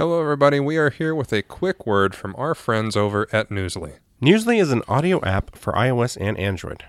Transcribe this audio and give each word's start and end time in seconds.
Hello, 0.00 0.18
everybody. 0.18 0.58
We 0.58 0.78
are 0.78 0.88
here 0.88 1.14
with 1.14 1.30
a 1.30 1.42
quick 1.42 1.86
word 1.86 2.14
from 2.14 2.34
our 2.38 2.54
friends 2.54 2.96
over 2.96 3.28
at 3.34 3.50
Newsly. 3.50 3.98
Newsly 4.22 4.58
is 4.58 4.72
an 4.72 4.82
audio 4.88 5.22
app 5.22 5.54
for 5.54 5.74
iOS 5.74 6.16
and 6.18 6.38
Android. 6.38 6.84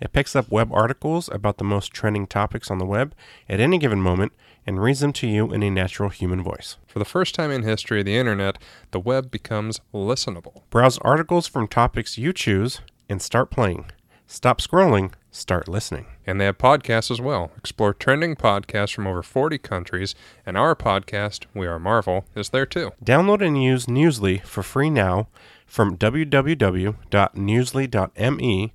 It 0.00 0.14
picks 0.14 0.34
up 0.34 0.50
web 0.50 0.72
articles 0.72 1.28
about 1.28 1.58
the 1.58 1.64
most 1.64 1.92
trending 1.92 2.26
topics 2.26 2.70
on 2.70 2.78
the 2.78 2.86
web 2.86 3.14
at 3.50 3.60
any 3.60 3.76
given 3.76 4.00
moment 4.00 4.32
and 4.66 4.80
reads 4.82 5.00
them 5.00 5.12
to 5.12 5.26
you 5.26 5.52
in 5.52 5.62
a 5.62 5.68
natural 5.68 6.08
human 6.08 6.42
voice. 6.42 6.78
For 6.86 6.98
the 6.98 7.04
first 7.04 7.34
time 7.34 7.50
in 7.50 7.64
history 7.64 8.00
of 8.00 8.06
the 8.06 8.16
internet, 8.16 8.56
the 8.92 8.98
web 8.98 9.30
becomes 9.30 9.82
listenable. 9.92 10.62
Browse 10.70 10.96
articles 11.00 11.46
from 11.46 11.68
topics 11.68 12.16
you 12.16 12.32
choose 12.32 12.80
and 13.10 13.20
start 13.20 13.50
playing. 13.50 13.90
Stop 14.26 14.62
scrolling, 14.62 15.12
start 15.34 15.68
listening. 15.68 16.06
And 16.26 16.40
they 16.40 16.46
have 16.46 16.56
podcasts 16.58 17.10
as 17.10 17.20
well. 17.20 17.50
Explore 17.56 17.94
trending 17.94 18.36
podcasts 18.36 18.94
from 18.94 19.06
over 19.06 19.22
40 19.22 19.58
countries, 19.58 20.14
and 20.46 20.56
our 20.56 20.76
podcast, 20.76 21.44
We 21.54 21.66
Are 21.66 21.78
Marvel, 21.78 22.24
is 22.34 22.48
there 22.50 22.66
too. 22.66 22.92
Download 23.04 23.44
and 23.44 23.62
use 23.62 23.86
Newsly 23.86 24.42
for 24.42 24.62
free 24.62 24.90
now 24.90 25.28
from 25.66 25.96
www.newsly.me 25.96 28.72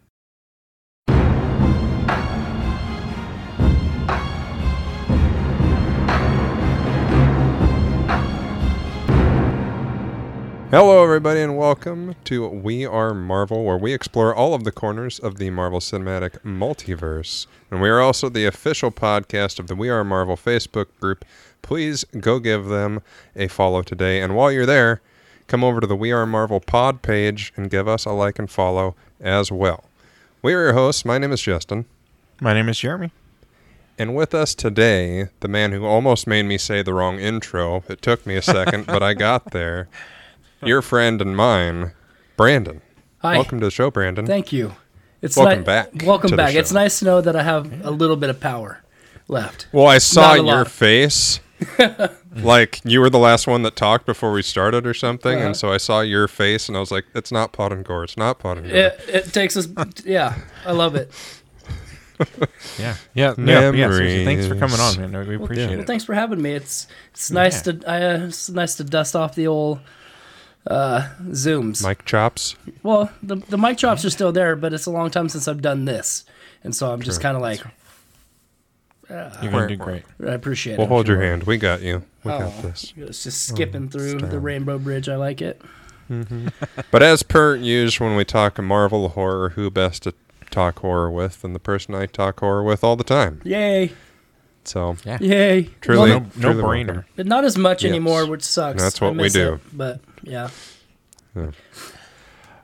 Hello, 10.70 11.02
everybody, 11.02 11.40
and 11.40 11.58
welcome 11.58 12.14
to 12.24 12.48
We 12.48 12.86
Are 12.86 13.12
Marvel, 13.12 13.62
where 13.64 13.76
we 13.76 13.92
explore 13.92 14.34
all 14.34 14.54
of 14.54 14.64
the 14.64 14.72
corners 14.72 15.18
of 15.18 15.36
the 15.36 15.50
Marvel 15.50 15.80
Cinematic 15.80 16.38
Multiverse. 16.44 17.46
And 17.70 17.82
we 17.82 17.90
are 17.90 18.00
also 18.00 18.30
the 18.30 18.46
official 18.46 18.90
podcast 18.90 19.58
of 19.58 19.66
the 19.66 19.74
We 19.74 19.90
Are 19.90 20.02
Marvel 20.02 20.36
Facebook 20.36 20.86
group. 20.98 21.26
Please 21.62 22.04
go 22.18 22.38
give 22.38 22.66
them 22.66 23.02
a 23.36 23.48
follow 23.48 23.82
today. 23.82 24.20
And 24.20 24.34
while 24.36 24.50
you're 24.52 24.66
there, 24.66 25.00
come 25.46 25.62
over 25.64 25.80
to 25.80 25.86
the 25.86 25.96
We 25.96 26.12
Are 26.12 26.26
Marvel 26.26 26.60
pod 26.60 27.02
page 27.02 27.52
and 27.56 27.70
give 27.70 27.86
us 27.88 28.04
a 28.04 28.10
like 28.10 28.38
and 28.38 28.50
follow 28.50 28.94
as 29.20 29.50
well. 29.52 29.84
We 30.42 30.54
are 30.54 30.64
your 30.64 30.72
hosts. 30.74 31.04
My 31.04 31.18
name 31.18 31.32
is 31.32 31.40
Justin. 31.40 31.84
My 32.40 32.52
name 32.52 32.68
is 32.68 32.78
Jeremy. 32.80 33.12
And 33.98 34.14
with 34.16 34.34
us 34.34 34.54
today, 34.54 35.28
the 35.40 35.48
man 35.48 35.70
who 35.72 35.84
almost 35.84 36.26
made 36.26 36.42
me 36.44 36.58
say 36.58 36.82
the 36.82 36.94
wrong 36.94 37.20
intro. 37.20 37.84
It 37.88 38.02
took 38.02 38.26
me 38.26 38.36
a 38.36 38.42
second, 38.42 38.86
but 38.86 39.02
I 39.02 39.14
got 39.14 39.52
there. 39.52 39.88
Your 40.64 40.82
friend 40.82 41.20
and 41.20 41.36
mine, 41.36 41.92
Brandon. 42.36 42.80
Hi. 43.18 43.34
Welcome 43.36 43.60
to 43.60 43.66
the 43.66 43.70
show, 43.70 43.90
Brandon. 43.90 44.26
Thank 44.26 44.52
you. 44.52 44.74
It's 45.20 45.36
Welcome 45.36 45.60
ni- 45.60 45.64
back 45.64 45.90
Welcome 46.04 46.30
to 46.30 46.32
the 46.32 46.36
back. 46.36 46.54
It's 46.56 46.72
nice 46.72 46.98
to 46.98 47.04
know 47.04 47.20
that 47.20 47.36
I 47.36 47.44
have 47.44 47.84
a 47.86 47.90
little 47.92 48.16
bit 48.16 48.30
of 48.30 48.40
power 48.40 48.82
left. 49.28 49.68
Well, 49.70 49.86
I 49.86 49.98
saw 49.98 50.28
Not 50.34 50.36
your 50.38 50.44
lot. 50.44 50.68
face. 50.70 51.38
like 52.36 52.80
you 52.84 53.00
were 53.00 53.10
the 53.10 53.18
last 53.18 53.46
one 53.46 53.62
that 53.62 53.76
talked 53.76 54.06
before 54.06 54.32
we 54.32 54.42
started 54.42 54.86
or 54.86 54.94
something, 54.94 55.36
Uh-huh. 55.38 55.46
and 55.48 55.56
so 55.56 55.72
I 55.72 55.76
saw 55.78 56.00
your 56.00 56.28
face 56.28 56.68
and 56.68 56.76
I 56.76 56.80
was 56.80 56.90
like, 56.90 57.04
"It's 57.14 57.32
not 57.32 57.52
pot 57.52 57.72
and 57.72 57.84
gore. 57.84 58.04
It's 58.04 58.16
not 58.16 58.38
pot 58.38 58.58
and 58.58 58.66
gore." 58.68 58.76
It, 58.76 59.00
it 59.08 59.32
takes 59.32 59.56
us. 59.56 59.68
Yeah, 60.04 60.36
I 60.66 60.72
love 60.72 60.94
it. 60.94 61.10
Yeah, 62.78 62.94
yeah, 63.14 63.34
yeah. 63.36 63.72
yeah 63.72 63.90
seriously, 63.90 64.24
thanks 64.24 64.46
for 64.46 64.54
coming 64.54 64.78
on, 64.78 65.10
man. 65.10 65.26
We 65.26 65.34
appreciate 65.34 65.70
Well, 65.70 65.80
it. 65.80 65.86
thanks 65.88 66.04
for 66.04 66.14
having 66.14 66.40
me. 66.40 66.52
It's 66.52 66.86
it's 67.10 67.32
nice 67.32 67.66
Yeah. 67.66 67.72
to 67.72 67.90
I, 67.90 68.02
uh, 68.02 68.26
it's 68.26 68.48
nice 68.48 68.76
to 68.76 68.84
dust 68.84 69.16
off 69.16 69.34
the 69.34 69.48
old 69.48 69.80
uh, 70.68 71.08
zooms. 71.30 71.84
Mic 71.86 72.04
chops. 72.04 72.54
well, 72.84 73.10
the 73.24 73.36
the 73.36 73.58
mic 73.58 73.76
drops 73.78 74.04
are 74.04 74.10
still 74.10 74.30
there, 74.30 74.54
but 74.54 74.72
it's 74.72 74.86
a 74.86 74.90
long 74.92 75.10
time 75.10 75.28
since 75.28 75.48
I've 75.48 75.62
done 75.62 75.84
this, 75.84 76.24
and 76.62 76.76
so 76.76 76.92
I'm 76.92 77.02
just 77.02 77.20
kind 77.20 77.34
of 77.36 77.42
like 77.42 77.60
Uh, 79.10 79.30
You're 79.42 79.52
gonna 79.52 79.68
do 79.68 79.76
great. 79.76 80.04
I 80.26 80.32
appreciate 80.32 80.74
it. 80.74 80.78
We'll 80.78 80.86
it. 80.86 80.90
hold 80.90 81.08
your 81.08 81.20
hand. 81.20 81.44
We 81.44 81.58
got 81.58 81.82
you. 81.82 82.02
We 82.24 82.30
Oh, 82.32 82.38
got 82.38 82.62
this. 82.62 82.92
It's 82.96 83.24
just 83.24 83.46
skipping 83.48 83.86
oh, 83.86 83.88
through 83.90 84.18
the 84.20 84.38
Rainbow 84.40 84.78
Bridge. 84.78 85.08
I 85.08 85.16
like 85.16 85.42
it. 85.42 85.60
Mm-hmm. 86.10 86.48
But 86.90 87.02
as 87.02 87.22
per 87.22 87.56
usual, 87.56 88.08
when 88.08 88.16
we 88.16 88.24
talk 88.24 88.58
Marvel 88.60 89.08
horror, 89.10 89.50
who 89.50 89.70
best 89.70 90.02
to 90.04 90.14
talk 90.50 90.80
horror 90.80 91.10
with 91.10 91.42
than 91.42 91.52
the 91.52 91.58
person 91.58 91.94
I 91.94 92.06
talk 92.06 92.40
horror 92.40 92.62
with 92.62 92.84
all 92.84 92.96
the 92.96 93.04
time? 93.04 93.40
Yay! 93.44 93.92
So 94.64 94.96
Yeah. 95.04 95.18
Yay! 95.20 95.70
Truly- 95.80 96.10
Well, 96.10 96.20
No, 96.36 96.52
no 96.52 96.60
Truly 96.60 96.62
brainer. 96.84 97.04
But 97.16 97.26
not 97.26 97.44
as 97.44 97.56
much 97.58 97.82
Yes. 97.82 97.90
anymore, 97.90 98.26
which 98.26 98.42
sucks. 98.42 98.82
That's 98.82 99.00
I 99.02 99.04
what 99.06 99.14
we 99.16 99.22
miss 99.24 99.32
do. 99.32 99.54
it, 99.54 99.60
but 99.72 100.00
yeah. 100.22 100.50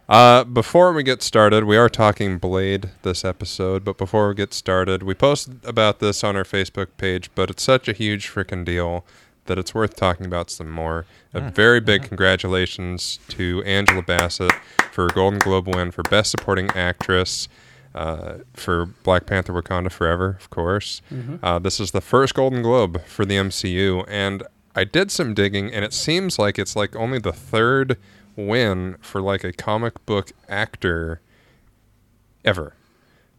Uh, 0.09 0.43
before 0.43 0.93
we 0.95 1.03
get 1.03 1.23
started, 1.23 1.65
we 1.65 1.77
are 1.77 1.91
talking 1.91 2.39
Blade 2.39 2.91
this 3.03 3.27
episode, 3.27 3.85
but 3.85 3.99
before 3.99 4.29
we 4.29 4.35
get 4.35 4.55
started, 4.55 5.03
we 5.03 5.13
posted 5.13 5.63
about 5.67 5.99
this 5.99 6.25
on 6.25 6.35
our 6.35 6.45
Facebook 6.45 6.89
page, 6.97 7.31
but 7.35 7.51
it's 7.51 7.63
such 7.63 7.89
a 7.89 7.93
huge 7.93 8.29
freaking 8.29 8.65
deal 8.65 9.05
that 9.45 9.59
it's 9.59 9.75
worth 9.75 9.97
talking 9.97 10.25
about 10.25 10.51
some 10.51 10.71
more. 10.71 11.05
A 11.35 11.41
very 11.51 11.81
big 11.81 12.05
congratulations 12.05 13.19
to 13.29 13.63
Angela 13.65 14.03
Bassett 14.03 14.53
for 14.93 15.07
a 15.07 15.11
Golden 15.11 15.39
Globe 15.39 15.75
win 15.75 15.91
for 15.91 16.03
Best 16.05 16.31
Supporting 16.31 16.71
Actress 16.71 17.47
uh, 17.95 18.39
for 18.55 18.87
Black 18.87 19.27
Panther 19.27 19.53
Wakanda 19.53 19.93
Forever, 19.93 20.37
of 20.41 20.49
course. 20.49 21.03
Uh, 21.43 21.59
this 21.59 21.81
is 21.81 21.91
the 21.91 22.01
first 22.01 22.35
Golden 22.35 22.63
Globe 22.63 23.03
for 23.05 23.27
the 23.27 23.37
MCU, 23.37 24.05
and 24.09 24.43
I 24.75 24.85
did 24.85 25.11
some 25.11 25.35
digging, 25.35 25.73
and 25.73 25.85
it 25.85 25.93
seems 25.93 26.39
like 26.39 26.59
it's 26.59 26.75
like 26.77 26.97
only 26.97 27.19
the 27.19 27.33
third 27.33 27.99
win 28.39 28.97
for 29.01 29.21
like 29.21 29.45
a 29.45 29.53
comic 29.53 30.05
book 30.07 30.33
actor 30.49 31.21
ever. 32.45 32.75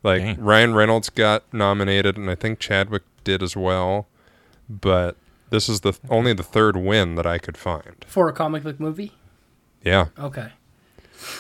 Like 0.04 0.22
Dang. 0.22 0.42
Ryan 0.44 0.74
Reynolds 0.76 1.10
got 1.10 1.44
nominated, 1.54 2.18
and 2.18 2.30
I 2.30 2.36
think 2.36 2.60
Chadwick 2.60 3.04
did 3.24 3.42
as 3.42 3.56
well, 3.56 4.08
but 4.70 5.16
this 5.50 5.68
is 5.68 5.82
the 5.82 5.94
only 6.10 6.34
the 6.34 6.44
third 6.44 6.78
win 6.78 7.16
that 7.16 7.26
I 7.26 7.38
could 7.38 7.58
find. 7.58 7.96
For 8.08 8.30
a 8.30 8.34
comic 8.34 8.64
book 8.64 8.80
movie? 8.80 9.14
Yeah, 9.84 10.08
Okay. 10.18 10.50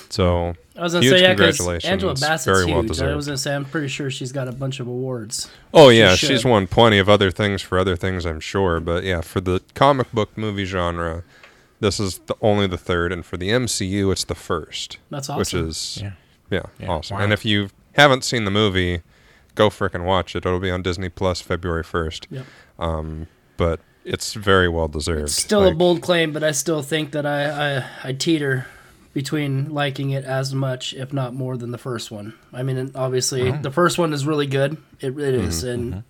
so 0.10 0.56
I 0.78 0.82
was 0.84 0.94
gonna 0.94 1.06
Huge 1.06 1.14
say 1.16 1.22
yeah, 1.22 1.28
congratulations. 1.30 1.86
Angela 1.92 2.14
Bassett's 2.14 2.46
Very 2.46 2.66
well 2.66 2.82
huge. 2.84 3.02
I 3.02 3.16
was 3.16 3.26
gonna 3.28 3.38
say 3.38 3.54
I'm 3.56 3.66
pretty 3.66 3.88
sure 3.90 4.10
she's 4.10 4.32
got 4.32 4.48
a 4.48 4.52
bunch 4.54 4.80
of 4.80 4.88
awards. 4.88 5.50
Oh 5.74 5.90
yeah, 5.90 6.16
should. 6.16 6.28
she's 6.28 6.46
won 6.46 6.68
plenty 6.68 7.00
of 7.00 7.08
other 7.10 7.32
things 7.32 7.62
for 7.62 7.78
other 7.80 7.96
things, 7.96 8.26
I'm 8.26 8.40
sure. 8.40 8.80
But 8.80 9.04
yeah, 9.04 9.22
for 9.22 9.40
the 9.42 9.62
comic 9.76 10.12
book 10.14 10.38
movie 10.38 10.66
genre, 10.66 11.24
this 11.80 12.00
is 12.00 12.20
the 12.28 12.36
only 12.42 12.68
the 12.68 12.78
third, 12.78 13.12
and 13.12 13.26
for 13.26 13.38
the 13.38 13.50
MCU, 13.50 14.12
it's 14.12 14.24
the 14.24 14.36
first. 14.36 14.98
That's 15.10 15.30
awesome. 15.30 15.40
Which 15.40 15.54
is 15.54 16.00
Yeah. 16.02 16.12
yeah, 16.50 16.62
Yeah, 16.80 16.88
awesome. 16.90 17.18
wow. 17.18 17.24
And 17.24 17.34
if 17.34 17.46
you 17.46 17.70
haven't 17.94 18.24
seen 18.24 18.46
the 18.46 18.52
movie, 18.52 19.02
go 19.56 19.70
frickin' 19.70 20.04
watch 20.06 20.36
it. 20.36 20.46
It'll 20.46 20.60
be 20.60 20.72
on 20.72 20.82
Disney 20.82 21.10
Plus 21.10 21.42
February 21.42 21.84
first. 21.84 22.28
Yep. 22.30 22.46
Um, 22.78 23.28
but 23.58 23.80
it's 24.06 24.34
very 24.34 24.70
well 24.70 24.88
deserved. 24.88 25.24
It's 25.24 25.42
still 25.42 25.66
a 25.68 25.74
bold 25.74 26.02
claim, 26.02 26.32
but 26.32 26.44
I 26.44 26.52
still 26.52 26.82
think 26.82 27.12
that 27.12 27.26
I, 27.26 27.78
I 27.80 27.86
I 28.06 28.14
teeter 28.14 28.68
between 29.14 29.74
liking 29.74 30.12
it 30.12 30.24
as 30.24 30.54
much, 30.54 30.94
if 30.94 31.12
not 31.12 31.34
more, 31.34 31.58
than 31.58 31.72
the 31.72 31.78
first 31.78 32.10
one. 32.12 32.34
I 32.54 32.64
mean, 32.64 32.78
and 32.78 32.96
obviously 32.96 33.52
the 33.52 33.72
first 33.72 33.98
one 33.98 34.14
is 34.14 34.26
really 34.26 34.48
good. 34.48 34.78
It, 35.02 35.08
it 35.08 35.16
Mm-hmm, 35.16 35.48
is, 35.48 35.64
and 35.64 36.04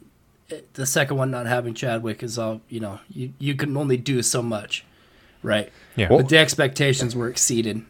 it, 0.49 0.73
the 0.75 0.85
second 0.85 1.17
one 1.17 1.31
not 1.31 1.45
having 1.47 1.73
Chadwick 1.73 2.21
is 2.23 2.37
all 2.37 2.61
you 2.69 2.79
know. 2.79 2.99
You 3.09 3.33
you 3.39 3.55
can 3.55 3.75
only 3.75 3.97
do 3.97 4.21
so 4.21 4.41
much, 4.43 4.85
right? 5.43 5.71
Yeah. 5.95 6.09
Well- 6.09 6.19
but 6.19 6.29
the 6.29 6.37
expectations 6.37 7.15
were 7.15 7.29
exceeded. 7.29 7.83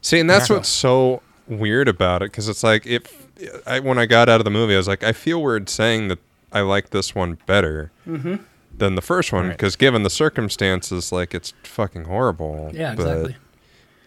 See, 0.00 0.18
and 0.18 0.28
that's 0.28 0.50
what's 0.50 0.68
so 0.68 1.22
weird 1.46 1.88
about 1.88 2.22
it 2.22 2.30
because 2.32 2.48
it's 2.48 2.62
like 2.64 2.86
if 2.86 3.26
I, 3.66 3.78
when 3.80 3.98
I 3.98 4.06
got 4.06 4.28
out 4.28 4.40
of 4.40 4.44
the 4.44 4.50
movie, 4.50 4.74
I 4.74 4.76
was 4.76 4.88
like, 4.88 5.04
I 5.04 5.12
feel 5.12 5.40
weird 5.42 5.68
saying 5.68 6.08
that 6.08 6.18
I 6.52 6.60
like 6.60 6.90
this 6.90 7.14
one 7.14 7.38
better 7.46 7.92
mm-hmm. 8.06 8.36
than 8.76 8.94
the 8.96 9.02
first 9.02 9.32
one 9.32 9.46
Right. 9.46 9.52
because 9.56 9.76
given 9.76 10.02
the 10.02 10.10
circumstances, 10.10 11.12
like 11.12 11.34
it's 11.34 11.54
fucking 11.62 12.04
horrible. 12.04 12.70
Yeah, 12.74 12.94
But 12.96 13.02
exactly. 13.02 13.36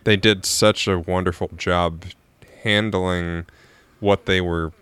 they 0.04 0.18
did 0.18 0.46
such 0.46 0.88
a 0.88 1.00
wonderful 1.00 1.50
job 1.56 2.04
handling 2.64 3.46
what 4.02 4.26
they 4.26 4.42
were, 4.42 4.74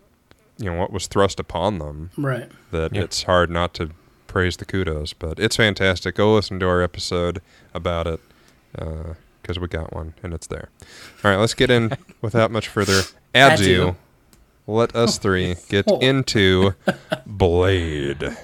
you 0.57 0.65
know, 0.65 0.79
what 0.79 0.91
was 0.91 1.05
thrust 1.07 1.39
upon 1.39 1.77
them 1.77 2.09
Right. 2.17 2.49
that 2.71 2.95
Yeah. 2.95 3.03
it's 3.03 3.23
hard 3.23 3.49
not 3.51 3.73
to 3.75 3.91
praise 4.33 4.57
the 4.57 4.65
kudos. 4.65 5.13
But 5.13 5.39
it's 5.39 5.55
fantastic. 5.55 6.15
Go 6.15 6.33
listen 6.35 6.59
to 6.59 6.67
our 6.67 6.81
episode 6.81 7.39
about 7.73 8.07
it 8.07 8.19
because 8.73 9.59
we 9.59 9.67
got 9.67 9.93
one 9.93 10.15
and 10.23 10.33
it's 10.33 10.47
there. 10.47 10.69
All 11.23 11.31
right, 11.31 11.37
let's 11.37 11.53
get 11.53 11.69
in 11.69 11.95
without 12.21 12.49
much 12.51 12.67
further 12.67 13.03
ado. 13.35 13.95
Let 14.65 14.95
us 14.95 15.19
three 15.19 15.55
get 15.69 15.85
into 16.01 16.73
Blade. 17.27 18.35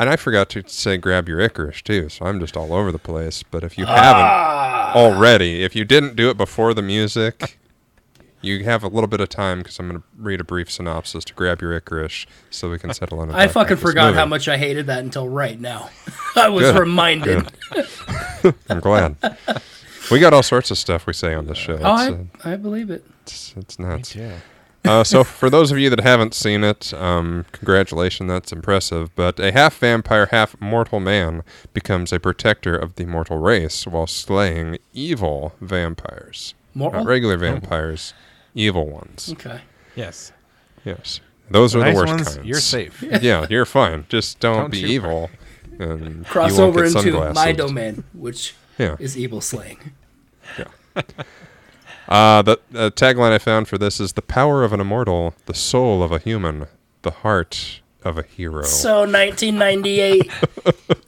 And 0.00 0.08
I 0.08 0.14
forgot 0.14 0.48
to 0.50 0.62
say 0.68 0.96
grab 0.96 1.28
your 1.28 1.40
Icarus 1.40 1.82
too, 1.82 2.08
so 2.08 2.24
I'm 2.24 2.38
just 2.38 2.56
all 2.56 2.72
over 2.72 2.92
the 2.92 3.00
place. 3.00 3.42
But 3.42 3.64
if 3.64 3.76
you 3.76 3.84
haven't 3.84 4.22
Ah. 4.22 4.77
Already, 4.94 5.62
if 5.64 5.74
you 5.76 5.84
didn't 5.84 6.16
do 6.16 6.30
it 6.30 6.36
before 6.36 6.74
the 6.74 6.82
music, 6.82 7.58
you 8.40 8.64
have 8.64 8.82
a 8.84 8.88
little 8.88 9.08
bit 9.08 9.20
of 9.20 9.28
time 9.28 9.58
because 9.58 9.78
I'm 9.78 9.88
going 9.88 10.00
to 10.00 10.06
read 10.16 10.40
a 10.40 10.44
brief 10.44 10.70
synopsis 10.70 11.24
to 11.24 11.34
grab 11.34 11.60
your 11.60 11.72
Icarus 11.74 12.26
so 12.50 12.70
we 12.70 12.78
can 12.78 12.92
settle 12.94 13.20
on. 13.20 13.28
and 13.30 13.36
I 13.36 13.48
fucking 13.48 13.76
forgot 13.78 14.06
movie. 14.08 14.18
how 14.18 14.26
much 14.26 14.46
I 14.48 14.56
hated 14.56 14.86
that 14.86 15.00
until 15.00 15.28
right 15.28 15.58
now. 15.60 15.90
I 16.36 16.48
was 16.48 16.64
Good. 16.70 16.78
reminded. 16.78 17.48
I'm 18.68 18.80
glad. 18.80 19.16
we 20.10 20.20
got 20.20 20.32
all 20.32 20.42
sorts 20.42 20.70
of 20.70 20.78
stuff 20.78 21.06
we 21.06 21.12
say 21.12 21.34
on 21.34 21.46
this 21.46 21.58
show. 21.58 21.74
Oh, 21.82 22.06
It's, 22.06 22.44
I, 22.44 22.50
uh, 22.50 22.52
I 22.52 22.56
believe 22.56 22.90
it. 22.90 23.04
it's, 23.22 23.54
it's 23.56 23.78
nuts. 23.78 24.14
Yeah. 24.14 24.36
Uh, 24.88 25.04
so 25.04 25.22
for 25.24 25.50
those 25.50 25.70
of 25.70 25.78
you 25.78 25.90
that 25.90 26.00
haven't 26.00 26.34
seen 26.34 26.64
it, 26.64 26.92
um, 26.94 27.44
congratulations, 27.52 28.28
that's 28.28 28.52
impressive. 28.52 29.14
But 29.14 29.38
a 29.38 29.52
half 29.52 29.78
vampire, 29.78 30.26
half 30.26 30.58
mortal 30.60 30.98
man 31.00 31.42
becomes 31.74 32.12
a 32.12 32.18
protector 32.18 32.76
of 32.76 32.94
the 32.96 33.04
mortal 33.04 33.38
race 33.38 33.86
while 33.86 34.06
slaying 34.06 34.78
evil 34.94 35.54
vampires. 35.60 36.54
Mortal? 36.74 37.00
Not 37.00 37.08
regular 37.08 37.36
vampires, 37.36 38.14
evil 38.54 38.86
ones. 38.88 39.30
Okay. 39.32 39.60
Yes. 39.94 40.32
Yes. 40.84 41.20
Those 41.50 41.74
are 41.74 41.80
nice 41.80 41.94
the 41.94 42.00
worst 42.00 42.12
ones, 42.14 42.34
kinds. 42.36 42.46
you're 42.46 42.60
safe. 42.60 43.02
yeah, 43.22 43.46
you're 43.50 43.64
fine. 43.66 44.06
Just 44.08 44.38
don't, 44.40 44.56
Don't 44.56 44.70
be 44.72 44.80
evil. 44.82 45.30
And 45.78 46.26
Cross 46.26 46.58
over 46.58 46.84
get 46.88 46.96
into 47.04 47.32
my 47.32 47.52
domain, 47.52 48.04
which 48.12 48.54
Yeah. 48.78 48.96
is 48.98 49.16
evil 49.16 49.40
slaying. 49.40 49.92
Uh, 52.08 52.42
the 52.42 52.52
uh, 52.74 52.90
tagline 52.90 53.32
I 53.32 53.38
found 53.38 53.68
for 53.68 53.76
this 53.78 54.00
is 54.00 54.14
the 54.14 54.22
power 54.22 54.64
of 54.64 54.72
an 54.72 54.80
immortal, 54.80 55.34
the 55.46 55.54
soul 55.54 56.02
of 56.02 56.10
a 56.10 56.18
human, 56.18 56.66
the 57.02 57.10
heart 57.10 57.80
of 58.02 58.16
a 58.16 58.22
hero. 58.22 58.62
So 58.64 59.00
1998. 59.00 60.30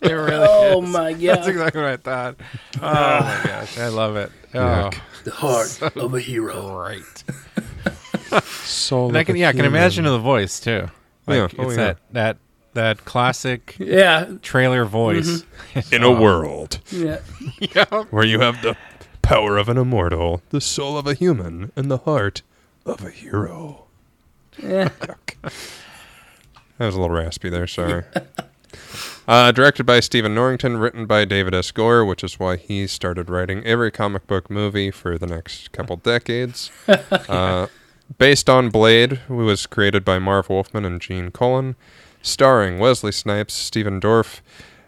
It 0.03 0.13
really 0.13 0.33
oh 0.49 0.83
is. 0.83 0.89
my 0.91 1.13
god. 1.13 1.21
That's 1.37 1.47
exactly 1.49 1.83
what 1.83 1.91
I 1.91 1.97
thought. 1.99 2.37
Oh 2.81 3.21
my 3.21 3.41
gosh, 3.45 3.79
I 3.79 3.89
love 3.89 4.17
it. 4.17 4.33
Oh, 4.55 4.91
The 5.25 5.31
heart 5.31 5.83
of 5.97 6.15
a 6.15 6.21
hero. 6.21 6.75
great. 6.75 8.43
soul 8.55 9.09
And 9.09 9.19
I 9.19 9.25
can, 9.25 9.37
a 9.37 9.39
yeah, 9.41 9.51
I 9.51 9.53
can 9.53 9.67
imagine 9.67 10.05
the 10.05 10.19
voice 10.19 10.59
too. 10.59 10.89
Like, 11.27 11.37
Yeah. 11.37 11.45
it's 11.45 11.55
Oh, 11.59 11.71
yeah. 11.71 11.77
that 11.77 11.99
that 12.13 12.37
that 12.73 13.05
classic 13.05 13.77
Yeah. 13.79 14.27
trailer 14.41 14.85
voice. 14.87 15.45
in 15.93 16.03
a 16.03 16.11
world 16.11 16.81
Yeah. 16.91 17.19
yeah. 17.61 17.85
where 18.11 18.25
you 18.25 18.41
have 18.41 18.61
the 18.63 18.75
power 19.23 19.57
of 19.59 19.69
an 19.69 19.77
immortal, 19.77 20.43
the 20.51 20.61
soul 20.61 20.97
of 20.99 21.07
a 21.07 21.15
human, 21.15 21.73
and 21.77 21.91
the 21.91 21.99
heart 21.99 22.43
of 22.87 23.05
a 23.05 23.11
hero. 23.11 23.85
Yeah. 24.59 24.91
That 25.43 26.87
was 26.87 26.95
a 26.95 27.01
little 27.01 27.15
raspy 27.17 27.51
there, 27.51 27.67
sorry. 27.67 28.05
uh, 29.29 29.53
directed 29.53 29.85
by 29.85 30.01
Stephen 30.01 30.35
Norrington, 30.35 30.77
written 30.77 31.07
by 31.07 31.25
David 31.25 31.55
S. 31.55 31.71
Goyer, 31.73 32.07
which 32.07 32.25
is 32.25 32.39
why 32.39 32.57
he 32.57 32.87
started 32.87 33.29
writing 33.29 33.65
every 33.65 33.91
comic 33.91 34.27
book 34.27 34.51
movie 34.51 34.91
for 34.91 35.19
the 35.19 35.27
next 35.27 35.73
couple 35.73 35.97
decades. 35.97 36.71
Uh, 37.29 37.67
based 38.19 38.51
on 38.51 38.71
Blade, 38.71 39.13
who 39.29 39.37
was 39.37 39.67
created 39.67 40.05
by 40.05 40.19
Marv 40.19 40.49
Wolfman 40.49 40.85
and 40.85 41.01
Gene 41.01 41.31
Colan, 41.31 41.77
starring 42.23 42.79
Wesley 42.79 43.13
Snipes, 43.13 43.55
Stephen 43.55 44.01
Dorff, 44.01 44.41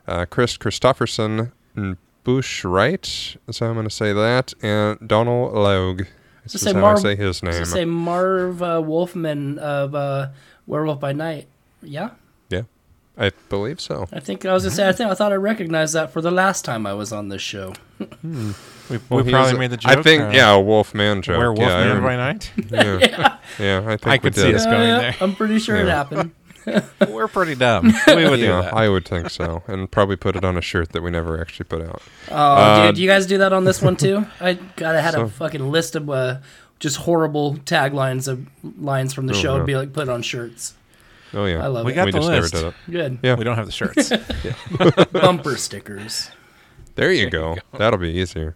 uh, 0.09 0.25
Kris 0.27 0.57
Kristofferson, 0.57 1.53
and 1.77 1.97
Bush 2.25 2.65
Wright, 2.65 3.05
so 3.51 3.67
I'm 3.67 3.75
going 3.75 3.85
to 3.87 3.91
say 3.91 4.13
that, 4.13 4.55
and 4.63 4.99
Donald 5.09 5.55
Logue. 5.55 6.03
This 6.45 6.53
Just 6.53 6.55
is 6.55 6.61
say 6.63 6.73
how 6.75 6.81
Marv- 6.81 6.99
I 6.99 7.03
say 7.03 7.17
his 7.17 7.41
Does 7.41 7.57
name. 7.57 7.65
say 7.65 7.85
Marv 7.85 8.63
uh, 8.63 8.81
Wolfman 8.85 9.59
of 9.59 9.95
uh, 9.95 10.29
Werewolf 10.67 10.99
by 11.01 11.13
Night? 11.13 11.47
Yeah. 11.83 12.11
yeah, 12.49 12.63
I 13.19 13.31
believe 13.49 13.81
so. 13.81 14.07
I 14.13 14.21
think 14.21 14.45
I 14.45 14.53
was 14.53 14.63
gonna 14.65 14.75
say. 14.75 14.89
I 14.89 14.93
think 14.93 15.11
I 15.11 15.15
thought 15.15 15.33
I 15.33 15.37
recognized 15.37 15.95
that 15.95 16.13
for 16.13 16.21
the 16.21 16.31
last 16.31 16.65
time 16.65 16.87
I 16.87 16.95
was 16.95 17.13
on 17.13 17.29
this 17.29 17.43
show. 17.43 17.75
We, 18.91 18.99
Well, 19.09 19.21
we 19.21 19.27
he 19.27 19.31
probably 19.31 19.53
was- 19.53 19.59
made 19.61 19.71
the 19.71 19.77
joke. 19.77 19.99
I 19.99 20.03
think, 20.03 20.23
uh, 20.23 20.31
yeah, 20.35 20.51
a 20.53 20.61
Wolfman 20.61 21.23
joke. 21.23 21.39
Werewolf 21.39 21.61
yeah, 21.61 21.77
I 21.77 21.85
Man 21.85 21.95
rem- 21.95 22.03
by 22.03 22.17
night. 22.17 22.53
yeah. 22.71 23.39
yeah, 23.59 23.79
I 23.87 23.97
think 23.97 24.07
I 24.07 24.13
we 24.15 24.19
could 24.19 24.35
see 24.35 24.43
did. 24.43 24.57
us 24.57 24.67
Uh, 24.67 24.71
going 24.71 24.89
yeah, 24.89 24.99
there. 24.99 25.15
I'm 25.21 25.35
pretty 25.37 25.61
sure 25.61 25.77
it 25.77 25.87
Yeah. 25.87 25.95
happened. 25.95 26.33
We're 27.09 27.29
pretty 27.29 27.55
dumb. 27.55 27.93
We 28.07 28.29
would 28.29 28.37
do 28.39 28.45
Yeah, 28.47 28.63
that. 28.63 28.75
I 28.75 28.89
would 28.89 29.07
think 29.07 29.31
so, 29.31 29.63
and 29.67 29.91
probably 29.91 30.17
put 30.17 30.37
it 30.37 30.45
on 30.45 30.57
a 30.57 30.61
shirt 30.63 30.91
that 30.93 31.03
we 31.03 31.11
never 31.11 31.41
actually 31.41 31.65
put 31.65 31.83
out. 31.83 32.03
Oh, 32.31 32.35
Uh, 32.37 32.87
dude, 32.87 32.97
do 32.97 33.03
you 33.03 33.09
guys 33.09 33.27
do 33.27 33.39
that 33.39 33.53
on 33.53 33.65
this 33.65 33.81
one 33.83 33.97
too? 33.97 34.27
I 34.41 34.55
God, 34.77 34.95
I 34.95 35.01
had 35.01 35.15
So- 35.15 35.23
a 35.23 35.29
fucking 35.29 35.71
list 35.71 35.97
of 35.97 36.09
uh, 36.11 36.39
just 36.79 36.97
horrible 36.99 37.55
taglines 37.57 38.29
of 38.29 38.47
lines 38.81 39.13
from 39.15 39.27
the 39.27 39.35
Oh, 39.35 39.37
show 39.37 39.53
yeah. 39.55 39.59
to 39.61 39.65
be 39.65 39.77
like 39.77 39.93
put 39.93 40.03
it 40.05 40.11
on 40.11 40.23
shirts. 40.23 40.75
Oh 41.35 41.47
yeah, 41.47 41.65
I 41.65 41.69
love 41.69 41.87
We 41.87 41.93
it. 41.93 41.95
got 41.95 42.07
we 42.07 42.13
the 42.13 42.19
just 42.19 42.29
list. 42.29 42.55
never 42.55 42.65
did 42.65 42.75
it. 42.75 42.93
Good. 42.93 43.19
Yeah. 43.23 43.35
We 43.37 43.45
don't 43.45 43.57
have 43.57 43.67
the 43.67 43.73
shirts. 43.73 44.13
Bumper 45.13 45.57
stickers. 45.57 46.31
There 46.95 47.11
you 47.13 47.31
go. 47.31 47.57
That'll 47.79 47.99
be 47.99 48.11
easier. 48.11 48.55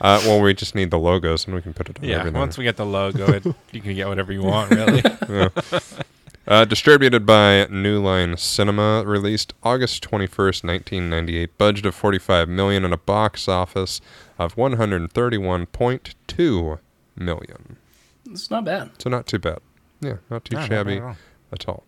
Uh, 0.00 0.18
well, 0.24 0.40
we 0.40 0.54
just 0.54 0.74
need 0.74 0.90
the 0.90 0.98
logos, 0.98 1.44
and 1.46 1.54
we 1.54 1.60
can 1.60 1.74
put 1.74 1.90
it 1.90 1.98
on 1.98 2.04
yeah. 2.08 2.20
everything. 2.20 2.38
Once 2.40 2.56
we 2.56 2.64
get 2.64 2.76
the 2.76 2.86
logo, 2.86 3.26
it, 3.32 3.44
you 3.72 3.80
can 3.82 3.94
get 3.94 4.06
whatever 4.08 4.32
you 4.32 4.42
want, 4.42 4.70
really. 4.70 5.02
Uh, 6.50 6.64
distributed 6.64 7.24
by 7.24 7.64
New 7.70 8.00
Line 8.02 8.36
Cinema, 8.36 9.04
released 9.06 9.54
August 9.62 10.02
21st, 10.02 10.64
1998. 10.64 11.56
Budget 11.58 11.86
of 11.86 11.94
45 11.94 12.48
million 12.48 12.84
and 12.84 12.92
a 12.92 12.96
box 12.96 13.46
office 13.46 14.00
of 14.36 14.56
131.2 14.56 16.78
million. 17.16 17.76
It's 18.28 18.50
not 18.50 18.64
bad. 18.64 18.90
So 18.98 19.08
not 19.10 19.28
too 19.28 19.38
bad. 19.38 19.58
Yeah, 20.00 20.16
not 20.28 20.44
too 20.44 20.56
No, 20.56 20.66
shabby 20.66 20.98
bad 20.98 21.02
at 21.02 21.08
all. 21.08 21.16
at 21.52 21.68
all. 21.68 21.84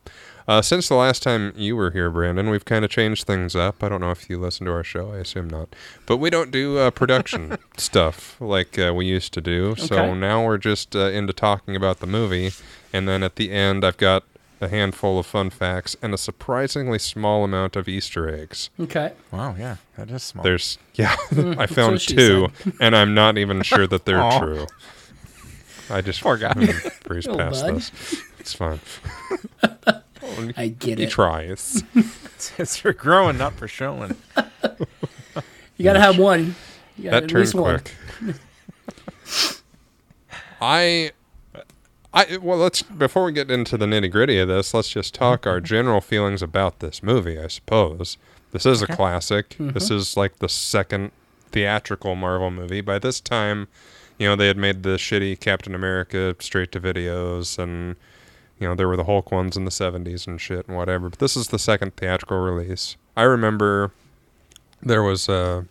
Uh, 0.47 0.63
since 0.63 0.89
the 0.89 0.95
last 0.95 1.25
time 1.25 1.53
you 1.57 1.75
were 1.75 1.91
here, 1.91 2.09
Brandon, 2.11 2.49
we've 2.49 2.65
kind 2.65 2.85
of 2.85 2.91
changed 2.91 3.27
things 3.27 3.57
up. 3.57 3.83
I 3.83 3.89
don't 3.89 4.01
know 4.01 4.13
if 4.13 4.31
you 4.31 4.39
listen 4.39 4.67
to 4.67 4.73
our 4.73 4.85
show. 4.85 5.11
I 5.13 5.17
assume 5.19 5.51
not. 5.51 5.75
But 6.07 6.19
we 6.19 6.31
don't 6.31 6.53
do 6.53 6.79
uh, 6.79 6.93
production 6.93 7.59
stuff 7.77 8.41
like 8.41 8.79
uh, 8.79 8.93
we 8.95 9.07
used 9.07 9.33
to 9.35 9.41
do. 9.41 9.75
So 9.77 9.97
Okay. 9.99 10.15
now 10.15 10.45
we're 10.45 10.59
just 10.59 10.95
uh, 10.95 11.09
into 11.11 11.33
talking 11.33 11.75
about 11.75 11.99
the 11.99 12.07
movie. 12.07 12.53
And 12.93 13.09
then 13.09 13.25
at 13.25 13.35
the 13.37 13.51
end, 13.51 13.85
I've 13.85 13.97
got 13.97 14.23
a 14.63 14.69
handful 14.69 15.19
of 15.19 15.27
fun 15.27 15.51
facts 15.51 15.97
and 16.03 16.15
a 16.15 16.19
surprisingly 16.19 16.99
small 16.99 17.45
amount 17.45 17.77
of 17.77 17.89
Easter 17.89 18.29
eggs. 18.29 18.71
Okay. 18.81 19.13
Wow, 19.31 19.55
yeah, 19.59 19.77
that 19.97 20.11
is 20.11 20.23
small. 20.23 20.43
There's, 20.45 20.79
yeah, 20.95 21.17
hmm, 21.31 21.55
I 21.59 21.67
found 21.67 22.01
two, 22.01 22.49
and 22.81 22.97
I'm 22.97 23.15
not 23.15 23.39
even 23.39 23.63
sure 23.63 23.87
that 23.87 24.05
they're 24.05 24.21
Aw. 24.23 24.39
true. 24.39 24.67
I 25.91 26.01
just 26.01 26.23
Poor 26.23 26.37
guy. 26.39 26.53
Mm, 26.55 27.05
breezed 27.05 27.29
Oh, 27.29 27.37
past 27.37 27.65
bud. 27.67 27.75
this. 27.77 28.23
It's 28.39 28.55
fine. 28.55 28.81
I 30.57 30.69
get 30.69 30.93
it. 30.93 30.99
He 30.99 31.05
it. 31.05 31.11
tries. 31.11 31.83
it's 32.57 32.77
for 32.79 32.93
growing, 32.93 33.37
not 33.37 33.55
for 33.55 33.69
showing. 33.69 34.17
You 35.77 35.85
gotta 35.85 36.01
have 36.01 36.19
one. 36.19 36.55
You 36.97 37.05
gotta 37.05 37.17
that 37.17 37.23
at 37.25 37.29
turned 37.29 37.41
least 37.45 37.55
one. 37.55 37.81
quick. 37.81 38.37
I, 40.61 41.11
I 42.15 42.37
well, 42.37 42.59
let's 42.59 42.83
before 42.83 43.25
we 43.25 43.33
get 43.33 43.51
into 43.51 43.77
the 43.79 43.87
nitty 43.87 44.11
gritty 44.11 44.39
of 44.39 44.49
this, 44.49 44.75
let's 44.75 44.91
just 44.91 45.15
talk 45.15 45.47
our 45.47 45.57
mm-hmm. 45.57 45.65
general 45.65 46.01
feelings 46.01 46.43
about 46.43 46.81
this 46.81 47.03
movie. 47.03 47.39
I 47.39 47.47
suppose 47.47 48.19
this 48.53 48.67
is 48.67 48.83
a 48.83 48.87
classic. 48.87 49.57
This 49.59 49.85
mm-hmm. 49.85 49.95
is 49.95 50.17
like 50.17 50.39
the 50.39 50.49
second 50.49 51.11
theatrical 51.51 52.15
Marvel 52.15 52.51
movie. 52.51 52.81
By 52.81 52.99
this 52.99 53.21
time, 53.21 53.69
you 54.19 54.29
know 54.29 54.37
they 54.37 54.49
had 54.49 54.59
made 54.59 54.83
the 54.83 54.97
shitty 54.97 55.41
Captain 55.41 55.75
America 55.75 56.37
straight 56.39 56.71
to 56.73 56.81
videos, 56.81 57.59
and 57.59 57.97
you 58.59 58.69
know 58.69 58.75
there 58.75 58.89
were 58.89 58.97
the 58.97 59.05
Hulk 59.05 59.33
ones 59.33 59.57
in 59.57 59.65
the 59.65 59.71
'70s 59.71 60.27
and 60.27 60.41
shit 60.41 60.69
and 60.69 60.77
whatever. 60.77 61.09
But 61.09 61.19
this 61.19 61.37
is 61.37 61.49
the 61.49 61.59
second 61.59 61.97
theatrical 61.97 62.39
release. 62.39 62.97
I 63.17 63.23
remember 63.23 63.93
there 64.83 65.03
was 65.03 65.29
uh, 65.31 65.65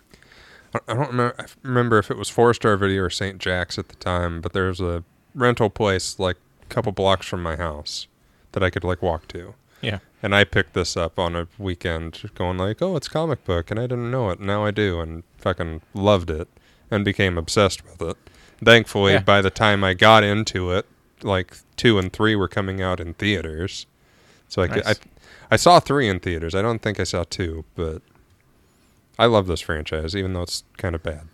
a. 0.74 0.80
I 0.88 0.94
don't 0.96 1.10
remember, 1.10 1.36
I 1.38 1.46
remember 1.64 1.98
if 2.00 2.10
it 2.10 2.18
was 2.18 2.30
Four 2.30 2.54
Star 2.56 2.78
Video 2.78 3.04
or 3.04 3.10
St. 3.10 3.38
Jack's 3.38 3.78
at 3.78 3.90
the 3.90 3.96
time, 3.98 4.42
but 4.42 4.54
there 4.54 4.68
was 4.68 4.80
a 4.80 5.04
rental 5.36 5.70
place 5.70 6.20
like 6.20 6.38
a 6.64 6.66
couple 6.68 6.92
blocks 6.92 7.28
from 7.28 7.42
my 7.44 7.56
house 7.56 8.08
that 8.54 8.64
I 8.64 8.70
could 8.70 8.84
like 8.84 9.02
walk 9.02 9.28
to. 9.30 9.54
Yeah. 9.82 10.00
And 10.24 10.36
I 10.36 10.44
picked 10.44 10.74
this 10.74 10.96
up 10.96 11.18
on 11.18 11.36
a 11.36 11.48
weekend 11.58 12.30
going 12.36 12.58
like, 12.58 12.82
"Oh, 12.82 12.96
it's 12.96 13.08
comic 13.08 13.44
book." 13.46 13.72
And 13.72 13.80
I 13.80 13.84
didn't 13.84 14.12
know 14.12 14.30
it. 14.30 14.40
Now 14.40 14.64
I 14.66 14.72
do 14.72 15.00
and 15.00 15.24
fucking 15.40 15.82
loved 15.94 16.30
it 16.30 16.48
and 16.92 17.04
became 17.04 17.38
obsessed 17.38 17.84
with 17.86 18.02
it. 18.02 18.18
Thankfully, 18.64 19.14
Yeah. 19.14 19.22
by 19.22 19.42
the 19.42 19.50
time 19.50 19.84
I 19.84 19.94
got 19.96 20.24
into 20.24 20.72
it, 20.72 20.86
like 21.24 21.58
2 21.78 21.98
and 21.98 22.14
3 22.14 22.36
were 22.36 22.48
coming 22.48 22.82
out 22.82 23.00
in 23.00 23.16
theaters. 23.16 23.88
So 24.50 24.62
I 24.62 24.68
could, 24.68 24.86
I 24.86 24.96
I 25.50 25.56
saw 25.56 25.80
3 25.80 26.08
in 26.08 26.20
theaters. 26.20 26.54
I 26.54 26.62
don't 26.62 26.82
think 26.82 27.00
I 27.00 27.04
saw 27.04 27.24
2, 27.24 27.66
but 27.76 28.02
I 29.18 29.26
love 29.26 29.48
this 29.48 29.62
franchise 29.62 30.16
even 30.16 30.34
though 30.34 30.44
it's 30.44 30.64
kind 30.78 30.94
of 30.94 31.02
bad. 31.02 31.28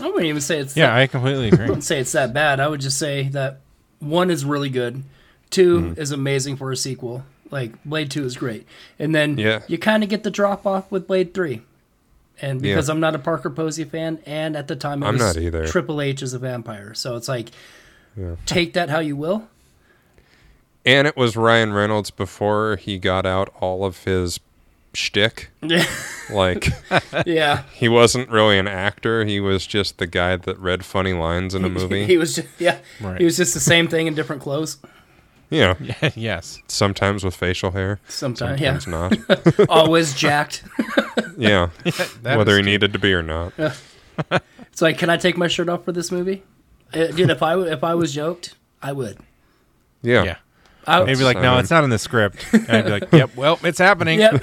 I 0.00 0.06
wouldn't 0.06 0.24
even 0.26 0.40
say 0.40 0.58
it's. 0.58 0.76
Yeah, 0.76 0.86
That, 0.86 0.96
I 0.98 1.06
completely 1.06 1.44
I 1.46 1.48
agree. 1.48 1.66
wouldn't 1.66 1.84
say 1.84 2.00
it's 2.00 2.12
that 2.12 2.32
bad. 2.32 2.60
I 2.60 2.68
would 2.68 2.80
just 2.80 2.98
say 2.98 3.28
that 3.28 3.60
one 4.00 4.30
is 4.30 4.44
really 4.44 4.70
good. 4.70 5.02
2 5.50 5.80
Mm-hmm. 5.80 6.00
is 6.00 6.10
amazing 6.10 6.56
for 6.56 6.72
a 6.72 6.76
sequel. 6.76 7.24
Like 7.50 7.82
Blade 7.84 8.10
Two 8.10 8.24
is 8.24 8.36
great, 8.36 8.66
and 8.98 9.14
then 9.14 9.38
Yeah. 9.38 9.60
you 9.68 9.78
kind 9.78 10.02
of 10.02 10.08
get 10.08 10.24
the 10.24 10.30
drop 10.30 10.66
off 10.66 10.90
with 10.90 11.06
Blade 11.06 11.32
Three. 11.34 11.62
And 12.42 12.60
Yeah. 12.64 12.74
because 12.74 12.88
I'm 12.88 12.98
not 12.98 13.14
a 13.14 13.18
Parker 13.20 13.50
Posey 13.50 13.84
fan, 13.84 14.18
and 14.26 14.56
at 14.56 14.66
the 14.66 14.74
time 14.74 15.02
it 15.02 15.06
I'm 15.06 15.14
was 15.14 15.22
not 15.22 15.36
either. 15.36 15.66
Triple 15.66 16.00
H 16.00 16.20
is 16.22 16.32
a 16.34 16.38
vampire, 16.40 16.94
so 16.94 17.14
it's 17.14 17.28
like 17.28 17.50
Yeah. 18.16 18.34
take 18.46 18.72
that 18.72 18.90
how 18.90 18.98
you 18.98 19.14
will. 19.14 19.46
And 20.84 21.06
it 21.06 21.16
was 21.16 21.36
Ryan 21.36 21.72
Reynolds 21.72 22.10
before 22.10 22.76
he 22.76 22.98
got 22.98 23.24
out 23.24 23.52
all 23.60 23.84
of 23.84 24.04
his 24.04 24.40
shtick. 24.94 25.50
Yeah. 25.62 25.84
Like 26.30 26.68
yeah. 27.26 27.62
he 27.72 27.88
wasn't 27.88 28.30
really 28.30 28.58
an 28.58 28.66
actor. 28.68 29.24
He 29.24 29.40
was 29.40 29.66
just 29.66 29.98
the 29.98 30.06
guy 30.06 30.36
that 30.36 30.58
read 30.58 30.84
funny 30.84 31.12
lines 31.12 31.54
in 31.54 31.64
a 31.64 31.68
movie. 31.68 32.04
he 32.06 32.16
was 32.18 32.34
just 32.36 32.48
yeah. 32.58 32.78
Right. 33.00 33.18
He 33.18 33.24
was 33.24 33.36
just 33.36 33.54
the 33.54 33.60
same 33.60 33.88
thing 33.88 34.06
in 34.06 34.14
different 34.14 34.42
clothes. 34.42 34.78
yeah. 35.50 35.74
yes. 36.14 36.60
Sometimes 36.68 37.24
with 37.24 37.34
facial 37.36 37.72
hair. 37.72 38.00
Sometimes, 38.08 38.60
yeah. 38.60 38.78
Not. 38.86 39.16
Always 39.68 40.14
jacked. 40.14 40.64
Yeah. 41.36 41.70
that 42.22 42.38
Whether 42.38 42.56
he 42.56 42.62
true. 42.62 42.70
needed 42.70 42.92
to 42.92 42.98
be 42.98 43.12
or 43.12 43.22
not. 43.22 43.52
It's 44.72 44.80
like, 44.82 44.98
can 44.98 45.10
I 45.10 45.16
take 45.16 45.36
my 45.36 45.48
shirt 45.48 45.68
off 45.68 45.84
for 45.84 45.92
this 45.92 46.10
movie? 46.10 46.42
Uh, 46.92 47.08
dude, 47.08 47.30
if 47.30 47.42
I 47.42 47.50
w- 47.52 47.70
if 47.70 47.82
I 47.84 47.94
was 47.94 48.14
yoked, 48.16 48.54
I 48.82 48.92
would. 48.92 49.18
Yeah. 50.02 50.24
Yeah. 50.24 50.36
I 50.86 51.02
Maybe 51.04 51.24
like, 51.24 51.38
no, 51.40 51.58
it's 51.58 51.70
not 51.70 51.84
in 51.84 51.90
the 51.90 51.98
script. 51.98 52.44
And 52.52 52.70
I'd 52.70 52.84
be 52.84 52.90
like, 52.90 53.08
yep, 53.12 53.34
well, 53.36 53.58
it's 53.62 53.78
happening. 53.78 54.18
Yep. 54.20 54.42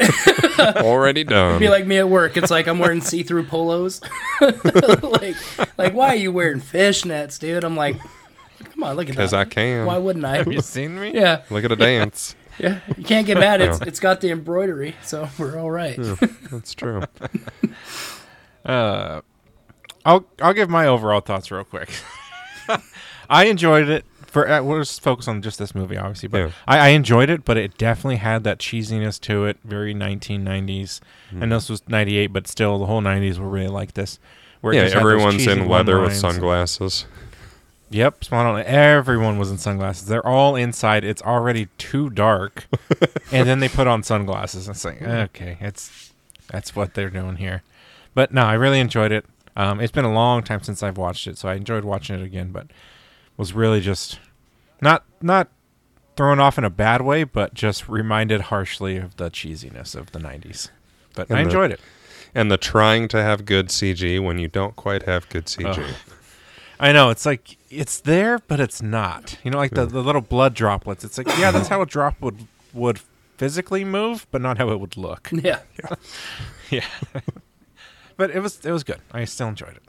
Already 0.77 1.23
done. 1.23 1.59
be 1.59 1.69
like 1.69 1.85
me 1.85 1.97
at 1.97 2.09
work. 2.09 2.37
It's 2.37 2.51
like 2.51 2.67
I'm 2.67 2.79
wearing 2.79 3.01
see-through 3.01 3.43
polos. 3.45 4.01
like, 4.41 5.35
like 5.77 5.93
why 5.93 6.09
are 6.09 6.15
you 6.15 6.31
wearing 6.31 6.59
fishnets, 6.61 7.39
dude? 7.39 7.63
I'm 7.63 7.75
like, 7.75 7.97
come 8.71 8.83
on, 8.83 8.95
look 8.95 9.07
at 9.09 9.15
Because 9.15 9.31
that. 9.31 9.39
I 9.39 9.45
can. 9.45 9.85
Why 9.85 9.97
wouldn't 9.97 10.25
I? 10.25 10.37
Have 10.37 10.51
you 10.51 10.61
seen 10.61 10.99
me? 10.99 11.11
Yeah, 11.13 11.43
Look 11.49 11.63
at 11.63 11.71
a 11.71 11.75
dance. 11.75 12.35
yeah. 12.59 12.79
You 12.97 13.03
can't 13.03 13.25
get 13.27 13.37
mad. 13.37 13.61
It's 13.61 13.79
it's 13.81 13.99
got 13.99 14.21
the 14.21 14.29
embroidery, 14.31 14.95
so 15.03 15.29
we're 15.37 15.57
all 15.59 15.71
right. 15.71 15.97
That's 16.51 16.73
true. 16.75 17.03
Uh, 18.65 19.21
I'll 20.05 20.25
I'll 20.41 20.53
give 20.53 20.69
my 20.69 20.85
overall 20.87 21.21
thoughts 21.21 21.49
real 21.51 21.63
quick. 21.63 21.89
I 23.29 23.45
enjoyed 23.45 23.89
it. 23.89 24.05
For 24.31 24.49
uh, 24.49 24.63
we'll 24.63 24.79
just 24.79 25.01
focus 25.01 25.27
on 25.27 25.41
just 25.41 25.59
this 25.59 25.75
movie, 25.75 25.97
obviously, 25.97 26.29
but 26.29 26.37
Yeah. 26.37 26.51
I, 26.65 26.79
I 26.79 26.87
enjoyed 26.89 27.29
it. 27.29 27.43
But 27.43 27.57
it 27.57 27.77
definitely 27.77 28.15
had 28.15 28.45
that 28.45 28.59
cheesiness 28.59 29.19
to 29.21 29.45
it, 29.45 29.57
very 29.65 29.93
1990s. 29.93 31.01
Hmm. 31.31 31.43
And 31.43 31.51
this 31.51 31.69
was 31.69 31.87
98, 31.89 32.27
but 32.27 32.47
still, 32.47 32.79
the 32.79 32.85
whole 32.85 33.01
90s 33.01 33.37
were 33.37 33.49
really 33.49 33.67
like 33.67 33.93
this. 33.93 34.19
Where 34.61 34.73
Yeah, 34.73 34.83
just 34.83 34.93
had 34.93 35.03
those 35.03 35.11
everyone's 35.11 35.47
in 35.47 35.67
leather 35.67 35.99
with 35.99 36.15
sunglasses. 36.15 37.05
Yep, 37.89 38.23
spot 38.23 38.45
on. 38.45 38.61
Everyone 38.61 39.37
was 39.37 39.51
in 39.51 39.57
sunglasses. 39.57 40.07
They're 40.07 40.25
all 40.25 40.55
inside. 40.55 41.03
It's 41.03 41.21
already 41.21 41.67
too 41.77 42.09
dark, 42.09 42.67
and 43.33 43.49
then 43.49 43.59
they 43.59 43.67
put 43.67 43.85
on 43.85 44.01
sunglasses. 44.01 44.69
It's 44.69 44.85
like, 44.85 45.01
okay, 45.01 45.57
it's 45.59 46.13
that's 46.47 46.73
what 46.73 46.93
they're 46.93 47.09
doing 47.09 47.35
here. 47.35 47.63
But 48.13 48.33
no, 48.33 48.43
I 48.43 48.53
really 48.53 48.79
enjoyed 48.79 49.11
it. 49.11 49.25
Um, 49.57 49.81
it's 49.81 49.91
been 49.91 50.05
a 50.05 50.13
long 50.13 50.41
time 50.41 50.63
since 50.63 50.81
I've 50.81 50.97
watched 50.97 51.27
it, 51.27 51.37
so 51.37 51.49
I 51.49 51.55
enjoyed 51.55 51.83
watching 51.83 52.17
it 52.17 52.23
again. 52.23 52.53
But 52.53 52.67
was 53.37 53.53
really 53.53 53.81
just 53.81 54.19
not 54.81 55.03
not 55.21 55.47
thrown 56.15 56.39
off 56.39 56.57
in 56.57 56.63
a 56.63 56.69
bad 56.69 57.01
way, 57.01 57.23
but 57.23 57.53
just 57.53 57.87
reminded 57.89 58.41
harshly 58.41 58.97
of 58.97 59.17
the 59.17 59.29
cheesiness 59.31 59.95
of 59.95 60.11
the 60.11 60.19
'90s. 60.19 60.69
But 61.15 61.29
And 61.29 61.37
I 61.39 61.43
the- 61.43 61.49
enjoyed 61.49 61.71
it. 61.71 61.79
And 62.33 62.49
the 62.49 62.57
trying 62.57 63.09
to 63.09 63.21
have 63.21 63.43
good 63.43 63.67
CG 63.67 64.23
when 64.23 64.39
you 64.39 64.47
don't 64.47 64.75
quite 64.77 65.03
have 65.03 65.27
good 65.27 65.45
CG. 65.47 65.65
Ugh. 65.77 65.95
I 66.79 66.93
know 66.93 67.09
it's 67.09 67.25
like 67.25 67.57
it's 67.69 67.99
there, 67.99 68.39
but 68.47 68.59
it's 68.61 68.81
not. 68.81 69.37
You 69.43 69.51
know, 69.51 69.57
like 69.57 69.71
the, 69.71 69.85
the 69.85 70.01
little 70.01 70.21
blood 70.21 70.53
droplets. 70.53 71.03
It's 71.03 71.17
like 71.17 71.27
yeah, 71.37 71.51
that's 71.51 71.67
how 71.67 71.81
a 71.81 71.85
drop 71.85 72.21
would 72.21 72.47
would 72.73 73.01
physically 73.37 73.83
move, 73.83 74.27
but 74.31 74.41
not 74.41 74.57
how 74.57 74.69
it 74.71 74.79
would 74.79 74.95
look. 74.97 75.29
Yeah. 75.31 75.59
Yeah, 76.69 76.85
but 78.15 78.31
it 78.31 78.39
was 78.39 78.63
it 78.65 78.71
was 78.71 78.85
good. 78.85 79.01
I 79.11 79.25
still 79.25 79.49
enjoyed 79.49 79.75
it. 79.75 79.83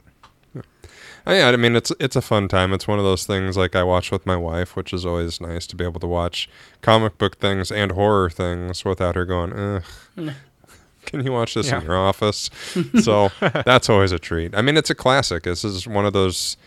Oh, 1.25 1.33
yeah, 1.33 1.47
I 1.47 1.55
mean 1.55 1.75
it's 1.75 1.91
it's 1.99 2.15
a 2.17 2.21
fun 2.21 2.47
time. 2.49 2.73
It's 2.73 2.87
one 2.87 2.99
of 2.99 3.05
those 3.05 3.25
things 3.25 3.55
like 3.55 3.75
I 3.75 3.83
watch 3.83 4.11
with 4.11 4.25
my 4.25 4.35
wife, 4.35 4.75
which 4.75 4.91
is 4.91 5.05
always 5.05 5.39
nice 5.39 5.65
to 5.67 5.75
be 5.75 5.85
able 5.85 6.01
to 6.01 6.07
watch 6.07 6.49
comic 6.81 7.17
book 7.17 7.37
things 7.37 7.71
and 7.71 7.93
horror 7.93 8.29
things 8.29 8.83
without 8.83 9.15
her 9.15 9.23
going, 9.25 9.53
Ugh, 9.53 9.83
can 11.05 11.23
you 11.23 11.31
watch 11.31 11.53
this 11.53 11.67
Yeah. 11.67 11.79
in 11.79 11.85
your 11.85 11.97
office? 11.97 12.49
so 13.01 13.31
that's 13.39 13.89
always 13.89 14.11
a 14.11 14.19
treat. 14.19 14.53
I 14.53 14.61
mean, 14.61 14.75
it's 14.75 14.89
a 14.89 14.95
classic. 14.95 15.43
This 15.43 15.63
is 15.63 15.87
one 15.87 16.05
of 16.05 16.11
those. 16.11 16.57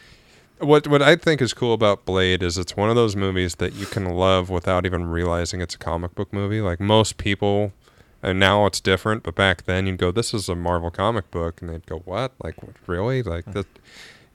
What 0.59 0.89
what 0.89 1.03
I 1.03 1.17
think 1.17 1.43
is 1.43 1.53
cool 1.53 1.75
about 1.75 2.07
Blade 2.07 2.43
is 2.43 2.57
it's 2.57 2.75
one 2.75 2.89
of 2.89 2.97
those 2.97 3.15
movies 3.15 3.57
that 3.57 3.75
you 3.75 3.85
can 3.85 4.07
love 4.07 4.49
without 4.49 4.87
even 4.87 5.05
realizing 5.05 5.61
it's 5.61 5.75
a 5.75 5.79
comic 5.79 6.15
book 6.15 6.33
movie. 6.33 6.63
Like 6.63 6.81
most 6.81 7.19
people, 7.19 7.73
and 8.23 8.41
now 8.41 8.65
it's 8.65 8.81
different, 8.81 9.23
but 9.23 9.35
back 9.35 9.65
then 9.65 9.87
you'd 9.87 9.99
go, 9.99 10.11
"This 10.11 10.33
is 10.33 10.49
a 10.49 10.55
Marvel 10.55 10.91
comic 10.91 11.31
book," 11.31 11.61
and 11.61 11.69
they'd 11.69 11.85
go, 11.85 11.99
"What? 12.07 12.33
Like 12.43 12.55
really? 12.87 13.23
Like 13.23 13.45
hmm. 13.45 13.53
that?" 13.53 13.67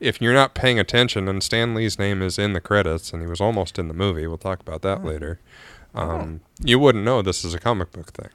If 0.01 0.19
you're 0.21 0.33
not 0.33 0.53
paying 0.55 0.79
attention, 0.79 1.27
and 1.29 1.41
Stan 1.41 1.73
Lee's 1.75 1.97
name 1.99 2.21
is 2.21 2.37
in 2.39 2.51
the 2.53 2.59
credits, 2.59 3.13
and 3.13 3.21
he 3.21 3.27
was 3.27 3.39
almost 3.39 3.77
in 3.79 3.87
the 3.87 3.93
movie. 3.93 4.25
We'll 4.27 4.37
talk 4.37 4.59
about 4.59 4.81
that 4.81 5.05
later. 5.05 5.39
Um, 5.95 6.41
You 6.63 6.79
wouldn't 6.79 7.05
know 7.05 7.21
this 7.21 7.45
is 7.45 7.53
a 7.53 7.59
comic 7.59 7.91
book 7.91 8.11
thing, 8.11 8.29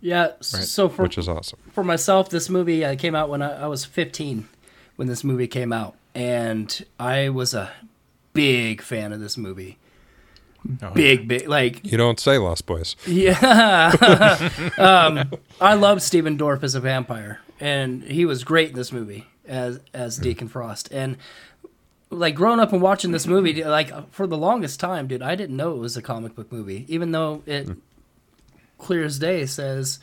Yeah. 0.00 0.28
s- 0.40 0.70
So 0.70 0.88
for 0.88 1.02
which 1.02 1.18
is 1.18 1.28
awesome. 1.28 1.58
for 1.72 1.84
myself, 1.84 2.28
this 2.30 2.48
movie 2.48 2.84
uh, 2.84 2.96
came 2.96 3.14
out 3.14 3.28
when 3.28 3.42
I, 3.42 3.64
I 3.64 3.66
was 3.66 3.84
15 3.84 4.48
when 4.96 5.08
this 5.08 5.22
movie 5.22 5.46
came 5.48 5.72
out, 5.72 5.94
and 6.14 6.84
I 6.98 7.28
was 7.28 7.52
a 7.54 7.70
big 8.32 8.80
fan 8.82 9.12
of 9.12 9.20
this 9.20 9.36
movie. 9.36 9.78
Oh, 10.80 10.90
Big, 10.92 11.26
big, 11.26 11.48
like 11.48 11.84
You 11.84 11.98
don't 11.98 12.20
say, 12.20 12.38
Lost 12.38 12.64
Boys. 12.66 12.94
yeah. 13.06 13.90
um, 14.78 15.30
I 15.60 15.74
love 15.74 16.00
Stephen 16.02 16.38
Dorff 16.38 16.62
as 16.62 16.74
a 16.76 16.80
vampire, 16.80 17.40
and 17.62 18.02
he 18.02 18.24
was 18.24 18.42
great 18.44 18.70
in 18.70 18.74
this 18.74 18.92
movie 18.92 19.26
as 19.46 19.80
as 19.94 20.16
Deacon 20.18 20.48
Frost. 20.48 20.88
And 20.92 21.16
like 22.10 22.34
growing 22.34 22.60
up 22.60 22.72
and 22.72 22.82
watching 22.82 23.12
this 23.12 23.26
movie, 23.26 23.64
like 23.64 24.12
for 24.12 24.26
the 24.26 24.36
longest 24.36 24.80
time, 24.80 25.06
dude, 25.06 25.22
I 25.22 25.34
didn't 25.34 25.56
know 25.56 25.72
it 25.72 25.78
was 25.78 25.96
a 25.96 26.02
comic 26.02 26.34
book 26.34 26.52
movie, 26.52 26.84
even 26.88 27.12
though 27.12 27.42
it 27.46 27.70
clear 28.78 29.04
as 29.04 29.18
day 29.18 29.46
says 29.46 30.00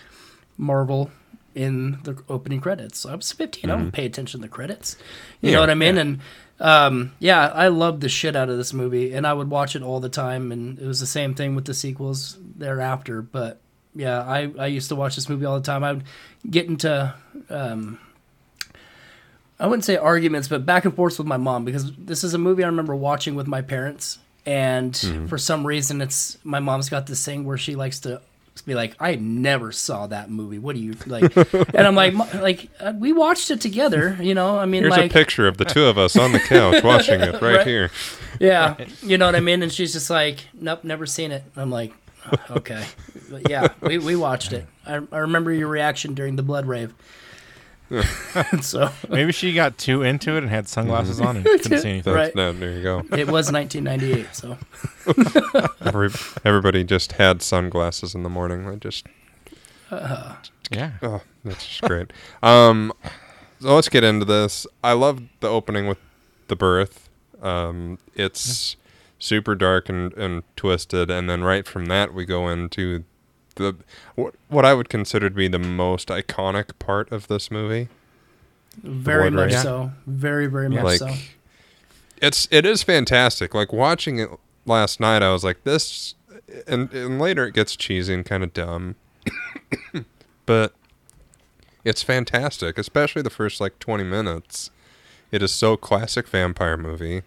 Marvel 0.57 1.11
in 1.53 1.99
the 2.03 2.17
opening 2.29 2.61
credits. 2.61 3.05
I 3.05 3.13
was 3.15 3.31
15. 3.31 3.69
I 3.69 3.75
don't 3.75 3.91
pay 3.91 4.05
attention 4.05 4.39
to 4.39 4.47
the 4.47 4.51
credits. 4.51 4.95
You 5.41 5.49
Yeah, 5.49 5.55
know 5.55 5.61
what 5.61 5.69
I 5.69 5.75
mean? 5.75 5.97
And 5.97 6.19
um, 6.59 7.11
yeah, 7.19 7.47
I 7.47 7.67
loved 7.67 8.01
the 8.01 8.09
shit 8.09 8.35
out 8.35 8.49
of 8.49 8.57
this 8.57 8.73
movie, 8.73 9.13
and 9.13 9.27
I 9.27 9.33
would 9.33 9.49
watch 9.49 9.75
it 9.75 9.83
all 9.83 9.99
the 9.99 10.09
time. 10.09 10.51
And 10.51 10.79
it 10.79 10.85
was 10.85 10.99
the 10.99 11.05
same 11.07 11.33
thing 11.33 11.55
with 11.55 11.65
the 11.65 11.73
sequels 11.73 12.37
thereafter. 12.55 13.21
But 13.21 13.59
yeah, 13.95 14.21
I, 14.21 14.51
I 14.57 14.67
used 14.67 14.89
to 14.89 14.95
watch 14.95 15.15
this 15.15 15.27
movie 15.29 15.45
all 15.45 15.55
the 15.59 15.65
time. 15.65 15.83
I 15.83 15.93
would 15.93 16.03
get 16.49 16.67
into 16.67 17.13
um, 17.49 17.99
I 19.59 19.67
wouldn't 19.67 19.83
say 19.83 19.97
arguments, 19.97 20.47
but 20.47 20.65
back 20.65 20.85
and 20.85 20.95
forth 20.95 21.17
with 21.17 21.27
my 21.27 21.37
mom 21.37 21.65
because 21.65 21.91
this 21.95 22.23
is 22.23 22.33
a 22.33 22.37
movie 22.37 22.63
I 22.63 22.67
remember 22.67 22.95
watching 22.95 23.35
with 23.35 23.47
my 23.47 23.61
parents, 23.61 24.19
and 24.45 24.95
for 25.27 25.37
some 25.37 25.67
reason, 25.67 26.01
it's 26.01 26.37
my 26.43 26.59
mom's 26.59 26.89
got 26.89 27.07
this 27.07 27.23
thing 27.25 27.43
where 27.43 27.57
she 27.57 27.75
likes 27.75 27.99
to 28.01 28.21
be 28.65 28.73
like, 28.75 28.95
"I 28.99 29.15
never 29.15 29.71
saw 29.73 30.07
that 30.07 30.29
movie. 30.29 30.59
What 30.59 30.75
do 30.75 30.81
you 30.81 30.95
like?" 31.07 31.35
and 31.73 31.85
I'm 31.87 31.95
like, 31.95 32.13
"Like 32.35 32.69
uh, 32.79 32.93
we 32.97 33.11
watched 33.11 33.51
it 33.51 33.59
together, 33.61 34.17
you 34.21 34.33
know. 34.33 34.57
I 34.57 34.65
mean, 34.65 34.83
Here's 34.83 34.91
like, 34.91 35.11
a 35.11 35.13
picture 35.13 35.47
of 35.47 35.57
the 35.57 35.65
two 35.65 35.85
of 35.85 35.97
us 35.97 36.17
on 36.17 36.31
the 36.31 36.39
couch 36.39 36.81
watching 36.83 37.19
it 37.19 37.33
right, 37.41 37.57
Right. 37.57 37.67
here. 37.67 37.91
yeah, 38.39 38.75
you 39.01 39.17
know 39.17 39.25
what 39.25 39.35
I 39.35 39.39
mean." 39.41 39.61
And 39.61 39.71
she's 39.71 39.91
just 39.93 40.09
like, 40.09 40.45
"Nope, 40.53 40.83
never 40.85 41.05
seen 41.05 41.31
it." 41.31 41.43
I'm 41.57 41.69
like, 41.71 41.91
"Oh, 41.91 42.08
"Okay, 42.51 42.85
But 43.29 43.49
yeah, 43.49 43.69
we 43.81 43.97
we 43.97 44.15
watched 44.15 44.53
it. 44.53 44.65
I, 44.85 44.99
I 45.11 45.17
remember 45.19 45.51
your 45.51 45.67
reaction 45.67 46.13
during 46.13 46.35
the 46.35 46.43
blood 46.43 46.65
rave." 46.65 46.93
so 48.61 48.91
Maybe 49.09 49.31
she 49.31 49.51
got 49.53 49.79
too 49.79 50.03
into 50.03 50.35
it 50.35 50.43
and 50.43 50.49
had 50.49 50.67
sunglasses 50.67 51.19
on 51.19 51.37
and 51.37 51.45
couldn't 51.45 51.79
see 51.79 51.89
anything. 51.89 52.13
That's, 52.13 52.15
Right. 52.15 52.35
no, 52.35 52.53
there 52.53 52.71
you 52.71 52.83
go. 52.83 52.99
it 53.17 53.27
was 53.27 53.51
1998. 53.51 54.27
So 54.35 54.57
Every, 55.83 56.09
everybody 56.45 56.83
just 56.83 57.13
had 57.13 57.41
sunglasses 57.41 58.13
in 58.13 58.21
the 58.21 58.29
morning. 58.29 58.69
They 58.69 58.75
just 58.75 59.07
Yeah. 60.69 60.91
Oh, 61.01 61.21
that's 61.43 61.65
just 61.67 61.81
great. 61.81 62.13
Um, 62.43 62.93
so 63.59 63.73
let's 63.73 63.89
get 63.89 64.03
into 64.03 64.23
this. 64.25 64.67
I 64.83 64.93
love 64.93 65.23
the 65.39 65.47
opening 65.47 65.87
with 65.87 65.97
the 66.47 66.55
birth. 66.55 67.09
Um, 67.41 67.97
it's 68.13 68.75
super 69.19 69.53
dark 69.53 69.89
and, 69.89 70.13
and 70.13 70.43
twisted, 70.55 71.11
and 71.11 71.29
then 71.29 71.43
right 71.43 71.67
from 71.67 71.85
that 71.85 72.13
we 72.13 72.25
go 72.25 72.49
into 72.49 73.03
the 73.55 73.75
what 74.15 74.33
what 74.47 74.65
I 74.65 74.73
would 74.73 74.89
consider 74.89 75.29
to 75.29 75.35
be 75.35 75.47
the 75.47 75.59
most 75.59 76.07
iconic 76.07 76.79
part 76.79 77.11
of 77.11 77.27
this 77.27 77.51
movie. 77.51 77.89
very 78.81 79.29
much 79.29 79.51
rave. 79.51 79.61
so, 79.61 79.91
very 80.07 80.47
very 80.47 80.69
much 80.69 80.83
like 80.83 80.99
so. 80.99 81.13
it's 82.21 82.47
it 82.49 82.65
is 82.65 82.81
fantastic. 82.81 83.53
Like 83.53 83.71
watching 83.71 84.19
it 84.19 84.29
last 84.65 84.99
night, 84.99 85.21
I 85.21 85.31
was 85.31 85.43
like 85.43 85.63
this, 85.63 86.15
and 86.67 86.91
and 86.93 87.19
later 87.19 87.45
it 87.45 87.53
gets 87.53 87.75
cheesy 87.75 88.13
and 88.13 88.25
kind 88.25 88.43
of 88.43 88.53
dumb, 88.53 88.95
but 90.45 90.73
it's 91.83 92.01
fantastic. 92.01 92.77
Especially 92.77 93.21
the 93.21 93.29
first 93.29 93.61
like 93.61 93.77
twenty 93.79 94.05
minutes. 94.05 94.71
It 95.31 95.43
is 95.43 95.51
so 95.51 95.77
classic 95.77 96.27
vampire 96.27 96.75
movie. 96.75 97.21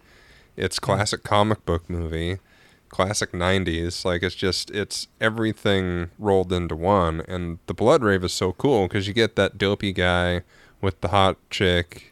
It's 0.55 0.79
classic 0.79 1.23
comic 1.23 1.65
book 1.65 1.89
movie. 1.89 2.37
Classic 2.89 3.31
'90s. 3.31 4.05
Like 4.05 4.21
it's 4.23 4.35
just 4.35 4.69
it's 4.71 5.07
everything 5.19 6.09
rolled 6.19 6.53
into 6.53 6.75
one. 6.75 7.21
And 7.27 7.57
the 7.65 7.73
Blood 7.73 8.03
Rave 8.03 8.23
is 8.23 8.33
so 8.33 8.51
cool 8.53 8.87
because 8.87 9.07
you 9.07 9.13
get 9.13 9.35
that 9.35 9.57
dopey 9.57 9.91
guy 9.91 10.41
with 10.81 11.01
the 11.01 11.07
hot 11.09 11.37
chick 11.49 12.09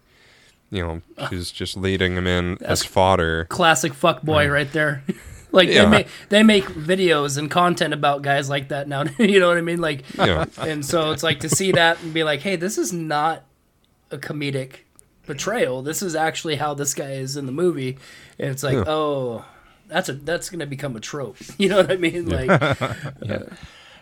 you 0.74 0.81
know, 0.81 1.01
she's 1.29 1.51
just 1.51 1.75
leading 1.75 2.15
him 2.15 2.25
in 2.25 2.57
as 2.62 2.81
fodder. 2.81 3.43
Classic 3.50 3.93
fuck 3.93 4.21
boy 4.21 4.48
right 4.48 4.71
there. 4.71 5.03
like 5.51 5.67
Yeah. 5.67 5.83
they 5.83 5.89
make 5.89 6.07
they 6.29 6.43
make 6.43 6.63
videos 6.63 7.38
and 7.38 7.51
content 7.51 7.93
about 7.93 8.21
guys 8.21 8.50
like 8.50 8.69
that 8.69 8.88
now. 8.88 9.03
you 9.19 9.38
know 9.41 9.50
what 9.50 9.57
I 9.57 9.62
mean? 9.62 9.81
Like, 9.81 10.03
Yeah. 10.17 10.45
and 10.62 10.86
so 10.86 11.12
it's 11.12 11.24
like 11.24 11.41
to 11.41 11.50
see 11.50 11.74
that 11.74 12.01
and 12.01 12.13
be 12.13 12.24
like, 12.24 12.39
hey, 12.39 12.55
this 12.55 12.77
is 12.77 12.93
not 12.93 13.43
a 14.12 14.17
comedic 14.17 14.77
portrayal. 15.33 15.81
This 15.81 16.01
is 16.01 16.15
actually 16.15 16.55
how 16.55 16.73
this 16.73 16.93
guy 16.93 17.11
is 17.11 17.38
in 17.38 17.45
the 17.45 17.51
movie, 17.51 17.97
and 18.39 18.50
it's 18.51 18.63
like, 18.63 18.77
oh. 18.88 19.45
That's 19.88 20.07
a 20.07 20.13
that's 20.13 20.50
gonna 20.50 20.65
become 20.67 20.95
a 20.95 21.01
trope. 21.01 21.35
You 21.57 21.67
know 21.67 21.75
what 21.75 21.91
I 21.91 21.97
mean? 21.97 22.29
Like, 22.29 22.50
uh, 22.61 23.39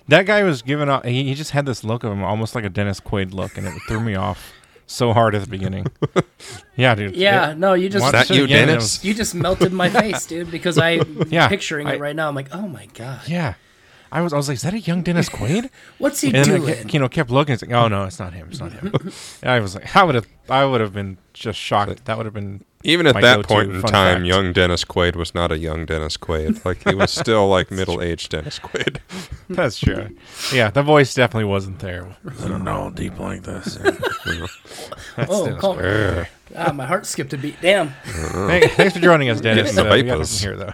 That 0.07 0.27
guy 0.27 0.43
was 0.43 0.61
giving 0.61 0.87
off. 0.87 1.03
He, 1.03 1.23
he 1.23 1.33
just 1.33 1.49
had 1.49 1.65
this 1.65 1.83
look 1.83 2.03
of 2.03 2.11
him, 2.11 2.23
almost 2.23 2.53
like 2.53 2.63
a 2.63 2.69
Dennis 2.69 2.99
Quaid 2.99 3.33
look, 3.33 3.57
and 3.57 3.65
it 3.65 3.73
threw 3.87 3.99
me 3.99 4.13
off 4.13 4.53
so 4.85 5.13
hard 5.13 5.33
at 5.33 5.41
the 5.41 5.47
beginning. 5.49 5.87
yeah, 6.75 6.93
dude. 6.93 7.15
yeah, 7.15 7.51
It- 7.53 7.57
no, 7.57 7.73
you 7.73 7.89
just 7.89 8.11
That 8.11 8.29
you, 8.29 8.43
again, 8.43 8.61
and 8.61 8.69
it 8.69 8.73
Dennis? 8.73 8.97
was- 8.99 9.05
you 9.05 9.15
just 9.15 9.33
melted 9.33 9.73
my 9.73 9.89
face, 9.89 10.27
dude. 10.27 10.51
Because 10.51 10.77
I 10.77 11.01
Yeah, 11.29 11.47
picturing 11.47 11.87
I- 11.87 11.93
it 11.95 11.99
right 11.99 12.15
now. 12.15 12.29
I'm 12.29 12.35
like, 12.35 12.53
oh 12.53 12.67
my 12.67 12.85
god, 12.93 13.21
yeah, 13.27 13.55
I 14.11 14.21
was. 14.21 14.33
I 14.33 14.37
was 14.37 14.47
like, 14.47 14.55
is 14.55 14.61
that 14.63 14.73
a 14.73 14.79
young 14.79 15.03
Dennis 15.03 15.29
Quaid? 15.29 15.69
what's 15.97 16.21
he 16.21 16.33
And 16.33 16.45
doing? 16.45 16.65
Kept, 16.65 16.93
you 16.93 16.99
know 16.99 17.09
kept 17.09 17.29
looking. 17.29 17.53
It's 17.53 17.61
like, 17.61 17.71
oh 17.71 17.87
no, 17.87 18.05
it's 18.05 18.19
not 18.19 18.33
him. 18.33 18.47
It's 18.49 18.59
not 18.59 18.71
him. 18.73 18.91
And 19.41 19.51
I 19.51 19.59
was 19.59 19.75
like, 19.75 19.95
I 19.95 20.03
would 20.03 20.15
have. 20.15 20.27
I 20.49 20.65
would 20.65 20.81
have 20.81 20.93
been 20.93 21.17
just 21.33 21.59
shocked. 21.59 22.05
That 22.05 22.17
would 22.17 22.25
have 22.25 22.33
been. 22.33 22.63
Even 22.83 23.07
at 23.07 23.15
that 23.21 23.45
point 23.45 23.73
in 23.73 23.81
time, 23.81 24.19
fact. 24.19 24.25
young 24.25 24.53
Dennis 24.53 24.85
Quaid 24.85 25.17
was 25.17 25.35
not 25.35 25.51
a 25.51 25.57
young 25.57 25.85
Dennis 25.85 26.15
Quaid. 26.15 26.61
Like 26.65 26.87
he 26.87 26.95
was 26.95 27.11
still 27.11 27.47
like 27.49 27.71
middle-aged 27.71 28.31
Dennis 28.31 28.57
Quaid. 28.57 28.99
That's 29.49 29.77
true. 29.77 30.15
Yeah, 30.53 30.69
the 30.71 30.81
voice 30.81 31.13
definitely 31.13 31.43
wasn't 31.49 31.79
there. 31.79 32.15
I 32.41 32.47
don't 32.47 32.63
know 32.63 32.89
deep 32.89 33.19
like 33.19 33.43
this. 33.43 33.75
That's 33.75 35.29
oh, 35.29 35.55
call, 35.59 35.77
ah, 36.55 36.71
my 36.71 36.85
heart 36.85 37.05
skipped 37.05 37.33
a 37.33 37.37
beat. 37.37 37.55
Damn. 37.61 37.89
Thank- 37.89 38.71
Thanks 38.71 38.93
for 38.93 39.01
joining 39.01 39.29
us, 39.29 39.41
Dennis. 39.41 39.71
Getting 39.71 39.83
the 39.83 39.91
Uh, 39.91 39.95
we 39.95 40.03
got 40.03 40.11
vapors. 40.13 40.41
here 40.41 40.55
though. 40.55 40.73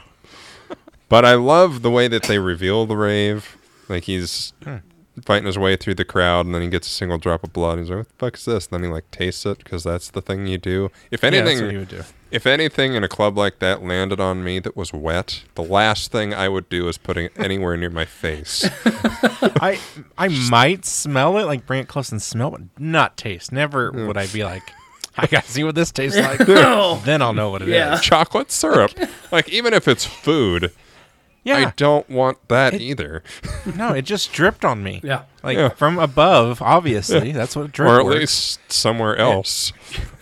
But 1.09 1.25
I 1.25 1.35
love 1.35 1.81
the 1.81 1.91
way 1.91 2.07
that 2.07 2.23
they 2.23 2.39
reveal 2.39 2.85
the 2.85 2.97
rave. 2.97 3.57
Like 3.87 4.05
he's 4.05 4.53
hmm. 4.63 4.77
fighting 5.23 5.45
his 5.45 5.57
way 5.57 5.75
through 5.75 5.95
the 5.95 6.05
crowd, 6.05 6.45
and 6.45 6.55
then 6.55 6.61
he 6.63 6.67
gets 6.67 6.87
a 6.87 6.91
single 6.91 7.17
drop 7.17 7.43
of 7.43 7.53
blood. 7.53 7.77
He's 7.77 7.89
like, 7.89 7.99
"What 7.99 8.09
the 8.09 8.15
fuck 8.15 8.35
is 8.37 8.45
this?" 8.45 8.67
And 8.67 8.73
then 8.73 8.89
he 8.89 8.93
like 8.93 9.09
tastes 9.11 9.45
it 9.45 9.59
because 9.59 9.83
that's 9.83 10.09
the 10.09 10.21
thing 10.21 10.47
you 10.47 10.57
do. 10.57 10.91
If 11.11 11.23
Yeah, 11.23 11.29
that's 11.29 11.47
anything, 11.47 11.65
what 11.65 11.71
he 11.71 11.77
would 11.77 11.87
do. 11.89 12.03
if 12.31 12.47
anything 12.47 12.95
in 12.95 13.03
a 13.03 13.07
club 13.07 13.37
like 13.37 13.59
that 13.59 13.83
landed 13.83 14.19
on 14.19 14.43
me 14.43 14.57
that 14.59 14.75
was 14.75 14.91
wet, 14.91 15.43
the 15.53 15.63
last 15.63 16.11
thing 16.11 16.33
I 16.33 16.49
would 16.49 16.67
do 16.69 16.87
is 16.87 16.97
putting 16.97 17.25
it 17.25 17.33
anywhere 17.37 17.77
near 17.77 17.91
my 17.91 18.05
face. 18.05 18.67
I 19.61 19.79
I 20.17 20.29
might 20.49 20.85
smell 20.85 21.37
it, 21.37 21.45
like 21.45 21.67
bring 21.67 21.81
it 21.81 21.87
close 21.87 22.11
and 22.11 22.21
smell, 22.21 22.49
but 22.49 22.61
not 22.79 23.15
taste. 23.15 23.51
Never 23.51 23.91
mm. 23.91 24.07
would 24.07 24.17
I 24.17 24.25
be 24.25 24.43
like, 24.43 24.63
I 25.17 25.27
gotta 25.27 25.47
see 25.47 25.63
what 25.63 25.75
this 25.75 25.91
tastes 25.91 26.17
like. 26.19 26.39
Then 26.39 27.21
I'll 27.21 27.33
know 27.33 27.51
what 27.51 27.61
it 27.61 27.69
is. 27.69 27.75
Yeah. 27.75 27.97
Chocolate 27.99 28.51
syrup. 28.51 28.91
Like 29.31 29.49
even 29.49 29.73
if 29.73 29.87
it's 29.87 30.05
food, 30.05 30.71
I 31.47 31.73
don't 31.75 32.09
want 32.09 32.47
that 32.47 32.73
either. 32.75 33.21
no, 33.75 33.93
it 33.93 34.03
just 34.03 34.33
dripped 34.33 34.65
on 34.65 34.81
me. 34.83 35.01
Yeah. 35.03 35.23
Like 35.43 35.57
Yeah. 35.57 35.69
from 35.69 35.99
above, 35.99 36.61
obviously. 36.61 37.31
That's 37.31 37.55
what 37.55 37.71
drip 37.71 37.89
or 37.89 37.99
at 37.99 38.05
works. 38.05 38.19
least 38.19 38.71
somewhere 38.71 39.15
else. 39.17 39.71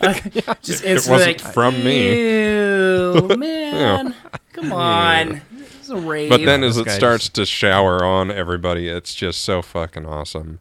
Just 0.62 0.84
It 0.84 0.94
wasn't 1.08 1.18
like, 1.20 1.40
from 1.40 1.82
me. 1.82 2.12
Ew, 2.12 3.28
man. 3.38 4.14
Come 4.52 4.72
on. 4.72 5.40
It's 5.78 5.88
a 5.88 5.96
rave. 5.96 6.28
But 6.30 6.44
then 6.44 6.62
as 6.62 6.76
This 6.76 6.82
it 6.82 6.86
guy 6.86 6.96
starts 6.98 7.28
to 7.30 7.46
shower 7.46 8.04
on 8.04 8.30
everybody, 8.30 8.88
it's 8.88 9.14
just 9.14 9.42
so 9.42 9.62
fucking 9.62 10.06
awesome. 10.06 10.60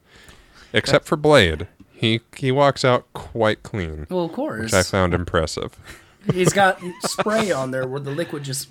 Except 0.72 1.06
for 1.06 1.16
Blade. 1.18 1.68
He 1.94 2.22
he 2.36 2.52
walks 2.52 2.84
out 2.84 3.06
quite 3.14 3.64
clean, 3.64 4.08
well, 4.10 4.26
of 4.26 4.34
course. 4.34 4.64
which 4.64 4.74
I 4.74 4.84
found 4.84 5.14
impressive. 5.14 5.78
He's 6.34 6.52
got 6.52 6.80
spray 7.04 7.52
on 7.52 7.72
there 7.72 7.88
where 7.88 8.00
the 8.02 8.12
liquid 8.12 8.44
just 8.44 8.68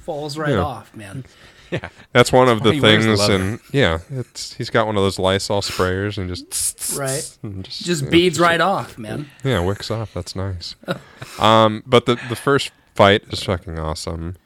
falls 0.00 0.36
right 0.38 0.50
Yeah. 0.52 0.62
off, 0.62 0.94
man. 0.94 1.24
Yeah. 1.72 1.88
That's 2.12 2.32
one 2.32 2.48
of 2.48 2.64
the 2.64 2.72
he 2.72 2.80
things 2.80 3.06
and 3.28 3.60
yeah, 3.70 4.00
it's 4.10 4.54
he's 4.54 4.70
got 4.70 4.86
one 4.88 4.96
of 4.96 5.04
those 5.04 5.20
Lysol 5.20 5.62
sprayers 5.62 6.18
and 6.18 6.28
just 6.28 6.96
Right. 6.98 7.38
and 7.44 7.64
just, 7.64 7.84
Just 7.84 8.02
yeah, 8.02 8.10
beads 8.10 8.40
right 8.40 8.60
off, 8.60 8.98
man. 8.98 9.30
Yeah, 9.44 9.60
wicks 9.60 9.88
off. 9.88 10.12
That's 10.12 10.34
nice. 10.34 10.74
um, 11.38 11.84
but 11.86 12.06
the 12.06 12.16
the 12.28 12.34
first 12.34 12.72
fight 12.96 13.22
is 13.30 13.44
fucking 13.44 13.78
awesome. 13.78 14.36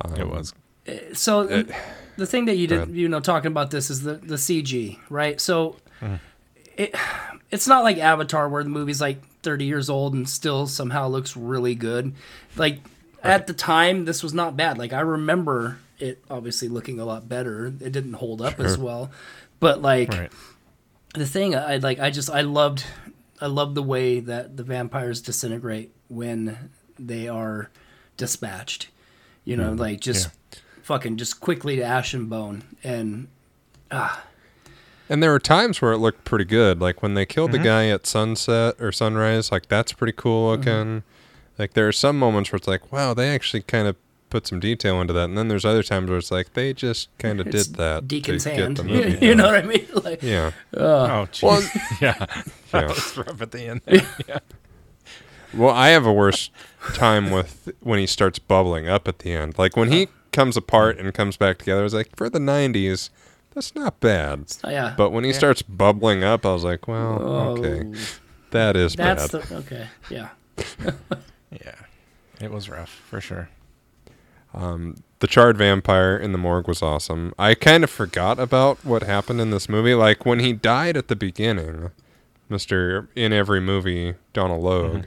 Um, 0.00 0.16
it 0.16 0.28
was. 0.28 0.52
So 1.12 1.44
the 2.16 2.26
thing 2.26 2.46
that 2.46 2.56
you 2.56 2.66
did, 2.66 2.88
you 2.90 3.08
know, 3.08 3.20
talking 3.20 3.46
about 3.52 3.70
this 3.70 3.88
is 3.88 4.02
the 4.02 4.14
the 4.14 4.34
CG, 4.34 4.98
right? 5.10 5.40
So 5.40 5.76
Mm. 6.00 6.18
it 6.76 6.92
it's 7.52 7.68
not 7.68 7.84
like 7.84 7.98
Avatar 7.98 8.48
where 8.48 8.64
the 8.64 8.68
movie's 8.70 9.00
like 9.00 9.22
30 9.44 9.64
years 9.64 9.88
old 9.88 10.12
and 10.12 10.28
still 10.28 10.66
somehow 10.66 11.06
looks 11.06 11.36
really 11.36 11.76
good. 11.76 12.14
Like 12.56 12.80
at 13.22 13.46
the 13.46 13.52
time, 13.54 14.04
this 14.04 14.22
was 14.22 14.34
not 14.34 14.56
bad. 14.56 14.78
Like 14.78 14.92
I 14.92 15.00
remember 15.00 15.78
it 15.98 16.22
obviously 16.30 16.68
looking 16.68 16.98
a 16.98 17.04
lot 17.04 17.28
better. 17.28 17.66
It 17.66 17.92
didn't 17.92 18.14
hold 18.14 18.42
up 18.42 18.58
as 18.60 18.76
well, 18.78 19.10
but 19.60 19.80
like 19.82 20.08
Right. 20.10 20.32
the 21.14 21.26
thing 21.26 21.54
I 21.54 21.76
like 21.76 22.00
I 22.00 22.10
just 22.10 22.28
I 22.30 22.40
loved 22.42 22.84
I 23.40 23.46
loved 23.46 23.74
the 23.74 23.82
way 23.82 24.20
that 24.20 24.56
the 24.56 24.62
vampires 24.64 25.20
disintegrate 25.20 25.92
when 26.08 26.70
they 26.98 27.28
are 27.28 27.70
dispatched. 28.16 28.88
You 29.44 29.56
know, 29.56 29.72
like 29.72 30.00
just 30.00 30.28
fucking 30.82 31.16
just 31.16 31.40
quickly 31.40 31.76
to 31.76 31.82
ash 31.82 32.14
and 32.14 32.28
bone 32.30 32.64
and 32.84 33.28
ah. 33.90 34.24
And 35.08 35.22
there 35.22 35.30
were 35.32 35.40
times 35.40 35.82
where 35.82 35.92
it 35.92 35.98
looked 35.98 36.24
pretty 36.24 36.44
good, 36.46 36.80
like 36.80 37.02
when 37.02 37.14
they 37.14 37.26
killed 37.26 37.50
Mm-hmm. 37.50 37.62
the 37.62 37.68
guy 37.68 37.88
at 37.88 38.06
sunset 38.06 38.76
or 38.80 38.92
sunrise. 38.92 39.52
Like 39.52 39.68
that's 39.68 39.92
pretty 39.92 40.14
cool 40.16 40.56
Mm-hmm. 40.56 40.62
Looking. 41.52 41.62
Like 41.62 41.74
there 41.74 41.88
are 41.88 41.92
some 41.92 42.18
moments 42.18 42.52
where 42.52 42.56
it's 42.56 42.68
like, 42.68 42.92
wow, 42.92 43.14
they 43.14 43.34
actually 43.34 43.62
kind 43.62 43.88
of 43.88 43.96
put 44.30 44.46
some 44.46 44.60
detail 44.60 45.00
into 45.00 45.12
that. 45.12 45.24
And 45.24 45.36
then 45.36 45.48
there's 45.48 45.64
other 45.64 45.82
times 45.82 46.08
where 46.08 46.18
it's 46.18 46.30
like 46.30 46.54
they 46.54 46.72
just 46.72 47.08
kind 47.18 47.40
of 47.40 47.50
did 47.50 47.74
that 47.76 48.08
Deacon's 48.08 48.44
hand. 48.44 48.76
get 48.76 48.84
the 48.84 48.84
movie. 48.84 49.18
you 49.26 49.34
know 49.34 49.46
what 49.46 49.56
I 49.56 49.62
mean? 49.62 49.86
Like 50.02 50.22
Yeah. 50.22 50.52
Uh, 50.76 50.80
oh, 50.80 51.28
geez. 51.30 51.42
Well, 51.42 51.62
yeah. 52.00 52.14
yeah. 52.18 52.42
That 52.72 52.88
was 52.88 53.16
rough 53.16 53.42
at 53.42 53.50
the 53.50 53.62
end. 53.62 53.82
there. 53.84 54.06
yeah. 54.26 54.38
Well, 55.54 55.74
I 55.74 55.88
have 55.88 56.06
a 56.06 56.12
worse 56.12 56.50
time 56.94 57.30
with 57.30 57.70
when 57.80 57.98
he 57.98 58.06
starts 58.06 58.38
bubbling 58.38 58.88
up 58.88 59.06
at 59.06 59.18
the 59.18 59.32
end. 59.32 59.58
Like 59.58 59.76
when 59.76 59.92
he 59.92 60.04
uh-huh. 60.04 60.12
comes 60.32 60.56
apart 60.56 60.98
and 60.98 61.12
comes 61.12 61.36
back 61.36 61.58
together, 61.58 61.80
I 61.80 61.84
was 61.84 61.92
like, 61.92 62.16
for 62.16 62.30
the 62.30 62.38
'90s, 62.38 63.10
that's 63.54 63.74
not 63.74 64.00
bad. 64.00 64.46
oh, 64.64 64.70
yeah. 64.70 64.94
But 64.96 65.10
when 65.10 65.24
he 65.24 65.32
starts 65.34 65.60
bubbling 65.60 66.24
up, 66.24 66.46
I 66.46 66.54
was 66.54 66.64
like, 66.64 66.88
well, 66.88 67.22
okay, 67.58 67.82
Oh, 67.84 67.94
that 68.50 68.76
is 68.76 68.94
That's 68.94 69.28
bad. 69.28 69.42
the 69.42 69.56
okay. 69.56 69.88
Yeah. 70.08 70.28
Yeah. 71.52 71.74
It 72.40 72.50
was 72.50 72.68
rough 72.68 72.90
for 72.90 73.20
sure. 73.20 73.48
Um, 74.54 74.96
the 75.20 75.26
charred 75.26 75.56
vampire 75.56 76.16
in 76.16 76.32
the 76.32 76.38
morgue 76.38 76.68
was 76.68 76.82
awesome. 76.82 77.32
I 77.38 77.54
kind 77.54 77.84
of 77.84 77.90
forgot 77.90 78.38
about 78.38 78.84
what 78.84 79.02
happened 79.02 79.40
in 79.40 79.50
this 79.50 79.68
movie. 79.68 79.94
Like 79.94 80.26
when 80.26 80.40
he 80.40 80.52
died 80.52 80.96
at 80.96 81.08
the 81.08 81.16
beginning, 81.16 81.90
Mister 82.48 83.08
in 83.16 83.32
every 83.32 83.60
movie 83.60 84.14
Donald 84.32 84.62
Logue. 84.62 84.92
Mm-hmm. 84.92 85.06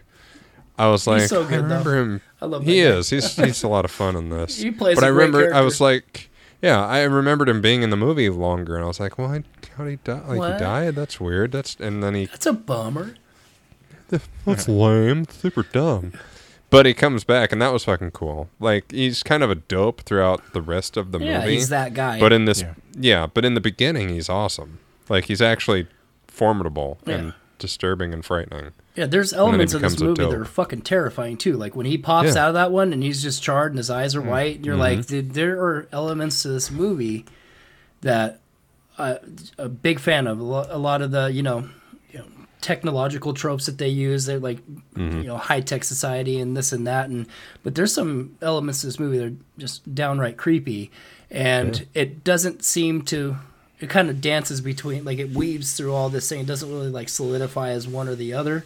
I 0.77 0.87
was 0.89 1.07
like, 1.07 1.21
so 1.23 1.43
I 1.43 1.49
good, 1.49 1.51
though. 1.59 1.63
remember 1.63 1.95
him. 1.97 2.21
I 2.41 2.45
love 2.47 2.63
He 2.65 2.81
guy. 2.81 2.87
is. 2.89 3.09
He's 3.09 3.35
he's 3.35 3.63
a 3.63 3.67
lot 3.67 3.85
of 3.85 3.91
fun 3.91 4.15
in 4.15 4.29
this. 4.29 4.57
He 4.61 4.71
plays 4.71 4.95
But 4.95 5.03
a 5.03 5.07
I 5.07 5.11
great 5.11 5.25
remember 5.27 5.53
I 5.53 5.61
was 5.61 5.79
like, 5.79 6.29
yeah, 6.61 6.83
I 6.85 7.03
remembered 7.03 7.47
him 7.49 7.61
being 7.61 7.83
in 7.83 7.91
the 7.91 7.97
movie 7.97 8.29
longer, 8.29 8.75
and 8.75 8.83
I 8.83 8.87
was 8.87 8.99
like, 8.99 9.17
well, 9.17 9.27
how 9.77 9.83
did 9.83 9.89
he 9.91 9.95
die? 10.03 10.21
Like 10.27 10.39
What? 10.39 10.53
he 10.53 10.59
died? 10.59 10.95
That's 10.95 11.19
weird. 11.19 11.51
That's 11.51 11.75
and 11.79 12.01
then 12.01 12.15
he 12.15 12.25
That's 12.25 12.45
a 12.45 12.53
bummer. 12.53 13.15
that's 14.45 14.67
lame. 14.67 15.25
Super 15.29 15.63
dumb. 15.63 16.13
But 16.69 16.85
he 16.85 16.93
comes 16.93 17.23
back, 17.23 17.51
and 17.51 17.61
that 17.61 17.71
was 17.71 17.85
fucking 17.85 18.11
cool. 18.11 18.49
Like 18.59 18.91
he's 18.91 19.23
kind 19.23 19.43
of 19.43 19.49
a 19.51 19.55
dope 19.55 20.01
throughout 20.01 20.53
the 20.53 20.61
rest 20.61 20.97
of 20.97 21.11
the 21.11 21.19
movie. 21.19 21.31
Yeah, 21.31 21.39
movie. 21.41 21.53
he's 21.53 21.69
that 21.69 21.93
guy. 21.93 22.19
But 22.19 22.33
in 22.33 22.45
this, 22.45 22.61
Yeah. 22.61 22.73
yeah. 22.99 23.27
but 23.27 23.45
in 23.45 23.53
the 23.53 23.61
beginning, 23.61 24.09
he's 24.09 24.27
awesome. 24.29 24.79
Like 25.07 25.25
he's 25.25 25.41
actually 25.41 25.87
formidable 26.27 26.97
Yeah. 27.05 27.13
and 27.15 27.33
disturbing 27.59 28.13
and 28.13 28.25
frightening. 28.25 28.71
Yeah, 28.95 29.05
there's 29.05 29.31
elements 29.31 29.73
of 29.73 29.81
this 29.81 29.99
movie 29.99 30.23
that 30.23 30.33
are 30.33 30.43
fucking 30.45 30.81
terrifying 30.81 31.37
too. 31.37 31.53
Like 31.55 31.75
when 31.75 31.85
he 31.85 31.97
pops 31.97 32.25
Yeah. 32.27 32.31
Mm-hmm. 32.31 32.37
out 32.39 32.47
of 32.49 32.53
that 32.55 32.71
one 32.71 32.91
and 32.93 33.03
he's 33.03 33.21
just 33.21 33.41
charred 33.43 33.71
and 33.71 33.77
his 33.77 33.89
eyes 33.89 34.15
are 34.15 34.21
white, 34.21 34.57
and 34.57 34.65
you're 34.65 34.75
like, 34.75 35.05
dude, 35.05 35.33
there 35.33 35.57
are 35.61 35.87
elements 35.91 36.41
to 36.41 36.49
this 36.49 36.71
movie 36.71 37.25
that 38.01 38.39
uh, 38.97 39.15
a 39.57 39.67
big 39.69 39.99
fan 39.99 40.27
of. 40.27 40.39
A 40.39 40.43
lot 40.77 41.01
of 41.01 41.11
the, 41.11 41.27
you 41.31 41.43
know, 41.43 41.69
technological 42.65 43.31
tropes 43.33 43.67
that 43.67 43.77
they 43.77 43.89
use. 43.89 44.25
They're 44.25 44.39
like, 44.39 44.59
Mm-hmm. 44.95 45.17
you 45.21 45.27
know, 45.27 45.37
high 45.37 45.61
tech 45.61 45.83
society 45.83 46.39
and 46.39 46.57
this 46.57 46.71
and 46.71 46.87
that. 46.87 47.09
And 47.09 47.27
but 47.63 47.75
there's 47.75 47.93
some 47.93 48.37
elements 48.41 48.81
to 48.81 48.87
this 48.87 48.99
movie 48.99 49.17
that 49.19 49.27
are 49.27 49.35
just 49.57 49.93
downright 49.93 50.35
creepy, 50.37 50.89
and 51.29 51.85
it 51.93 52.23
doesn't 52.23 52.63
seem 52.63 53.03
to. 53.03 53.37
It 53.81 53.89
kind 53.89 54.09
of 54.09 54.21
dances 54.21 54.61
between, 54.61 55.03
like 55.03 55.19
it 55.19 55.31
weaves 55.31 55.73
through 55.75 55.93
all 55.93 56.09
this 56.09 56.27
thing. 56.29 56.39
It 56.39 56.47
doesn't 56.47 56.71
really 56.71 56.89
like 56.89 57.09
solidify 57.09 57.69
as 57.69 57.87
one 57.87 58.07
or 58.07 58.15
the 58.15 58.33
other 58.33 58.65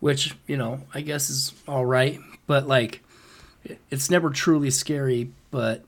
which 0.00 0.34
you 0.46 0.56
know 0.56 0.80
I 0.92 1.00
guess 1.00 1.30
is 1.30 1.54
all 1.66 1.86
right, 1.86 2.20
but 2.46 2.68
like 2.68 3.00
it's 3.90 4.10
never 4.10 4.28
truly 4.28 4.70
scary, 4.70 5.30
but 5.50 5.82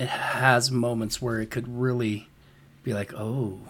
it 0.00 0.08
has 0.08 0.70
moments 0.72 1.22
where 1.22 1.40
it 1.40 1.50
could 1.50 1.68
really 1.68 2.26
be 2.82 2.92
like, 2.92 3.14
oh, 3.14 3.60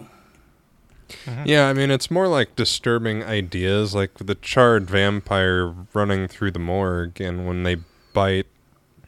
Yeah, 1.45 1.67
I 1.67 1.73
mean, 1.73 1.91
it's 1.91 2.11
more 2.11 2.27
like 2.27 2.55
disturbing 2.55 3.23
ideas, 3.23 3.95
like 3.95 4.13
the 4.15 4.35
charred 4.35 4.89
vampire 4.89 5.73
running 5.93 6.27
through 6.27 6.51
the 6.51 6.59
morgue, 6.59 7.21
and 7.21 7.47
when 7.47 7.63
they 7.63 7.77
bite, 8.13 8.47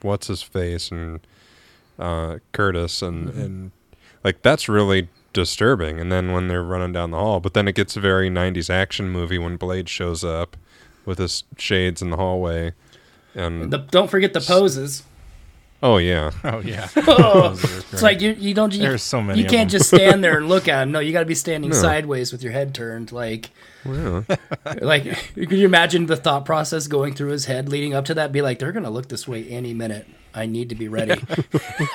what's 0.02 0.28
his 0.28 0.42
face, 0.42 0.92
and 0.92 1.20
uh, 1.98 2.38
Curtis, 2.52 3.02
and 3.02 3.30
and 3.30 3.72
like 4.24 4.42
that's 4.42 4.70
really 4.70 5.10
disturbing. 5.34 6.00
And 6.00 6.12
then 6.12 6.32
when 6.32 6.48
they're 6.48 6.64
running 6.64 6.94
down 6.94 7.12
the 7.12 7.18
hall, 7.18 7.40
but 7.40 7.54
then 7.54 7.68
it 7.68 7.76
gets 7.76 7.96
a 7.98 8.00
very 8.00 8.30
'90s 8.30 8.70
action 8.70 9.10
movie 9.10 9.38
when 9.38 9.58
Blade 9.58 9.90
shows 9.90 10.24
up 10.24 10.56
with 11.06 11.18
his 11.18 11.44
shades 11.58 12.02
in 12.02 12.10
the 12.12 12.18
hallway, 12.18 12.74
and 13.36 13.72
The, 13.72 13.80
don't 13.80 14.10
forget 14.10 14.34
the 14.34 14.42
poses. 14.42 15.04
Oh 15.82 15.98
yeah, 15.98 16.32
Oh 16.44 16.60
yeah. 16.60 16.88
Oh, 17.08 17.52
it's 17.92 18.02
like 18.02 18.22
you, 18.22 18.32
you 18.32 18.54
don't 18.54 18.74
you, 18.74 18.80
There's 18.82 19.04
so 19.04 19.22
many 19.22 19.42
you 19.42 19.48
can't 19.48 19.70
just 19.70 19.88
stand 19.88 20.24
there 20.24 20.38
and 20.38 20.48
look 20.48 20.68
at 20.68 20.80
them. 20.80 20.92
No, 20.92 21.00
you 21.00 21.12
got 21.12 21.22
to 21.22 21.26
be 21.26 21.36
standing 21.36 21.72
No. 21.72 21.76
sideways 21.76 22.32
with 22.32 22.44
your 22.44 22.52
head 22.52 22.74
turned. 22.74 23.12
Like, 23.12 23.50
yeah. 23.86 24.24
like 24.82 25.04
could 25.36 25.52
you 25.52 25.66
imagine 25.66 26.06
the 26.06 26.18
thought 26.18 26.46
process 26.46 26.88
going 26.88 27.14
through 27.14 27.30
his 27.30 27.46
head 27.46 27.70
leading 27.70 27.94
up 27.94 28.06
to 28.06 28.14
that? 28.16 28.32
Be 28.32 28.42
like, 28.42 28.60
they're 28.60 28.72
gonna 28.72 28.90
look 28.90 29.10
this 29.10 29.28
way 29.28 29.48
any 29.48 29.74
minute. 29.74 30.08
I 30.34 30.46
need 30.46 30.70
to 30.70 30.76
be 30.76 30.88
ready. 30.88 31.20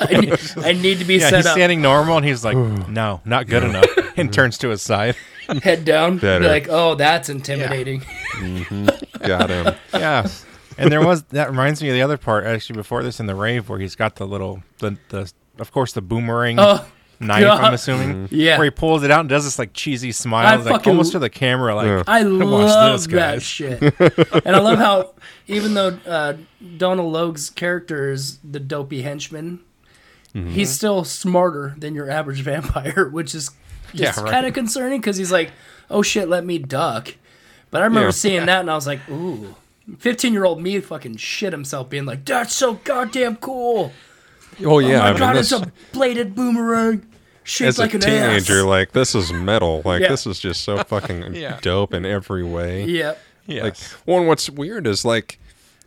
I, 0.01 0.21
need, 0.21 0.41
I 0.57 0.73
need 0.73 0.99
to 0.99 1.05
be 1.05 1.15
yeah, 1.19 1.31
set 1.31 1.37
he's 1.37 1.47
up, 1.47 1.53
standing 1.53 1.81
normal, 1.81 2.17
and 2.17 2.27
he's 2.27 2.45
like, 2.45 2.57
"No, 2.89 3.21
not 3.25 3.47
good 3.47 3.63
enough," 3.63 3.87
and 4.17 4.33
turns 4.33 4.59
to 4.59 4.71
his 4.71 4.83
side. 4.83 5.15
head 5.63 5.85
down. 5.85 6.19
Better. 6.19 6.45
like, 6.45 6.67
oh, 6.69 6.97
that's 6.97 7.29
intimidating. 7.29 8.01
Mm-hmm. 8.01 9.27
got 9.27 9.51
him. 9.51 9.75
Yeah. 9.93 10.29
And 10.79 10.91
there 10.91 11.05
was 11.05 11.23
that 11.25 11.49
reminds 11.51 11.83
me 11.83 11.89
of 11.89 11.95
the 11.95 12.03
other 12.03 12.17
part 12.17 12.45
actually 12.47 12.77
before 12.77 13.03
this 13.03 13.21
in 13.21 13.27
the 13.27 13.35
rave 13.35 13.69
where 13.69 13.79
he's 13.79 13.95
got 13.97 14.17
the 14.17 14.27
little 14.27 14.63
the 14.79 14.97
the 15.11 15.33
of 15.59 15.71
course 15.73 15.93
the 15.93 16.03
boomerang 16.03 16.59
Oh, 16.59 16.85
knife 17.21 17.43
God. 17.43 17.61
I'm 17.63 17.75
assuming 17.75 18.29
Yeah. 18.31 18.57
where 18.59 18.65
he 18.65 18.71
pulls 18.71 19.03
it 19.05 19.11
out 19.11 19.21
and 19.21 19.29
does 19.29 19.45
this 19.45 19.59
like 19.59 19.73
cheesy 19.73 20.11
smile 20.13 20.59
like 20.59 20.69
fucking- 20.69 20.91
almost 20.91 21.13
to 21.13 21.19
the 21.19 21.31
camera 21.31 21.75
like 21.77 21.87
Yeah. 21.87 22.03
I 22.07 22.23
love 22.23 22.93
this, 23.01 23.07
that 23.09 23.43
shit. 23.43 23.81
and 24.45 24.57
I 24.57 24.59
love 24.59 24.79
how 24.79 25.15
even 25.47 25.75
though 25.75 25.99
uh, 26.07 26.35
Donald 26.77 27.13
Logue's 27.13 27.51
character 27.51 28.11
is 28.11 28.39
the 28.39 28.61
dopey 28.61 29.03
henchman, 29.03 29.61
Mm-hmm. 30.35 30.49
he's 30.51 30.71
still 30.71 31.05
smarter 31.05 31.77
than 31.79 31.95
your 31.95 32.11
average 32.11 32.41
vampire, 32.43 33.09
which 33.09 33.37
is 33.37 33.53
Yeah, 33.93 34.07
just 34.07 34.19
right. 34.21 34.33
kind 34.33 34.47
of 34.47 34.53
concerning 34.53 35.01
because 35.01 35.17
he's 35.17 35.31
like, 35.31 35.53
"Oh 35.89 36.03
shit, 36.03 36.29
let 36.29 36.45
me 36.45 36.59
duck." 36.59 37.15
But 37.71 37.83
I 37.83 37.85
remember 37.85 38.09
Yeah. 38.09 38.11
seeing 38.11 38.47
that 38.47 38.59
and 38.63 38.69
I 38.69 38.75
was 38.75 38.85
like, 38.89 38.99
"Ooh." 39.09 39.55
15 39.99 40.33
year 40.33 40.45
old 40.45 40.61
me 40.63 40.81
fucking 40.81 41.17
shit 41.17 41.53
himself 41.53 41.89
being 41.91 42.07
like, 42.07 42.25
that's 42.25 42.55
so 42.55 42.75
goddamn 42.85 43.37
cool. 43.37 43.93
Oh 44.65 44.79
yeah, 44.79 44.97
oh 44.97 44.99
my 45.01 45.05
I 45.09 45.11
mean 45.11 45.19
god, 45.19 45.37
this 45.37 45.53
it's 45.53 45.63
a 45.63 45.73
bladed 45.93 46.35
boomerang 46.35 47.07
shaped 47.43 47.69
as 47.69 47.79
like 47.79 47.93
a 47.93 47.97
an 47.97 48.01
teenager, 48.03 48.61
ass. 48.61 48.65
like 48.65 48.93
this 48.93 49.15
is 49.15 49.33
metal. 49.33 49.83
Like 49.85 50.03
Yeah. 50.03 50.09
this 50.09 50.27
is 50.27 50.39
just 50.39 50.63
so 50.63 50.83
fucking 50.85 51.35
Yeah. 51.35 51.59
dope 51.61 51.93
in 51.93 52.05
every 52.07 52.45
way. 52.45 52.85
Yep. 52.85 53.21
yes. 53.47 53.63
Like, 53.63 53.77
well, 54.07 54.19
and 54.19 54.29
what's 54.29 54.49
weird 54.49 54.87
is 54.87 55.05
like, 55.05 55.39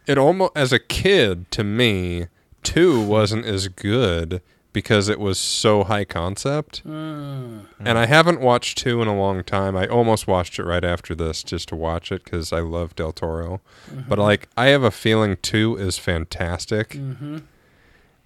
it 0.06 0.18
almost 0.18 0.52
as 0.56 0.72
a 0.74 0.80
kid 0.80 1.50
to 1.52 1.64
me, 1.64 2.28
two 2.64 3.02
wasn't 3.02 3.46
as 3.46 3.68
good 3.70 4.42
because 4.78 5.10
it 5.10 5.20
was 5.20 5.40
so 5.40 5.86
high 5.86 6.06
concept. 6.06 6.82
Hmm. 6.82 7.62
And 7.80 7.98
I 7.98 8.06
haven't 8.06 8.42
watched 8.42 8.78
two 8.78 9.02
in 9.02 9.08
a 9.08 9.18
long 9.18 9.44
time. 9.44 9.76
I 9.76 9.88
almost 9.88 10.28
watched 10.28 10.60
it 10.60 10.66
right 10.66 10.86
after 10.86 11.16
this 11.16 11.42
just 11.42 11.70
to 11.70 11.76
watch 11.76 12.12
it 12.12 12.24
because 12.24 12.54
I 12.54 12.60
love 12.60 12.96
Del 12.96 13.12
Toro. 13.12 13.60
Mm-hmm. 13.90 14.02
But 14.08 14.20
like, 14.20 14.48
I 14.56 14.68
have 14.68 14.84
a 14.84 14.92
feeling 14.92 15.38
two 15.42 15.76
is 15.78 15.98
fantastic. 15.98 16.90
Mm-hmm. 16.90 17.40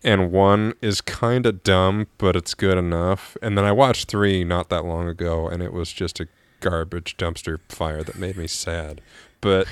And 0.03 0.29
one 0.33 0.73
is 0.81 0.99
kind 0.99 1.45
of 1.45 1.63
dumb, 1.63 2.07
but 2.17 2.35
it's 2.35 2.53
good 2.53 2.77
enough. 2.77 3.37
And 3.41 3.57
then 3.57 3.63
I 3.63 3.71
watched 3.71 4.09
three 4.09 4.43
not 4.43 4.67
that 4.67 4.83
long 4.83 5.07
ago, 5.07 5.47
and 5.47 5.63
it 5.63 5.71
was 5.71 5.93
just 5.93 6.19
a 6.19 6.27
garbage 6.59 7.15
dumpster 7.15 7.59
fire 7.69 8.03
that 8.03 8.19
made 8.19 8.35
me 8.35 8.47
sad. 8.47 8.99
But 9.39 9.67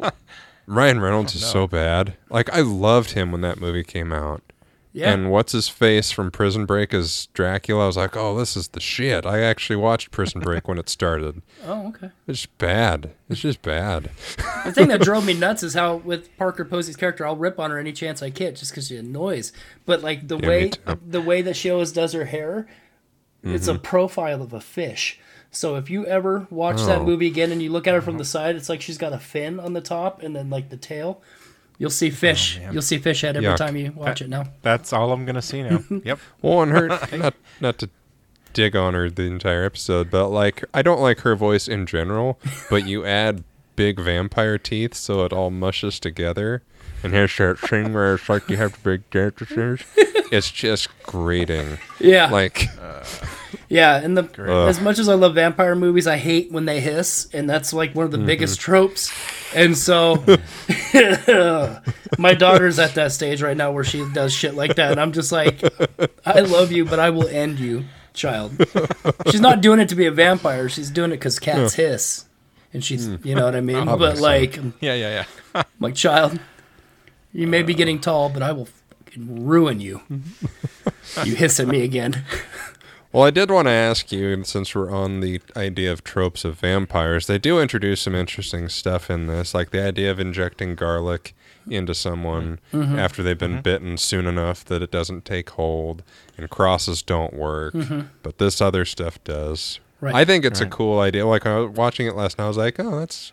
Ryan 0.66 1.00
Reynolds 1.00 1.36
is 1.36 1.44
oh, 1.44 1.52
so 1.52 1.68
bad. 1.68 2.16
Like 2.28 2.52
I 2.52 2.62
loved 2.62 3.12
him 3.12 3.30
when 3.30 3.42
that 3.42 3.60
movie 3.60 3.84
came 3.84 4.12
out. 4.12 4.42
Yeah. 4.92 5.12
And 5.12 5.30
what's 5.30 5.52
his 5.52 5.68
face 5.68 6.10
from 6.10 6.30
Prison 6.30 6.64
Break 6.64 6.92
as 6.94 7.26
Dracula? 7.34 7.84
I 7.84 7.86
was 7.86 7.96
like, 7.96 8.16
oh, 8.16 8.36
this 8.38 8.56
is 8.56 8.68
the 8.68 8.80
shit. 8.80 9.26
I 9.26 9.40
actually 9.40 9.76
watched 9.76 10.10
Prison 10.10 10.40
Break 10.40 10.66
when 10.66 10.78
it 10.78 10.88
started. 10.88 11.42
oh, 11.66 11.88
okay. 11.88 12.10
It's 12.26 12.46
bad. 12.46 13.10
It's 13.28 13.40
just 13.40 13.62
bad. 13.62 14.10
The 14.64 14.72
thing 14.72 14.88
that 14.88 15.00
drove 15.00 15.24
me 15.24 15.34
nuts 15.34 15.62
is 15.62 15.72
how 15.74 15.96
with 15.96 16.36
Parker 16.36 16.64
Posey's 16.64 16.96
character, 16.96 17.24
I'll 17.26 17.36
rip 17.36 17.58
on 17.60 17.70
her 17.70 17.78
any 17.78 17.92
chance 17.92 18.22
I 18.22 18.28
get 18.28 18.56
just 18.56 18.72
because 18.72 18.88
she 18.88 18.96
annoys. 18.96 19.52
But 19.86 20.02
like 20.02 20.26
the 20.28 20.36
Yeah, 20.38 20.48
way 20.48 20.70
the 21.06 21.22
way 21.22 21.40
that 21.42 21.54
she 21.56 21.70
always 21.70 21.92
does 21.92 22.12
her 22.12 22.24
hair, 22.26 22.66
it's 23.42 23.66
Mm-hmm. 23.66 23.76
a 23.76 23.78
profile 23.78 24.42
of 24.42 24.52
a 24.52 24.60
fish. 24.60 25.18
So 25.50 25.76
if 25.76 25.88
you 25.88 26.04
ever 26.06 26.46
watch 26.50 26.78
that 26.84 26.98
Oh. 26.98 27.04
movie 27.06 27.28
again 27.28 27.52
and 27.52 27.62
you 27.62 27.70
look 27.70 27.86
at 27.86 27.94
her 27.94 28.02
from 28.02 28.18
the 28.18 28.24
side, 28.24 28.56
it's 28.56 28.68
like 28.68 28.82
she's 28.82 28.98
got 28.98 29.12
a 29.14 29.18
fin 29.18 29.58
on 29.60 29.72
the 29.74 29.80
top 29.80 30.22
and 30.22 30.34
then 30.36 30.50
like 30.50 30.68
the 30.70 30.76
tail. 30.76 31.22
You'll 31.78 31.90
see 31.90 32.08
oh, 32.08 32.14
fish. 32.14 32.58
man. 32.58 32.72
You'll 32.72 32.82
see 32.82 32.98
fish 32.98 33.22
head 33.22 33.36
every 33.36 33.48
Yuck. 33.48 33.56
time 33.56 33.76
you 33.76 33.92
watch 33.92 34.20
it 34.20 34.28
now. 34.28 34.48
That's 34.62 34.92
all 34.92 35.12
I'm 35.12 35.24
gonna 35.24 35.42
see 35.42 35.62
now. 35.62 35.82
yep. 36.04 36.18
Well, 36.42 36.62
and 36.62 36.72
her 36.72 36.88
not 37.16 37.34
not 37.60 37.78
to 37.78 37.90
dig 38.52 38.74
on 38.74 38.94
her 38.94 39.08
the 39.08 39.22
entire 39.22 39.64
episode, 39.64 40.10
but 40.10 40.28
like 40.28 40.64
I 40.74 40.82
don't 40.82 41.00
like 41.00 41.20
her 41.20 41.36
voice 41.36 41.68
in 41.68 41.86
general. 41.86 42.38
But 42.68 42.86
you 42.86 43.04
add 43.06 43.44
big 43.76 44.00
vampire 44.00 44.58
teeth, 44.58 44.94
so 44.94 45.24
it 45.24 45.32
all 45.32 45.50
mushes 45.50 46.00
together. 46.00 46.62
And 47.04 47.12
here's 47.12 47.36
that 47.36 47.60
thing 47.60 47.92
where 47.92 48.16
it's 48.16 48.28
like 48.28 48.48
you 48.48 48.56
have 48.56 48.82
big 48.82 49.08
dentures. 49.10 49.84
It's 50.30 50.50
just 50.50 50.90
grating. 51.04 51.78
Yeah. 51.98 52.28
Like 52.28 52.66
uh. 52.78 53.02
Yeah, 53.70 53.96
and 54.02 54.16
the 54.16 54.22
Ugh. 54.22 54.68
as 54.68 54.80
much 54.80 54.98
as 54.98 55.08
I 55.10 55.14
love 55.14 55.34
vampire 55.34 55.74
movies, 55.74 56.06
I 56.06 56.16
hate 56.16 56.50
when 56.50 56.64
they 56.64 56.80
hiss, 56.80 57.28
and 57.34 57.48
that's 57.50 57.72
like 57.74 57.94
one 57.94 58.06
of 58.06 58.10
the 58.12 58.16
Mm-hmm. 58.18 58.26
biggest 58.26 58.58
tropes. 58.60 59.12
And 59.54 59.76
so, 59.76 60.24
my 62.18 62.34
daughter's 62.34 62.78
at 62.78 62.94
that 62.94 63.12
stage 63.12 63.42
right 63.42 63.56
now 63.56 63.70
where 63.72 63.84
she 63.84 64.04
does 64.12 64.32
shit 64.32 64.54
like 64.54 64.76
that, 64.76 64.92
and 64.92 65.00
I'm 65.00 65.12
just 65.12 65.32
like, 65.32 65.62
I 66.24 66.40
love 66.40 66.72
you, 66.72 66.84
but 66.84 66.98
I 66.98 67.10
will 67.10 67.28
end 67.28 67.58
you, 67.58 67.84
child. 68.14 68.52
She's 69.30 69.40
not 69.40 69.60
doing 69.60 69.80
it 69.80 69.88
to 69.90 69.94
be 69.94 70.06
a 70.06 70.10
vampire; 70.12 70.68
she's 70.68 70.90
doing 70.90 71.10
it 71.10 71.16
because 71.16 71.38
cats 71.38 71.74
hiss, 71.74 72.24
and 72.72 72.82
she's, 72.84 73.06
you 73.24 73.34
know 73.34 73.44
what 73.44 73.54
I 73.56 73.60
mean. 73.60 73.84
But 73.84 74.18
like, 74.18 74.56
Yeah, 74.80 74.94
yeah, 74.94 75.24
yeah. 75.54 75.62
my 75.78 75.90
child, 75.90 76.38
you 77.32 77.46
may 77.46 77.62
be 77.62 77.74
getting 77.74 78.00
tall, 78.00 78.28
but 78.30 78.42
I 78.42 78.52
will 78.52 78.68
fucking 79.04 79.44
ruin 79.46 79.80
you. 79.80 80.02
you 81.24 81.34
hiss 81.34 81.60
at 81.60 81.68
me 81.68 81.82
again. 81.82 82.24
Well, 83.12 83.24
I 83.24 83.30
did 83.30 83.50
want 83.50 83.68
to 83.68 83.72
ask 83.72 84.12
you, 84.12 84.32
and 84.32 84.46
since 84.46 84.74
we're 84.74 84.90
on 84.90 85.20
the 85.20 85.40
idea 85.56 85.90
of 85.90 86.04
tropes 86.04 86.44
of 86.44 86.58
vampires, 86.60 87.26
they 87.26 87.38
do 87.38 87.58
introduce 87.58 88.02
some 88.02 88.14
interesting 88.14 88.68
stuff 88.68 89.10
in 89.10 89.26
this, 89.28 89.54
like 89.54 89.70
the 89.70 89.82
idea 89.82 90.10
of 90.10 90.20
injecting 90.20 90.74
garlic 90.74 91.34
into 91.70 91.94
someone 91.94 92.58
Mm-hmm. 92.72 92.98
after 92.98 93.22
they've 93.22 93.38
been 93.38 93.60
bitten 93.62 93.96
soon 93.96 94.26
enough 94.26 94.64
that 94.66 94.82
it 94.82 94.90
doesn't 94.90 95.24
take 95.24 95.50
hold, 95.50 96.02
and 96.36 96.50
crosses 96.50 97.02
don't 97.02 97.32
work, 97.34 97.74
but 98.22 98.38
this 98.38 98.60
other 98.60 98.84
stuff 98.84 99.22
does. 99.24 99.60
Mm-hmm. 99.60 100.06
Right. 100.06 100.14
I 100.14 100.24
think 100.24 100.44
it's 100.44 100.60
a 100.60 100.66
cool 100.66 101.00
idea. 101.00 101.26
Like 101.26 101.44
I 101.46 101.58
was 101.58 101.76
watching 101.76 102.06
it 102.06 102.14
last 102.14 102.38
night, 102.38 102.44
I 102.44 102.48
was 102.48 102.56
like, 102.56 102.78
oh, 102.78 103.00
that's 103.00 103.32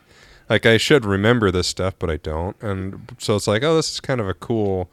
like 0.49 0.65
I 0.65 0.77
should 0.77 1.05
remember 1.05 1.51
this 1.51 1.67
stuff, 1.67 1.93
but 1.99 2.09
I 2.09 2.17
don't, 2.17 2.55
and 2.61 3.13
so 3.19 3.35
it's 3.35 3.47
like, 3.47 3.61
oh, 3.63 3.75
this 3.75 3.91
is 3.91 3.99
kind 3.99 4.19
of 4.21 4.27
a 4.27 4.33
cool 4.33 4.89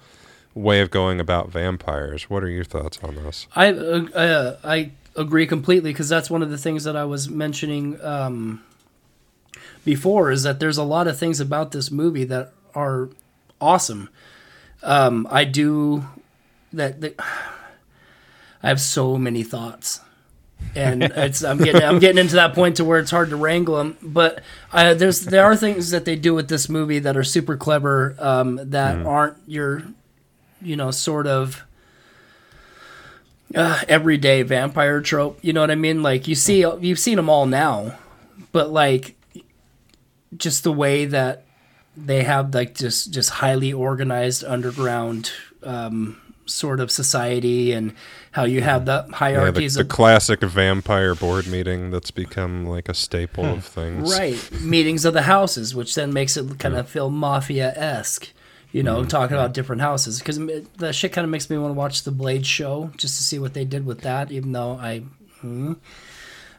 way 0.55 0.81
of 0.81 0.91
going 0.91 1.21
about 1.21 1.51
vampires. 1.51 2.29
What 2.29 2.43
are 2.43 2.49
your 2.49 2.65
thoughts 2.65 2.99
on 3.03 3.15
this? 3.17 3.47
I 3.55 3.69
uh, 3.69 4.05
uh, 4.15 4.57
I 4.65 4.93
agree 5.17 5.47
completely 5.47 5.91
because 5.91 6.09
that's 6.09 6.31
one 6.31 6.43
of 6.43 6.51
the 6.51 6.59
things 6.59 6.85
that 6.85 6.97
I 6.97 7.05
was 7.05 7.29
mentioning 7.29 8.03
um, 8.03 8.63
before 9.85 10.31
is 10.31 10.43
that 10.43 10.61
there's 10.61 10.79
a 10.79 10.85
lot 10.85 11.07
of 11.07 11.19
things 11.19 11.41
about 11.41 11.73
this 11.73 11.91
movie 11.91 12.25
that 12.25 12.53
are 12.75 13.09
awesome. 13.61 14.09
Um, 14.83 15.27
I 15.31 15.45
do 15.45 16.07
that, 16.73 17.01
that. 17.01 17.15
I 18.63 18.69
have 18.69 18.81
so 18.81 19.19
many 19.19 19.43
thoughts, 19.43 20.01
and 20.75 21.03
it's 21.17 21.43
I'm 21.43 21.59
getting 21.59 21.83
I'm 21.83 21.99
getting 21.99 22.19
into 22.19 22.37
that 22.37 22.55
point 22.55 22.77
to 22.77 22.85
where 22.85 22.99
it's 22.99 23.11
hard 23.11 23.31
to 23.31 23.37
wrangle 23.37 23.77
them. 23.77 23.97
But 24.03 24.41
uh, 24.73 24.95
there's 24.95 25.23
there 25.23 25.45
are 25.45 25.57
things 25.57 25.91
that 25.91 26.05
they 26.05 26.17
do 26.17 26.35
with 26.35 26.49
this 26.49 26.69
movie 26.69 26.99
that 27.01 27.17
are 27.17 27.25
super 27.25 27.57
clever 27.57 28.15
um, 28.19 28.61
that 28.71 29.05
aren't 29.05 29.37
your, 29.47 29.83
you 30.63 30.77
know, 30.77 30.91
sort 30.91 31.27
of 31.27 31.63
uh, 33.55 33.81
everyday 33.89 34.43
vampire 34.43 35.01
trope. 35.01 35.39
You 35.43 35.53
know 35.53 35.61
what 35.61 35.71
I 35.71 35.75
mean? 35.77 36.03
Like 36.03 36.29
you 36.29 36.35
see, 36.35 36.65
you've 36.81 36.99
seen 36.99 37.17
them 37.17 37.29
all 37.29 37.47
now, 37.47 37.99
but 38.53 38.71
like 38.71 39.17
just 40.37 40.65
the 40.65 40.73
way 40.73 41.05
that 41.07 41.45
they 41.97 42.23
have 42.23 42.55
like 42.55 42.75
just 42.75 43.13
just 43.13 43.31
highly 43.31 43.73
organized 43.73 44.45
underground 44.45 45.31
um, 45.63 46.21
sort 46.47 46.81
of 46.81 46.91
society 46.91 47.73
and 47.73 47.95
how 48.33 48.45
you 48.45 48.63
have 48.63 48.87
the 48.87 49.07
hierarchies. 49.13 49.77
Yeah, 49.77 49.83
the, 49.83 49.89
the 49.89 49.93
of 49.93 49.95
classic 49.95 50.41
vampire 50.41 51.15
board 51.15 51.47
meeting 51.47 51.91
that's 51.91 52.11
become 52.11 52.67
like 52.67 52.89
a 52.89 52.95
staple 52.95 53.45
of 53.45 53.65
things. 53.65 54.11
right 54.17 54.51
meetings 54.61 55.05
of 55.05 55.15
the 55.15 55.23
houses, 55.23 55.75
which 55.75 55.95
then 55.95 56.13
makes 56.13 56.37
it 56.37 56.59
kind 56.59 56.75
of 56.75 56.89
feel 56.89 57.11
mafia 57.11 57.73
esque. 57.77 58.33
You 58.73 58.83
know, 58.83 59.01
mm-hmm. 59.01 59.09
talking 59.09 59.37
about 59.37 59.53
different 59.53 59.83
houses 59.83 60.19
because 60.19 60.39
that 60.79 60.95
shit 60.95 61.13
kind 61.13 61.25
of 61.25 61.31
makes 61.31 61.51
me 61.51 61.59
want 61.59 61.71
to 61.71 61.79
watch 61.79 62.05
the 62.05 62.11
Blade 62.11 62.47
show 62.47 62.91
just 62.97 63.17
to 63.19 63.23
see 63.23 63.39
what 63.39 63.53
they 63.53 63.67
did 63.67 63.85
with 63.85 64.01
that. 64.01 64.33
Even 64.33 64.53
though 64.53 64.73
I, 64.73 65.01
hmm. 65.41 65.75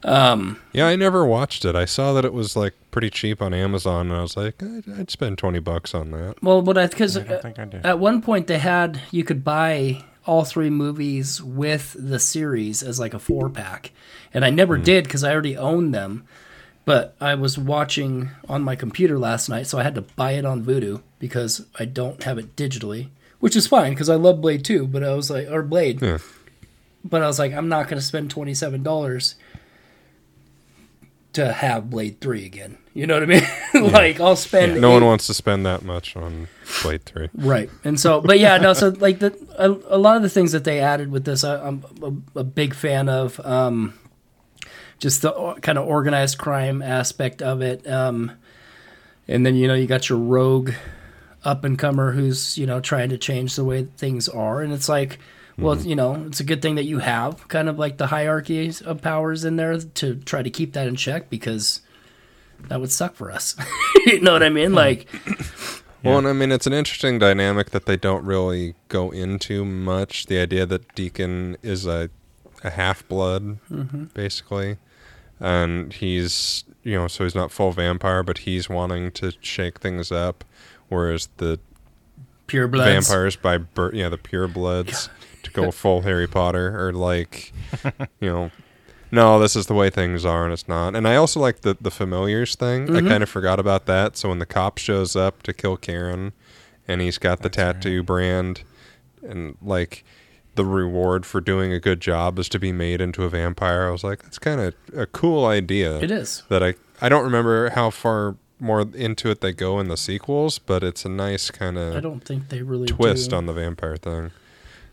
um, 0.04 0.60
Yeah, 0.74 0.86
I 0.88 0.96
never 0.96 1.26
watched 1.26 1.66
it. 1.66 1.76
I 1.76 1.86
saw 1.86 2.14
that 2.14 2.24
it 2.24 2.32
was 2.32 2.56
like 2.56 2.76
pretty 2.92 3.10
cheap 3.10 3.42
on 3.42 3.52
Amazon, 3.52 4.12
and 4.12 4.16
I 4.16 4.22
was 4.22 4.38
like, 4.38 4.62
I'd, 4.62 4.84
I'd 5.00 5.10
spend 5.10 5.40
twenty 5.40 5.60
bucks 5.60 5.96
on 5.96 6.12
that. 6.12 6.36
well, 6.44 6.62
but 6.62 6.78
I 6.78 6.86
because 6.86 7.18
I 7.18 7.22
uh, 7.22 7.42
think 7.42 7.58
I 7.58 7.66
did. 7.66 7.86
at 7.86 7.98
one 7.98 8.22
point 8.22 8.46
they 8.46 8.60
had 8.60 9.02
you 9.10 9.24
could 9.24 9.44
buy 9.44 10.04
all 10.26 10.46
three 10.46 10.70
movies 10.70 11.42
with 11.42 11.96
the 12.00 12.20
series 12.20 12.82
as 12.82 13.00
like 13.00 13.14
a 13.14 13.20
four 13.20 13.50
pack, 13.50 13.92
and 14.34 14.46
I 14.46 14.52
never 14.52 14.76
mm-hmm. 14.76 14.84
did 14.84 15.04
because 15.06 15.24
I 15.24 15.34
already 15.34 15.58
owned 15.58 15.94
them. 15.94 16.28
But 16.86 17.16
I 17.22 17.36
was 17.36 17.58
watching 17.58 18.32
on 18.50 18.62
my 18.62 18.76
computer 18.76 19.18
last 19.18 19.48
night, 19.48 19.68
so 19.68 19.78
I 19.78 19.84
had 19.84 19.96
to 19.96 20.02
buy 20.02 20.34
it 20.34 20.46
on 20.46 20.64
Vudu 20.64 21.02
because 21.20 21.66
I 21.80 21.86
don't 21.86 22.24
have 22.24 22.38
it 22.38 22.56
digitally, 22.56 23.10
which 23.40 23.56
is 23.56 23.68
fine 23.68 23.94
because 23.94 24.10
I 24.10 24.16
love 24.16 24.42
Blade 24.42 24.66
2, 24.66 24.88
but 24.88 25.04
I 25.04 25.14
was 25.14 25.30
like, 25.30 25.48
or 25.50 25.64
Blade. 25.64 26.02
Yeah. 26.02 26.18
But 27.06 27.22
I 27.22 27.28
was 27.28 27.40
like, 27.40 27.54
I'm 27.54 27.70
not 27.70 27.88
going 27.88 28.00
to 28.00 28.06
spend 28.06 28.34
$27 28.34 29.36
to 31.34 31.54
have 31.54 31.90
Blade 31.90 32.20
3 32.20 32.46
again. 32.46 32.78
You 32.94 33.08
know 33.08 33.16
what 33.16 33.24
I 33.24 33.26
mean? 33.26 33.92
like, 33.92 34.20
I'll 34.20 34.36
spend. 34.36 34.80
No 34.80 34.92
one 34.92 35.04
wants 35.04 35.26
to 35.28 35.34
spend 35.34 35.66
that 35.66 35.84
much 35.84 36.16
on 36.16 36.48
Blade 36.84 37.04
Three. 37.06 37.30
Right. 37.34 37.70
And 37.84 38.00
so, 38.00 38.22
but 38.22 38.40
yeah, 38.40 38.58
no, 38.58 38.74
so 38.74 38.90
like 38.90 39.18
the, 39.18 39.36
a, 39.58 39.96
a 39.96 39.98
lot 39.98 40.16
of 40.16 40.22
the 40.22 40.30
things 40.30 40.52
that 40.52 40.64
they 40.64 40.80
added 40.80 41.12
with 41.12 41.26
this, 41.26 41.44
I, 41.44 41.66
I'm 41.66 41.84
a, 42.36 42.40
a 42.42 42.44
big 42.44 42.76
fan 42.76 43.10
of. 43.10 43.40
Um, 43.44 43.96
just 45.00 45.22
the 45.22 45.34
o- 45.34 45.56
kind 45.56 45.78
of 45.78 45.88
organized 45.88 46.38
crime 46.38 46.82
aspect 46.82 47.42
of 47.42 47.62
it. 47.62 47.88
Um, 47.88 48.32
and 49.28 49.46
then, 49.46 49.56
you 49.56 49.68
know, 49.68 49.74
you 49.74 49.88
got 49.88 50.10
your 50.10 50.18
rogue 50.18 50.72
up 51.44 51.64
and 51.64 51.78
comer 51.78 52.12
who's, 52.12 52.58
you 52.58 52.66
know, 52.66 52.80
trying 52.80 53.10
to 53.10 53.18
change 53.18 53.56
the 53.56 53.64
way 53.64 53.86
things 53.98 54.30
are. 54.30 54.62
And 54.62 54.74
it's 54.74 54.90
like, 54.90 55.20
well, 55.58 55.78
you 55.78 55.96
know, 55.96 56.16
it's 56.26 56.40
a 56.40 56.44
good 56.44 56.62
thing 56.62 56.76
that 56.76 56.86
you 56.86 57.00
have 57.00 57.48
kind 57.48 57.70
of 57.70 57.78
like 57.78 57.98
the 57.98 58.08
hierarchy 58.08 58.72
of 58.86 59.02
powers 59.02 59.46
in 59.46 59.56
there 59.56 59.78
to 59.78 60.16
try 60.16 60.42
to 60.42 60.50
keep 60.50 60.74
that 60.74 60.88
in 60.88 60.96
check 60.96 61.30
because 61.30 61.82
that 62.70 62.82
would 62.82 62.92
suck 62.92 63.14
for 63.16 63.32
us. 63.32 63.56
you 64.06 64.20
know 64.20 64.34
what 64.34 64.42
I 64.42 64.50
mean? 64.50 64.74
Like, 64.74 65.08
Well, 66.04 66.18
and 66.18 66.28
I 66.28 66.34
mean, 66.34 66.52
it's 66.52 66.68
an 66.68 66.74
interesting 66.74 67.18
dynamic 67.18 67.70
that 67.70 67.86
they 67.86 67.96
don't 67.96 68.26
really 68.26 68.76
go 68.90 69.12
into 69.12 69.64
much. 69.64 70.26
The 70.26 70.40
idea 70.40 70.66
that 70.66 70.94
Deacon 70.96 71.56
is 71.62 71.86
a, 71.86 72.10
a 72.64 72.72
half 72.72 73.08
blood, 73.08 73.60
mm-hmm. 73.70 74.06
basically. 74.14 74.78
And 75.40 75.92
he's, 75.92 76.64
you 76.84 76.96
know, 76.96 77.08
so 77.08 77.24
he's 77.24 77.36
not 77.36 77.52
full 77.52 77.72
vampire, 77.72 78.24
but 78.24 78.40
he's 78.40 78.70
wanting 78.70 79.12
to 79.14 79.34
shake 79.42 79.80
things 79.80 80.12
up. 80.12 80.44
Whereas 80.90 81.30
the 81.38 81.60
pure 82.48 82.68
bloods. 82.68 83.08
vampires 83.08 83.36
by 83.36 83.58
birth, 83.58 83.94
yeah, 83.94 84.10
the 84.10 84.18
pure 84.18 84.48
bloods 84.48 85.10
to 85.44 85.52
go 85.52 85.72
full 85.72 86.02
Harry 86.02 86.28
Potter 86.28 86.80
or 86.80 86.94
like, 86.94 87.52
you 88.20 88.30
know, 88.30 88.52
no, 89.14 89.38
this 89.38 89.56
is 89.56 89.68
the 89.68 89.76
way 89.76 89.92
things 89.92 90.26
are, 90.26 90.44
and 90.44 90.52
it's 90.52 90.68
not. 90.68 90.96
And 90.96 91.08
I 91.08 91.18
also 91.18 91.40
like 91.40 91.62
the 91.62 91.78
the 91.80 91.92
familiars 91.92 92.56
thing. 92.56 92.90
I 92.90 93.00
mm-hmm. 93.00 93.08
kind 93.08 93.22
of 93.22 93.30
forgot 93.30 93.60
about 93.60 93.86
that. 93.86 94.18
So 94.18 94.30
when 94.30 94.40
the 94.40 94.46
cop 94.48 94.80
shows 94.80 95.16
up 95.16 95.44
to 95.44 95.54
kill 95.54 95.78
Karen, 95.78 96.34
and 96.88 97.00
he's 97.00 97.20
got 97.20 97.44
the 97.44 97.50
tattoo 97.50 98.02
brand, 98.02 98.64
and 99.22 99.56
like 99.62 100.04
the 100.56 100.66
reward 100.66 101.26
for 101.26 101.42
doing 101.42 101.74
a 101.74 101.80
good 101.80 102.00
job 102.00 102.38
is 102.40 102.48
to 102.50 102.60
be 102.60 102.72
made 102.72 103.02
into 103.02 103.24
a 103.24 103.30
vampire. 103.30 103.88
I 103.88 103.92
was 103.92 104.04
like, 104.04 104.22
that's 104.24 104.38
kind 104.40 104.62
of 104.62 104.76
a 104.96 105.06
cool 105.06 105.46
idea 105.46 106.00
It 106.00 106.12
is. 106.12 106.44
that 106.50 106.62
I 106.64 106.76
I 107.02 107.10
don't 107.10 107.24
remember 107.24 107.70
how 107.72 107.90
far 107.90 108.36
more 108.60 108.82
into 108.94 109.30
it 109.30 109.42
they 109.42 109.52
go 109.52 109.80
in 109.80 109.88
the 109.90 109.98
sequels, 109.98 110.60
but 110.60 110.84
it's 110.84 111.04
a 111.06 111.10
nice 111.10 111.52
kind 111.52 111.78
of 111.78 111.96
I 111.96 112.00
don't 112.00 112.24
think 112.24 112.50
they 112.50 112.62
really 112.62 112.88
twist 112.88 113.32
do. 113.32 113.36
on 113.36 113.46
the 113.46 113.54
vampire 113.54 113.98
thing. 113.98 114.32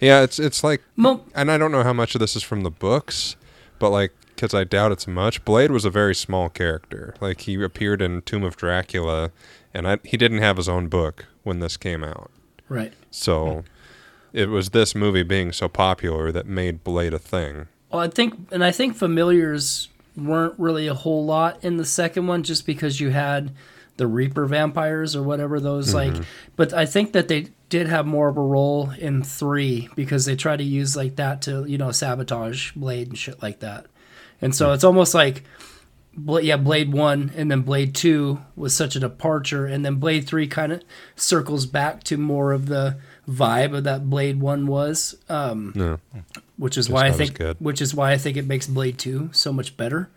Yeah, 0.01 0.23
it's 0.23 0.39
it's 0.39 0.65
like, 0.65 0.83
Mo- 0.97 1.25
and 1.35 1.51
I 1.53 1.59
don't 1.59 1.71
know 1.73 1.83
how 1.83 1.93
much 1.93 2.15
of 2.15 2.21
this 2.21 2.35
is 2.35 2.43
from 2.43 2.63
the 2.63 2.71
books, 2.71 3.37
but 3.79 3.91
like 3.91 4.13
because 4.35 4.55
I 4.55 4.65
doubt 4.65 4.91
it's 4.93 5.07
much. 5.07 5.45
Blade 5.45 5.71
was 5.71 5.85
a 5.85 5.91
very 5.91 6.15
small 6.15 6.49
character. 6.49 7.15
Like 7.21 7.43
he 7.43 7.63
appeared 7.63 8.01
in 8.01 8.23
Tomb 8.23 8.43
of 8.43 8.57
Dracula, 8.57 9.31
and 9.75 9.87
I, 9.87 9.99
he 10.03 10.17
didn't 10.17 10.39
have 10.39 10.57
his 10.57 10.69
own 10.71 10.89
book 10.89 11.27
when 11.43 11.61
this 11.61 11.77
came 11.77 12.03
out. 12.03 12.31
right. 12.71 12.95
So 13.11 13.65
it 14.33 14.49
was 14.49 14.71
this 14.71 14.95
movie 14.95 15.23
being 15.23 15.53
so 15.53 15.69
popular 15.69 16.31
that 16.33 16.47
made 16.47 16.85
Blade 16.85 17.15
a 17.15 17.19
thing. 17.19 17.69
Well, 17.91 18.01
I 18.01 18.09
think, 18.09 18.49
and 18.53 18.65
I 18.65 18.71
think 18.71 18.97
familiars 18.97 19.89
weren't 20.17 20.55
really 20.59 20.87
a 20.87 20.95
whole 20.95 21.25
lot 21.25 21.63
in 21.65 21.77
the 21.77 21.85
second 21.85 22.27
one, 22.27 22.43
just 22.43 22.67
because 22.67 23.01
you 23.01 23.11
had 23.11 23.53
the 23.97 24.07
Reaper 24.07 24.47
vampires 24.47 25.15
or 25.15 25.23
whatever 25.23 25.61
those 25.61 25.93
mm-hmm. 25.93 26.15
like. 26.15 26.25
But 26.57 26.73
I 26.73 26.87
think 26.87 27.13
that 27.13 27.29
they 27.29 27.49
did 27.69 27.87
have 27.87 28.07
more 28.07 28.29
of 28.29 28.37
a 28.37 28.43
role 28.43 28.91
in 28.99 29.23
three 29.23 29.89
because 29.95 30.25
they 30.25 30.37
try 30.37 30.57
to 30.57 30.65
use 30.65 30.97
like 30.97 31.17
that 31.17 31.43
to 31.43 31.65
you 31.67 31.79
know 31.79 31.93
sabotage 31.93 32.73
Blade 32.73 33.09
and 33.09 33.19
shit 33.19 33.43
like 33.43 33.61
that. 33.61 33.87
And 34.41 34.55
so 34.55 34.69
hmm. 34.69 34.75
it's 34.75 34.85
almost 34.85 35.15
like. 35.15 35.45
Yeah, 36.27 36.57
Blade 36.57 36.93
One 36.93 37.31
and 37.37 37.49
then 37.49 37.63
Blade 37.63 37.95
Two 37.95 38.41
was 38.57 38.75
such 38.75 38.97
a 38.97 39.01
departure, 39.01 39.65
and 39.65 39.85
then 39.85 39.95
Blade 39.95 40.27
Three 40.27 40.49
kind 40.49 40.73
of 40.73 40.83
circles 41.15 41.67
back 41.67 42.03
to 42.05 42.17
more 42.17 42.51
of 42.51 42.67
the 42.67 42.97
vibe 43.31 43.77
of 43.77 43.85
that 43.85 44.11
Blade 44.11 44.41
One 44.41 44.67
was. 44.67 45.15
Um, 45.29 45.73
Yeah. 45.77 45.97
which 46.57 46.77
is 46.77 46.87
Just 46.87 46.95
why 46.95 47.07
I 47.07 47.13
think 47.13 47.39
good. 47.39 47.57
which 47.61 47.81
is 47.81 47.95
why 47.95 48.13
I 48.13 48.19
think 48.19 48.37
it 48.37 48.47
makes 48.47 48.67
Blade 48.67 48.99
2 48.99 49.31
so 49.33 49.53
much 49.53 49.77
better 49.77 50.09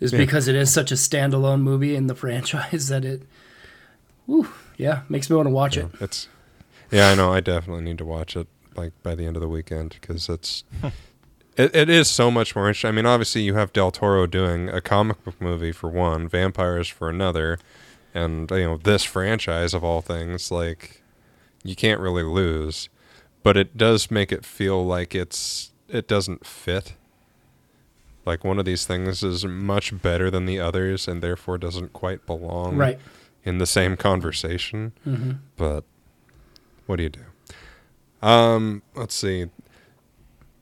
is 0.00 0.12
Yeah. 0.12 0.18
because 0.18 0.46
it 0.48 0.54
is 0.54 0.72
such 0.72 0.90
a 0.92 0.94
standalone 0.94 1.60
movie 1.62 1.94
in 1.96 2.06
the 2.06 2.14
franchise 2.22 2.88
that 2.88 3.04
it 3.04 3.22
whew, 4.26 4.48
yeah, 4.76 5.02
makes 5.08 5.28
me 5.30 5.36
want 5.36 5.46
to 5.46 5.50
watch 5.54 5.76
it. 5.76 5.88
It's 6.00 6.28
yeah, 6.90 7.10
I 7.10 7.14
know. 7.14 7.32
I 7.32 7.40
definitely 7.40 7.82
need 7.84 7.98
to 7.98 8.04
watch 8.04 8.36
it 8.36 8.46
like 8.76 8.92
by 9.02 9.14
the 9.14 9.26
end 9.26 9.36
of 9.36 9.42
the 9.42 9.48
weekend 9.48 9.96
because 10.00 10.28
it's 10.28 10.64
it, 11.56 11.74
it 11.74 11.88
is 11.90 12.08
so 12.08 12.30
much 12.30 12.54
more 12.54 12.68
interesting. 12.68 12.88
I 12.88 12.92
mean, 12.92 13.06
obviously 13.06 13.42
you 13.42 13.54
have 13.54 13.72
Del 13.72 13.90
Toro 13.90 14.26
doing 14.26 14.68
a 14.68 14.80
comic 14.80 15.22
book 15.24 15.40
movie 15.40 15.72
for 15.72 15.88
one, 15.90 16.28
vampires 16.28 16.88
for 16.88 17.08
another, 17.08 17.58
and 18.14 18.50
you 18.50 18.64
know 18.64 18.76
this 18.76 19.02
franchise 19.04 19.74
of 19.74 19.82
all 19.82 20.00
things. 20.00 20.50
Like 20.50 21.02
you 21.68 21.76
can't 21.76 22.00
really 22.00 22.22
lose, 22.22 22.88
but 23.42 23.56
it 23.56 23.76
does 23.76 24.10
make 24.10 24.32
it 24.32 24.44
feel 24.44 24.84
like 24.84 25.14
it's 25.14 25.72
it 25.88 26.08
doesn't 26.08 26.46
fit. 26.46 26.94
Like 28.24 28.42
one 28.44 28.58
of 28.58 28.64
these 28.64 28.84
things 28.86 29.22
is 29.22 29.44
much 29.44 30.02
better 30.02 30.30
than 30.30 30.46
the 30.46 30.58
others, 30.58 31.06
and 31.06 31.22
therefore 31.22 31.58
doesn't 31.58 31.92
quite 31.92 32.26
belong 32.26 32.76
Right. 32.76 32.98
in 33.44 33.58
the 33.58 33.66
same 33.66 33.96
conversation. 33.96 34.92
hmm 35.04 35.32
But 35.56 35.84
what 36.86 36.96
do 36.96 37.04
you 37.04 37.08
do? 37.10 37.20
Um, 38.26 38.82
let's 38.96 39.14
see. 39.14 39.42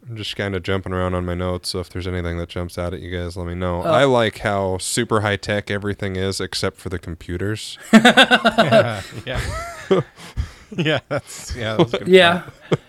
I'm 0.06 0.16
just 0.18 0.36
kind 0.36 0.54
of 0.54 0.62
jumping 0.62 0.92
around 0.92 1.14
on 1.14 1.24
my 1.24 1.32
notes, 1.32 1.70
so 1.70 1.80
if 1.80 1.88
there's 1.88 2.06
anything 2.06 2.36
that 2.36 2.50
jumps 2.50 2.76
out 2.76 2.92
at 2.92 3.00
you 3.00 3.10
guys, 3.10 3.38
let 3.38 3.46
me 3.46 3.54
know. 3.54 3.80
Uh, 3.82 3.90
I 3.90 4.04
like 4.04 4.40
how 4.40 4.76
super 4.76 5.22
high 5.22 5.36
tech 5.36 5.70
everything 5.70 6.16
is, 6.16 6.42
except 6.42 6.76
for 6.76 6.90
the 6.90 6.98
computers. 6.98 7.78
yeah, 7.94 9.00
yeah, 9.24 9.40
yeah. 10.76 11.00
That's 11.08 11.54
yeah. 11.56 11.76
That 11.76 12.06
Yeah. 12.08 12.42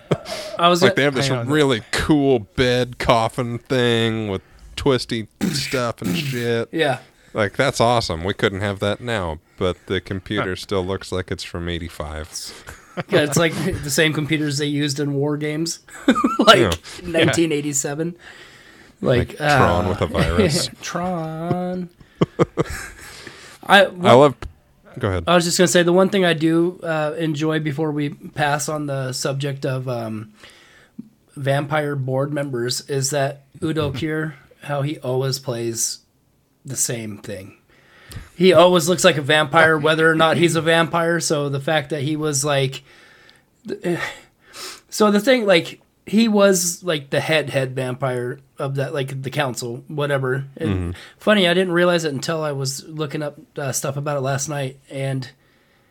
I 0.60 0.70
was 0.70 0.82
like 0.82 0.96
they 0.96 1.04
have 1.04 1.16
this 1.16 1.30
really 1.30 1.82
cool 1.92 2.40
bed 2.40 2.98
coffin 3.00 3.58
thing 3.60 4.28
with 4.30 4.42
twisty 4.76 5.28
stuff 5.52 6.02
and 6.02 6.16
shit. 6.18 6.70
yeah. 6.72 7.00
Like 7.34 7.58
that's 7.58 7.82
awesome. 7.82 8.24
We 8.24 8.34
couldn't 8.34 8.62
have 8.62 8.80
that 8.80 9.02
now, 9.02 9.40
but 9.58 9.88
the 9.88 10.00
computer 10.00 10.56
still 10.56 10.86
looks 10.86 11.12
like 11.12 11.32
it's 11.32 11.44
from 11.44 11.68
'85. 11.68 12.76
Yeah, 13.10 13.22
it's 13.22 13.36
like 13.38 13.54
the 13.84 13.92
same 13.92 14.14
computers 14.14 14.58
they 14.58 14.68
used 14.68 15.00
in 15.02 15.14
war 15.16 15.36
games 15.36 15.80
like 16.40 16.58
Yeah. 16.60 16.70
1987. 17.02 18.16
Like, 19.02 19.28
Like 19.28 19.38
Tron 19.38 19.86
ah, 19.86 19.90
with 19.90 20.02
a 20.02 20.06
virus. 20.08 20.70
Tron. 20.82 21.90
I 23.68 23.82
I 23.86 24.14
love. 24.14 24.36
Go 25.00 25.10
ahead. 25.10 25.24
I 25.28 25.36
was 25.36 25.46
just 25.46 25.58
gonna 25.58 25.68
say 25.68 25.84
the 25.84 25.94
one 25.94 26.10
thing 26.10 26.26
I 26.26 26.34
do 26.34 26.80
uh, 26.84 27.16
enjoy 27.18 27.60
before 27.60 27.92
we 27.92 28.10
pass 28.10 28.70
on 28.70 28.86
the 28.86 29.14
subject 29.14 29.66
of 29.66 29.88
um, 29.88 30.34
vampire 31.36 31.96
board 31.96 32.34
members 32.34 32.82
is 32.90 33.10
that 33.12 33.46
Udo 33.62 33.92
Kier, 33.92 34.34
how 34.64 34.82
he 34.82 34.98
always 35.00 35.40
plays 35.40 36.00
the 36.64 36.76
same 36.76 37.18
thing. 37.18 37.58
He 38.36 38.54
always 38.54 38.90
looks 38.90 39.04
like 39.04 39.18
a 39.18 39.22
vampire, 39.22 39.78
whether 39.78 40.10
or 40.10 40.16
not 40.16 40.38
he's 40.38 40.56
a 40.56 40.62
vampire. 40.62 41.20
So 41.20 41.50
the 41.50 41.60
fact 41.60 41.90
that 41.90 42.02
he 42.02 42.16
was 42.16 42.44
like, 42.44 42.84
so 44.90 45.12
the 45.12 45.20
thing 45.20 45.46
like 45.46 45.82
he 46.06 46.28
was 46.28 46.84
like 46.84 47.10
the 47.10 47.20
head 47.20 47.50
head 47.50 47.76
vampire 47.76 48.40
of 48.58 48.76
that 48.76 48.94
like 48.94 49.22
the 49.22 49.30
council 49.30 49.84
whatever 49.88 50.46
and 50.58 50.70
mm-hmm. 50.70 50.92
funny 51.18 51.48
i 51.48 51.54
didn't 51.54 51.74
realize 51.74 52.06
it 52.06 52.14
until 52.14 52.42
i 52.42 52.52
was 52.52 52.84
looking 52.88 53.22
up 53.22 53.38
uh, 53.58 53.72
stuff 53.72 53.98
about 53.98 54.18
it 54.18 54.22
last 54.22 54.48
night 54.48 54.80
and 54.90 55.32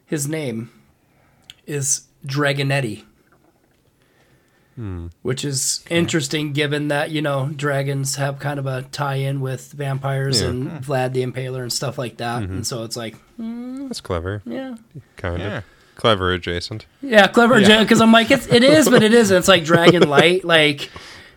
his 0.06 0.28
name 0.28 0.70
is 1.66 2.02
dragonetti 2.26 3.04
hmm. 4.76 5.08
which 5.22 5.44
is 5.44 5.84
interesting 5.90 6.52
given 6.52 6.88
that 6.88 7.10
you 7.10 7.20
know 7.20 7.50
dragons 7.54 8.16
have 8.16 8.38
kind 8.38 8.58
of 8.58 8.66
a 8.66 8.82
tie-in 8.92 9.40
with 9.40 9.72
vampires 9.72 10.40
Yeah. 10.40 10.48
and 10.48 10.70
hmm. 10.70 10.76
vlad 10.78 11.12
the 11.12 11.24
impaler 11.24 11.62
and 11.62 11.72
stuff 11.72 11.98
like 11.98 12.16
that 12.18 12.42
mm-hmm. 12.42 12.54
and 12.54 12.66
so 12.66 12.84
it's 12.84 12.96
like 12.96 13.16
hmm. 13.36 13.64
That's 13.88 14.00
clever. 14.00 14.42
yeah 14.46 14.76
Kind 15.16 15.40
Yeah. 15.40 15.58
of. 15.58 15.64
Clever 15.96 16.32
adjacent. 16.32 16.86
yeah, 17.02 17.28
clever 17.28 17.60
Yeah. 17.60 17.82
because 17.84 18.00
I'm 18.00 18.10
like 18.10 18.30
it's, 18.30 18.48
it 18.48 18.64
is, 18.64 18.88
but 18.88 19.04
it 19.04 19.14
isn't. 19.14 19.36
It's 19.36 19.46
like 19.46 19.64
Dragon 19.64 20.08
Light, 20.08 20.44
like 20.44 20.90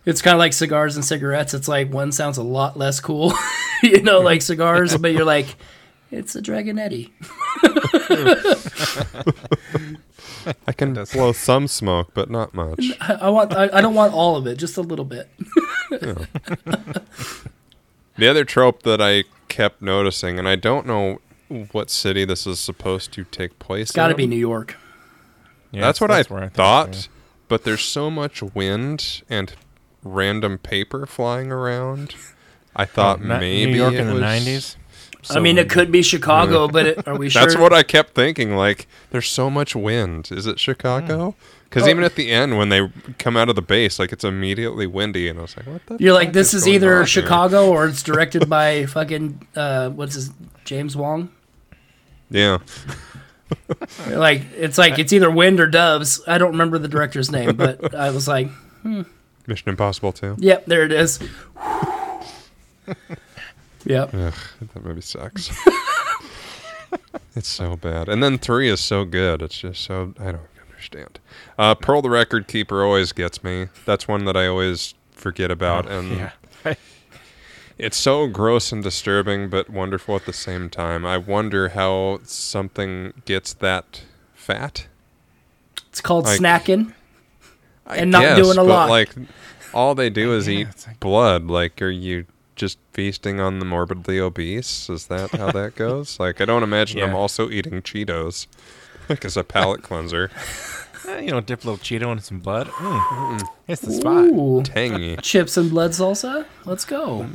it's 0.08 0.22
kind 0.22 0.34
of 0.34 0.38
like 0.38 0.54
cigars 0.54 0.96
and 0.96 1.04
cigarettes. 1.04 1.52
It's 1.52 1.68
like 1.68 1.92
one 1.92 2.12
sounds 2.12 2.38
a 2.38 2.42
lot 2.42 2.78
less 2.78 2.98
cool, 2.98 3.34
you 3.82 4.00
know, 4.00 4.20
like 4.20 4.40
cigars, 4.40 4.96
but 4.96 5.12
you're 5.12 5.24
like, 5.24 5.54
it's 6.10 6.34
a 6.34 6.40
Dragonetti. 6.40 7.10
I 10.66 10.72
can 10.72 10.94
does- 10.94 11.12
blow 11.12 11.32
some 11.32 11.68
smoke, 11.68 12.12
but 12.14 12.30
not 12.30 12.54
much. 12.54 12.82
I, 13.02 13.14
I 13.22 13.28
want. 13.28 13.54
I, 13.54 13.68
I 13.70 13.80
don't 13.82 13.94
want 13.94 14.14
all 14.14 14.36
of 14.36 14.46
it. 14.46 14.56
Just 14.56 14.78
a 14.78 14.82
little 14.82 15.04
bit. 15.04 15.28
The 18.16 18.26
other 18.26 18.44
trope 18.44 18.82
that 18.82 19.00
I 19.00 19.24
kept 19.48 19.80
noticing, 19.82 20.38
and 20.38 20.48
I 20.48 20.56
don't 20.56 20.86
know 20.86 21.20
what 21.70 21.90
city 21.90 22.24
this 22.24 22.46
is 22.46 22.58
supposed 22.58 23.12
to 23.12 23.24
take 23.24 23.58
place. 23.58 23.90
It's 23.90 23.92
got 23.92 24.06
to 24.06 24.12
in. 24.12 24.16
be 24.16 24.26
New 24.26 24.36
York. 24.36 24.76
Yeah, 25.70 25.82
that's 25.82 26.00
what 26.00 26.10
I 26.10 26.22
where 26.22 26.48
thought. 26.48 27.08
But 27.46 27.64
there's 27.64 27.82
so 27.82 28.10
much 28.10 28.42
wind 28.42 29.22
and 29.28 29.54
random 30.04 30.58
paper 30.58 31.06
flying 31.06 31.50
around. 31.52 32.14
I 32.76 32.84
thought 32.84 33.20
Oh, 33.22 33.26
not 33.26 33.40
maybe 33.40 33.72
New 33.72 33.76
York 33.78 33.94
it 33.94 34.00
in 34.00 34.06
the 34.08 34.14
was- 34.14 34.22
'90s. 34.22 34.76
I 35.30 35.40
mean, 35.40 35.58
it 35.58 35.68
could 35.68 35.90
be 35.90 36.00
Chicago, 36.00 36.68
but 36.68 36.86
it, 36.86 37.08
are 37.08 37.16
we 37.18 37.28
sure? 37.30 37.42
That's 37.42 37.56
what 37.56 37.72
I 37.72 37.82
kept 37.82 38.14
thinking. 38.14 38.54
Like, 38.56 38.86
there's 39.10 39.28
so 39.28 39.50
much 39.50 39.74
wind. 39.74 40.30
Is 40.30 40.46
it 40.46 40.58
Chicago? 40.60 41.34
Because 41.64 41.82
Oh. 41.82 41.90
even 41.90 42.02
at 42.04 42.14
the 42.14 42.30
end, 42.30 42.56
when 42.56 42.68
they 42.70 42.88
come 43.18 43.36
out 43.36 43.48
of 43.50 43.56
the 43.56 43.60
base, 43.60 43.98
like 43.98 44.12
it's 44.12 44.24
immediately 44.24 44.86
windy, 44.86 45.28
and 45.28 45.38
I 45.38 45.42
was 45.42 45.56
like, 45.56 45.66
"What 45.66 45.84
the?" 45.86 45.96
You're 46.02 46.14
like, 46.14 46.32
this 46.32 46.54
is 46.54 46.64
going 46.64 46.70
on 46.70 46.76
either 46.76 46.94
here?" 46.98 47.06
Chicago 47.06 47.68
or 47.68 47.86
it's 47.88 48.02
directed 48.12 48.48
by 48.48 48.86
fucking 48.86 49.46
uh, 49.56 49.90
what's 49.90 50.14
his 50.14 50.30
James 50.64 50.96
Wong. 50.96 51.30
Yeah, 52.30 52.58
Like 54.06 54.42
it's 54.56 54.78
like 54.78 54.98
it's 54.98 55.12
either 55.12 55.30
wind 55.30 55.60
or 55.60 55.66
doves. 55.66 56.22
I 56.26 56.38
don't 56.38 56.52
remember 56.52 56.78
the 56.78 56.88
director's 56.88 57.30
name, 57.30 57.56
but 57.56 57.94
I 57.94 58.10
was 58.10 58.28
like, 58.28 58.48
Mission 59.48 59.68
Impossible 59.70 60.12
too. 60.12 60.36
yep, 60.38 60.66
there 60.66 60.84
it 60.84 60.92
is. 60.92 61.18
yep. 63.84 64.12
Ugh, 64.14 64.34
that 64.74 64.84
movie 64.84 65.00
sucks. 65.00 65.50
it's 67.34 67.48
so 67.48 67.76
bad. 67.76 68.08
And 68.08 68.22
then 68.22 68.38
three 68.38 68.68
is 68.68 68.80
so 68.80 69.04
good. 69.04 69.42
It's 69.42 69.58
just 69.58 69.82
so 69.82 70.14
I 70.18 70.32
don't 70.32 70.40
understand. 70.70 71.18
Uh, 71.58 71.74
Pearl 71.74 72.02
the 72.02 72.10
Record 72.10 72.46
Keeper 72.48 72.84
always 72.84 73.12
gets 73.12 73.42
me. 73.42 73.68
That's 73.84 74.06
one 74.06 74.24
that 74.26 74.36
I 74.36 74.46
always 74.46 74.94
forget 75.12 75.50
about, 75.50 75.90
and 75.90 76.10
yeah. 76.16 76.30
it's 77.78 77.96
so 77.96 78.26
gross 78.28 78.70
and 78.72 78.82
disturbing, 78.82 79.48
but 79.48 79.68
wonderful 79.70 80.14
at 80.16 80.26
the 80.26 80.32
same 80.32 80.68
time. 80.70 81.04
I 81.04 81.18
wonder 81.18 81.70
how 81.70 82.20
something 82.24 83.14
gets 83.24 83.54
that 83.54 84.02
fat. 84.34 84.86
It's 85.88 86.00
called 86.00 86.26
Like- 86.26 86.40
snacking. 86.40 86.92
I 87.88 87.96
And 87.96 88.10
not 88.10 88.22
guess, 88.22 88.36
doing 88.38 88.58
a 88.58 88.62
but, 88.62 88.66
lot. 88.68 88.90
Like 88.90 89.10
all 89.74 89.94
they 89.94 90.10
do 90.10 90.32
is 90.36 90.46
Yeah, 90.46 90.60
eat 90.60 90.84
like- 90.86 91.00
blood. 91.00 91.46
Like, 91.48 91.80
are 91.82 91.90
you 91.90 92.26
just 92.54 92.78
feasting 92.92 93.40
on 93.40 93.58
the 93.60 93.64
morbidly 93.64 94.18
obese? 94.20 94.88
Is 94.90 95.06
that 95.06 95.30
how 95.30 95.50
that 95.52 95.74
goes? 95.76 96.20
Like, 96.20 96.40
I 96.40 96.44
don't 96.44 96.62
imagine 96.62 97.00
I'm 97.02 97.14
also 97.14 97.48
eating 97.50 97.82
Cheetos, 97.82 98.46
like 99.08 99.24
as 99.24 99.36
a 99.36 99.42
palate 99.44 99.82
cleanser. 99.82 100.30
Eh, 101.06 101.20
you 101.20 101.30
know, 101.30 101.40
dip 101.40 101.64
a 101.64 101.70
little 101.70 101.78
Cheeto 101.82 102.12
in 102.12 102.18
some 102.20 102.40
blood. 102.40 102.66
Mm. 102.68 103.42
It's 103.68 103.80
the 103.80 103.92
spot. 103.92 104.24
Ooh. 104.26 104.62
Tangy 104.62 105.16
Chips 105.18 105.56
and 105.56 105.70
blood 105.70 105.92
salsa. 105.92 106.44
Let's 106.66 106.84
go. 106.84 107.26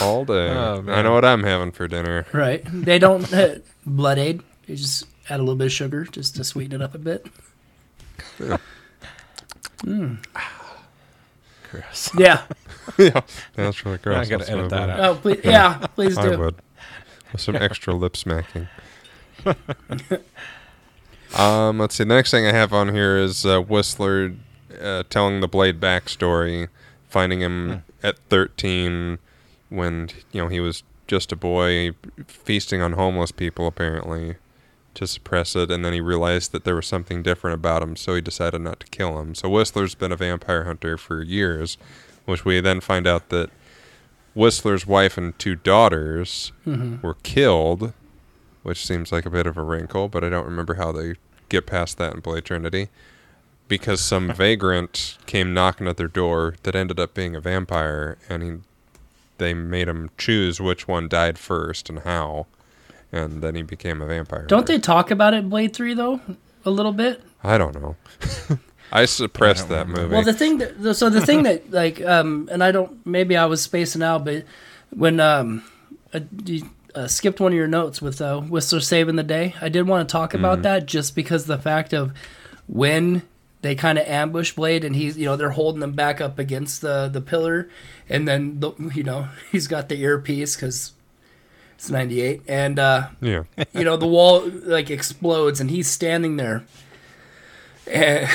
all 0.00 0.24
day. 0.24 0.48
Oh, 0.50 0.84
I 0.88 1.02
know 1.02 1.12
what 1.12 1.24
I'm 1.24 1.42
having 1.44 1.70
for 1.70 1.86
dinner. 1.86 2.26
Right. 2.32 2.62
They 2.66 2.98
don't 2.98 3.32
uh, 3.32 3.56
blood 3.86 4.18
aid. 4.18 4.42
They 4.66 4.74
just 4.76 5.06
add 5.28 5.38
a 5.40 5.42
little 5.42 5.56
bit 5.56 5.66
of 5.66 5.72
sugar 5.72 6.04
just 6.04 6.36
to 6.36 6.44
sweeten 6.44 6.80
it 6.80 6.84
up 6.84 6.94
a 6.94 6.98
bit. 6.98 7.26
Gross. 8.38 8.60
Yeah. 12.16 12.42
yeah, 12.98 13.20
that's 13.54 13.84
really 13.84 13.98
gross. 13.98 14.26
I 14.26 14.30
gotta 14.30 14.44
That's 14.44 14.50
edit 14.50 14.70
that 14.70 14.90
out. 14.90 15.00
Oh, 15.00 15.14
please, 15.16 15.40
yeah. 15.42 15.78
Please 15.96 16.16
I 16.16 16.30
do. 16.30 16.38
would. 16.38 16.54
With 17.32 17.40
some 17.40 17.56
extra 17.56 17.92
lip 17.94 18.16
smacking. 18.16 18.68
um, 21.36 21.78
let's 21.78 21.96
see. 21.96 22.04
The 22.04 22.14
next 22.14 22.30
thing 22.30 22.46
I 22.46 22.52
have 22.52 22.72
on 22.72 22.94
here 22.94 23.16
is 23.16 23.44
uh, 23.44 23.60
Whistler 23.60 24.34
uh, 24.80 25.02
telling 25.10 25.40
the 25.40 25.48
Blade 25.48 25.80
backstory, 25.80 26.68
finding 27.08 27.40
him 27.40 27.82
at 28.04 28.18
13 28.28 29.18
when 29.70 30.10
you 30.30 30.42
know 30.42 30.48
he 30.48 30.60
was 30.60 30.84
just 31.08 31.32
a 31.32 31.36
boy 31.36 31.90
feasting 32.26 32.80
on 32.80 32.92
homeless 32.92 33.32
people 33.32 33.66
apparently 33.66 34.36
to 34.94 35.06
suppress 35.06 35.56
it, 35.56 35.70
and 35.70 35.84
then 35.84 35.92
he 35.92 36.00
realized 36.00 36.52
that 36.52 36.64
there 36.64 36.76
was 36.76 36.86
something 36.86 37.22
different 37.22 37.54
about 37.54 37.82
him, 37.82 37.96
so 37.96 38.14
he 38.14 38.20
decided 38.20 38.60
not 38.60 38.80
to 38.80 38.86
kill 38.86 39.20
him. 39.20 39.34
So 39.34 39.48
Whistler's 39.48 39.94
been 39.94 40.12
a 40.12 40.16
vampire 40.16 40.64
hunter 40.64 40.96
for 40.96 41.22
years, 41.22 41.76
which 42.24 42.44
we 42.44 42.60
then 42.60 42.80
find 42.80 43.06
out 43.06 43.28
that 43.28 43.50
Whistler's 44.34 44.86
wife 44.86 45.16
and 45.16 45.38
two 45.38 45.54
daughters 45.54 46.52
mm-hmm. 46.66 47.06
were 47.06 47.16
killed, 47.22 47.92
which 48.62 48.84
seems 48.84 49.12
like 49.12 49.26
a 49.26 49.30
bit 49.30 49.46
of 49.46 49.56
a 49.56 49.62
wrinkle, 49.62 50.08
but 50.08 50.24
I 50.24 50.28
don't 50.28 50.46
remember 50.46 50.74
how 50.74 50.92
they 50.92 51.14
get 51.48 51.66
past 51.66 51.98
that 51.98 52.14
in 52.14 52.20
Blade 52.20 52.44
Trinity. 52.44 52.88
Because 53.68 54.00
some 54.00 54.32
vagrant 54.34 55.18
came 55.26 55.54
knocking 55.54 55.86
at 55.86 55.96
their 55.96 56.08
door 56.08 56.56
that 56.64 56.74
ended 56.74 56.98
up 56.98 57.14
being 57.14 57.36
a 57.36 57.40
vampire, 57.40 58.18
and 58.28 58.42
he, 58.42 58.52
they 59.38 59.54
made 59.54 59.88
him 59.88 60.10
choose 60.18 60.60
which 60.60 60.88
one 60.88 61.08
died 61.08 61.38
first 61.38 61.88
and 61.88 62.00
how, 62.00 62.46
and 63.14 63.42
then 63.42 63.54
he 63.54 63.62
became 63.62 64.02
a 64.02 64.06
vampire. 64.06 64.46
Don't 64.46 64.66
they 64.66 64.78
talk 64.78 65.10
about 65.10 65.34
it 65.34 65.38
in 65.38 65.48
Blade 65.48 65.74
3, 65.74 65.94
though? 65.94 66.20
A 66.64 66.70
little 66.70 66.92
bit? 66.92 67.22
I 67.42 67.58
don't 67.58 67.80
know. 67.80 67.96
I 68.92 69.06
suppressed 69.06 69.68
that 69.68 69.88
movie. 69.88 70.12
Well, 70.12 70.22
the 70.22 70.32
thing 70.32 70.58
that 70.58 70.94
so 70.94 71.10
the 71.10 71.20
thing 71.20 71.42
that 71.44 71.70
like 71.72 72.00
um 72.04 72.48
and 72.52 72.62
I 72.62 72.70
don't 72.70 73.04
maybe 73.04 73.36
I 73.36 73.46
was 73.46 73.60
spacing 73.60 74.02
out, 74.02 74.24
but 74.24 74.44
when 74.90 75.18
um 75.18 75.64
uh, 76.12 76.20
you 76.44 76.70
uh, 76.94 77.08
skipped 77.08 77.40
one 77.40 77.50
of 77.50 77.56
your 77.56 77.66
notes 77.66 78.00
with 78.00 78.20
uh, 78.20 78.40
Whistler 78.40 78.78
saving 78.78 79.16
the 79.16 79.24
day, 79.24 79.54
I 79.60 79.68
did 79.68 79.88
want 79.88 80.08
to 80.08 80.12
talk 80.12 80.32
about 80.32 80.62
that 80.62 80.86
just 80.86 81.16
because 81.16 81.46
the 81.46 81.58
fact 81.58 81.92
of 81.92 82.12
when 82.68 83.22
they 83.62 83.74
kind 83.74 83.98
of 83.98 84.06
ambush 84.06 84.52
Blade 84.52 84.84
and 84.84 84.94
he's 84.94 85.18
you 85.18 85.24
know 85.24 85.36
they're 85.36 85.50
holding 85.50 85.82
him 85.82 85.92
back 85.92 86.20
up 86.20 86.38
against 86.38 86.80
the 86.82 87.08
the 87.08 87.20
pillar, 87.20 87.68
and 88.08 88.28
then 88.28 88.60
the, 88.60 88.72
you 88.94 89.02
know 89.02 89.28
he's 89.50 89.66
got 89.66 89.88
the 89.88 90.00
earpiece 90.00 90.54
because 90.54 90.92
it's 91.74 91.90
ninety 91.90 92.20
eight 92.20 92.42
and. 92.48 92.78
uh 92.78 93.08
yeah. 93.20 93.44
you 93.74 93.84
know 93.84 93.96
the 93.96 94.06
wall 94.06 94.48
like 94.64 94.90
explodes 94.90 95.60
and 95.60 95.70
he's 95.70 95.88
standing 95.88 96.36
there 96.36 96.64
and, 97.90 98.28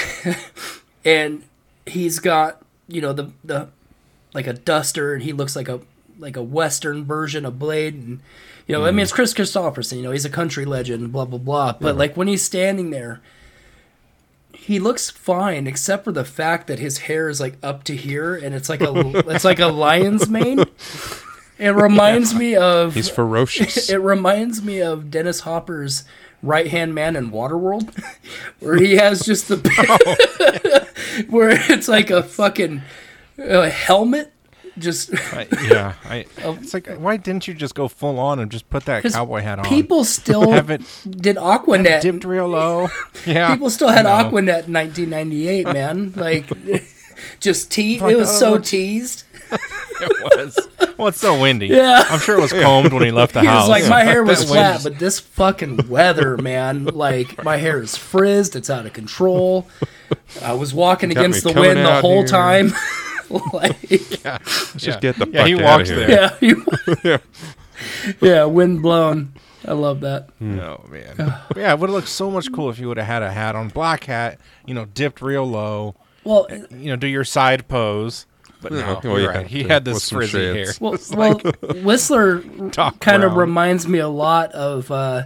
and 1.06 1.44
he's 1.86 2.20
got 2.20 2.62
you 2.88 3.02
know 3.02 3.14
the 3.14 3.32
the 3.44 3.70
like 4.34 4.48
a 4.48 4.54
duster 4.54 5.14
and 5.14 5.24
he 5.24 5.34
looks 5.34 5.56
like 5.56 5.68
a 5.68 5.80
like 6.20 6.36
a 6.36 6.44
western 6.44 7.06
version 7.06 7.46
of 7.46 7.58
blade 7.58 7.94
and 7.94 8.20
you 8.68 8.76
know 8.76 8.86
i 8.86 8.92
mean 8.92 9.00
it's 9.00 9.14
Kris 9.14 9.34
Kristofferson 9.34 9.98
you 9.98 10.04
know 10.04 10.12
he's 10.12 10.26
a 10.26 10.30
country 10.30 10.66
legend 10.66 11.12
blah 11.12 11.26
blah 11.26 11.40
blah 11.40 11.74
but 11.80 11.98
like 11.98 12.16
when 12.18 12.28
he's 12.28 12.42
standing 12.44 12.90
there 12.90 13.22
he 14.54 14.80
looks 14.80 15.10
fine 15.10 15.66
except 15.66 16.04
for 16.04 16.12
the 16.12 16.26
fact 16.26 16.68
that 16.68 16.80
his 16.80 17.00
hair 17.00 17.30
is 17.30 17.40
like 17.40 17.56
up 17.64 17.84
to 17.86 17.96
here 17.96 18.36
and 18.36 18.54
it's 18.54 18.70
like 18.70 18.82
a 18.82 18.92
it's 19.30 19.46
like 19.46 19.60
a 19.60 19.68
lion's 19.68 20.30
mane 20.30 20.64
it 21.60 21.70
reminds 21.70 22.34
me 22.34 22.56
of 22.56 22.96
He's 22.96 23.10
ferocious. 23.10 23.90
it 23.92 23.98
reminds 24.02 24.62
me 24.64 24.82
of 24.82 25.12
Dennis 25.12 25.42
Hopper's 25.42 26.04
right 26.42 26.68
hand 26.68 26.96
man 26.96 27.16
in 27.16 27.32
Waterworld, 27.32 27.94
where 28.60 28.78
he 28.78 28.96
has 28.96 29.22
just 29.26 29.48
the 29.50 29.58
where 31.30 31.50
it's 31.72 31.88
like 31.88 32.10
a 32.10 32.24
fucking 32.24 32.82
uh, 33.38 33.70
helmet. 33.70 34.32
Just 34.78 35.14
I, 35.34 35.46
yeah, 35.68 35.96
I, 36.06 36.26
it's 36.38 36.74
like 36.74 36.88
why 37.00 37.18
didn't 37.18 37.50
you 37.50 37.54
just 37.54 37.76
go 37.76 37.90
full 37.90 38.18
on 38.18 38.40
and 38.40 38.50
just 38.50 38.70
put 38.70 38.86
that 38.86 39.04
cowboy 39.04 39.42
hat 39.42 39.60
on? 39.60 39.66
people 39.66 40.06
still 40.06 40.52
have 40.52 40.70
it 40.70 40.82
did 41.10 41.36
Aquanet. 41.36 42.00
dipped 42.00 42.24
real 42.24 42.48
low. 42.48 42.88
Yeah, 43.26 43.52
People 43.52 43.70
still 43.72 43.90
had 43.90 44.04
No. 44.04 44.12
Aquanet 44.12 44.68
in 44.68 44.74
1998, 44.74 45.66
man. 45.68 46.14
Like, 46.16 46.50
just 47.42 47.70
te- 47.72 48.00
Like, 48.00 48.14
It 48.14 48.18
was 48.18 48.30
oh, 48.30 48.40
so 48.40 48.58
teased. 48.58 49.24
It 50.02 50.38
was. 50.38 50.68
Well, 50.98 51.08
it's 51.10 51.20
so 51.20 51.40
windy. 51.42 51.68
Yeah. 51.68 52.06
I'm 52.10 52.20
sure 52.20 52.38
it 52.38 52.42
was 52.42 52.54
combed 52.54 52.94
when 52.94 53.04
he 53.04 53.12
left 53.12 53.34
the 53.34 53.42
He 53.42 53.48
house. 53.48 53.68
was 53.68 53.82
like, 53.82 53.90
my 53.90 54.04
hair 54.06 54.24
was 54.24 54.40
That 54.40 54.48
flat, 54.48 54.84
but 54.84 54.98
this 54.98 55.20
fucking 55.20 55.90
weather, 55.90 56.38
man, 56.38 56.86
like 56.86 57.44
my 57.44 57.58
hair 57.58 57.82
is 57.82 57.98
frizzed. 57.98 58.56
It's 58.56 58.70
out 58.70 58.86
of 58.86 58.94
control. 58.94 59.68
I 60.42 60.54
was 60.54 60.74
walking 60.74 61.12
against 61.12 61.44
the 61.44 61.52
wind 61.52 61.80
the 61.80 62.00
whole 62.00 62.20
here. 62.20 62.28
time. 62.28 62.74
like, 63.54 63.78
Let's 64.24 64.74
just 64.76 65.02
get 65.02 65.18
the 65.18 65.28
Yeah, 65.32 65.40
fuck 65.42 65.48
he 65.48 65.54
out 65.56 65.62
walks 65.64 65.90
of 65.90 65.98
here. 65.98 66.08
there. 66.08 66.38
yeah, 66.42 66.48
you- 67.12 67.20
yeah, 68.22 68.44
wind 68.46 68.82
blown. 68.82 69.34
I 69.68 69.74
love 69.74 70.00
that. 70.02 70.30
No 70.40 70.86
man. 70.90 71.16
Yeah, 71.56 71.74
it 71.74 71.80
would 71.80 71.90
have 71.90 71.96
looked 71.96 72.08
so 72.08 72.32
much 72.32 72.52
cool 72.52 72.70
if 72.70 72.80
you 72.80 72.88
would 72.88 72.98
have 72.98 73.06
had 73.08 73.22
a 73.22 73.32
hat 73.32 73.56
on, 73.56 73.68
black 73.70 74.06
hat, 74.06 74.40
you 74.66 74.74
know, 74.74 74.86
dipped 74.86 75.22
real 75.22 75.46
low. 75.46 75.96
Well, 76.24 76.48
You 76.72 76.90
know, 76.92 76.96
do 76.96 77.08
your 77.08 77.24
side 77.26 77.68
pose. 77.68 78.26
But 78.62 78.74
Yeah, 78.74 79.00
no, 79.04 79.12
well, 79.12 79.20
you're 79.20 79.22
you 79.22 79.28
right. 79.30 79.48
He 79.48 79.64
had 79.64 79.86
this 79.86 80.04
some 80.04 80.18
frizzy 80.20 80.40
hair. 80.54 80.68
well, 80.82 80.98
well 81.14 81.40
Whistler 81.84 82.38
Doc 82.72 83.00
kind 83.00 83.24
of 83.24 83.36
reminds 83.36 83.88
me 83.88 84.00
a 84.00 84.08
lot 84.10 84.52
of 84.52 84.92
uh, 84.92 85.24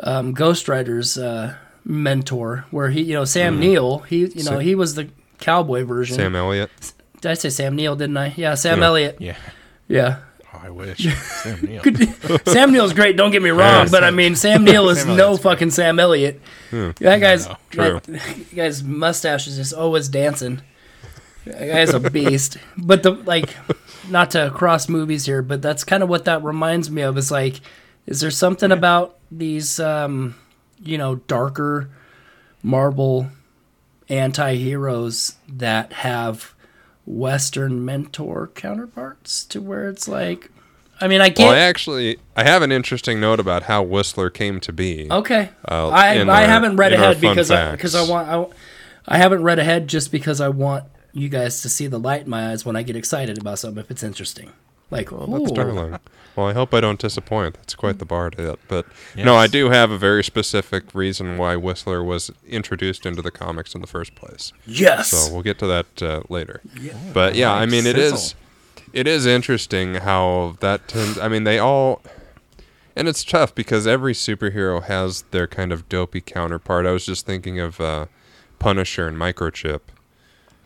um, 0.00 0.32
Ghost 0.32 0.68
Rider's 0.68 1.18
uh, 1.18 1.56
mentor, 1.84 2.64
where 2.70 2.90
he, 2.90 3.02
you 3.02 3.14
know, 3.14 3.24
Sam 3.24 3.58
Neill. 3.58 3.98
He, 4.00 4.18
you 4.20 4.26
know, 4.44 4.52
Sam- 4.52 4.60
he 4.60 4.74
was 4.74 4.94
the 4.94 5.08
cowboy 5.40 5.84
version. 5.84 6.16
Sam 6.16 6.36
Elliott. 6.36 6.70
Did 7.20 7.30
I 7.30 7.34
say 7.34 7.50
Sam 7.50 7.74
Neill? 7.76 7.96
Didn't 7.96 8.16
I? 8.16 8.32
Yeah, 8.36 8.54
Sam 8.54 8.78
Yeah. 8.80 8.86
Elliott. 8.86 9.16
Yeah. 9.20 9.36
Yeah. 9.88 10.16
Oh, 10.54 10.60
I 10.64 10.70
wish. 10.70 10.98
Sam 11.42 11.60
Neill. 11.62 11.82
Sam 12.46 12.72
Neill's 12.72 12.92
great. 12.92 13.16
Don't 13.16 13.30
get 13.32 13.42
me 13.42 13.50
wrong, 13.50 13.88
but 13.90 14.04
I 14.04 14.10
mean 14.10 14.36
Sam 14.36 14.64
Neill 14.64 14.88
is 14.90 14.98
Sam 15.00 15.16
no 15.16 15.24
Elliott's 15.24 15.42
fucking 15.42 15.70
Sam 15.70 15.98
Elliott. 15.98 16.40
That 16.70 17.18
guy's 17.18 17.48
No, 17.48 17.56
true. 17.70 18.00
that 18.06 18.54
guy's 18.54 18.82
mustache 18.84 19.46
is 19.48 19.56
just 19.56 19.72
always 19.72 20.08
dancing. 20.08 20.62
That 21.44 21.66
guy's 21.66 21.94
a 21.94 22.00
beast. 22.00 22.56
But 22.76 23.02
the 23.02 23.12
like, 23.12 23.54
not 24.08 24.30
to 24.32 24.50
cross 24.54 24.88
movies 24.88 25.26
here, 25.26 25.42
but 25.42 25.62
that's 25.62 25.84
kind 25.84 26.02
of 26.02 26.08
what 26.08 26.24
that 26.26 26.42
reminds 26.42 26.90
me 26.90 27.02
of. 27.02 27.18
Is 27.18 27.30
like, 27.30 27.60
is 28.06 28.20
there 28.20 28.30
something 28.30 28.70
about 28.72 29.18
these, 29.30 29.80
um, 29.80 30.36
you 30.82 30.98
know, 30.98 31.16
darker 31.16 31.90
Marvel 32.62 33.28
anti-heroes 34.08 35.36
that 35.48 35.92
have 35.92 36.54
Western 37.06 37.84
mentor 37.84 38.50
counterparts 38.54 39.44
to 39.46 39.60
where 39.60 39.88
it's 39.88 40.06
like, 40.06 40.50
I 41.00 41.08
mean, 41.08 41.20
I 41.20 41.30
get. 41.30 41.44
Well, 41.44 41.52
I 41.52 41.58
actually 41.58 42.18
I 42.36 42.44
have 42.44 42.62
an 42.62 42.70
interesting 42.70 43.20
note 43.20 43.40
about 43.40 43.64
how 43.64 43.82
Whistler 43.82 44.30
came 44.30 44.60
to 44.60 44.72
be. 44.72 45.08
Okay. 45.10 45.50
Uh, 45.68 45.88
I 45.88 46.18
I 46.18 46.20
our- 46.20 46.46
haven't 46.46 46.76
read 46.76 46.92
ahead 46.92 47.20
because 47.20 47.50
I 47.50 47.72
because 47.72 47.96
I 47.96 48.08
want 48.08 48.28
I, 48.28 49.14
I 49.16 49.18
haven't 49.18 49.42
read 49.42 49.58
ahead 49.58 49.88
just 49.88 50.12
because 50.12 50.40
I 50.40 50.48
want 50.48 50.84
you 51.12 51.28
guys 51.28 51.60
to 51.62 51.68
see 51.68 51.86
the 51.86 51.98
light 51.98 52.22
in 52.22 52.30
my 52.30 52.50
eyes 52.50 52.64
when 52.64 52.76
I 52.76 52.82
get 52.82 52.96
excited 52.96 53.38
about 53.38 53.58
something 53.58 53.82
if 53.82 53.90
it's 53.90 54.02
interesting. 54.02 54.52
Like, 54.90 55.10
Well, 55.10 55.26
that's 55.26 55.50
ooh. 55.50 55.54
darling. 55.54 55.98
Well, 56.36 56.46
I 56.48 56.52
hope 56.52 56.72
I 56.74 56.80
don't 56.80 56.98
disappoint. 56.98 57.54
That's 57.54 57.74
quite 57.74 57.98
the 57.98 58.04
bar 58.04 58.30
to 58.30 58.52
it. 58.52 58.58
But 58.68 58.86
no, 59.16 59.36
I 59.36 59.46
do 59.46 59.70
have 59.70 59.90
a 59.90 59.98
very 59.98 60.22
specific 60.24 60.94
reason 60.94 61.36
why 61.38 61.56
Whistler 61.56 62.02
was 62.02 62.30
introduced 62.46 63.04
into 63.06 63.20
the 63.22 63.30
comics 63.30 63.74
in 63.74 63.80
the 63.80 63.86
first 63.86 64.14
place. 64.14 64.52
Yes. 64.66 65.08
So 65.10 65.32
we'll 65.32 65.42
get 65.42 65.58
to 65.60 65.66
that 65.66 66.02
uh, 66.02 66.22
later. 66.28 66.60
But 67.12 67.34
yeah, 67.34 67.52
I 67.52 67.66
mean, 67.66 67.86
it 67.86 67.96
sizzle. 67.96 68.16
is 68.18 68.34
it 68.92 69.06
is 69.06 69.24
interesting 69.26 69.94
how 69.96 70.56
that 70.60 70.88
tends. 70.88 71.18
I 71.18 71.28
mean, 71.28 71.44
they 71.44 71.58
all. 71.58 72.02
And 72.94 73.08
it's 73.08 73.24
tough 73.24 73.54
because 73.54 73.86
every 73.86 74.12
superhero 74.12 74.82
has 74.82 75.22
their 75.30 75.46
kind 75.46 75.72
of 75.72 75.88
dopey 75.88 76.20
counterpart. 76.20 76.84
I 76.84 76.92
was 76.92 77.06
just 77.06 77.24
thinking 77.24 77.58
of 77.58 77.80
uh, 77.80 78.06
Punisher 78.58 79.08
and 79.08 79.16
Microchip. 79.16 79.80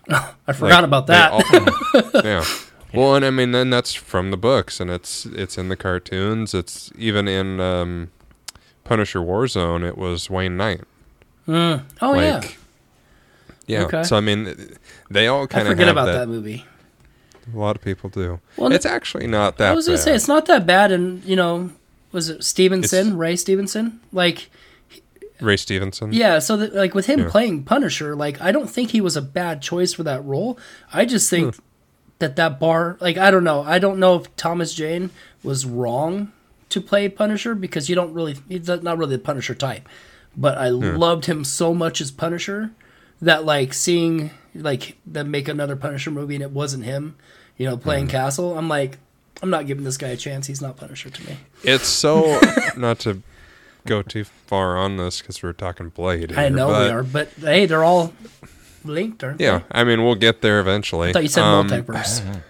I 0.46 0.52
forgot 0.52 0.82
Like, 0.82 0.84
about 0.84 1.06
that. 1.08 1.32
all- 1.32 2.22
yeah. 2.24 2.44
Well, 2.94 3.14
and 3.16 3.24
I 3.24 3.30
mean, 3.30 3.52
then 3.52 3.70
that's 3.70 3.92
from 3.94 4.30
the 4.30 4.36
books, 4.36 4.80
and 4.80 4.90
it's 4.90 5.26
it's 5.26 5.58
in 5.58 5.68
the 5.68 5.76
cartoons. 5.76 6.54
It's 6.54 6.90
even 6.96 7.28
in 7.28 7.60
um, 7.60 8.10
Punisher 8.84 9.18
Warzone. 9.20 9.86
It 9.86 9.98
was 9.98 10.30
Wayne 10.30 10.56
Knight. 10.56 10.82
oh 11.48 11.82
yeah. 12.00 12.42
yeah. 13.66 13.82
Okay. 13.84 14.02
So 14.04 14.16
I 14.16 14.20
mean, 14.20 14.76
they 15.10 15.26
all 15.26 15.46
kind 15.46 15.66
of 15.68 15.72
forget 15.72 15.88
about 15.88 16.06
that. 16.06 16.18
that. 16.20 16.28
movie. 16.28 16.64
A 17.52 17.56
lot 17.58 17.76
of 17.76 17.82
people 17.82 18.10
do. 18.10 18.40
Well, 18.56 18.72
it's 18.72 18.86
actually 18.86 19.26
not 19.26 19.58
that. 19.58 19.72
I 19.72 19.74
was 19.74 19.86
gonna 19.86 19.98
bad. 19.98 20.04
say 20.04 20.14
it's 20.14 20.28
not 20.28 20.46
that 20.46 20.66
bad, 20.66 20.90
and 20.92 21.22
you 21.24 21.36
know, 21.36 21.70
was 22.12 22.28
it 22.28 22.42
Stevenson, 22.44 22.98
It's- 23.08 23.14
Ray 23.14 23.36
Stevenson? 23.36 24.00
Like, 24.12 24.50
Ray 25.40 25.56
Stevenson. 25.56 26.12
yeah. 26.12 26.38
So 26.38 26.56
that, 26.56 26.74
like 26.74 26.94
with 26.94 27.06
him 27.06 27.20
Yeah. 27.20 27.28
playing 27.30 27.64
Punisher, 27.64 28.14
like 28.16 28.40
I 28.40 28.52
don't 28.52 28.68
think 28.70 28.90
he 28.90 29.00
was 29.00 29.16
a 29.16 29.22
bad 29.22 29.62
choice 29.62 29.92
for 29.94 30.02
that 30.04 30.24
role. 30.24 30.58
I 30.92 31.04
just 31.04 31.28
think 31.30 31.54
Hmm. 31.54 31.60
that 32.18 32.36
that 32.36 32.58
bar, 32.60 32.96
like 33.00 33.16
I 33.18 33.30
don't 33.30 33.44
know, 33.44 33.62
I 33.62 33.78
don't 33.78 33.98
know 33.98 34.16
if 34.16 34.34
Thomas 34.36 34.72
Jane 34.74 35.10
was 35.42 35.64
wrong 35.66 36.32
to 36.70 36.80
play 36.80 37.08
Punisher 37.08 37.54
because 37.54 37.88
you 37.88 37.94
don't 37.94 38.12
really, 38.12 38.36
he's 38.48 38.66
not 38.66 38.98
really 38.98 39.16
the 39.16 39.22
Punisher 39.22 39.54
type. 39.54 39.88
But 40.36 40.58
I 40.58 40.68
loved 40.68 41.26
him 41.26 41.44
so 41.44 41.72
much 41.72 42.00
as 42.00 42.10
Punisher 42.10 42.70
that 43.22 43.44
like 43.44 43.72
seeing 43.72 44.30
like 44.54 44.96
them 45.06 45.30
make 45.30 45.48
another 45.48 45.76
Punisher 45.76 46.10
movie 46.10 46.34
and 46.34 46.42
it 46.42 46.50
wasn't 46.50 46.84
him, 46.84 47.16
you 47.56 47.66
know, 47.66 47.76
Hmm. 47.76 47.82
playing 47.82 48.08
Castle. 48.08 48.56
I'm 48.58 48.68
like, 48.68 48.98
I'm 49.42 49.50
not 49.50 49.66
giving 49.66 49.84
this 49.84 49.96
guy 49.98 50.08
a 50.08 50.16
chance. 50.16 50.46
He's 50.46 50.60
not 50.62 50.76
Punisher 50.76 51.10
to 51.10 51.26
me. 51.26 51.36
It's 51.62 51.86
so 51.86 52.40
not 52.76 52.98
to 53.00 53.22
go 53.86 54.02
too 54.02 54.24
far 54.24 54.76
on 54.76 54.96
this 54.96 55.20
because 55.20 55.42
we're 55.42 55.52
talking 55.52 55.88
Blade. 55.90 56.32
I 56.36 56.48
know 56.48 56.68
but 56.68 56.86
we 56.86 56.90
are, 56.92 57.02
but 57.02 57.28
hey, 57.38 57.66
they're 57.66 57.84
all 57.84 58.12
linked, 58.84 59.22
aren't 59.24 59.40
Yeah, 59.40 59.58
they? 59.58 59.64
I 59.72 59.84
mean, 59.84 60.04
we'll 60.04 60.14
get 60.14 60.42
there 60.42 60.60
eventually. 60.60 61.10
I 61.10 61.12
thought 61.12 61.22
you 61.22 61.28
said 61.28 61.42
Um, 61.44 61.68
multiverse. 61.68 62.40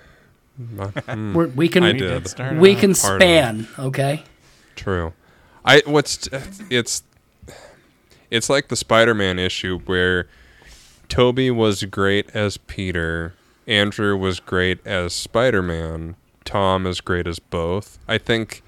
mm, 0.61 1.35
We're, 1.35 1.49
we 1.49 1.69
can 1.69 1.85
I 1.85 1.93
We 1.93 1.99
did. 1.99 2.25
did 2.25 2.59
we 2.59 2.75
can 2.75 2.95
span, 2.95 3.69
okay? 3.79 4.23
True. 4.75 5.13
I 5.65 5.83
what's 5.87 6.29
it's 6.71 7.03
it's 8.31 8.49
like 8.51 8.69
the 8.69 8.77
Spider-Man 8.77 9.39
issue 9.39 9.79
where 9.81 10.29
Tobey 11.09 11.51
was 11.51 11.85
great 11.85 12.29
as 12.35 12.57
Peter, 12.57 13.35
Andrew 13.67 14.17
was 14.17 14.41
great 14.41 14.85
as 14.87 15.13
Spider-Man, 15.13 16.17
Tom 16.45 16.87
is 16.87 17.01
great 17.01 17.27
as 17.27 17.39
both. 17.39 17.99
I 18.09 18.19
think 18.19 18.63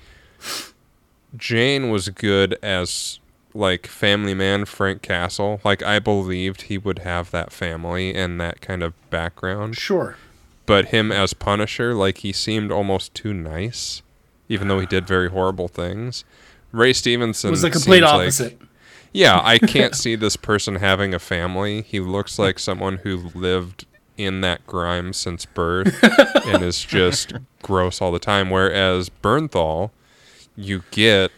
Jane 1.39 1.91
was 1.91 2.09
good 2.11 2.59
as 2.63 3.19
like 3.55 3.87
family 3.87 4.35
man 4.35 4.65
Frank 4.65 5.01
Castle. 5.03 5.61
Like 5.65 5.83
I 5.83 5.99
believed 5.99 6.63
he 6.63 6.77
would 6.79 7.01
have 7.01 7.31
that 7.31 7.53
family 7.53 8.15
and 8.15 8.41
that 8.41 8.61
kind 8.61 8.83
of 8.83 8.93
background 9.11 9.77
Sure. 9.77 10.17
but 10.67 10.87
him 10.87 11.11
as 11.11 11.33
Punisher, 11.35 11.95
like 11.95 12.19
he 12.19 12.33
seemed 12.33 12.71
almost 12.71 13.15
too 13.15 13.33
nice, 13.33 14.03
even 14.49 14.69
though 14.69 14.81
he 14.81 14.87
did 14.87 15.07
very 15.07 15.31
horrible 15.31 15.69
things. 15.69 16.25
Ray 16.73 16.93
Stevenson 16.93 17.51
was 17.51 17.63
the 17.63 17.71
complete 17.71 18.01
seems 18.01 18.03
like- 18.13 18.13
opposite. 18.21 18.61
yeah, 19.13 19.41
I 19.43 19.59
can't 19.75 19.95
see 19.95 20.15
this 20.17 20.37
person 20.37 20.77
having 20.77 21.15
a 21.15 21.19
family. 21.19 21.83
He 21.83 22.01
looks 22.01 22.39
like 22.39 22.59
someone 22.59 22.99
who 22.99 23.31
lived 23.35 23.87
in 24.19 24.41
that 24.43 24.67
grime 24.67 25.13
since 25.13 25.47
birth 25.47 25.97
and 26.47 26.63
is 26.63 26.83
just 26.85 27.33
gross 27.63 28.03
all 28.03 28.13
the 28.13 28.19
time. 28.19 28.51
Whereas 28.51 29.09
Bernthal, 29.23 29.91
you 30.59 30.83
get 30.91 31.31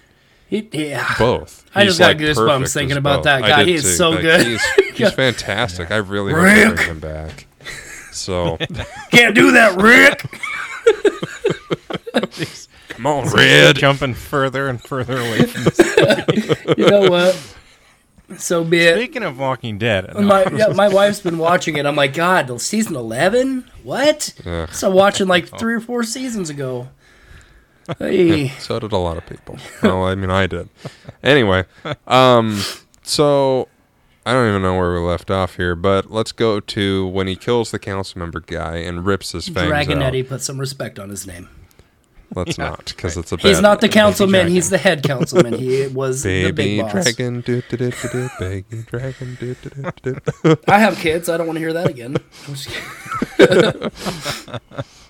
He, 0.48 0.68
yeah. 0.72 1.14
both. 1.18 1.64
I 1.74 1.84
He's, 1.84 1.90
just 1.90 1.98
got 2.00 2.06
like, 2.08 2.18
goosebumps 2.18 2.36
perfect 2.36 2.72
thinking 2.72 2.96
about 2.96 3.18
both. 3.18 3.24
that 3.24 3.42
guy. 3.42 3.58
did 3.58 3.68
He 3.68 3.74
is 3.74 3.82
too. 3.82 3.88
so 3.90 4.10
Like, 4.10 4.22
good. 4.22 4.46
He's, 4.46 4.64
he's 4.94 5.12
fantastic. 5.12 5.90
I 5.90 5.96
really 5.96 6.32
hope 6.32 6.44
to 6.44 6.74
bring 6.74 6.88
him 6.88 7.00
back. 7.00 7.46
So 8.12 8.56
Can't 9.10 9.34
do 9.34 9.52
that, 9.52 9.80
Rick. 9.80 10.26
come 12.88 13.06
on, 13.06 13.28
Red. 13.28 13.76
Jumping 13.76 14.14
further 14.14 14.68
and 14.68 14.82
further 14.82 15.18
away 15.18 15.44
from 15.46 15.64
this. 15.64 16.76
you 16.76 16.90
know 16.90 17.08
what? 17.08 17.38
So 18.38 18.64
be 18.64 18.78
it. 18.78 18.96
Speaking 18.96 19.22
of 19.22 19.38
Walking 19.38 19.78
Dead, 19.78 20.12
no, 20.14 20.20
My 20.22 20.44
yeah, 20.44 20.68
my 20.68 20.88
wife's 20.88 21.20
been 21.20 21.38
watching 21.38 21.76
it. 21.76 21.86
I'm 21.86 21.96
like, 21.96 22.14
God, 22.14 22.46
the 22.46 22.58
season 22.58 22.94
eleven? 22.96 23.68
What? 23.82 24.34
Ugh. 24.44 24.68
So 24.72 24.90
watching 24.90 25.26
like 25.28 25.48
oh. 25.52 25.58
three 25.58 25.74
or 25.74 25.80
four 25.80 26.02
seasons 26.04 26.50
ago. 26.50 26.88
Hey, 27.99 28.49
So 28.59 28.78
did 28.78 28.93
a 28.93 28.97
lot 28.99 29.16
of 29.16 29.26
people. 29.26 29.57
well, 29.82 30.05
I 30.05 30.14
mean, 30.14 30.30
I 30.30 30.47
did. 30.47 30.68
Anyway, 31.22 31.64
um, 32.07 32.61
so 33.03 33.68
I 34.26 34.32
don't 34.32 34.49
even 34.49 34.62
know 34.62 34.76
where 34.78 34.93
we 34.95 35.01
left 35.01 35.30
off 35.30 35.57
here, 35.57 35.74
but 35.74 36.11
let's 36.11 36.32
go 36.32 36.61
to 36.61 37.07
when 37.09 37.26
he 37.26 37.36
kills 37.36 37.70
the 37.70 37.78
council 37.78 38.18
member 38.18 38.41
guy 38.41 38.76
and 38.76 39.05
rips 39.07 39.32
his 39.32 39.49
fangs 39.49 39.70
Dragonetti 39.70 40.22
out. 40.24 40.28
put 40.28 40.43
some 40.43 40.59
respect 40.59 40.99
on 40.99 41.09
his 41.11 41.26
name. 41.26 41.49
Let's 42.32 42.59
Yeah, 42.59 42.68
not, 42.68 42.84
because 42.84 43.16
right. 43.16 43.22
it's 43.24 43.32
a 43.32 43.36
bad 43.38 43.47
He's 43.47 43.61
not 43.61 43.80
the 43.80 43.88
councilman. 43.88 44.47
He's 44.47 44.70
the 44.70 44.78
head 44.78 45.03
councilman. 45.12 45.55
He 45.55 45.88
was 45.88 46.22
the 46.22 46.53
baby 46.53 46.76
big 46.76 46.80
boss. 46.82 46.93
dragon. 46.93 47.41
Do, 47.41 47.61
do, 47.68 47.76
do, 47.76 47.91
do, 47.91 48.09
do, 48.12 48.28
baby 48.38 48.82
dragon. 48.86 49.36
Do, 49.41 49.57
do, 49.57 49.70
do, 49.70 49.91
do, 50.03 50.16
do. 50.45 50.57
I 50.68 50.78
have 50.78 50.97
kids. 50.99 51.28
I 51.28 51.36
don't 51.36 51.49
want 51.49 51.57
to 51.57 51.61
hear 51.61 51.72
that 51.72 51.88
again. 51.88 52.16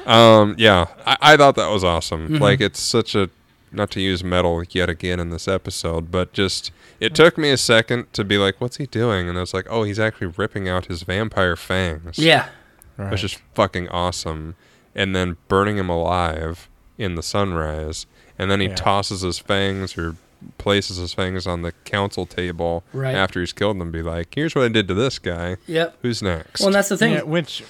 I'm 0.00 0.06
just 0.06 0.06
kidding. 0.06 0.12
Um, 0.12 0.54
yeah, 0.58 0.86
I, 1.06 1.16
I 1.32 1.36
thought 1.36 1.56
that 1.56 1.70
was 1.70 1.84
awesome. 1.84 2.28
Mm-hmm. 2.28 2.42
Like, 2.42 2.60
it's 2.60 2.80
such 2.80 3.14
a 3.14 3.30
not 3.70 3.90
to 3.90 4.00
use 4.00 4.24
metal 4.24 4.62
yet 4.70 4.88
again 4.88 5.20
in 5.20 5.28
this 5.30 5.46
episode, 5.46 6.10
but 6.10 6.32
just 6.32 6.70
it 7.00 7.14
took 7.14 7.36
me 7.36 7.50
a 7.50 7.56
second 7.58 8.12
to 8.14 8.24
be 8.24 8.38
like, 8.38 8.60
"What's 8.60 8.76
he 8.78 8.86
doing?" 8.86 9.28
And 9.28 9.36
I 9.36 9.42
was 9.42 9.52
like, 9.54 9.66
"Oh, 9.68 9.82
he's 9.82 9.98
actually 9.98 10.28
ripping 10.28 10.68
out 10.68 10.86
his 10.86 11.02
vampire 11.02 11.56
fangs." 11.56 12.18
Yeah. 12.18 12.48
Right. 12.96 13.12
which 13.12 13.22
is 13.22 13.38
fucking 13.54 13.88
awesome. 13.90 14.56
And 14.94 15.14
then 15.14 15.36
burning 15.46 15.76
him 15.78 15.88
alive 15.88 16.68
in 16.96 17.14
the 17.14 17.22
sunrise, 17.22 18.06
and 18.38 18.50
then 18.50 18.60
he 18.60 18.66
Yeah. 18.68 18.74
tosses 18.74 19.20
his 19.20 19.38
fangs 19.38 19.96
or 19.96 20.16
places 20.56 20.96
his 20.96 21.12
fangs 21.12 21.46
on 21.46 21.62
the 21.62 21.72
council 21.84 22.24
table 22.26 22.82
Right. 22.92 23.14
after 23.14 23.38
he's 23.40 23.52
killed 23.52 23.78
them. 23.80 23.92
Be 23.92 24.02
like, 24.02 24.34
"Here's 24.34 24.54
what 24.54 24.64
I 24.64 24.68
did 24.68 24.88
to 24.88 24.94
this 24.94 25.18
guy. 25.20 25.58
Yep. 25.68 25.98
Who's 26.02 26.22
next?" 26.22 26.60
Well, 26.60 26.68
and 26.68 26.74
that's 26.74 26.88
the 26.88 26.96
thing. 26.96 27.12
Yeah, 27.12 27.22
which 27.22 27.62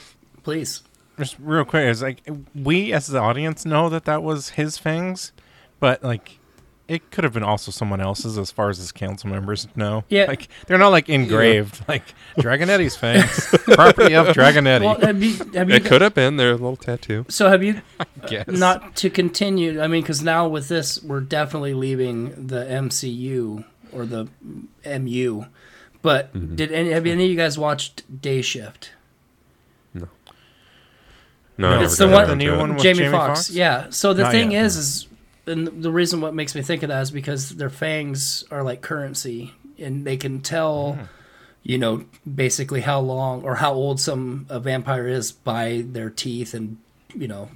Please. 0.45 0.83
Just 1.19 1.37
real 1.39 1.65
quick 1.65 1.87
is 1.87 2.03
like 2.03 2.23
we 2.55 2.93
as 2.93 3.07
the 3.09 3.19
audience 3.19 3.65
know 3.67 3.89
that 3.89 4.05
that 4.07 4.23
was 4.23 4.51
his 4.51 4.79
fangs, 4.79 5.33
but 5.81 6.03
like 6.03 6.39
it 6.87 7.11
could 7.11 7.23
have 7.23 7.35
been 7.35 7.43
also 7.43 7.71
someone 7.71 8.01
else's 8.01 8.39
as 8.39 8.51
far 8.51 8.71
as 8.71 8.79
his 8.79 8.93
council 8.93 9.29
members 9.29 9.69
know. 9.77 10.05
Yeah. 10.09 10.25
like 10.25 10.49
they're 10.67 10.79
not 10.79 10.89
like 10.89 11.11
engraved 11.11 11.85
like 11.87 12.03
Dragonetti's 12.39 12.97
fangs, 12.97 13.47
property 13.75 14.15
of 14.15 14.29
Dragonetti. 14.29 14.81
Well, 14.85 14.99
have 15.01 15.23
you, 15.23 15.37
have 15.53 15.69
you, 15.69 15.77
it 15.77 15.85
could 15.85 16.01
have 16.01 16.15
been 16.15 16.39
their 16.39 16.53
little 16.53 16.77
tattoo. 16.77 17.27
so 17.29 17.51
have 17.51 17.63
you 17.63 17.83
guess. 18.27 18.47
not 18.49 18.97
to 18.97 19.11
continue? 19.11 19.83
I 19.83 19.87
mean, 19.87 20.01
because 20.03 20.23
now 20.23 20.49
with 20.49 20.69
this, 20.69 21.03
we're 21.03 21.21
definitely 21.21 21.75
leaving 21.75 22.47
the 22.47 22.65
MCU 22.65 23.65
or 23.93 24.07
the 24.07 24.29
MU. 24.87 25.45
But 26.01 26.33
Mm-hmm. 26.33 26.55
did 26.55 26.73
any 26.73 26.91
have 26.93 27.05
any 27.05 27.25
of 27.25 27.31
you 27.31 27.37
guys 27.37 27.59
watched 27.59 28.23
Day 28.23 28.41
Shift? 28.41 28.93
No, 31.59 31.67
I 31.67 31.71
No, 31.71 31.77
never 31.77 31.85
it's 31.87 31.97
the 31.99 32.09
one- 32.09 32.29
The 32.29 32.37
new 32.37 32.57
one 32.57 32.75
with 32.75 32.83
Jamie, 32.83 32.99
Jamie 33.01 33.11
Foxx. 33.11 33.41
Foxx? 33.41 33.51
Yeah. 33.51 33.87
So 33.91 34.15
the 34.15 34.23
Not 34.23 34.33
thing 34.33 34.53
yet, 34.53 34.65
is, 34.65 34.77
no. 34.77 34.81
is 34.81 35.05
and 35.59 35.83
the 35.83 35.91
reason 35.91 36.21
what 36.21 36.35
makes 36.35 36.55
me 36.55 36.63
think 36.63 36.83
of 36.83 36.89
that 36.91 37.01
is 37.03 37.11
because 37.11 37.51
their 37.51 37.71
fangs 37.71 38.45
are 38.51 38.63
like 38.63 38.81
currency, 38.81 39.53
and 39.79 40.05
they 40.05 40.17
can 40.17 40.41
tell, 40.41 40.93
Hmm. 40.95 41.03
you 41.63 41.79
know, 41.79 42.05
basically 42.33 42.83
how 42.83 43.01
long 43.01 43.43
or 43.43 43.57
how 43.57 43.73
old 43.73 43.99
some 44.01 44.47
a 44.49 44.61
vampire 44.61 45.09
is 45.09 45.33
by 45.33 45.85
their 45.91 46.11
teeth, 46.11 46.55
and 46.55 46.77
you 47.15 47.27
know, 47.27 47.49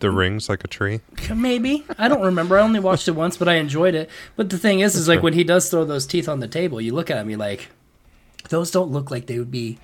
The 0.00 0.10
rings 0.10 0.48
like 0.48 0.64
a 0.64 0.68
tree. 0.68 1.00
maybe 1.34 1.84
I 1.98 2.08
don't 2.08 2.22
remember. 2.22 2.58
I 2.58 2.62
only 2.62 2.80
watched 2.80 3.08
it 3.08 3.12
once, 3.12 3.36
but 3.36 3.48
I 3.48 3.54
enjoyed 3.56 3.94
it. 3.94 4.08
But 4.36 4.48
the 4.50 4.56
thing 4.58 4.80
is, 4.80 4.94
is 4.96 5.06
like 5.08 5.22
when 5.22 5.32
he 5.34 5.44
does 5.44 5.68
throw 5.70 5.84
those 5.84 6.06
teeth 6.06 6.28
on 6.28 6.40
the 6.40 6.48
table, 6.48 6.80
you 6.80 6.94
look 6.94 7.10
at 7.10 7.18
him, 7.18 7.28
you're 7.28 7.38
like, 7.38 7.68
those 8.48 8.70
don't 8.70 8.90
look 8.90 9.10
like 9.10 9.26
they 9.26 9.38
would 9.38 9.50
be 9.50 9.78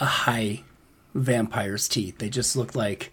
a 0.00 0.04
high 0.06 0.62
vampire's 1.16 1.88
teeth. 1.88 2.18
They 2.18 2.28
just 2.28 2.56
look 2.56 2.74
like 2.74 3.12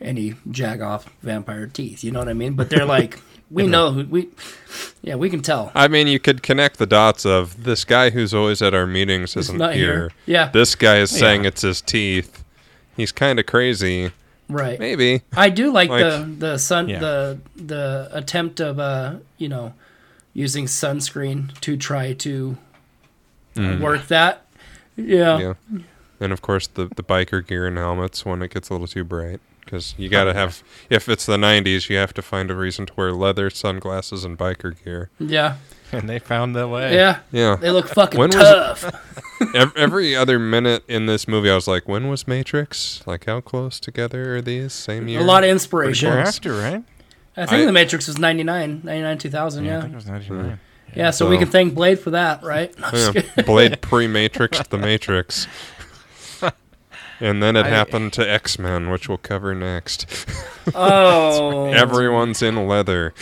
any 0.00 0.32
jagoff 0.48 1.04
vampire 1.22 1.66
teeth. 1.66 2.02
You 2.04 2.10
know 2.12 2.18
what 2.20 2.28
I 2.28 2.34
mean? 2.34 2.54
But 2.54 2.70
they're 2.70 2.84
like, 2.84 3.20
we 3.50 3.66
know 3.74 3.92
who 3.92 4.04
we, 4.06 4.28
yeah, 5.02 5.14
we 5.16 5.30
can 5.30 5.40
tell. 5.42 5.70
I 5.74 5.88
mean, 5.88 6.06
you 6.06 6.18
could 6.18 6.42
connect 6.42 6.78
the 6.78 6.86
dots 6.86 7.24
of 7.26 7.64
this 7.64 7.84
guy 7.84 8.10
who's 8.10 8.32
always 8.34 8.62
at 8.62 8.74
our 8.74 8.86
meetings 8.86 9.36
isn't 9.36 9.56
not 9.58 9.74
here. 9.74 9.92
here. 9.94 10.10
Yeah. 10.26 10.48
This 10.50 10.74
guy 10.74 10.98
is 10.98 11.10
saying 11.10 11.42
Yeah. 11.42 11.48
it's 11.48 11.62
his 11.62 11.80
teeth. 11.80 12.44
He's 12.96 13.12
kind 13.12 13.38
of 13.40 13.46
crazy. 13.46 14.12
Right. 14.48 14.78
Maybe. 14.78 15.22
I 15.36 15.48
do 15.50 15.72
like, 15.72 15.88
Like- 15.90 16.02
the 16.04 16.34
the 16.38 16.58
sun 16.58 16.88
Yeah. 16.88 16.98
the 17.00 17.38
the 17.56 18.08
attempt 18.12 18.60
of 18.60 18.78
uh 18.78 19.16
you 19.38 19.48
know 19.48 19.72
using 20.34 20.66
sunscreen 20.66 21.58
to 21.60 21.76
try 21.76 22.12
to 22.12 22.56
uh, 23.56 23.78
work 23.80 24.06
that. 24.08 24.46
Yeah. 24.96 25.38
Mm. 25.38 25.56
Yeah. 25.72 25.78
And 26.20 26.32
of 26.32 26.42
course, 26.42 26.66
the, 26.66 26.86
the 26.94 27.02
biker 27.02 27.46
gear 27.46 27.66
and 27.66 27.76
helmets 27.76 28.24
when 28.24 28.42
it 28.42 28.52
gets 28.52 28.70
a 28.70 28.72
little 28.72 28.86
too 28.86 29.04
bright. 29.04 29.40
Because 29.64 29.94
you 29.96 30.08
got 30.08 30.24
to 30.24 30.34
have, 30.34 30.62
if 30.90 31.08
it's 31.08 31.26
the 31.26 31.36
90s, 31.36 31.88
you 31.88 31.96
have 31.96 32.12
to 32.14 32.22
find 32.22 32.50
a 32.50 32.54
reason 32.54 32.86
to 32.86 32.92
wear 32.96 33.12
leather, 33.12 33.48
sunglasses, 33.50 34.24
and 34.24 34.38
biker 34.38 34.74
gear. 34.84 35.10
Yeah. 35.18 35.56
And 35.92 36.08
they 36.08 36.18
found 36.18 36.54
the 36.56 36.66
way. 36.68 36.94
Yeah. 36.94 37.20
Yeah. 37.32 37.56
They 37.56 37.70
look 37.70 37.88
fucking 37.88 38.18
When 38.18 38.28
was 38.30 38.36
it- 38.36 38.40
tough. 38.40 39.00
Ev- 39.54 39.76
Every 39.76 40.14
other 40.16 40.38
minute 40.38 40.84
in 40.88 41.06
this 41.06 41.26
movie, 41.28 41.50
I 41.50 41.54
was 41.54 41.66
like, 41.68 41.88
when 41.88 42.08
was 42.08 42.26
Matrix? 42.28 43.02
Like, 43.06 43.26
how 43.26 43.40
close 43.40 43.78
together 43.80 44.36
are 44.36 44.42
these? 44.42 44.72
Same 44.72 45.08
year? 45.08 45.20
A 45.20 45.24
lot 45.24 45.44
of 45.44 45.50
inspiration. 45.50 46.08
After, 46.12 46.52
right? 46.54 46.82
I 47.36 47.46
think 47.46 47.62
I- 47.62 47.64
The 47.66 47.72
Matrix 47.72 48.06
was 48.06 48.18
99, 48.18 48.82
99 48.84 49.18
2000, 49.18 49.64
I 49.64 49.66
yeah. 49.66 49.80
think 49.80 49.92
it 49.92 49.96
was 49.96 50.06
99. 50.06 50.60
Yeah, 50.94 51.10
so, 51.10 51.28
we 51.28 51.38
can 51.38 51.48
thank 51.48 51.74
Blade 51.74 51.98
for 51.98 52.10
that, 52.10 52.44
right? 52.44 52.72
Yeah, 52.92 53.42
Blade 53.44 53.80
pre 53.80 54.06
Matrix 54.06 54.64
the 54.68 54.78
Matrix. 54.78 55.48
And 57.20 57.42
then 57.42 57.56
it 57.56 57.66
I- 57.66 57.68
happened 57.70 58.12
to 58.14 58.28
X 58.30 58.58
Men, 58.58 58.90
which 58.90 59.08
we'll 59.08 59.18
cover 59.18 59.54
next. 59.54 60.06
Oh. 60.74 61.66
Everyone's 61.72 62.40
in 62.40 62.66
leather 62.66 63.12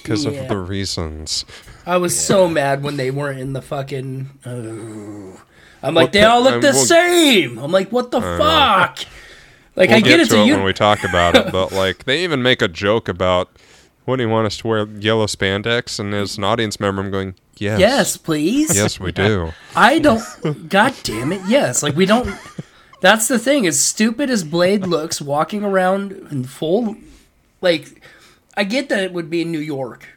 because 0.00 0.24
Yeah. 0.24 0.30
of 0.42 0.48
the 0.48 0.56
reasons. 0.56 1.44
I 1.84 1.96
was 1.96 2.18
so 2.18 2.48
mad 2.48 2.82
when 2.84 2.96
they 2.96 3.10
weren't 3.10 3.40
in 3.40 3.52
the 3.52 3.60
fucking. 3.62 4.30
Oh. 4.46 5.40
I'm 5.82 5.94
like, 5.94 6.04
What 6.04 6.12
they 6.12 6.20
the- 6.20 6.30
all 6.30 6.42
look 6.42 6.54
um, 6.54 6.60
the 6.60 6.70
we'll- 6.72 6.84
same. 6.84 7.58
I'm 7.58 7.72
like, 7.72 7.90
what 7.90 8.10
the 8.12 8.20
fuck? 8.20 9.00
Like, 9.76 9.88
We'll 9.90 9.98
I 9.98 10.00
get, 10.02 10.20
it 10.20 10.28
to 10.28 10.36
to 10.36 10.40
it 10.42 10.46
you. 10.46 10.54
when 10.54 10.62
we 10.64 10.72
talk 10.72 11.02
about 11.02 11.34
it, 11.34 11.50
but 11.50 11.72
like 11.82 12.04
they 12.04 12.22
even 12.22 12.42
make 12.44 12.62
a 12.62 12.68
joke 12.68 13.08
about 13.08 13.50
what 14.04 14.16
do 14.16 14.22
you 14.22 14.28
want 14.28 14.46
us 14.46 14.56
to 14.58 14.68
wear 14.68 14.86
yellow 14.86 15.26
spandex? 15.26 15.98
And 15.98 16.14
as 16.14 16.38
an 16.38 16.44
audience 16.44 16.78
member, 16.78 17.02
I'm 17.02 17.10
going, 17.10 17.34
yes, 17.56 17.80
Yes, 17.80 18.16
please. 18.16 18.74
yes, 18.76 19.00
we 19.00 19.10
do. 19.10 19.52
I 19.74 19.98
don't. 19.98 20.22
God 20.68 20.94
damn 21.02 21.32
it! 21.32 21.40
Yes, 21.48 21.82
like 21.82 21.96
we 21.96 22.06
don't. 22.06 22.28
That's 23.04 23.28
the 23.28 23.38
thing. 23.38 23.66
As 23.66 23.78
stupid 23.78 24.30
as 24.30 24.44
Blade 24.44 24.86
looks, 24.86 25.20
walking 25.20 25.62
around 25.62 26.12
in 26.30 26.44
full, 26.44 26.96
like, 27.60 28.02
I 28.56 28.64
get 28.64 28.88
that 28.88 29.04
it 29.04 29.12
would 29.12 29.28
be 29.28 29.42
in 29.42 29.52
New 29.52 29.58
York 29.58 30.08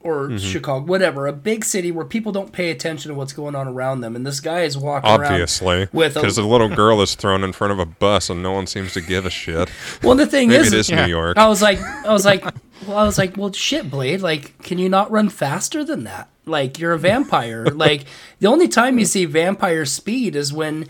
or 0.00 0.30
Mm-hmm. 0.30 0.38
Chicago, 0.38 0.84
whatever, 0.84 1.28
a 1.28 1.32
big 1.32 1.64
city 1.64 1.92
where 1.92 2.04
people 2.04 2.32
don't 2.32 2.50
pay 2.50 2.72
attention 2.72 3.10
to 3.10 3.14
what's 3.14 3.32
going 3.32 3.54
on 3.54 3.68
around 3.68 4.00
them, 4.00 4.16
and 4.16 4.26
this 4.26 4.40
guy 4.40 4.62
is 4.62 4.76
walking 4.76 5.08
Obviously, 5.08 5.76
around 5.76 5.88
with 5.92 6.14
because 6.14 6.36
a. 6.36 6.42
a 6.42 6.44
little 6.44 6.68
girl 6.68 7.00
is 7.02 7.14
thrown 7.14 7.44
in 7.44 7.52
front 7.52 7.72
of 7.72 7.78
a 7.78 7.86
bus 7.86 8.28
and 8.28 8.42
no 8.42 8.50
one 8.50 8.66
seems 8.66 8.94
to 8.94 9.00
give 9.00 9.24
a 9.24 9.30
shit. 9.30 9.70
Well, 10.02 10.16
the 10.16 10.26
thing 10.26 10.48
Maybe 10.48 10.62
is, 10.62 10.72
it 10.72 10.78
is 10.80 10.90
yeah. 10.90 11.06
New 11.06 11.10
York. 11.10 11.38
I 11.38 11.46
was 11.46 11.62
like, 11.62 11.80
I 11.80 12.12
was 12.12 12.24
like, 12.24 12.44
well, 12.84 12.98
I 12.98 13.04
was 13.04 13.16
like, 13.16 13.36
well, 13.36 13.52
shit, 13.52 13.88
Blade. 13.88 14.22
Like, 14.22 14.60
can 14.60 14.78
you 14.78 14.88
not 14.88 15.08
run 15.12 15.28
faster 15.28 15.84
than 15.84 16.02
that? 16.02 16.28
Like, 16.46 16.80
you're 16.80 16.94
a 16.94 16.98
vampire. 16.98 17.64
like, 17.72 18.06
the 18.40 18.48
only 18.48 18.66
time 18.66 18.98
you 18.98 19.04
see 19.04 19.24
vampire 19.24 19.84
speed 19.84 20.34
is 20.34 20.52
when 20.52 20.88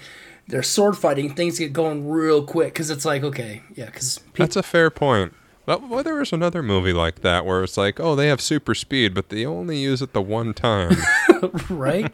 they're 0.48 0.62
sword 0.62 0.96
fighting. 0.96 1.34
Things 1.34 1.58
get 1.58 1.72
going 1.72 2.08
real 2.08 2.42
quick 2.44 2.72
because 2.74 2.90
it's 2.90 3.04
like, 3.04 3.22
okay, 3.22 3.62
yeah, 3.74 3.86
because 3.86 4.20
That's 4.34 4.56
a 4.56 4.62
fair 4.62 4.90
point. 4.90 5.32
But 5.66 5.88
well, 5.88 6.02
there 6.02 6.16
was 6.16 6.32
another 6.32 6.62
movie 6.62 6.92
like 6.92 7.22
that 7.22 7.46
where 7.46 7.62
it's 7.62 7.76
like, 7.76 7.98
oh, 7.98 8.14
they 8.14 8.28
have 8.28 8.40
super 8.40 8.74
speed, 8.74 9.14
but 9.14 9.30
they 9.30 9.46
only 9.46 9.78
use 9.78 10.02
it 10.02 10.12
the 10.12 10.20
one 10.20 10.52
time, 10.52 10.96
right. 11.70 12.12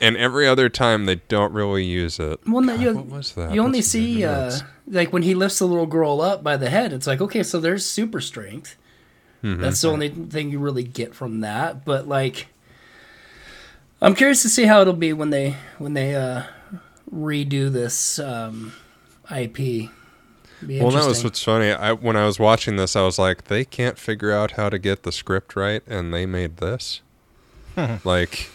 and 0.00 0.16
every 0.16 0.46
other 0.46 0.68
time 0.68 1.06
they 1.06 1.16
don't 1.16 1.52
really 1.52 1.84
use 1.84 2.20
it. 2.20 2.38
Well, 2.46 2.62
no, 2.62 2.74
you, 2.74 2.94
what 2.94 3.06
was 3.06 3.32
that? 3.32 3.52
you 3.52 3.60
only 3.60 3.82
see 3.82 4.24
uh, 4.24 4.52
like 4.86 5.12
when 5.12 5.22
he 5.22 5.34
lifts 5.34 5.58
the 5.58 5.66
little 5.66 5.86
girl 5.86 6.20
up 6.20 6.44
by 6.44 6.56
the 6.56 6.70
head. 6.70 6.92
It's 6.92 7.08
like, 7.08 7.20
okay, 7.20 7.42
so 7.42 7.58
there's 7.58 7.84
super 7.84 8.20
strength. 8.20 8.76
Mm-hmm. 9.42 9.60
That's 9.60 9.80
the 9.80 9.90
only 9.90 10.08
thing 10.08 10.50
you 10.50 10.60
really 10.60 10.84
get 10.84 11.16
from 11.16 11.40
that. 11.40 11.84
But 11.84 12.06
like, 12.06 12.46
I'm 14.00 14.14
curious 14.14 14.42
to 14.42 14.48
see 14.48 14.66
how 14.66 14.82
it'll 14.82 14.92
be 14.92 15.12
when 15.12 15.30
they 15.30 15.56
when 15.78 15.94
they 15.94 16.14
uh, 16.14 16.44
redo 17.14 17.72
this 17.72 18.18
um, 18.18 18.72
IP. 19.34 19.90
Well, 20.66 20.90
that 20.92 21.06
was 21.06 21.22
what's 21.22 21.42
funny. 21.42 21.70
I 21.70 21.92
when 21.92 22.16
I 22.16 22.24
was 22.24 22.38
watching 22.38 22.76
this, 22.76 22.96
I 22.96 23.02
was 23.02 23.18
like, 23.18 23.44
they 23.44 23.64
can't 23.64 23.98
figure 23.98 24.32
out 24.32 24.52
how 24.52 24.70
to 24.70 24.78
get 24.78 25.02
the 25.02 25.12
script 25.12 25.56
right, 25.56 25.82
and 25.86 26.12
they 26.12 26.26
made 26.26 26.56
this. 26.56 27.02
like, 28.04 28.50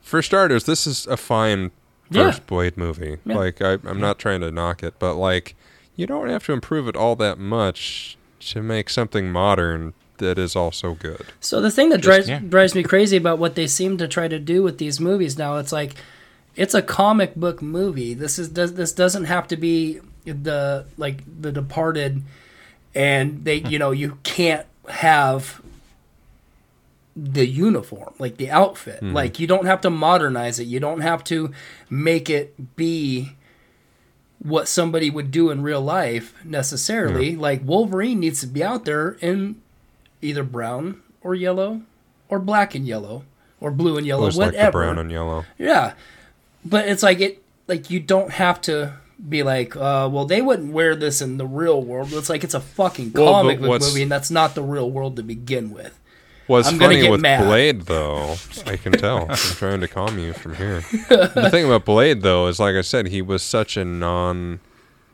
for 0.00 0.22
starters, 0.22 0.64
this 0.64 0.86
is 0.86 1.06
a 1.06 1.16
fine 1.16 1.70
Yeah. 2.10 2.30
first 2.30 2.46
Blade 2.46 2.76
movie. 2.76 3.18
Yeah. 3.26 3.36
Like, 3.36 3.60
I, 3.60 3.78
I'm 3.84 4.00
not 4.00 4.18
trying 4.18 4.40
to 4.40 4.50
knock 4.50 4.82
it, 4.82 4.94
but 4.98 5.14
like, 5.14 5.54
you 5.96 6.06
don't 6.06 6.28
have 6.28 6.44
to 6.46 6.52
improve 6.52 6.88
it 6.88 6.96
all 6.96 7.16
that 7.16 7.38
much 7.38 8.16
to 8.40 8.62
make 8.62 8.88
something 8.88 9.30
modern 9.30 9.92
that 10.18 10.38
is 10.38 10.54
also 10.54 10.94
good. 10.94 11.26
So 11.40 11.60
the 11.60 11.70
thing 11.70 11.88
that 11.90 12.00
drives 12.00 12.28
yeah. 12.28 12.38
drives 12.38 12.74
me 12.74 12.82
crazy 12.82 13.16
about 13.16 13.38
what 13.38 13.54
they 13.54 13.66
seem 13.66 13.98
to 13.98 14.08
try 14.08 14.28
to 14.28 14.38
do 14.38 14.62
with 14.62 14.78
these 14.78 15.00
movies 15.00 15.36
now, 15.36 15.56
it's 15.56 15.72
like 15.72 15.94
it's 16.56 16.74
a 16.74 16.82
comic 16.82 17.34
book 17.34 17.62
movie. 17.62 18.14
This 18.14 18.38
is 18.38 18.48
does 18.48 18.74
this 18.74 18.92
doesn't 18.92 19.24
have 19.24 19.48
to 19.48 19.56
be 19.56 20.00
the 20.24 20.86
like 20.96 21.22
The 21.40 21.52
Departed, 21.52 22.22
and 22.94 23.44
they 23.44 23.56
you 23.56 23.78
know 23.78 23.90
you 23.90 24.18
can't 24.22 24.66
have 24.88 25.60
the 27.16 27.46
uniform 27.46 28.14
like 28.18 28.36
the 28.36 28.50
outfit. 28.50 28.96
Mm-hmm. 28.96 29.14
Like 29.14 29.38
you 29.38 29.46
don't 29.46 29.66
have 29.66 29.80
to 29.82 29.90
modernize 29.90 30.58
it. 30.58 30.64
You 30.64 30.80
don't 30.80 31.00
have 31.00 31.22
to 31.24 31.52
make 31.88 32.28
it 32.28 32.76
be 32.76 33.36
what 34.38 34.68
somebody 34.68 35.10
would 35.10 35.30
do 35.30 35.50
in 35.50 35.62
real 35.62 35.80
life 35.80 36.34
necessarily. 36.44 37.36
Like 37.36 37.62
wolverine 37.64 38.20
needs 38.20 38.40
to 38.40 38.46
be 38.46 38.62
out 38.62 38.84
there 38.84 39.12
in 39.20 39.60
either 40.20 40.42
brown 40.42 41.02
or 41.22 41.34
yellow 41.34 41.82
or 42.28 42.38
black 42.38 42.74
and 42.74 42.86
yellow 42.86 43.24
or 43.60 43.70
blue 43.70 43.96
and 43.96 44.06
yellow 44.06 44.28
like 44.28 44.36
whatever. 44.36 44.80
the 44.80 44.84
brown 44.86 44.98
and 44.98 45.10
yellow. 45.10 45.44
yeah 45.56 45.94
but 46.64 46.88
it's 46.88 47.02
like 47.02 47.20
it 47.20 47.42
like 47.68 47.90
you 47.90 48.00
don't 48.00 48.30
have 48.32 48.60
to 48.62 48.94
be 49.28 49.42
like 49.42 49.74
uh 49.76 50.08
well 50.12 50.24
they 50.26 50.42
wouldn't 50.42 50.72
wear 50.72 50.94
this 50.96 51.20
in 51.22 51.36
the 51.38 51.46
real 51.46 51.82
world 51.82 52.12
it's 52.12 52.28
like 52.28 52.42
it's 52.44 52.54
a 52.54 52.60
fucking 52.60 53.12
Well, 53.14 53.32
comic 53.32 53.60
book 53.60 53.80
movie 53.80 54.02
and 54.02 54.10
that's 54.12 54.30
not 54.30 54.54
the 54.54 54.62
real 54.62 54.90
world 54.90 55.16
to 55.16 55.22
begin 55.22 55.72
with 55.72 55.98
What's 56.46 56.68
I'm 56.68 56.78
funny 56.78 57.08
with 57.08 57.22
mad. 57.22 57.42
Blade, 57.46 57.82
though, 57.86 58.36
I 58.66 58.76
can 58.76 58.92
tell. 58.92 59.26
I'm 59.30 59.36
trying 59.36 59.80
to 59.80 59.88
calm 59.88 60.18
you 60.18 60.34
from 60.34 60.54
here. 60.56 60.80
the 61.08 61.48
thing 61.50 61.64
about 61.64 61.86
Blade, 61.86 62.20
though, 62.20 62.48
is 62.48 62.60
like 62.60 62.74
I 62.74 62.82
said, 62.82 63.06
he 63.06 63.22
was 63.22 63.42
such 63.42 63.78
a 63.78 63.84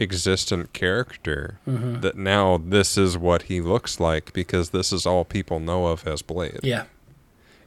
non-existent 0.01 0.73
character 0.73 1.59
Mm-hmm. 1.69 2.01
that 2.01 2.17
now 2.17 2.59
this 2.59 2.99
is 2.99 3.17
what 3.17 3.43
he 3.43 3.61
looks 3.61 4.01
like 4.01 4.33
because 4.33 4.71
this 4.71 4.93
is 4.93 5.07
all 5.07 5.25
people 5.25 5.61
know 5.61 5.87
of 5.87 6.05
as 6.05 6.21
Blade. 6.23 6.59
yeah 6.65 6.85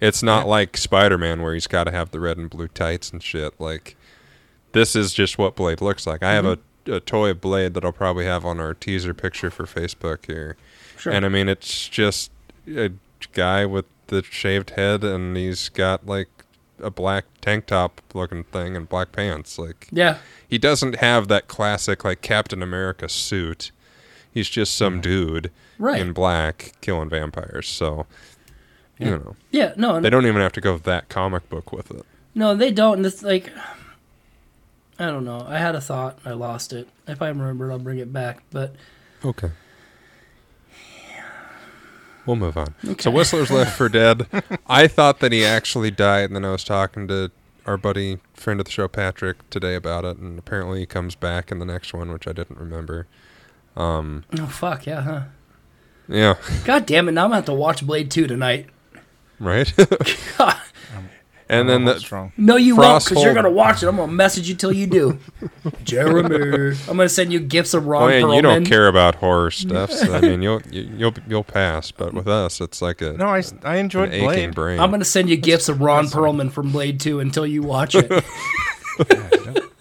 It's 0.04 0.22
not 0.22 0.47
like 0.47 0.76
Spider-Man 0.78 1.41
where 1.41 1.54
he's 1.54 1.68
got 1.68 1.86
to 1.86 1.91
have 1.91 2.12
the 2.12 2.20
red 2.20 2.38
and 2.38 2.49
blue 2.49 2.68
tights 2.68 3.10
and 3.12 3.24
shit. 3.24 3.54
Like 3.60 3.95
this 4.74 4.95
is 4.95 5.14
just 5.14 5.38
what 5.38 5.56
Blade 5.56 5.82
looks 5.82 6.06
like. 6.06 6.22
I 6.24 6.34
have 6.34 6.45
Mm-hmm. 6.45 6.91
a, 6.91 6.95
a 6.95 6.99
toy 6.99 7.30
of 7.30 7.39
Blade 7.41 7.74
that 7.76 7.86
I'll 7.86 7.91
probably 7.93 8.26
have 8.26 8.43
on 8.45 8.60
our 8.60 8.74
teaser 8.74 9.14
picture 9.14 9.49
for 9.49 9.66
Facebook 9.66 10.26
here. 10.26 10.58
sure 10.97 11.14
And 11.14 11.26
I 11.26 11.30
mean, 11.30 11.47
it's 11.47 11.88
just 11.88 12.32
a 12.68 12.91
guy 13.32 13.66
with 13.66 13.86
the 14.08 14.22
shaved 14.24 14.72
head, 14.72 15.04
and 15.04 15.38
he's 15.38 15.70
got 15.70 16.06
like 16.06 16.28
a 16.80 16.89
black 16.89 17.26
tank 17.39 17.68
top 17.68 18.01
looking 18.14 18.43
thing 18.43 18.76
and 18.76 18.89
black 18.89 19.12
pants. 19.14 19.58
Like 19.58 19.88
yeah 19.91 20.18
he 20.49 20.58
doesn't 20.58 20.95
have 20.97 21.30
that 21.30 21.47
classic 21.47 22.04
like 22.04 22.22
Captain 22.22 22.62
America 22.62 23.08
suit. 23.08 23.72
He's 24.34 24.49
just 24.49 24.76
some 24.76 24.99
dude 24.99 25.51
right 25.80 26.01
in 26.01 26.12
black 26.12 26.74
killing 26.82 27.10
vampires. 27.10 27.70
So 27.70 28.06
you 28.99 29.09
know, 29.11 29.35
yeah 29.51 29.73
no 29.75 29.99
they 29.99 30.09
don't 30.09 30.25
even 30.25 30.41
have 30.41 30.51
to 30.53 30.61
go 30.61 30.77
that 30.77 31.09
comic 31.09 31.49
book 31.49 31.71
with 31.71 31.91
it. 31.91 32.05
No, 32.35 32.55
they 32.55 32.71
don't. 32.71 32.97
And 32.97 33.05
it's 33.05 33.21
like, 33.21 33.51
I 34.97 35.05
don't 35.05 35.25
know. 35.25 35.45
I 35.47 35.57
had 35.59 35.75
a 35.75 35.81
thought. 35.81 36.17
I 36.25 36.31
lost 36.31 36.73
it. 36.73 36.87
If 37.07 37.21
I 37.21 37.27
remember, 37.27 37.69
it, 37.69 37.73
I'll 37.73 37.79
bring 37.79 37.99
it 37.99 38.11
back. 38.11 38.43
But 38.51 38.75
Okay. 39.23 39.51
We'll 42.25 42.35
move 42.37 42.57
on. 42.57 42.73
Okay. 42.85 43.01
So 43.01 43.11
Whistler's 43.11 43.51
Left 43.51 43.75
for 43.77 43.89
Dead. 43.89 44.27
I 44.67 44.87
thought 44.87 45.19
that 45.19 45.31
he 45.31 45.43
actually 45.43 45.91
died, 45.91 46.25
and 46.25 46.35
then 46.35 46.45
I 46.45 46.51
was 46.51 46.63
talking 46.63 47.07
to 47.09 47.31
our 47.65 47.77
buddy, 47.77 48.19
friend 48.33 48.59
of 48.59 48.65
the 48.65 48.71
show, 48.71 48.87
Patrick, 48.87 49.49
today 49.49 49.75
about 49.75 50.05
it, 50.05 50.17
and 50.17 50.39
apparently 50.39 50.79
he 50.79 50.85
comes 50.85 51.15
back 51.15 51.51
in 51.51 51.59
the 51.59 51.65
next 51.65 51.93
one, 51.93 52.11
which 52.11 52.27
I 52.27 52.31
didn't 52.31 52.57
remember. 52.57 53.07
Um, 53.75 54.23
oh 54.39 54.45
fuck 54.45 54.85
yeah, 54.85 55.01
huh? 55.01 55.21
yeah, 56.07 56.35
God 56.63 56.85
damn 56.85 57.09
it! 57.09 57.13
Now 57.13 57.23
I'm 57.23 57.29
gonna 57.29 57.37
have 57.37 57.45
to 57.45 57.53
watch 57.53 57.85
Blade 57.85 58.11
Two 58.11 58.27
tonight. 58.27 58.67
Right. 59.43 59.73
And 61.49 61.69
then 61.69 61.85
that's 61.85 61.99
the, 61.99 62.05
strong. 62.05 62.31
No, 62.37 62.55
you 62.55 62.75
won't, 62.75 63.03
because 63.03 63.21
you're 63.21 63.33
gonna 63.33 63.51
watch 63.51 63.83
it. 63.83 63.87
I'm 63.87 63.97
gonna 63.97 64.11
message 64.11 64.49
you 64.49 64.55
till 64.55 64.71
you 64.71 64.87
do. 64.87 65.19
Jeremy, 65.83 66.75
I'm 66.89 66.97
gonna 66.97 67.09
send 67.09 67.31
you 67.33 67.39
gifts 67.39 67.73
of 67.73 67.85
Ron 67.85 68.03
oh, 68.03 68.07
yeah, 68.07 68.35
you 68.35 68.41
don't 68.41 68.65
care 68.65 68.87
about 68.87 69.15
horror 69.15 69.51
stuff. 69.51 69.91
So, 69.91 70.13
I 70.13 70.21
mean, 70.21 70.41
you'll 70.41 70.61
you, 70.71 70.89
you'll 70.97 71.13
you'll 71.27 71.43
pass, 71.43 71.91
but 71.91 72.13
with 72.13 72.27
us, 72.27 72.61
it's 72.61 72.81
like 72.81 73.01
a 73.01 73.13
No, 73.13 73.27
I, 73.27 73.43
an 73.65 73.77
enjoyed 73.77 74.09
aching 74.13 74.25
Blade. 74.25 74.55
brain. 74.55 74.79
I'm 74.79 74.89
gonna 74.89 75.05
send 75.05 75.29
you 75.29 75.37
gifts 75.37 75.69
of 75.69 75.81
Ron 75.81 76.07
Perlman 76.07 76.51
from 76.51 76.71
Blade 76.71 76.99
Two 76.99 77.19
until 77.19 77.45
you 77.45 77.61
watch 77.61 77.93
it. 77.95 78.09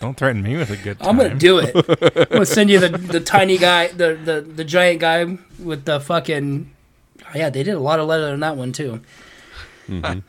Don't 0.01 0.17
threaten 0.17 0.43
me 0.43 0.57
with 0.57 0.71
a 0.71 0.77
good 0.77 0.99
time. 0.99 1.11
I'm 1.11 1.17
gonna 1.17 1.39
do 1.39 1.59
it. 1.59 1.75
I'm 1.77 2.25
gonna 2.25 2.47
send 2.47 2.71
you 2.71 2.81
the, 2.81 2.89
the 2.89 3.21
tiny 3.21 3.57
guy, 3.57 3.87
the, 3.89 4.19
the 4.23 4.41
the 4.41 4.65
giant 4.65 5.01
guy 5.01 5.39
with 5.59 5.85
the 5.85 6.01
fucking. 6.01 6.71
Oh, 7.25 7.39
yeah, 7.39 7.49
they 7.49 7.63
did 7.63 7.75
a 7.75 7.81
lot 7.81 8.01
of 8.01 8.09
leather 8.09 8.35
in 8.35 8.41
that 8.41 8.57
one 8.57 8.73
too. 8.73 9.01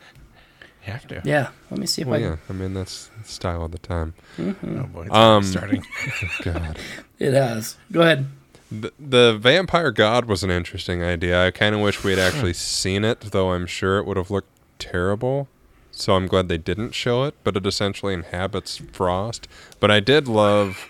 You 0.86 0.92
have 0.92 1.06
to. 1.08 1.22
Yeah, 1.24 1.48
let 1.70 1.80
me 1.80 1.86
see 1.86 2.02
if 2.02 2.08
well, 2.08 2.20
I. 2.20 2.22
yeah, 2.22 2.36
I 2.50 2.52
mean 2.52 2.74
that's 2.74 3.10
style 3.24 3.62
of 3.64 3.72
the 3.72 3.78
time. 3.78 4.12
Oh 4.38 4.82
boy, 4.92 5.04
it's 5.06 5.14
Um, 5.14 5.42
starting. 5.42 5.82
God. 6.42 6.78
It 7.18 7.32
has. 7.32 7.78
Go 7.90 8.02
ahead. 8.02 8.26
The, 8.70 8.92
the 8.98 9.38
vampire 9.38 9.90
god 9.92 10.26
was 10.26 10.42
an 10.44 10.50
interesting 10.50 11.02
idea. 11.02 11.46
I 11.46 11.52
kind 11.52 11.74
of 11.74 11.80
wish 11.80 12.04
we 12.04 12.10
had 12.10 12.18
actually 12.18 12.52
seen 12.52 13.02
it, 13.02 13.20
though 13.20 13.52
I'm 13.52 13.66
sure 13.66 13.96
it 13.98 14.04
would 14.04 14.18
have 14.18 14.30
looked 14.30 14.50
terrible. 14.78 15.48
So 15.90 16.16
I'm 16.16 16.26
glad 16.26 16.48
they 16.48 16.58
didn't 16.58 16.90
show 16.92 17.24
it, 17.24 17.34
but 17.44 17.56
it 17.56 17.64
essentially 17.64 18.12
inhabits 18.12 18.76
Frost. 18.92 19.48
But 19.80 19.90
I 19.90 20.00
did 20.00 20.28
love 20.28 20.86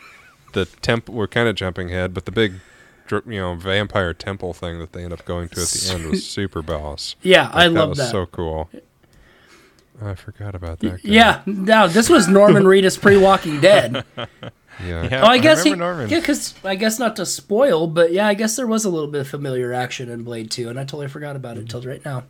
the 0.54 0.64
temple. 0.64 1.14
We're 1.14 1.28
kind 1.28 1.46
of 1.48 1.54
jumping 1.54 1.90
ahead, 1.90 2.14
but 2.14 2.24
the 2.24 2.32
big, 2.32 2.54
dr- 2.54 2.62
you 3.10 3.38
know, 3.40 3.54
vampire 3.54 4.14
temple 4.14 4.52
thing 4.52 4.78
that 4.78 4.92
they 4.92 5.04
end 5.04 5.12
up 5.12 5.24
going 5.24 5.48
to 5.50 5.60
at 5.60 5.68
the 5.68 5.92
end 5.94 6.10
was 6.10 6.26
super 6.28 6.62
boss. 6.62 7.16
Yeah, 7.22 7.50
I 7.52 7.66
Like, 7.66 7.76
love 7.76 7.88
was 7.90 7.98
that. 7.98 8.10
so 8.10 8.26
cool. 8.26 8.70
I 10.02 10.14
forgot 10.14 10.54
about 10.54 10.80
that. 10.80 10.90
guy. 10.94 10.98
yeah, 11.04 11.42
now 11.46 11.86
this 11.86 12.08
was 12.08 12.26
Norman 12.28 12.64
Reedus 12.64 13.00
pre 13.00 13.16
Walking 13.16 13.60
Dead. 13.60 14.04
yeah. 14.16 14.28
Yeah, 14.80 15.20
Oh, 15.22 15.26
I 15.26 15.38
guess 15.38 15.62
he, 15.62 15.70
remember 15.70 15.92
Norman. 15.94 16.10
yeah, 16.10 16.20
because 16.20 16.54
I 16.64 16.74
guess 16.74 16.98
not 16.98 17.14
to 17.16 17.26
spoil, 17.26 17.86
but 17.86 18.12
yeah, 18.12 18.26
I 18.26 18.34
guess 18.34 18.56
there 18.56 18.66
was 18.66 18.84
a 18.84 18.90
little 18.90 19.08
bit 19.08 19.20
of 19.20 19.28
familiar 19.28 19.72
action 19.72 20.08
in 20.10 20.24
Blade 20.24 20.50
Two, 20.50 20.68
and 20.68 20.78
I 20.80 20.82
totally 20.82 21.06
forgot 21.08 21.36
about 21.36 21.58
it 21.58 21.68
till 21.68 21.80
mm-hmm. 21.80 21.90
right 21.90 22.04
now. 22.04 22.24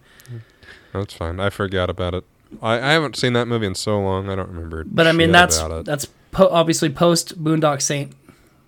That's 0.92 1.14
fine. 1.14 1.40
I 1.40 1.48
forgot 1.50 1.88
about 1.88 2.14
it. 2.14 2.24
I, 2.62 2.74
I 2.74 2.92
haven't 2.92 3.16
seen 3.16 3.32
that 3.32 3.46
movie 3.46 3.66
in 3.66 3.74
so 3.74 3.98
long. 3.98 4.28
I 4.28 4.34
don't 4.36 4.48
remember. 4.50 4.84
But 4.84 5.06
I 5.06 5.12
mean, 5.12 5.32
that's 5.32 5.58
that's 5.84 6.06
po- 6.32 6.50
obviously 6.50 6.90
post 6.90 7.42
Boondock 7.42 7.80
Saint 7.80 8.12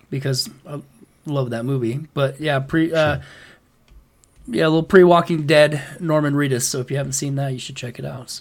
because 0.09 0.49
I 0.67 0.81
love 1.27 1.49
that 1.51 1.65
movie. 1.65 2.07
But 2.13 2.39
yeah, 2.39 2.59
pre 2.59 2.93
uh, 2.93 3.19
yeah, 4.47 4.63
a 4.63 4.69
little 4.69 4.83
pre 4.83 5.03
Walking 5.03 5.45
Dead 5.45 5.81
Norman 5.99 6.33
Reedus. 6.33 6.63
So 6.63 6.79
if 6.79 6.89
you 6.91 6.97
haven't 6.97 7.13
seen 7.13 7.35
that, 7.35 7.53
you 7.53 7.59
should 7.59 7.75
check 7.75 7.99
it 7.99 8.05
out. 8.05 8.39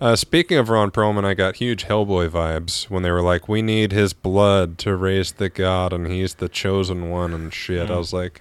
Uh, 0.00 0.16
speaking 0.16 0.58
of 0.58 0.68
Ron 0.70 0.90
Perlman, 0.90 1.24
I 1.24 1.34
got 1.34 1.56
huge 1.56 1.84
Hellboy 1.84 2.30
vibes 2.30 2.90
when 2.90 3.04
they 3.04 3.12
were 3.12 3.22
like, 3.22 3.48
"We 3.48 3.62
need 3.62 3.92
his 3.92 4.12
blood 4.12 4.76
to 4.78 4.96
raise 4.96 5.32
the 5.32 5.48
god, 5.48 5.92
and 5.92 6.06
he's 6.08 6.34
the 6.34 6.48
chosen 6.48 7.10
one," 7.10 7.32
and 7.32 7.54
shit. 7.54 7.88
I 7.88 7.96
was 7.96 8.12
like, 8.12 8.40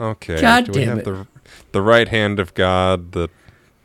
"Okay, 0.00 0.40
God 0.40 0.64
do 0.64 0.72
we 0.72 0.78
damn 0.86 0.88
have 0.88 0.98
it. 1.00 1.04
the 1.04 1.26
the 1.72 1.82
right 1.82 2.08
hand 2.08 2.40
of 2.40 2.54
God 2.54 3.12
that 3.12 3.28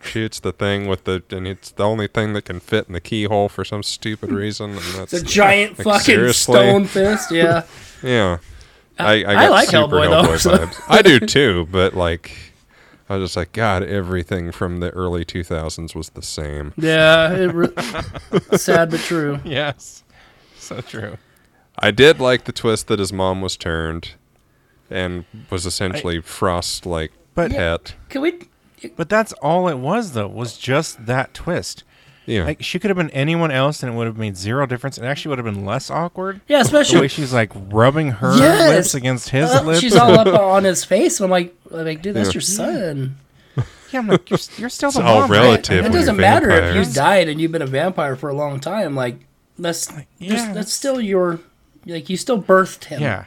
shoots 0.01 0.39
the 0.39 0.53
thing 0.53 0.87
with 0.87 1.03
the, 1.03 1.21
and 1.29 1.45
it's 1.45 1.71
the 1.71 1.83
only 1.83 2.07
thing 2.07 2.33
that 2.33 2.43
can 2.45 2.59
fit 2.61 2.87
in 2.87 2.93
the 2.93 3.01
keyhole 3.01 3.49
for 3.49 3.65
some 3.65 3.83
stupid 3.83 4.31
reason." 4.43 4.71
And 4.71 4.79
that's 4.95 5.11
The 5.11 5.21
giant 5.23 5.79
like, 5.79 5.83
fucking 5.85 6.03
seriously? 6.05 6.55
stone 6.55 6.85
fist. 6.85 7.31
Yeah, 7.31 7.63
Yeah, 8.01 8.37
I, 8.99 9.23
I, 9.23 9.33
I 9.45 9.47
like 9.49 9.69
super 9.69 9.95
Hellboy, 9.97 10.09
though, 10.09 10.23
Hellboy 10.29 10.39
so- 10.39 10.57
vibes. 10.65 10.81
I 10.87 11.01
do 11.01 11.19
too, 11.19 11.67
but 11.71 11.93
like. 11.95 12.31
I 13.09 13.17
was 13.17 13.29
just 13.29 13.37
like, 13.37 13.51
God, 13.51 13.83
everything 13.83 14.51
from 14.53 14.79
the 14.79 14.89
early 14.91 15.25
2000s 15.25 15.93
was 15.93 16.11
the 16.11 16.21
same. 16.21 16.73
yeah. 16.77 17.33
It 17.33 17.53
re- 17.53 17.67
sad 18.57 18.89
but 18.91 19.01
true. 19.01 19.39
yes, 19.43 20.03
so 20.57 20.79
true. 20.79 21.17
I 21.77 21.91
did 21.91 22.19
like 22.21 22.45
the 22.45 22.53
twist 22.53 22.87
that 22.87 22.99
his 22.99 23.11
mom 23.11 23.41
was 23.41 23.57
turned 23.57 24.11
and 24.89 25.25
was 25.49 25.65
essentially 25.65 26.21
Frost 26.21 26.85
like 26.85 27.11
But- 27.35 27.51
pet. 27.51 27.93
Can 28.09 28.21
we? 28.21 28.39
But 28.95 29.09
that's 29.09 29.33
all 29.33 29.67
it 29.67 29.77
was, 29.79 30.13
though. 30.13 30.27
Was 30.27 30.57
just 30.57 31.05
that 31.05 31.33
twist. 31.33 31.83
Yeah. 32.25 32.45
Like 32.45 32.63
she 32.63 32.79
could 32.79 32.89
have 32.89 32.97
been 32.97 33.09
anyone 33.11 33.51
else, 33.51 33.83
and 33.83 33.91
it 33.93 33.95
would 33.97 34.07
have 34.07 34.17
made 34.17 34.37
zero 34.37 34.65
difference. 34.65 34.97
It 34.97 35.03
actually 35.03 35.29
would 35.29 35.39
have 35.39 35.45
been 35.53 35.65
less 35.65 35.89
awkward. 35.91 36.39
Yeah, 36.47 36.61
especially 36.61 36.95
The 36.95 37.01
way 37.01 37.07
she's 37.09 37.33
like 37.33 37.51
rubbing 37.53 38.11
her 38.11 38.37
Yes! 38.37 38.69
lips 38.69 38.93
against 38.95 39.29
his 39.29 39.49
uh, 39.51 39.61
lips. 39.63 39.79
she's 39.81 39.95
all 39.95 40.11
up 40.17 40.27
on 40.39 40.63
his 40.63 40.85
face. 40.85 41.19
And 41.19 41.25
I'm 41.25 41.31
like, 41.31 41.53
I'm 41.71 41.85
like, 41.85 42.01
dude, 42.01 42.15
that's 42.15 42.29
Yeah. 42.29 42.33
your 42.35 42.41
son. 42.41 43.17
yeah, 43.57 43.99
I'm 43.99 44.07
like, 44.07 44.29
you're, 44.29 44.39
you're 44.57 44.69
still 44.69 44.91
the 44.91 44.99
It's 45.01 45.07
all 45.07 45.21
mom, 45.21 45.31
right? 45.31 45.59
It 45.69 45.91
doesn't 45.91 45.93
you're 45.93 46.13
matter 46.21 46.49
if 46.49 46.75
you 46.87 46.93
died 46.93 47.27
and 47.27 47.41
you've 47.41 47.51
been 47.51 47.61
a 47.61 47.67
vampire 47.67 48.15
for 48.15 48.29
a 48.29 48.33
long 48.33 48.59
time. 48.61 48.95
Like 48.95 49.17
that's 49.59 49.91
like, 49.93 50.07
yeah, 50.17 50.29
that's 50.35 50.47
that's- 50.47 50.71
still 50.73 51.01
your 51.01 51.39
like 51.85 52.09
you 52.09 52.15
still 52.15 52.41
birthed 52.41 52.85
him. 52.85 53.01
Yeah. 53.01 53.25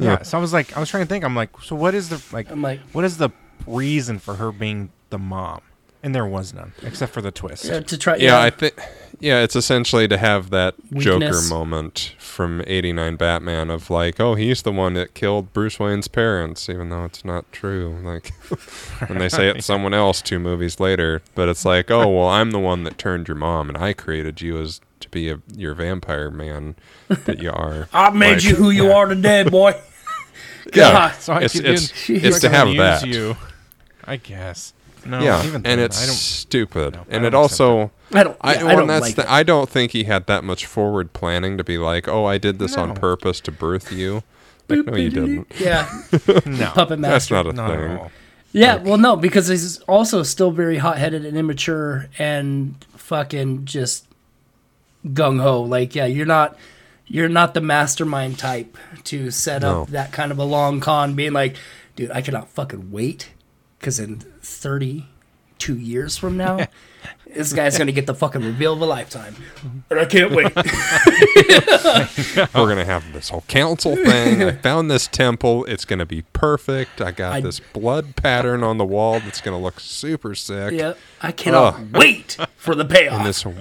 Yeah. 0.00 0.10
yeah. 0.10 0.22
So 0.22 0.36
I 0.38 0.40
was 0.40 0.52
like, 0.52 0.76
I 0.76 0.80
was 0.80 0.88
trying 0.90 1.04
to 1.04 1.08
think. 1.08 1.24
I'm 1.24 1.36
like, 1.36 1.50
so 1.62 1.76
what 1.76 1.94
is 1.94 2.08
the 2.08 2.20
like? 2.32 2.50
I'm 2.50 2.62
like 2.62 2.80
What 2.92 3.04
is 3.04 3.16
the 3.18 3.30
reason 3.66 4.18
for 4.18 4.34
her 4.34 4.50
being 4.50 4.90
the 5.10 5.18
mom? 5.18 5.60
And 6.02 6.14
there 6.14 6.26
was 6.26 6.54
none, 6.54 6.72
except 6.82 7.12
for 7.12 7.20
the 7.20 7.32
twist. 7.32 7.64
yeah, 7.64 7.80
to 7.80 7.98
try. 7.98 8.16
Yeah, 8.16 8.40
I 8.40 8.50
think 8.50 8.74
yeah, 9.18 9.42
it's 9.42 9.56
essentially 9.56 10.06
to 10.06 10.16
have 10.16 10.50
that 10.50 10.74
Joker 10.94 11.40
moment 11.48 12.14
from 12.20 12.62
89 12.68 13.16
Batman 13.16 13.68
of 13.68 13.90
like, 13.90 14.20
oh, 14.20 14.36
he's 14.36 14.62
the 14.62 14.70
one 14.70 14.94
that 14.94 15.14
killed 15.14 15.52
Bruce 15.52 15.80
Wayne's 15.80 16.06
parents 16.06 16.68
even 16.68 16.90
though 16.90 17.04
it's 17.04 17.24
not 17.24 17.50
true. 17.50 17.98
Like 18.04 18.30
when 19.08 19.18
they 19.18 19.28
say 19.28 19.48
it's 19.48 19.66
someone 19.72 19.92
else 19.92 20.22
2 20.22 20.38
movies 20.38 20.78
later, 20.78 21.20
but 21.34 21.48
it's 21.48 21.64
like, 21.64 21.90
oh, 21.90 22.06
well, 22.08 22.28
I'm 22.28 22.52
the 22.52 22.60
one 22.60 22.84
that 22.84 22.96
turned 22.96 23.26
your 23.26 23.36
mom 23.36 23.68
and 23.68 23.76
I 23.76 23.92
created 23.92 24.40
you 24.40 24.60
as 24.60 24.80
to 25.00 25.08
be 25.08 25.30
a 25.30 25.40
your 25.56 25.74
vampire 25.74 26.30
man 26.30 26.76
that 27.08 27.40
you 27.42 27.50
are. 27.50 27.88
I 27.92 28.10
made 28.10 28.34
Like- 28.34 28.44
you 28.44 28.54
who 28.54 28.70
you 28.70 28.92
are 28.92 29.06
today, 29.06 29.42
boy. 29.42 29.74
Yeah. 30.72 31.10
So 31.12 31.32
I 31.32 31.38
It's- 31.38 31.52
could 31.54 31.64
it's- 31.64 32.06
do- 32.06 32.14
it's 32.22 32.38
to 32.40 32.50
have 32.50 32.68
that. 32.76 33.04
You, 33.06 33.36
I 34.04 34.14
guess. 34.16 34.74
No, 35.08 35.20
yeah, 35.20 35.40
even 35.44 35.56
and 35.56 35.64
then, 35.64 35.78
it's 35.80 36.02
I 36.02 36.06
don't. 36.06 36.14
stupid. 36.14 36.94
no, 36.94 37.00
I 37.00 37.04
and 37.08 37.24
it 37.26 37.30
don't 37.30 37.44
accept 37.46 37.60
also 37.60 37.90
I 38.12 38.22
don't. 38.24 38.36
I, 38.40 38.54
yeah, 38.54 38.62
well, 38.62 38.68
I 38.68 38.72
don't 38.72 38.80
and 38.82 38.90
that's 38.90 39.02
like 39.02 39.14
the, 39.16 39.22
it. 39.22 39.30
I 39.30 39.42
don't 39.42 39.68
think 39.68 39.92
he 39.92 40.04
had 40.04 40.26
that 40.26 40.44
much 40.44 40.66
forward 40.66 41.12
planning 41.12 41.56
to 41.58 41.64
be 41.64 41.78
like, 41.78 42.06
"Oh, 42.08 42.24
I 42.26 42.38
did 42.38 42.58
this 42.58 42.76
on 42.76 42.88
No. 42.90 42.94
purpose 42.94 43.40
to 43.40 43.52
birth 43.52 43.90
you." 43.92 44.22
Like, 44.68 44.84
no, 44.86 44.96
you 44.96 45.10
didn't. 45.10 45.46
Yeah, 45.58 45.88
no, 46.46 46.70
puppet 46.74 47.00
That's 47.00 47.30
master. 47.30 47.34
not 47.34 47.46
a 47.46 47.52
not 47.54 47.70
at 47.70 47.78
thing. 47.80 47.96
all. 47.98 48.10
yeah, 48.52 48.76
well, 48.76 48.98
no, 48.98 49.16
because 49.16 49.48
he's 49.48 49.78
also 49.80 50.22
still 50.22 50.50
very 50.50 50.76
hot-headed 50.76 51.24
and 51.24 51.36
immature 51.38 52.06
and 52.18 52.74
fucking 52.94 53.64
just 53.64 54.06
gung 55.06 55.40
ho. 55.40 55.62
Like, 55.62 55.94
yeah, 55.94 56.06
you're 56.06 56.26
not. 56.26 56.56
You're 57.10 57.30
not 57.30 57.54
the 57.54 57.62
mastermind 57.62 58.38
type 58.38 58.76
to 59.04 59.30
set 59.30 59.62
No. 59.62 59.82
up 59.84 59.88
that 59.88 60.12
kind 60.12 60.30
of 60.30 60.38
a 60.38 60.44
long 60.44 60.80
con, 60.80 61.14
being 61.14 61.32
like, 61.32 61.56
dude, 61.96 62.10
I 62.10 62.20
cannot 62.20 62.50
fucking 62.50 62.90
wait 62.90 63.30
because 63.78 63.98
in 64.00 64.20
32 64.42 65.76
years 65.76 66.16
from 66.16 66.36
now, 66.36 66.66
this 67.26 67.52
guy's 67.52 67.76
going 67.78 67.86
to 67.86 67.92
get 67.92 68.06
the 68.06 68.14
fucking 68.14 68.42
reveal 68.42 68.72
of 68.74 68.80
a 68.80 68.86
lifetime. 68.86 69.36
And 69.90 69.98
I 70.00 70.04
can't 70.04 70.32
wait. 70.32 70.54
We're 72.54 72.68
gonna 72.68 72.84
have 72.84 73.12
this 73.12 73.28
whole 73.30 73.42
council 73.48 73.96
thing. 73.96 74.42
I 74.42 74.52
found 74.62 74.90
this 74.90 75.06
temple. 75.06 75.64
It's 75.66 75.84
gonna 75.84 76.06
be 76.06 76.22
perfect. 76.32 77.00
I 77.00 77.10
got 77.10 77.32
I- 77.34 77.40
this 77.40 77.60
blood 77.60 78.16
pattern 78.16 78.62
on 78.62 78.78
the 78.78 78.84
wall 78.84 79.20
that's 79.20 79.40
gonna 79.40 79.58
look 79.60 79.80
super 79.80 80.34
sick. 80.34 80.72
yeah, 80.74 80.94
I 81.22 81.32
cannot 81.32 81.74
Ugh. 81.74 81.86
wait 81.92 82.36
for 82.56 82.74
the 82.74 82.84
payoff. 82.84 83.14
And 83.18 83.26
this, 83.26 83.44
one, 83.46 83.56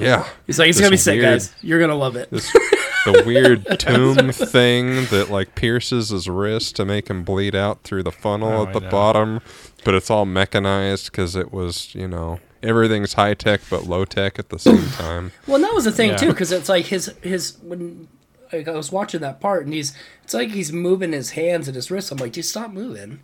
yeah, 0.00 0.26
He's 0.46 0.58
like, 0.58 0.68
it's 0.68 0.78
this 0.78 0.82
going 0.82 0.90
to 0.90 0.94
be 0.94 0.96
sick, 0.98 1.14
weird- 1.20 1.24
guys. 1.24 1.54
You're 1.62 1.78
going 1.78 1.90
to 1.90 1.96
love 1.96 2.16
it. 2.16 2.30
This, 2.30 2.52
the 3.04 3.22
weird 3.26 3.66
tomb 3.78 4.30
thing 4.32 5.06
that 5.06 5.28
like 5.30 5.54
pierces 5.54 6.10
his 6.10 6.28
wrist 6.28 6.76
to 6.76 6.84
make 6.84 7.08
him 7.08 7.24
bleed 7.24 7.54
out 7.54 7.82
through 7.82 8.02
the 8.02 8.12
funnel 8.12 8.52
Oh, 8.52 8.66
at 8.66 8.72
the 8.72 8.80
bottom, 8.80 9.40
but 9.84 9.94
it's 9.94 10.10
all 10.10 10.24
mechanized 10.26 11.10
because 11.10 11.34
it 11.36 11.52
was, 11.52 11.94
you 11.94 12.06
know, 12.08 12.38
everything's 12.62 13.14
high 13.14 13.34
tech 13.34 13.60
but 13.70 13.84
low 13.86 14.04
tech 14.04 14.38
at 14.38 14.48
the 14.50 14.58
same 14.58 14.86
time. 14.92 15.32
Well, 15.46 15.56
and 15.56 15.64
that 15.64 15.74
was 15.74 15.84
the 15.84 15.92
thing 15.92 16.10
Yeah. 16.10 16.16
too, 16.16 16.28
because 16.28 16.52
it's 16.52 16.68
like 16.68 16.86
his 16.86 17.12
his 17.22 17.56
when 17.62 18.08
like, 18.52 18.68
I 18.68 18.72
was 18.72 18.92
watching 18.92 19.20
that 19.22 19.40
part, 19.40 19.64
and 19.64 19.72
he's 19.74 19.96
it's 20.24 20.34
like 20.34 20.50
he's 20.50 20.72
moving 20.72 21.12
his 21.12 21.30
hands 21.30 21.68
and 21.68 21.74
his 21.74 21.90
wrists. 21.90 22.10
I'm 22.10 22.18
like, 22.18 22.32
dude, 22.32 22.44
stop 22.44 22.70
moving, 22.70 23.20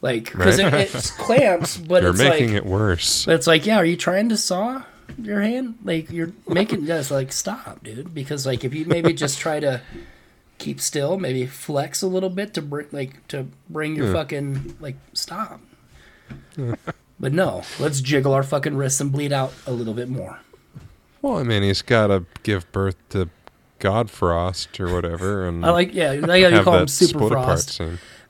like 0.00 0.30
because 0.32 0.62
Right. 0.62 0.72
it, 0.74 0.94
it's 0.94 1.10
clamps, 1.10 1.76
but 1.76 2.00
They're 2.02 2.10
it's 2.10 2.18
making 2.20 2.48
like, 2.54 2.56
it 2.58 2.66
worse. 2.66 3.26
it's 3.28 3.46
like, 3.46 3.66
yeah, 3.66 3.76
are 3.76 3.84
you 3.84 3.96
trying 3.96 4.28
to 4.30 4.36
saw? 4.36 4.84
Your 5.16 5.40
hand? 5.40 5.78
Like 5.84 6.10
you're 6.10 6.32
making 6.46 6.86
just 6.86 7.10
like 7.10 7.32
stop, 7.32 7.82
dude. 7.82 8.14
Because 8.14 8.46
like 8.46 8.64
if 8.64 8.74
you 8.74 8.84
maybe 8.86 9.12
just 9.12 9.38
try 9.38 9.60
to 9.60 9.80
keep 10.58 10.80
still, 10.80 11.18
maybe 11.18 11.46
flex 11.46 12.02
a 12.02 12.06
little 12.06 12.30
bit 12.30 12.54
to 12.54 12.62
bring 12.62 12.88
like 12.92 13.26
to 13.28 13.46
bring 13.70 13.96
your 13.96 14.12
fucking 14.12 14.76
like 14.80 14.96
stop. 15.12 15.60
But 17.20 17.32
no, 17.32 17.62
let's 17.80 18.00
jiggle 18.00 18.32
our 18.32 18.42
fucking 18.42 18.76
wrists 18.76 19.00
and 19.00 19.10
bleed 19.10 19.32
out 19.32 19.52
a 19.66 19.72
little 19.72 19.94
bit 19.94 20.08
more. 20.08 20.38
Well, 21.20 21.38
I 21.38 21.42
mean, 21.42 21.62
he's 21.62 21.82
got 21.82 22.08
to 22.08 22.24
give 22.44 22.70
birth 22.70 22.96
to 23.10 23.28
Godfrost 23.80 24.78
or 24.78 24.92
whatever, 24.92 25.44
and 25.48 25.64
I 25.64 25.70
like 25.70 25.94
yeah, 25.94 26.10
I 26.10 26.36
you 26.36 26.62
call 26.62 26.78
him 26.78 26.88
Super 26.88 27.28
Frost. 27.28 27.80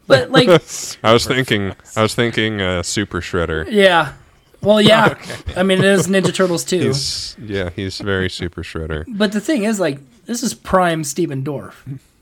But 0.07 0.31
like 0.31 0.49
I 1.03 1.13
was 1.13 1.27
thinking, 1.27 1.75
I 1.97 2.03
was 2.03 2.15
thinking, 2.15 2.61
uh, 2.61 2.83
Super 2.83 3.21
Shredder. 3.21 3.67
yeah. 3.71 4.15
Well, 4.61 4.81
yeah. 4.81 5.17
I 5.57 5.63
mean, 5.63 5.79
it 5.79 5.85
is 5.85 6.09
Ninja 6.09 6.35
Turtles 6.35 6.65
too. 6.65 6.81
He's 6.81 7.37
yeah, 7.41 7.71
he's 7.71 7.99
very 7.99 8.29
Super 8.31 8.63
Shredder. 8.63 9.05
But 9.09 9.33
the 9.33 9.41
thing 9.41 9.65
is, 9.65 9.79
like, 9.81 9.99
this 10.27 10.43
is 10.43 10.55
prime 10.55 11.05
Stephen 11.05 11.45
Dorff. 11.45 11.75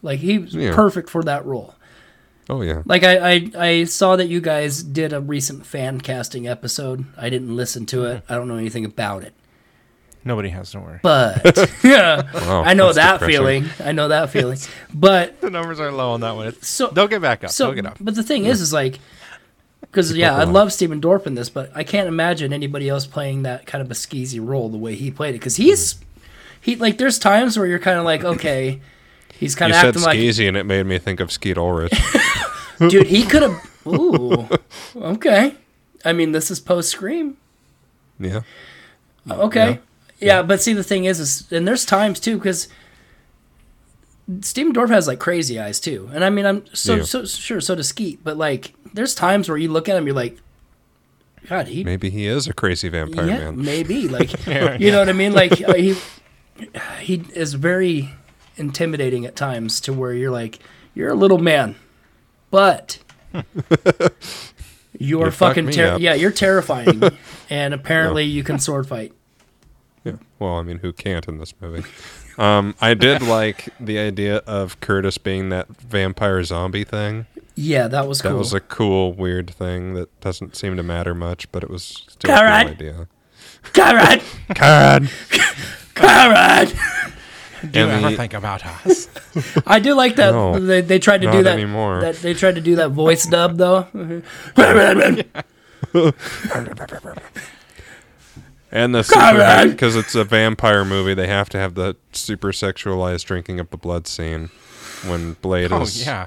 Like, 0.03 0.21
he's 0.21 0.55
Yeah. 0.55 0.75
perfect 0.75 1.09
for 1.11 1.23
that 1.25 1.45
role. 1.47 1.75
Oh 2.49 2.63
yeah, 2.63 2.83
Like, 2.85 3.03
I, 3.03 3.33
I, 3.33 3.51
I 3.59 3.85
saw 3.85 4.15
that 4.15 4.29
you 4.29 4.41
guys 4.41 4.81
did 4.85 5.13
a 5.13 5.21
recent 5.21 5.67
fan 5.67 6.01
casting 6.01 6.47
episode. 6.47 7.05
I 7.17 7.29
didn't 7.29 7.57
listen 7.57 7.87
to 7.87 8.05
it. 8.05 8.23
I 8.29 8.37
don't 8.37 8.47
know 8.47 8.55
anything 8.57 8.85
about 8.85 9.25
it. 9.25 9.35
Nobody 10.25 10.51
has 10.51 10.71
to 10.73 10.79
worry. 10.81 11.01
But 11.03 11.43
yeah, 11.83 12.31
Wow, 12.33 12.63
I 12.63 12.75
know 12.75 12.93
that 12.93 13.15
depressing. 13.21 13.37
feeling. 13.37 13.65
I 13.85 13.91
know 13.91 14.07
that 14.09 14.31
feeling. 14.31 14.59
But 14.95 15.41
The 15.41 15.51
numbers 15.51 15.81
are 15.81 15.91
low 15.91 16.11
on 16.13 16.21
that 16.21 16.37
one. 16.37 16.47
It's, 16.49 16.69
so 16.69 16.87
they'll 16.89 17.09
get 17.09 17.21
back 17.23 17.43
up. 17.43 17.51
so, 17.51 17.67
they'll 17.67 17.75
get 17.75 17.87
up. 17.87 17.97
but 18.01 18.15
the 18.15 18.23
thing 18.23 18.45
is, 18.45 18.61
is 18.61 18.73
like, 18.73 19.01
because 19.91 20.15
yeah, 20.15 20.35
I 20.37 20.45
love 20.45 20.73
Stephen 20.73 21.01
Dorff 21.01 21.27
in 21.27 21.35
this, 21.35 21.49
but 21.49 21.71
I 21.75 21.85
can't 21.85 22.09
imagine 22.09 22.53
anybody 22.53 22.89
else 22.89 23.07
playing 23.07 23.43
that 23.43 23.67
kind 23.67 23.83
of 23.83 23.91
a 23.91 23.95
skeezy 23.95 24.47
role 24.47 24.69
the 24.69 24.79
way 24.79 24.95
he 24.95 25.11
played 25.11 25.31
it. 25.31 25.39
Because 25.39 25.57
he's 25.57 25.95
mm-hmm. 25.95 26.05
he 26.61 26.77
like, 26.77 26.99
there's 26.99 27.19
times 27.19 27.59
where 27.59 27.67
you're 27.67 27.79
kind 27.79 27.99
of 27.99 28.05
like, 28.05 28.25
okay, 28.37 28.81
he's 29.35 29.55
kind 29.55 29.73
of 29.73 29.79
said 29.79 29.89
acting 29.89 30.03
like, 30.03 30.19
Skeezy, 30.19 30.49
and 30.49 30.57
it 30.57 30.65
made 30.65 30.85
me 30.87 30.99
think 30.99 31.21
of 31.21 31.33
Skeet 31.33 31.57
Ulrich. 31.57 31.93
dude, 32.79 33.07
he 33.07 33.25
could 33.25 33.43
have. 33.43 33.71
Ooh, 33.87 34.49
okay. 34.97 35.55
I 36.05 36.13
mean, 36.13 36.33
this 36.33 36.51
is 36.51 36.61
post 36.61 36.91
Scream. 36.91 37.37
yeah, 38.19 38.43
Okay. 39.31 39.81
Yeah. 40.19 40.43
but 40.43 40.61
see, 40.63 40.73
the 40.73 40.85
thing 40.85 41.05
is, 41.05 41.21
is 41.21 41.51
and 41.53 41.67
there's 41.67 41.85
times 41.85 42.21
too 42.21 42.37
because 42.37 42.69
Stephen 44.41 44.73
Dorff 44.73 44.89
has 44.91 45.07
like 45.07 45.19
crazy 45.21 45.59
eyes 45.61 45.79
too, 45.79 46.11
and 46.13 46.25
I 46.25 46.31
mean, 46.31 46.47
I'm 46.47 46.65
so 46.75 46.97
Yeah. 46.97 47.03
so 47.05 47.25
sure 47.25 47.61
so 47.61 47.75
does 47.77 47.89
Skeet, 47.89 48.25
but 48.25 48.37
like, 48.37 48.73
there's 48.93 49.15
times 49.15 49.49
where 49.49 49.57
you 49.59 49.71
look 49.71 49.89
at 49.89 49.97
him, 49.97 50.07
you're 50.07 50.17
like, 50.17 50.39
God, 51.49 51.69
he 51.69 51.85
maybe 51.85 52.11
he 52.11 52.27
is 52.27 52.49
a 52.49 52.53
crazy 52.53 52.89
vampire 52.89 53.27
yeah, 53.27 53.39
man. 53.39 53.65
maybe 53.65 54.09
like 54.09 54.47
you 54.81 54.91
know 54.91 54.99
what 54.99 55.09
I 55.09 55.13
mean, 55.13 55.33
like 55.33 55.63
uh, 55.63 55.75
he 55.75 55.95
he 57.01 57.23
is 57.35 57.55
very 57.55 58.11
intimidating 58.57 59.25
at 59.27 59.37
times 59.37 59.81
to 59.83 59.93
where 59.93 60.13
you're 60.13 60.31
like, 60.33 60.59
you're 60.95 61.11
a 61.11 61.15
little 61.15 61.39
man, 61.39 61.77
but. 62.51 62.99
You're 64.99 65.27
You 65.27 65.31
fucking 65.31 65.67
me 65.67 65.73
ter- 65.75 65.99
yeah, 65.99 66.15
you're 66.15 66.31
terrifying, 66.31 67.03
and 67.51 67.75
apparently 67.75 68.25
you 68.25 68.43
can 68.43 68.59
sword 68.59 68.89
fight. 68.89 69.13
Yeah. 70.05 70.15
Well, 70.39 70.55
I 70.55 70.63
mean, 70.63 70.79
who 70.79 70.91
can't 70.95 71.29
in 71.29 71.37
this 71.37 71.53
movie? 71.61 71.87
Um, 72.39 72.75
I 72.81 72.95
did 72.95 73.23
like 73.23 73.69
the 73.81 73.99
idea 73.99 74.37
of 74.39 74.79
Curtis 74.81 75.17
being 75.19 75.49
that 75.51 75.69
vampire 75.69 76.43
zombie 76.45 76.85
thing. 76.85 77.27
Yeah, 77.55 77.89
that 77.89 78.07
was 78.07 78.21
cool. 78.21 78.31
That 78.31 78.33
cool. 78.35 78.39
was 78.41 78.53
a 78.53 78.61
cool, 78.61 79.13
weird 79.15 79.51
thing 79.51 79.95
that 79.95 80.21
doesn't 80.21 80.55
seem 80.57 80.77
to 80.77 80.83
matter 80.83 81.15
much, 81.15 81.51
but 81.53 81.63
it 81.63 81.71
was 81.71 82.05
still 82.09 82.31
a 82.31 82.35
cool 82.37 82.47
idea. 82.47 83.09
Conrad, 83.73 84.23
God. 84.55 85.11
Conrad. 85.95 86.69
Do 87.71 87.81
you 87.81 87.87
And 87.87 87.93
ever 88.05 88.11
the- 88.11 88.17
think 88.17 88.35
about 88.35 88.65
us? 88.67 89.09
I 89.67 89.79
do 89.81 89.95
like 89.95 90.17
that 90.17 90.33
No, 90.33 90.59
they, 90.61 90.83
they 90.83 90.99
tried 90.99 91.23
to 91.23 91.33
do 91.33 91.43
that. 91.43 91.55
anymore. 91.55 92.01
That 92.03 92.17
they 92.17 92.35
tried 92.35 92.57
to 92.57 92.61
do 92.61 92.77
that 92.77 92.91
voice 92.91 93.25
dub 93.27 93.57
though. 93.57 93.87
And 98.77 98.95
the 98.95 99.03
super 99.03 99.71
because 99.71 99.97
it's 99.97 100.15
a 100.15 100.23
vampire 100.23 100.85
movie, 100.85 101.15
they 101.15 101.29
have 101.29 101.49
to 101.49 101.59
have 101.59 101.77
the 101.77 101.97
super 102.13 102.53
sexualized 102.53 103.25
drinking 103.25 103.59
of 103.59 103.71
the 103.71 103.79
blood 103.79 104.07
scene 104.07 104.51
when 105.07 105.33
Blade 105.41 105.73
oh 105.73 105.81
is 105.81 106.05
yeah. 106.05 106.27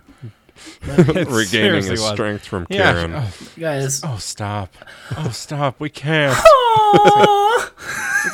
regaining 1.27 1.83
his 1.83 2.01
was. 2.01 2.07
strength 2.09 2.45
from 2.45 2.65
Yeah. 2.67 2.91
Karen. 2.91 3.13
Oh, 3.15 3.31
Guys, 3.57 4.01
oh, 4.03 4.17
stop. 4.17 4.73
Oh 5.15 5.29
stop. 5.29 5.79
We 5.79 5.91
can't. 5.91 6.35
Aw. 6.35 7.71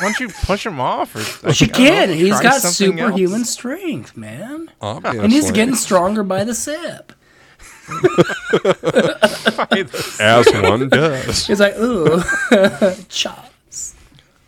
don't 0.00 0.18
you 0.18 0.28
push 0.28 0.64
him 0.64 0.80
off? 0.80 1.14
Or, 1.14 1.52
she 1.52 1.66
I 1.66 1.68
don't 1.68 1.78
know, 1.84 1.90
can. 1.90 2.08
He's 2.14 2.28
try 2.30 2.42
got 2.42 2.62
something 2.62 2.98
else. 2.98 3.08
superhuman 3.10 3.44
strength, 3.44 4.16
man, 4.16 4.70
Obviously. 4.80 5.20
and 5.20 5.30
he's 5.32 5.50
getting 5.50 5.74
stronger 5.74 6.22
by 6.22 6.42
the 6.42 6.54
sip. 6.54 7.12
as 10.20 10.46
one 10.62 10.88
does. 10.88 11.46
He's 11.46 11.60
like, 11.60 11.76
ooh, 11.78 12.22
chops. 13.08 13.50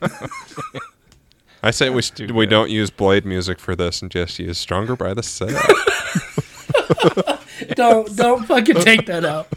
I 1.62 1.70
say 1.72 1.90
we 1.90 2.02
st- 2.02 2.32
we 2.32 2.46
don't 2.46 2.70
use 2.70 2.90
Blade 2.90 3.24
music 3.24 3.58
for 3.58 3.74
this 3.74 4.00
and 4.02 4.10
just 4.10 4.38
use 4.38 4.58
Stronger 4.58 4.94
by 4.96 5.12
the 5.14 5.22
Set. 5.22 5.50
Don't 7.74 8.16
don't 8.16 8.44
fucking 8.46 8.76
take 8.76 9.06
that 9.06 9.24
out. 9.24 9.48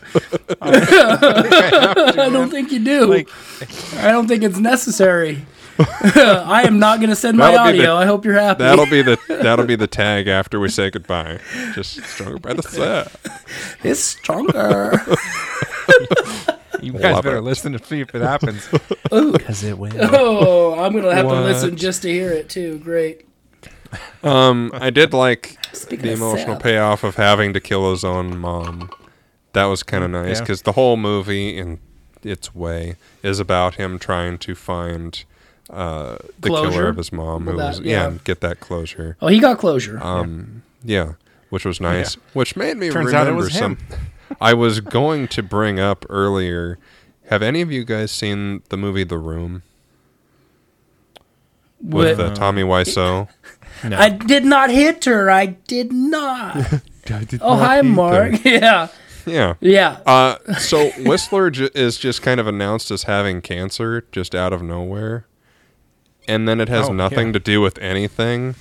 I 0.61 2.29
don't 2.31 2.49
think 2.49 2.71
you 2.71 2.79
do. 2.83 3.05
Like, 3.05 3.29
I 3.97 4.11
don't 4.11 4.27
think 4.27 4.41
it's 4.43 4.57
necessary. 4.57 5.45
I 5.79 6.63
am 6.65 6.79
not 6.79 6.97
going 6.99 7.11
to 7.11 7.15
send 7.15 7.37
my 7.37 7.51
That'll 7.51 7.71
be 7.71 7.77
the- 7.77 7.83
audio. 7.83 7.95
I 7.95 8.05
hope 8.05 8.25
you're 8.25 8.33
happy. 8.39 8.63
That'll 8.63 8.87
be 8.87 9.03
the 9.03 9.19
that'll 9.27 9.65
be 9.67 9.75
the 9.75 9.87
tag 9.87 10.27
after 10.27 10.59
we 10.59 10.69
say 10.69 10.89
goodbye. 10.89 11.39
Just 11.73 12.03
Stronger 12.03 12.39
by 12.39 12.53
the 12.53 12.63
Set. 12.63 13.11
It's 13.83 13.99
stronger. 13.99 14.99
You 16.81 16.91
guys 16.93 17.13
Love 17.15 17.23
better 17.23 17.37
it. 17.37 17.41
listen 17.41 17.73
to 17.73 17.83
see 17.83 18.01
if 18.01 18.13
it 18.15 18.21
happens. 18.21 18.67
Ooh. 19.13 19.31
Because 19.33 19.63
it 19.63 19.77
will. 19.77 19.91
Oh, 19.97 20.79
I'm 20.79 20.91
going 20.93 21.03
to 21.03 21.13
have 21.15 21.27
to 21.27 21.41
listen 21.41 21.75
just 21.77 22.01
to 22.03 22.09
hear 22.11 22.31
it 22.31 22.49
too. 22.49 22.79
Great. 22.79 23.25
Um, 24.23 24.71
I 24.73 24.89
did 24.89 25.13
like 25.13 25.57
Speaking 25.73 26.05
the 26.07 26.13
emotional 26.13 26.55
sad. 26.55 26.63
payoff 26.63 27.03
of 27.03 27.15
having 27.15 27.53
to 27.53 27.59
kill 27.59 27.91
his 27.91 28.03
own 28.03 28.37
mom. 28.37 28.89
That 29.53 29.65
was 29.65 29.83
kind 29.83 30.03
of 30.03 30.11
nice 30.11 30.37
Yeah. 30.37 30.41
because 30.41 30.61
the 30.61 30.71
whole 30.73 30.95
movie, 30.97 31.57
in 31.57 31.79
its 32.23 32.55
way, 32.55 32.95
is 33.21 33.39
about 33.39 33.75
him 33.75 33.99
trying 33.99 34.37
to 34.39 34.55
find 34.55 35.23
uh, 35.69 36.17
the 36.39 36.47
Closure? 36.49 36.69
killer 36.71 36.87
of 36.89 36.97
his 36.97 37.11
mom, 37.11 37.45
who 37.45 37.57
that- 37.57 37.67
was 37.67 37.79
yeah. 37.81 38.01
yeah, 38.03 38.07
and 38.07 38.23
get 38.23 38.39
that 38.41 38.59
closure. 38.61 39.17
Oh, 39.21 39.27
he 39.27 39.39
got 39.39 39.57
closure. 39.57 39.99
Um, 40.01 40.63
yeah, 40.83 41.13
which 41.49 41.65
was 41.65 41.81
nice. 41.81 42.15
Which 42.33 42.55
made 42.55 42.77
me 42.77 42.89
Turns 42.89 43.13
out 43.13 43.27
it 43.27 43.31
remember 43.31 43.43
was 43.43 43.53
some. 43.53 43.77
I 44.41 44.53
was 44.53 44.79
going 44.79 45.27
to 45.29 45.43
bring 45.43 45.79
up 45.79 46.05
earlier. 46.09 46.77
Have 47.29 47.41
any 47.41 47.61
of 47.61 47.71
you 47.71 47.83
guys 47.83 48.11
seen 48.11 48.61
the 48.69 48.77
movie 48.77 49.03
The 49.03 49.17
Room 49.17 49.63
with 51.81 52.17
What- 52.19 52.25
uh, 52.27 52.35
Tommy 52.35 52.63
Wiseau? 52.63 53.27
No. 53.83 53.97
I 53.97 54.09
did 54.09 54.45
not 54.45 54.69
hit 54.69 55.05
her. 55.05 55.31
I 55.31 55.45
did 55.47 55.91
not. 55.91 56.55
oh, 57.41 57.57
hi, 57.57 57.81
Mark. 57.81 58.43
Yeah. 58.45 58.89
Yeah. 59.25 59.55
Yeah. 59.59 59.97
Uh, 60.05 60.35
so 60.59 60.91
Whistler 60.99 61.49
j- 61.49 61.69
is 61.73 61.97
just 61.97 62.21
kind 62.21 62.39
of 62.39 62.45
announced 62.45 62.91
as 62.91 63.03
having 63.03 63.41
cancer 63.41 64.05
just 64.11 64.35
out 64.35 64.53
of 64.53 64.61
nowhere, 64.61 65.25
and 66.27 66.47
then 66.47 66.59
it 66.61 66.69
has 66.69 66.89
Oh, 66.89 66.93
nothing 66.93 67.27
yeah. 67.27 67.33
to 67.33 67.39
do 67.39 67.59
with 67.61 67.79
anything, 67.79 68.53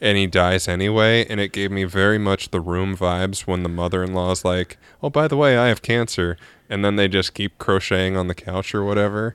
and 0.00 0.16
he 0.18 0.26
dies 0.26 0.68
anyway. 0.68 1.26
And 1.28 1.40
it 1.40 1.52
gave 1.52 1.70
me 1.70 1.84
very 1.84 2.18
much 2.18 2.50
the 2.50 2.60
room 2.60 2.96
vibes 2.96 3.40
when 3.40 3.62
the 3.62 3.68
mother 3.68 4.02
in 4.02 4.12
law 4.14 4.30
is 4.30 4.44
like, 4.44 4.76
"Oh, 5.02 5.10
by 5.10 5.28
the 5.28 5.36
way, 5.36 5.56
I 5.56 5.68
have 5.68 5.82
cancer," 5.82 6.36
and 6.68 6.84
then 6.84 6.96
they 6.96 7.08
just 7.08 7.34
keep 7.34 7.58
crocheting 7.58 8.16
on 8.16 8.28
the 8.28 8.34
couch 8.34 8.74
or 8.74 8.84
whatever, 8.84 9.34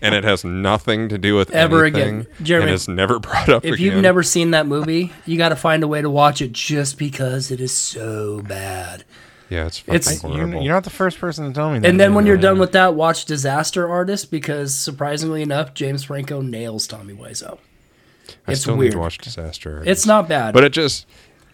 and 0.00 0.14
it 0.14 0.24
has 0.24 0.44
nothing 0.44 1.08
to 1.08 1.18
do 1.18 1.36
with 1.36 1.50
Ever 1.52 1.84
anything, 1.84 2.20
again. 2.22 2.26
Jeremy, 2.42 2.66
and 2.66 2.74
it's 2.74 2.88
never 2.88 3.18
brought 3.20 3.48
up 3.48 3.64
If 3.64 3.74
again. 3.74 3.84
you've 3.86 4.02
never 4.02 4.22
seen 4.22 4.50
that 4.50 4.66
movie, 4.66 5.12
you 5.26 5.38
got 5.38 5.50
to 5.50 5.56
find 5.56 5.82
a 5.82 5.88
way 5.88 6.02
to 6.02 6.10
watch 6.10 6.42
it 6.42 6.52
just 6.52 6.98
because 6.98 7.50
it 7.50 7.60
is 7.60 7.72
so 7.72 8.42
bad. 8.42 9.04
yeah, 9.48 9.66
it's 9.66 9.78
fucking 9.80 9.94
It's- 9.94 10.22
You're, 10.22 10.32
horrible. 10.32 10.62
you're 10.62 10.72
not 10.74 10.84
the 10.84 10.90
first 10.90 11.18
person 11.20 11.46
to 11.46 11.52
tell 11.52 11.70
me 11.72 11.78
that. 11.78 11.86
And 11.88 12.00
then 12.00 12.14
when 12.14 12.24
you're 12.26 12.36
done 12.38 12.58
with 12.58 12.72
that, 12.72 12.94
watch 12.94 13.26
Disaster 13.26 13.88
Artist 13.88 14.30
because 14.30 14.74
surprisingly 14.74 15.42
enough, 15.42 15.74
James 15.74 16.04
Franco 16.04 16.40
nails 16.40 16.86
Tommy 16.86 17.12
Wiseau. 17.14 17.58
I 18.46 18.52
it's 18.52 18.62
still 18.62 18.76
need 18.76 18.92
to 18.92 18.98
watch 18.98 19.18
Disaster. 19.18 19.82
It's 19.86 20.06
not 20.06 20.28
bad. 20.28 20.54
but 20.54 20.64
it 20.64 20.72
just 20.72 21.06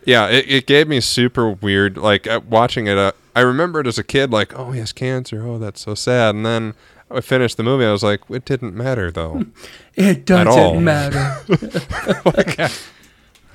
yeah 0.05 0.27
it, 0.29 0.45
it 0.49 0.67
gave 0.67 0.89
me 0.89 1.01
super 1.01 1.51
weird 1.51 1.97
like 1.99 2.27
uh, 2.27 2.41
watching 2.49 2.87
it 2.87 2.97
uh, 2.97 3.11
i 3.35 3.41
remember 3.41 3.81
it 3.81 3.87
as 3.87 3.99
a 3.99 4.05
kid 4.05 4.31
like 4.31 4.57
oh 4.59 4.71
he 4.71 4.79
has 4.79 4.93
cancer 4.93 5.45
oh 5.47 5.59
that's 5.59 5.81
so 5.81 5.95
sad 5.95 6.37
and 6.37 6.47
then 6.47 6.73
i 7.11 7.21
finished 7.21 7.57
the 7.57 7.65
movie 7.65 7.85
i 7.85 7.91
was 7.91 8.05
like 8.05 8.21
it 8.31 8.45
didn't 8.45 8.75
matter 8.75 9.11
though 9.11 9.45
it 9.97 10.25
doesn't 10.25 10.85
matter. 10.85 11.37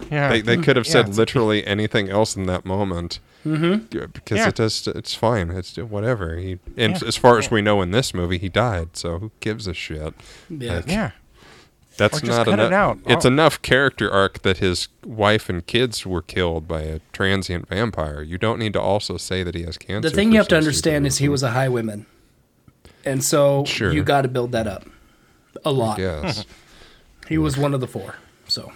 yeah, 0.11 0.29
they, 0.29 0.41
they 0.41 0.57
could 0.57 0.75
have 0.75 0.85
said 0.85 1.01
it's- 1.05 1.17
literally 1.17 1.65
anything 1.65 2.09
else 2.09 2.35
in 2.35 2.45
that 2.47 2.65
moment 2.65 3.19
mm-hmm. 3.45 3.85
because 4.11 4.37
Yeah. 4.39 4.49
it 4.49 4.55
does 4.55 4.85
it's 4.87 5.15
fine 5.15 5.49
it's 5.49 5.77
whatever 5.77 6.35
he 6.37 6.59
and 6.77 7.01
Yeah. 7.01 7.07
as 7.07 7.15
far 7.15 7.39
as 7.39 7.49
we 7.49 7.61
know 7.61 7.81
in 7.81 7.91
this 7.91 8.13
movie 8.13 8.37
he 8.37 8.49
died 8.49 8.97
so 8.97 9.17
who 9.19 9.31
gives 9.39 9.65
a 9.65 9.73
shit 9.73 10.13
Yeah. 10.49 10.75
Like, 10.75 10.87
yeah. 10.87 11.11
That's 11.97 12.17
Or 12.17 12.25
just 12.25 12.37
not 12.39 12.45
cut 12.45 12.59
it 12.59 12.63
enough. 12.67 12.73
out. 12.73 12.99
It's 13.05 13.25
Oh. 13.25 13.27
enough 13.27 13.61
character 13.61 14.11
arc 14.11 14.41
that 14.41 14.57
his 14.57 14.87
wife 15.05 15.47
and 15.49 15.65
kids 15.65 16.05
were 16.05 16.21
killed 16.23 16.67
by 16.67 16.81
a 16.81 16.99
transient 17.11 17.69
vampire. 17.69 18.21
You 18.23 18.37
don't 18.39 18.57
need 18.57 18.73
to 18.73 18.81
also 18.81 19.17
say 19.17 19.43
that 19.43 19.53
he 19.53 19.63
has 19.63 19.77
cancer. 19.77 20.09
The 20.09 20.15
thing 20.15 20.31
you 20.31 20.37
have 20.39 20.47
to 20.49 20.57
understand 20.57 21.05
is 21.05 21.19
he 21.19 21.29
was 21.29 21.43
a 21.43 21.51
highwayman, 21.51 22.05
and 23.05 23.23
so 23.23 23.63
Sure. 23.65 23.91
you 23.93 24.03
got 24.03 24.23
to 24.23 24.27
build 24.27 24.51
that 24.53 24.65
up 24.67 24.85
a 25.63 25.71
lot. 25.71 25.99
Yes. 25.99 26.45
He 27.29 27.37
was 27.37 27.55
one 27.57 27.73
of 27.73 27.79
the 27.79 27.87
four. 27.87 28.15
So 28.49 28.73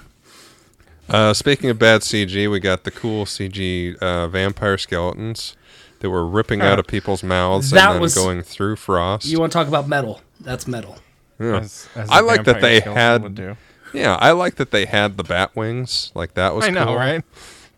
uh, 1.10 1.34
speaking 1.34 1.70
of 1.70 1.78
bad 1.78 2.02
CG, 2.02 2.50
we 2.50 2.60
got 2.62 2.86
the 2.86 2.92
cool 2.92 3.26
CG 3.26 3.98
uh, 3.98 4.28
vampire 4.30 4.78
skeletons 4.78 5.56
that 6.00 6.10
were 6.10 6.26
ripping 6.26 6.62
out 6.62 6.80
of 6.80 6.88
people's 6.88 7.24
mouths 7.24 7.72
That 7.72 7.88
and 7.88 7.96
then 7.96 8.02
was- 8.02 8.16
going 8.16 8.44
through 8.44 8.78
frost. 8.78 9.26
you 9.26 9.40
want 9.40 9.52
to 9.52 9.58
talk 9.58 9.68
about 9.68 9.88
metal? 9.90 10.22
That's 10.40 10.66
metal. 10.68 10.98
Yeah. 11.40 11.58
As, 11.60 11.88
as 11.96 12.10
I 12.10 12.20
a 12.20 12.24
like 12.24 12.44
that 12.46 12.62
they 12.62 12.80
had- 12.80 13.24
would 13.24 13.36
do. 13.36 13.56
yeah, 13.94 14.16
I 14.16 14.32
like 14.32 14.56
that 14.56 14.72
they 14.72 14.86
had 14.86 15.18
the 15.18 15.24
bat 15.24 15.56
wings. 15.56 16.12
Like 16.16 16.34
that 16.36 16.56
was 16.56 16.66
I 16.66 16.70
know, 16.70 16.86
cool. 16.86 16.96
right? 16.96 17.24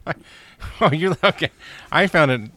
I, 0.08 0.14
oh, 0.82 0.92
you 0.92 1.16
okay? 1.24 1.52
I 1.92 2.08
found 2.08 2.32
it 2.32 2.52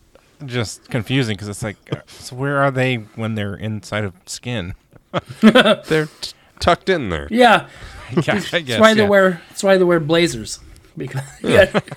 just 0.46 0.88
confusing 0.90 1.34
because 1.36 1.48
it's 1.48 1.62
like, 1.62 1.76
uh, 1.92 2.00
so 2.06 2.36
where 2.36 2.58
are 2.58 2.70
they 2.70 2.96
when 2.96 3.34
they're 3.34 3.54
inside 3.54 4.04
of 4.04 4.14
skin? 4.26 4.74
They're 5.40 6.06
t- 6.20 6.32
tucked 6.58 6.88
in 6.88 7.10
there. 7.10 7.28
Yeah, 7.30 7.68
I 8.10 8.14
guess, 8.20 8.50
that's 8.50 8.64
guess, 8.64 8.80
why 8.80 8.94
they 8.94 9.06
wear. 9.06 9.42
That's 9.50 9.62
why 9.62 9.76
they 9.76 9.84
wear 9.84 10.00
blazers. 10.00 10.58
Because 10.96 11.22
yeah, 11.42 11.64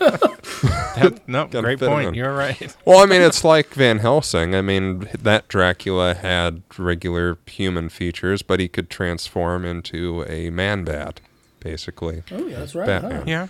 That- 0.95 1.21
no, 1.27 1.45
Gotta 1.47 1.61
great 1.61 1.79
point. 1.79 2.15
You're 2.15 2.35
right. 2.35 2.75
Well, 2.85 2.99
I 2.99 3.05
mean, 3.05 3.21
it's 3.21 3.43
like 3.43 3.69
Van 3.73 3.99
Helsing. 3.99 4.55
I 4.55 4.61
mean, 4.61 5.09
that 5.19 5.47
Dracula 5.47 6.13
had 6.13 6.61
regular 6.77 7.37
human 7.47 7.89
features, 7.89 8.41
but 8.41 8.59
he 8.59 8.67
could 8.67 8.89
transform 8.89 9.65
into 9.65 10.23
a 10.27 10.49
man 10.51 10.83
bat, 10.83 11.19
basically. 11.59 12.23
oh 12.31 12.45
yeah, 12.47 12.59
that's 12.59 12.75
right. 12.75 12.85
Batman. 12.87 13.11
huh? 13.17 13.23
Yeah. 13.25 13.47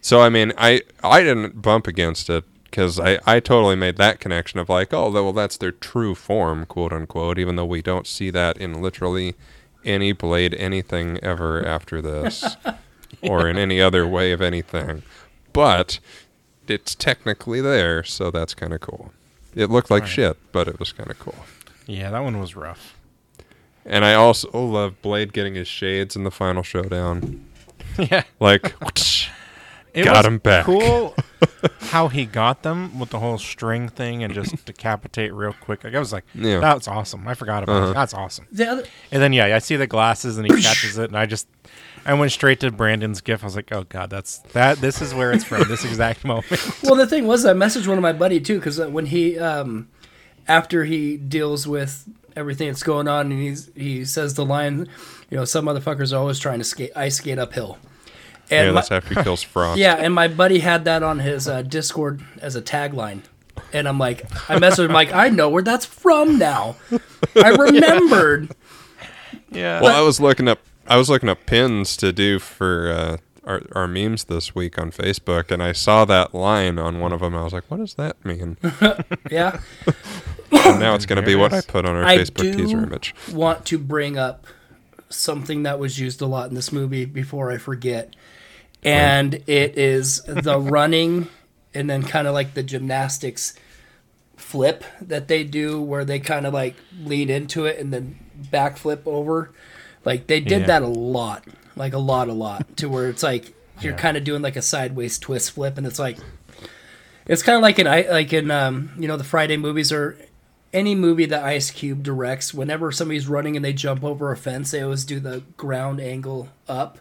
So, 0.00 0.20
I 0.20 0.28
mean, 0.28 0.52
I 0.56 0.82
I 1.02 1.22
didn't 1.22 1.60
bump 1.60 1.86
against 1.86 2.30
it 2.30 2.44
because 2.64 3.00
I, 3.00 3.18
I 3.26 3.40
totally 3.40 3.76
made 3.76 3.96
that 3.96 4.20
connection 4.20 4.60
of 4.60 4.68
like, 4.68 4.92
oh, 4.94 5.10
well, 5.10 5.32
that's 5.32 5.56
their 5.56 5.72
true 5.72 6.14
form, 6.14 6.66
quote 6.66 6.92
unquote, 6.92 7.38
even 7.38 7.56
though 7.56 7.64
we 7.66 7.82
don't 7.82 8.06
see 8.06 8.30
that 8.30 8.56
in 8.58 8.80
literally 8.80 9.34
any 9.84 10.12
Blade 10.12 10.54
anything 10.54 11.18
ever 11.22 11.64
after 11.66 12.00
this 12.02 12.56
or 13.22 13.48
in 13.48 13.56
any 13.58 13.80
other 13.80 14.06
way 14.06 14.32
of 14.32 14.40
anything. 14.40 15.02
But 15.52 15.98
it's 16.66 16.94
technically 16.94 17.60
there, 17.60 18.04
so 18.04 18.30
that's 18.30 18.54
kind 18.54 18.72
of 18.72 18.80
cool. 18.80 19.12
It 19.54 19.70
looked 19.70 19.90
like 19.90 20.02
Right. 20.02 20.10
shit, 20.10 20.36
but 20.52 20.68
it 20.68 20.78
was 20.78 20.92
kind 20.92 21.10
of 21.10 21.18
cool. 21.18 21.34
Yeah, 21.86 22.10
that 22.10 22.20
one 22.20 22.38
was 22.38 22.54
rough. 22.54 22.94
And 23.86 24.04
I 24.04 24.12
also 24.14 24.50
love 24.66 25.00
Blade 25.00 25.32
getting 25.32 25.54
his 25.54 25.66
shades 25.68 26.14
in 26.14 26.24
the 26.24 26.30
final 26.30 26.62
showdown. 26.62 27.46
yeah. 27.98 28.24
Like, 28.38 28.74
It 29.94 30.04
Got 30.04 30.16
was 30.18 30.26
him 30.26 30.38
back. 30.38 30.64
Cool 30.66 31.14
how 31.80 32.08
he 32.08 32.26
got 32.26 32.62
them 32.62 32.98
with 32.98 33.08
the 33.10 33.18
whole 33.18 33.38
string 33.38 33.88
thing 33.88 34.22
and 34.22 34.34
just 34.34 34.64
decapitate 34.66 35.32
real 35.32 35.54
quick. 35.54 35.82
Like 35.82 35.94
I 35.94 35.98
was 35.98 36.12
like, 36.12 36.24
Yeah. 36.34 36.60
that's 36.60 36.86
awesome. 36.86 37.26
I 37.26 37.34
forgot 37.34 37.62
about 37.62 37.82
Uh-huh. 37.82 37.90
it. 37.92 37.94
That's 37.94 38.12
awesome. 38.14 38.46
The 38.52 38.66
other, 38.70 38.84
And 39.10 39.22
then 39.22 39.32
yeah, 39.32 39.46
I 39.56 39.58
see 39.58 39.76
the 39.76 39.86
glasses 39.86 40.36
and 40.36 40.46
he 40.46 40.62
catches 40.62 40.98
it, 40.98 41.08
and 41.10 41.16
I 41.16 41.26
just 41.26 41.48
I 42.08 42.14
went 42.14 42.32
straight 42.32 42.60
to 42.60 42.70
Brandon's 42.72 43.20
gif. 43.20 43.42
I 43.44 43.46
was 43.46 43.54
like, 43.54 43.70
oh 43.70 43.84
god, 43.84 44.10
that's 44.10 44.38
that. 44.54 44.78
This 44.78 45.00
is 45.02 45.14
where 45.14 45.30
it's 45.30 45.44
from. 45.44 45.68
this 45.68 45.84
exact 45.84 46.24
moment. 46.32 46.50
well, 46.82 46.96
the 46.96 47.06
thing 47.06 47.26
was, 47.26 47.44
I 47.44 47.52
messaged 47.52 47.86
one 47.86 47.98
of 47.98 48.02
my 48.02 48.12
buddy 48.12 48.40
too 48.40 48.58
because 48.58 48.80
when 48.80 49.06
he, 49.06 49.38
um, 49.38 49.88
after 50.48 50.84
he 50.84 51.16
deals 51.16 51.68
with 51.68 52.08
everything 52.34 52.68
that's 52.68 52.82
going 52.82 53.08
on, 53.08 53.30
and 53.30 53.40
he's 53.40 53.70
he 53.76 54.04
says 54.04 54.34
the 54.34 54.44
line, 54.44 54.88
you 55.30 55.36
know, 55.36 55.44
some 55.44 55.66
motherfuckers 55.66 56.12
are 56.12 56.16
always 56.16 56.38
trying 56.38 56.58
to 56.58 56.64
skate 56.64 56.92
ice 56.96 57.16
skate 57.16 57.38
uphill. 57.38 57.76
And 58.50 58.66
yeah, 58.68 58.72
my- 58.72 58.80
that's 58.80 58.90
after 58.90 59.14
he 59.14 59.22
kills 59.22 59.42
Frost. 59.44 59.78
Yeah, 59.78 59.94
and 59.94 60.14
my 60.14 60.28
buddy 60.28 60.60
had 60.60 60.86
that 60.86 61.02
on 61.02 61.18
his 61.18 61.46
uh, 61.46 61.60
Discord 61.62 62.22
as 62.40 62.56
a 62.56 62.62
tagline. 62.62 63.20
And 63.72 63.86
I'm 63.86 63.98
like, 63.98 64.22
I 64.48 64.56
messaged 64.58 64.86
him 64.86 64.92
like, 64.92 65.12
I 65.12 65.28
know 65.28 65.50
where 65.50 65.62
that's 65.64 65.84
from 65.84 66.38
now. 66.38 66.76
I 67.36 67.48
remembered. 67.58 68.50
Yeah. 69.50 69.82
Well, 69.82 69.94
I 69.94 70.00
was 70.00 70.20
looking 70.20 70.48
up. 70.48 70.60
I 70.88 70.96
was 70.96 71.08
looking 71.10 71.28
up 71.28 71.44
pins 71.46 71.96
to 71.98 72.12
do 72.12 72.38
for 72.38 72.90
uh, 72.90 73.16
our 73.44 73.62
our 73.72 73.86
memes 73.88 74.24
this 74.24 74.54
week 74.54 74.78
on 74.78 74.90
Facebook, 74.90 75.50
and 75.50 75.62
I 75.62 75.72
saw 75.72 76.04
that 76.06 76.34
line 76.34 76.78
on 76.78 77.00
one 77.00 77.12
of 77.12 77.20
them. 77.20 77.36
I 77.36 77.42
was 77.44 77.52
like, 77.52 77.64
"What 77.70 77.78
does 77.78 77.94
that 77.94 78.22
mean?" 78.24 78.56
Yeah, 79.30 79.60
And 80.52 80.80
now 80.80 80.94
it's 80.94 81.06
going 81.06 81.20
to 81.20 81.26
be 81.26 81.34
what 81.34 81.52
I 81.52 81.60
put 81.60 81.84
on 81.84 81.94
our 81.94 82.04
I 82.04 82.18
Facebook 82.18 82.42
do 82.42 82.54
teaser 82.56 82.82
image. 82.82 83.14
want 83.32 83.64
to 83.66 83.78
bring 83.78 84.16
up 84.18 84.46
something 85.10 85.62
that 85.64 85.78
was 85.78 85.98
used 85.98 86.20
a 86.22 86.26
lot 86.26 86.48
in 86.48 86.54
this 86.54 86.72
movie 86.72 87.04
before 87.04 87.50
I 87.50 87.58
forget, 87.58 88.14
and 88.82 89.34
it 89.46 89.76
is 89.78 90.22
the 90.22 90.58
running 90.58 91.28
and 91.74 91.88
then 91.88 92.02
kind 92.02 92.26
of 92.26 92.34
like 92.34 92.54
the 92.54 92.62
gymnastics 92.62 93.54
flip 94.36 94.84
that 95.00 95.28
they 95.28 95.44
do, 95.44 95.80
where 95.82 96.04
they 96.04 96.18
kind 96.18 96.46
of 96.46 96.54
like 96.54 96.76
lean 97.02 97.28
into 97.28 97.66
it 97.66 97.78
and 97.78 97.92
then 97.92 98.18
backflip 98.50 99.02
over. 99.06 99.50
Like 100.04 100.26
they 100.26 100.40
did 100.40 100.60
Yeah. 100.62 100.66
that 100.66 100.82
a 100.82 100.86
lot, 100.88 101.44
like 101.76 101.92
a 101.92 101.98
lot, 101.98 102.28
a 102.28 102.32
lot, 102.32 102.76
to 102.78 102.88
where 102.88 103.08
it's 103.08 103.22
like 103.22 103.54
you're 103.80 103.94
kind 103.94 104.16
of 104.16 104.24
doing 104.24 104.42
like 104.42 104.56
a 104.56 104.62
sideways 104.62 105.18
twist 105.18 105.52
flip, 105.52 105.78
and 105.78 105.86
it's 105.86 105.98
like 105.98 106.18
it's 107.26 107.42
kind 107.42 107.56
of 107.56 107.62
like 107.62 107.78
in 107.78 107.86
I 107.86 108.02
like 108.02 108.32
in 108.32 108.50
um 108.50 108.90
you 108.98 109.06
know 109.08 109.16
the 109.16 109.24
Friday 109.24 109.56
movies 109.56 109.92
or 109.92 110.18
any 110.72 110.94
movie 110.94 111.26
that 111.26 111.44
Ice 111.44 111.70
Cube 111.70 112.02
directs. 112.02 112.52
Whenever 112.52 112.90
somebody's 112.92 113.28
running 113.28 113.56
and 113.56 113.64
they 113.64 113.72
jump 113.72 114.02
over 114.04 114.32
a 114.32 114.36
fence, 114.36 114.70
they 114.70 114.82
always 114.82 115.04
do 115.04 115.20
the 115.20 115.42
ground 115.56 116.00
angle 116.00 116.48
up, 116.68 116.98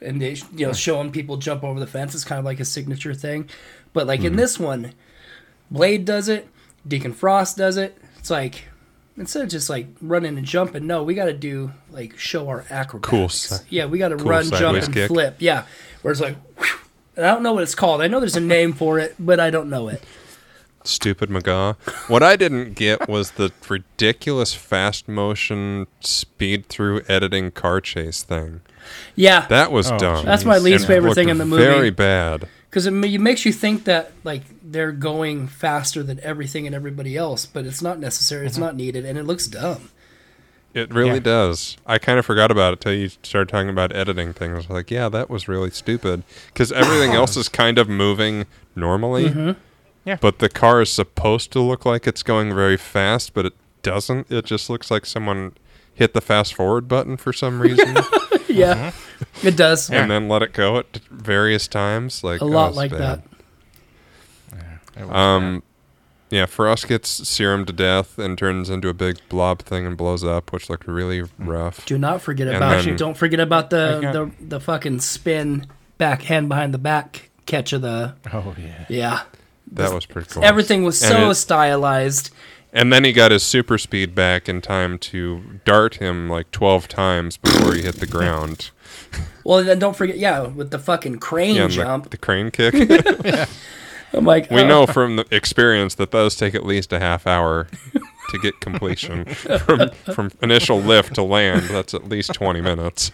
and 0.00 0.20
they 0.22 0.36
you 0.54 0.66
know 0.66 0.72
showing 0.72 1.10
people 1.12 1.36
jump 1.36 1.64
over 1.64 1.78
the 1.80 1.86
fence 1.86 2.14
is 2.14 2.24
kind 2.24 2.38
of 2.38 2.44
like 2.44 2.60
a 2.60 2.64
signature 2.64 3.14
thing. 3.14 3.48
But 3.92 4.06
like 4.06 4.22
in 4.24 4.36
this 4.36 4.58
one, 4.58 4.92
Blade 5.70 6.04
does 6.04 6.28
it, 6.28 6.48
Deacon 6.86 7.12
Frost 7.12 7.56
does 7.56 7.76
it. 7.76 7.96
It's 8.18 8.30
like 8.30 8.64
instead 9.16 9.42
of 9.42 9.48
just 9.48 9.68
like 9.70 9.86
running 10.00 10.36
and 10.38 10.46
jumping, 10.46 10.86
no, 10.86 11.02
we 11.02 11.14
got 11.14 11.26
to 11.26 11.32
do 11.32 11.72
like 11.90 12.18
show 12.18 12.48
our 12.48 12.64
acrobatics. 12.70 13.48
Cool 13.48 13.58
yeah, 13.70 13.86
we 13.86 13.98
got 13.98 14.08
to 14.08 14.16
cool 14.16 14.26
run, 14.26 14.44
jump, 14.50 14.82
and 14.82 14.92
kick. 14.92 15.08
flip. 15.08 15.36
Yeah, 15.38 15.66
where 16.02 16.12
it's 16.12 16.20
like. 16.20 16.36
whew. 16.58 16.78
And 17.16 17.24
I 17.24 17.32
don't 17.32 17.42
know 17.42 17.54
what 17.54 17.62
it's 17.62 17.74
called. 17.74 18.02
I 18.02 18.08
know 18.08 18.20
there's 18.20 18.36
a 18.36 18.40
name 18.40 18.74
for 18.74 18.98
it, 18.98 19.14
but 19.18 19.40
I 19.40 19.48
don't 19.48 19.70
know 19.70 19.88
it. 19.88 20.02
Stupid 20.84 21.30
McGaw. 21.30 21.74
What 22.10 22.22
I 22.22 22.36
didn't 22.36 22.74
get 22.74 23.08
was 23.08 23.32
the 23.32 23.52
ridiculous 23.68 24.52
fast 24.54 25.08
motion 25.08 25.86
speed 26.00 26.66
through 26.66 27.02
editing 27.08 27.52
car 27.52 27.80
chase 27.80 28.22
thing. 28.22 28.60
Yeah, 29.14 29.46
That 29.48 29.72
was 29.72 29.90
Oh, 29.90 29.98
dumb. 29.98 30.26
That's 30.26 30.44
my 30.44 30.58
least 30.58 30.80
And 30.84 30.86
favorite 30.88 31.14
thing 31.14 31.30
in 31.30 31.38
the 31.38 31.46
movie. 31.46 31.64
Very 31.64 31.90
bad. 31.90 32.48
Because 32.76 32.86
it, 32.86 32.92
it 32.92 33.20
makes 33.22 33.46
you 33.46 33.54
think 33.54 33.84
that 33.84 34.12
like 34.22 34.42
they're 34.62 34.92
going 34.92 35.48
faster 35.48 36.02
than 36.02 36.20
everything 36.20 36.66
and 36.66 36.76
everybody 36.76 37.16
else, 37.16 37.46
but 37.46 37.64
it's 37.64 37.80
not 37.80 37.98
necessary. 37.98 38.44
It's 38.46 38.58
not 38.58 38.76
needed, 38.76 39.06
and 39.06 39.16
it 39.16 39.22
looks 39.22 39.46
dumb. 39.46 39.88
It 40.74 40.92
really 40.92 41.14
Yeah. 41.14 41.20
does. 41.20 41.78
I 41.86 41.96
kind 41.96 42.18
of 42.18 42.26
forgot 42.26 42.50
about 42.50 42.74
it 42.74 42.80
till 42.82 42.92
you 42.92 43.08
started 43.22 43.48
talking 43.48 43.70
about 43.70 43.96
editing 43.96 44.34
things. 44.34 44.68
Like, 44.68 44.90
yeah, 44.90 45.08
that 45.08 45.30
was 45.30 45.48
really 45.48 45.70
stupid. 45.70 46.22
Because 46.48 46.70
everything 46.70 47.12
else 47.20 47.34
is 47.34 47.48
kind 47.48 47.78
of 47.78 47.88
moving 47.88 48.44
normally. 48.74 49.30
Mm-hmm. 49.30 49.58
Yeah. 50.04 50.18
But 50.20 50.38
the 50.40 50.50
car 50.50 50.82
is 50.82 50.92
supposed 50.92 51.52
to 51.52 51.60
look 51.62 51.86
like 51.86 52.06
it's 52.06 52.22
going 52.22 52.54
very 52.54 52.76
fast, 52.76 53.32
but 53.32 53.46
it 53.46 53.54
doesn't. 53.80 54.30
It 54.30 54.44
just 54.44 54.68
looks 54.68 54.90
like 54.90 55.06
someone 55.06 55.52
hit 55.96 56.14
the 56.14 56.20
fast 56.20 56.54
forward 56.54 56.86
button 56.86 57.16
for 57.16 57.32
some 57.32 57.60
reason 57.60 57.96
yeah, 58.48 58.92
it 59.42 59.56
does 59.56 59.90
Yeah. 59.90 60.02
and 60.02 60.10
then 60.10 60.28
let 60.28 60.42
it 60.42 60.52
go 60.52 60.78
at 60.78 60.98
various 61.10 61.66
times. 61.66 62.22
Like 62.22 62.40
a 62.40 62.44
oh, 62.44 62.48
lot 62.48 62.68
it's 62.68 62.76
like 62.76 62.90
bad. 62.92 63.22
that. 63.22 63.22
It 64.96 65.06
was 65.06 65.14
Um, 65.16 65.62
yeah, 66.30 66.46
Frost 66.46 66.88
gets 66.88 67.08
serum 67.28 67.64
to 67.66 67.72
death 67.72 68.18
and 68.18 68.36
turns 68.36 68.68
into 68.70 68.88
a 68.88 68.94
big 68.94 69.18
blob 69.28 69.62
thing 69.62 69.86
and 69.86 69.96
blows 69.96 70.24
up, 70.24 70.52
which 70.52 70.68
looked 70.68 70.86
really 70.86 71.22
rough. 71.38 71.84
Do 71.86 71.98
not 71.98 72.20
forget 72.22 72.48
And 72.48 72.56
about 72.56 72.84
then- 72.84 72.96
don't 72.96 73.16
forget 73.16 73.40
about 73.40 73.70
the, 73.70 73.98
got- 74.00 74.12
the 74.12 74.30
the 74.40 74.60
fucking 74.60 75.00
spin 75.00 75.66
back 75.98 76.22
hand 76.22 76.48
behind 76.48 76.74
the 76.74 76.78
back 76.78 77.30
catch 77.46 77.72
of 77.72 77.82
the. 77.82 78.14
Oh 78.32 78.54
yeah. 78.58 78.84
yeah. 78.88 79.20
That 79.72 79.92
was 79.92 80.06
pretty 80.06 80.28
cool. 80.30 80.44
Everything 80.44 80.84
was 80.84 80.98
so 80.98 81.30
it- 81.30 81.34
stylized. 81.34 82.30
And 82.76 82.92
then 82.92 83.04
he 83.04 83.12
got 83.14 83.30
his 83.30 83.42
super 83.42 83.78
speed 83.78 84.14
back 84.14 84.50
in 84.50 84.60
time 84.60 84.98
to 84.98 85.60
dart 85.64 85.94
him 85.94 86.28
like 86.28 86.50
12 86.50 86.86
times 86.88 87.38
before 87.38 87.72
he 87.72 87.80
hit 87.80 88.00
the 88.00 88.06
ground. 88.06 88.70
Well, 89.44 89.64
then 89.64 89.78
don't 89.78 89.96
forget, 89.96 90.18
yeah, 90.18 90.42
with 90.42 90.70
the 90.70 90.78
fucking 90.78 91.18
crane 91.20 91.54
Yeah, 91.54 91.62
and 91.62 91.72
the, 91.72 91.76
jump. 91.76 92.10
the 92.10 92.18
crane 92.18 92.50
kick. 92.50 92.74
I'm 94.12 94.26
like, 94.26 94.50
we 94.50 94.60
oh. 94.60 94.68
know 94.68 94.82
uh, 94.82 94.92
from 94.92 95.16
the 95.16 95.26
experience 95.30 95.94
that 95.94 96.10
those 96.10 96.36
take 96.36 96.54
at 96.54 96.66
least 96.66 96.92
a 96.92 97.00
half 97.00 97.26
hour 97.26 97.66
to 98.28 98.38
get 98.42 98.60
completion. 98.60 99.24
from, 99.64 99.88
from 100.12 100.30
initial 100.42 100.78
lift 100.78 101.14
to 101.14 101.22
land, 101.22 101.70
that's 101.70 101.94
at 101.94 102.10
least 102.10 102.34
20 102.34 102.60
minutes. 102.60 103.10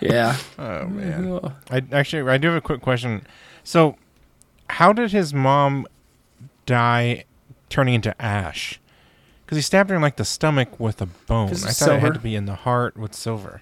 yeah. 0.00 0.38
Oh 0.58 0.86
man. 0.86 1.30
Uh-huh. 1.32 1.50
I 1.70 1.82
actually 1.92 2.26
I 2.30 2.38
do 2.38 2.48
have 2.48 2.56
a 2.56 2.62
quick 2.62 2.80
question. 2.80 3.26
So, 3.62 3.96
how 4.70 4.94
did 4.94 5.12
his 5.12 5.34
mom 5.34 5.86
die, 6.64 7.24
turning 7.68 7.94
into 7.94 8.20
ash? 8.20 8.78
Because 9.52 9.64
he 9.64 9.66
stabbed 9.66 9.90
her 9.90 9.96
in 9.96 10.00
like 10.00 10.16
the 10.16 10.24
stomach 10.24 10.80
with 10.80 11.02
a 11.02 11.06
bone. 11.06 11.50
I 11.50 11.52
thought 11.52 11.68
it's 11.68 11.82
it 11.82 12.00
had 12.00 12.14
to 12.14 12.20
be 12.20 12.34
in 12.34 12.46
the 12.46 12.54
heart 12.54 12.96
with 12.96 13.14
silver. 13.14 13.60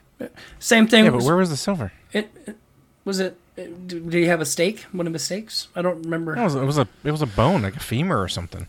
Same 0.61 0.87
thing. 0.87 1.07
Yeah, 1.07 1.11
but 1.11 1.23
where 1.25 1.35
was 1.35 1.51
the 1.51 1.57
silver? 1.57 1.91
it, 2.13 2.31
it- 2.47 2.57
was 3.05 3.19
it? 3.19 3.37
it- 3.57 3.89
Did 3.89 4.13
he 4.13 4.27
have 4.27 4.41
a 4.41 4.47
stake? 4.47 4.83
One 4.93 5.09
of 5.09 5.13
his 5.15 5.25
stakes? 5.25 5.67
I 5.75 5.83
don't 5.83 6.01
remember. 6.03 6.37
No, 6.37 6.43
it 6.43 6.45
was, 6.45 6.55
it 6.55 6.65
was 6.65 6.79
a 6.79 6.87
it 7.03 7.11
was 7.11 7.23
a 7.23 7.27
bone, 7.27 7.63
like 7.63 7.75
a 7.75 7.81
femur 7.81 8.23
or 8.23 8.29
something. 8.29 8.69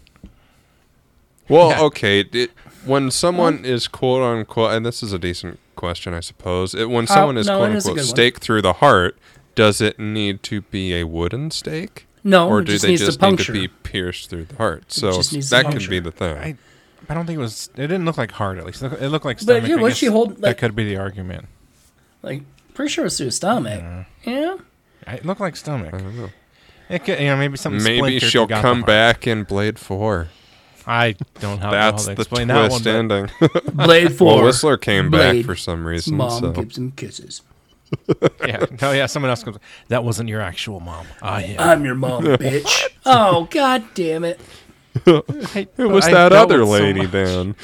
Well, 1.47 1.69
Yeah. 1.69 1.81
okay. 1.83 2.21
It, 2.21 2.51
when 2.85 3.11
someone 3.11 3.65
is 3.65 3.87
quote 3.87 4.23
unquote, 4.23 4.71
and 4.73 4.83
this 4.83 5.03
is 5.03 5.13
a 5.13 5.19
decent 5.19 5.59
question, 5.75 6.15
I 6.15 6.21
suppose. 6.21 6.73
It, 6.73 6.89
when 6.89 7.05
someone 7.05 7.37
is 7.37 7.47
Uh, 7.47 7.53
no, 7.53 7.59
quote 7.59 7.71
it 7.71 7.75
is 7.75 7.85
a 7.85 7.89
unquote 7.89 7.97
good 8.03 8.07
one. 8.09 8.15
stake 8.15 8.39
through 8.39 8.61
the 8.63 8.73
heart, 8.73 9.15
does 9.53 9.79
it 9.81 9.99
need 9.99 10.41
to 10.43 10.61
be 10.61 10.95
a 10.95 11.03
wooden 11.03 11.51
stake, 11.51 12.07
No, 12.23 12.47
or 12.49 12.61
it 12.61 12.65
do 12.65 12.71
just 12.71 12.81
they 12.83 12.87
needs 12.89 13.01
to 13.01 13.05
just 13.07 13.21
need 13.21 13.37
to 13.39 13.51
be 13.51 13.67
pierced 13.67 14.29
through 14.31 14.45
the 14.45 14.55
heart? 14.55 14.91
So 14.91 15.11
just 15.11 15.33
needs 15.33 15.49
to 15.49 15.55
that 15.61 15.71
could 15.71 15.87
be 15.89 15.99
the 15.99 16.11
thing. 16.11 16.37
I 16.37 16.55
I 17.09 17.13
don't 17.13 17.25
think 17.25 17.37
it 17.37 17.41
was. 17.41 17.69
It 17.75 17.87
didn't 17.87 18.05
look 18.05 18.17
like 18.17 18.31
heart. 18.31 18.57
At 18.57 18.65
least 18.65 18.81
it 18.81 18.89
looked- 18.89 19.01
it 19.01 19.09
looked 19.09 19.25
like 19.25 19.45
But, 19.45 19.67
yeah, 19.67 19.75
I 19.75 19.81
was 19.81 19.91
guess 19.91 19.97
she 19.97 20.05
hold- 20.07 20.37
that 20.41 20.57
could 20.57 20.75
be 20.75 20.83
the 20.85 20.97
argument. 20.97 21.47
Like, 22.23 22.43
pretty 22.73 22.91
sure 22.91 23.05
it's 23.05 23.17
through 23.17 23.31
stomach. 23.31 23.83
Yeah. 24.23 24.57
It 25.07 25.25
looked 25.25 25.41
like 25.41 25.55
stomach. 25.55 25.93
I 25.93 25.97
don't 25.97 26.15
know. 26.15 26.29
It 26.89 27.05
could, 27.05 27.19
you 27.19 27.25
know, 27.27 27.37
maybe 27.37 27.57
something. 27.57 27.83
Maybe 27.83 28.19
she'll 28.19 28.45
got 28.45 28.61
come 28.61 28.81
back 28.81 29.25
in 29.25 29.43
Blade 29.43 29.79
Four. 29.79 30.27
I 30.85 31.15
don't 31.39 31.59
know 31.59 31.65
how 31.67 31.71
That's 31.71 32.05
to 32.05 32.15
the 32.15 32.21
explain 32.21 32.47
that 32.47 32.69
one. 32.71 32.81
twist 32.81 32.87
ending. 32.87 33.29
Blade 33.73 34.13
Four. 34.13 34.35
well, 34.35 34.45
Whistler 34.45 34.77
came 34.77 35.09
back 35.09 35.43
for 35.45 35.55
some 35.55 35.85
reason. 35.85 36.17
Mom 36.17 36.41
so. 36.41 36.51
gives 36.51 36.77
him 36.77 36.91
kisses. 36.91 37.41
yeah. 38.45 38.65
Oh 38.81 38.91
yeah. 38.91 39.05
Someone 39.05 39.29
else 39.29 39.43
comes. 39.43 39.57
That 39.89 40.03
wasn't 40.03 40.29
your 40.29 40.41
actual 40.41 40.79
mom. 40.79 41.05
Ah 41.21 41.39
yeah. 41.39 41.71
I'm 41.71 41.83
your 41.85 41.95
mom, 41.95 42.23
bitch. 42.23 42.87
oh, 43.05 43.47
god 43.51 43.83
damn 43.93 44.23
it. 44.23 44.39
I- 45.07 45.67
It 45.77 45.85
was 45.89 46.05
I 46.05 46.11
that 46.11 46.33
other 46.33 46.59
with 46.65 46.79
so 46.79 46.83
lady 46.83 47.05
then. 47.05 47.55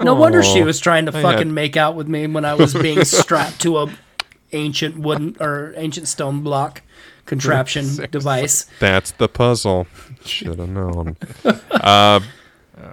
No 0.00 0.14
wonder 0.14 0.42
she 0.42 0.62
Oh. 0.62 0.64
was 0.66 0.80
trying 0.80 1.06
to 1.06 1.12
fucking 1.12 1.38
had- 1.38 1.46
make 1.48 1.76
out 1.76 1.94
with 1.94 2.08
me 2.08 2.26
when 2.26 2.44
I 2.44 2.54
was 2.54 2.72
being 2.74 3.04
strapped 3.04 3.60
to 3.62 3.78
a 3.78 3.92
ancient 4.52 4.98
wooden 4.98 5.36
or 5.40 5.74
ancient 5.76 6.08
stone 6.08 6.42
block 6.42 6.82
contraption 7.26 7.86
device. 8.10 8.66
That's 8.78 9.10
the 9.12 9.28
puzzle. 9.28 9.86
Should 10.24 10.58
have 10.58 10.68
known. 10.68 11.16
uh, 11.70 12.20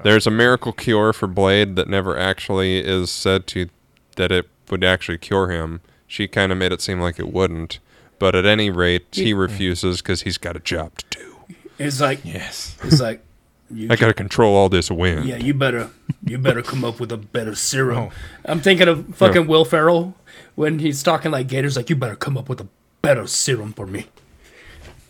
there's 0.03 0.27
a 0.27 0.31
miracle 0.31 0.73
cure 0.73 1.13
for 1.13 1.27
Blade 1.27 1.75
that 1.77 1.87
never 1.87 2.17
actually 2.17 2.79
is 2.79 3.09
said 3.09 3.47
to 3.47 3.69
that 4.17 4.31
it 4.31 4.47
would 4.69 4.83
actually 4.83 5.17
cure 5.17 5.49
him. 5.49 5.81
She 6.07 6.27
kind 6.27 6.51
of 6.51 6.57
made 6.57 6.71
it 6.71 6.81
seem 6.81 6.99
like 6.99 7.19
it 7.19 7.31
wouldn't. 7.31 7.79
But 8.19 8.35
at 8.35 8.45
any 8.45 8.69
rate, 8.69 9.05
he 9.11 9.33
refuses 9.33 10.01
because 10.01 10.21
he's 10.23 10.37
got 10.37 10.55
a 10.55 10.59
job 10.59 10.97
to 10.97 11.19
do. 11.19 11.55
It's 11.79 12.01
like 12.01 12.19
Yes. 12.23 12.75
it's 12.83 12.99
like 12.99 13.23
you 13.71 13.87
I 13.91 13.95
got 13.95 14.07
to 14.07 14.13
control 14.13 14.55
all 14.55 14.69
this 14.69 14.89
wind. 14.91 15.25
Yeah, 15.25 15.37
you 15.37 15.53
better 15.53 15.89
you 16.25 16.37
better 16.37 16.61
come 16.61 16.83
up 16.85 16.99
with 16.99 17.11
a 17.11 17.17
better 17.17 17.55
serum. 17.55 17.97
Oh. 17.97 18.11
I'm 18.45 18.59
thinking 18.61 18.87
of 18.87 19.15
fucking 19.15 19.47
Will 19.47 19.65
Ferrell 19.65 20.15
when 20.55 20.79
he's 20.79 21.03
talking 21.03 21.31
like 21.31 21.47
Gators, 21.47 21.75
like 21.75 21.89
you 21.89 21.95
better 21.95 22.15
come 22.15 22.37
up 22.37 22.47
with 22.49 22.61
a 22.61 22.67
better 23.01 23.27
serum 23.27 23.73
for 23.73 23.85
me. 23.87 24.07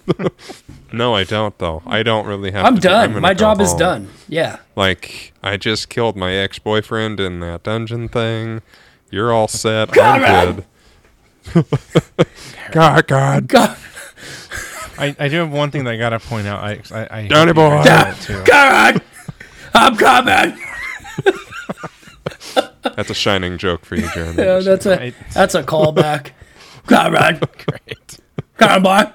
No, 0.93 1.13
I 1.13 1.25
don't 1.25 1.57
though. 1.57 1.83
I 1.85 2.01
don't 2.01 2.25
really 2.25 2.51
have. 2.51 2.63
To. 2.63 2.67
I'm 2.67 2.75
to 2.75 2.81
do- 2.81 2.87
done. 2.87 3.09
gonna 3.09 3.19
My 3.19 3.33
job 3.33 3.59
is 3.59 3.71
home. 3.71 3.79
done. 3.79 4.09
Yeah. 4.29 4.59
Like 4.77 5.33
I 5.43 5.57
just 5.57 5.89
killed 5.89 6.15
my 6.15 6.31
ex-boyfriend 6.31 7.19
in 7.19 7.41
that 7.41 7.63
dungeon 7.63 8.07
thing. 8.07 8.61
You're 9.11 9.33
all 9.33 9.49
set. 9.49 9.91
God. 9.91 10.23
I'm 10.23 10.55
good. 11.53 11.65
God, 12.71 13.07
God. 13.07 13.47
God, 13.49 13.77
I, 14.99 15.15
I 15.19 15.27
do 15.27 15.37
have 15.37 15.51
one 15.51 15.71
thing 15.71 15.83
that 15.85 15.93
I 15.93 15.97
gotta 15.97 16.19
point 16.19 16.47
out. 16.47 16.63
I 16.63 16.81
I, 16.91 17.07
I 17.11 17.21
hope 17.23 17.29
Johnny 17.31 17.53
boy. 17.53 17.69
guys 17.83 18.29
know 18.29 18.35
it, 18.35 18.43
too. 18.43 18.43
God, 18.51 19.01
I'm 19.73 19.95
coming. 19.97 20.59
That's 22.95 23.09
a 23.09 23.13
shining 23.13 23.57
joke 23.57 23.85
for 23.85 23.95
you, 23.95 24.09
Jeremy. 24.13 24.41
Yeah, 24.43 24.59
that's 24.59 24.85
a 24.85 24.97
Right. 24.97 25.15
that's 25.33 25.55
a 25.55 25.63
callback. 25.63 26.31
Come 26.87 27.15
on, 27.15 27.39
Great. 27.39 28.19
come 28.57 28.85
on. 28.87 29.13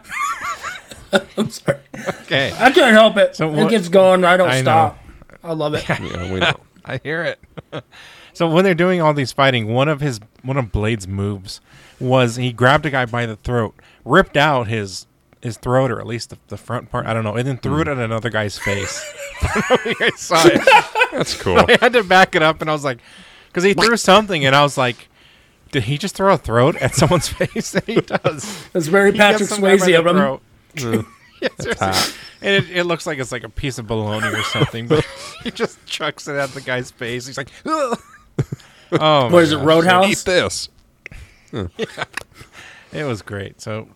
I'm 1.36 1.50
sorry. 1.50 1.78
Okay. 2.22 2.52
I 2.58 2.70
can't 2.70 2.92
help 2.92 3.16
it. 3.16 3.34
So 3.36 3.52
it 3.54 3.70
gets 3.70 3.88
going. 3.88 4.24
I 4.24 4.36
don't 4.36 4.48
I 4.48 4.56
know. 4.58 4.62
stop. 4.62 4.98
I 5.42 5.52
love 5.52 5.74
it. 5.74 5.88
yeah, 5.88 6.32
we 6.32 6.38
know. 6.40 6.54
I 6.84 6.98
hear 7.02 7.22
it. 7.22 7.84
so 8.32 8.48
when 8.48 8.64
they're 8.64 8.74
doing 8.74 9.00
all 9.00 9.14
these 9.14 9.32
fighting, 9.32 9.68
one 9.72 9.88
of 9.88 10.00
his 10.00 10.20
one 10.42 10.56
of 10.56 10.70
Blade's 10.72 11.08
moves 11.08 11.60
was 12.00 12.36
he 12.36 12.52
grabbed 12.52 12.86
a 12.86 12.90
guy 12.90 13.06
by 13.06 13.26
the 13.26 13.36
throat, 13.36 13.74
ripped 14.04 14.36
out 14.36 14.68
his 14.68 15.06
his 15.42 15.56
throat 15.56 15.90
or 15.90 16.00
at 16.00 16.06
least 16.06 16.30
the, 16.30 16.38
the 16.48 16.56
front 16.56 16.90
part, 16.90 17.06
I 17.06 17.12
don't 17.12 17.24
know, 17.24 17.34
and 17.36 17.46
then 17.46 17.58
threw 17.58 17.80
it 17.80 17.86
hmm. 17.86 17.92
at 17.92 17.98
another 17.98 18.30
guy's 18.30 18.58
face. 18.58 19.04
I 19.42 19.46
don't 19.68 19.70
know 19.70 19.76
if 19.76 20.00
you 20.00 20.10
guys 20.10 20.20
saw 20.20 20.42
it. 20.46 21.08
That's 21.12 21.34
cool. 21.40 21.58
I 21.58 21.76
had 21.80 21.92
to 21.94 22.04
back 22.04 22.34
it 22.34 22.42
up, 22.42 22.60
and 22.60 22.70
I 22.70 22.72
was 22.72 22.84
like, 22.84 22.98
because 23.48 23.64
he 23.64 23.74
threw 23.74 23.96
something, 23.96 24.44
and 24.46 24.54
I 24.54 24.62
was 24.62 24.78
like, 24.78 25.08
did 25.72 25.84
he 25.84 25.98
just 25.98 26.14
throw 26.14 26.32
a 26.34 26.38
throat 26.38 26.76
at 26.76 26.94
someone's 26.94 27.28
face? 27.28 27.74
And 27.74 27.84
he 27.84 28.00
does. 28.00 28.66
It's 28.74 28.86
very 28.86 29.12
He 29.12 29.18
gets 29.18 29.32
Patrick 29.32 29.48
some 29.48 29.60
guy 29.60 29.76
by 29.76 29.82
Swayze 29.82 29.86
the 29.86 29.94
of 29.94 30.06
him. 30.06 30.16
throat. 30.16 30.42
Yeah, 31.40 31.48
seriously. 31.58 32.14
and 32.40 32.54
it, 32.64 32.70
it 32.70 32.84
looks 32.84 33.04
like 33.04 33.18
it's 33.18 33.32
like 33.32 33.42
a 33.42 33.48
piece 33.48 33.78
of 33.78 33.88
bologna 33.88 34.28
or 34.28 34.44
something, 34.44 34.86
but 34.86 35.04
he 35.42 35.50
just 35.50 35.84
chucks 35.86 36.28
it 36.28 36.36
at 36.36 36.50
the 36.50 36.60
guy's 36.60 36.92
face. 36.92 37.26
He's 37.26 37.36
like, 37.36 37.50
Ugh. 37.66 38.00
oh, 38.92 39.28
my 39.28 39.28
What 39.28 39.42
is 39.42 39.50
it, 39.52 39.56
gosh. 39.56 39.62
Eat 39.62 39.66
Roadhouse? 39.66 40.22
this. 40.24 40.68
It 42.92 43.04
was 43.04 43.22
great. 43.22 43.60
So, 43.60 43.88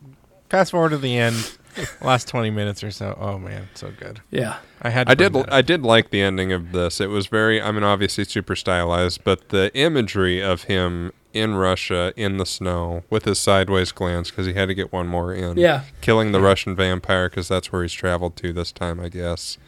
fast 0.49 0.70
forward 0.70 0.90
to 0.90 0.99
the 0.99 1.16
end, 1.16 1.57
last 2.01 2.28
twenty 2.28 2.51
minutes 2.51 2.82
or 2.84 2.90
so. 2.90 3.16
Oh 3.20 3.38
man, 3.38 3.68
so 3.74 3.92
good. 3.99 4.20
Yeah. 4.30 4.59
I 4.82 4.90
had. 4.90 5.07
To 5.07 5.11
I 5.11 5.14
did. 5.14 5.36
I 5.51 5.62
did 5.62 5.82
like 5.82 6.11
the 6.11 6.20
ending 6.20 6.53
of 6.53 6.72
this. 6.72 7.01
It 7.01 7.09
was 7.09 7.26
very. 7.26 7.61
I 7.61 7.70
mean, 7.72 7.82
obviously 7.82 8.24
super 8.24 8.55
stylized, 8.57 9.24
but 9.24 9.49
the 9.49 9.74
imagery 9.74 10.42
of 10.42 10.64
him 10.64 11.12
in 11.32 11.55
Russia 11.55 12.12
in 12.16 12.38
the 12.38 12.47
snow 12.47 13.03
with 13.11 13.24
his 13.26 13.38
sideways 13.38 13.92
glance 13.92 14.30
because 14.30 14.47
he 14.47 14.55
had 14.55 14.68
to 14.68 14.74
get 14.74 14.90
one 14.92 15.07
more 15.07 15.34
in. 15.34 15.59
Yeah. 15.59 15.82
Killing 16.01 16.32
the 16.32 16.40
Russian 16.40 16.74
vampire 16.74 17.28
because 17.28 17.47
that's 17.49 17.70
where 17.70 17.82
he's 17.82 17.92
traveled 17.92 18.36
to 18.36 18.53
this 18.55 18.72
time, 18.72 18.99
I 19.01 19.09
guess. 19.11 19.59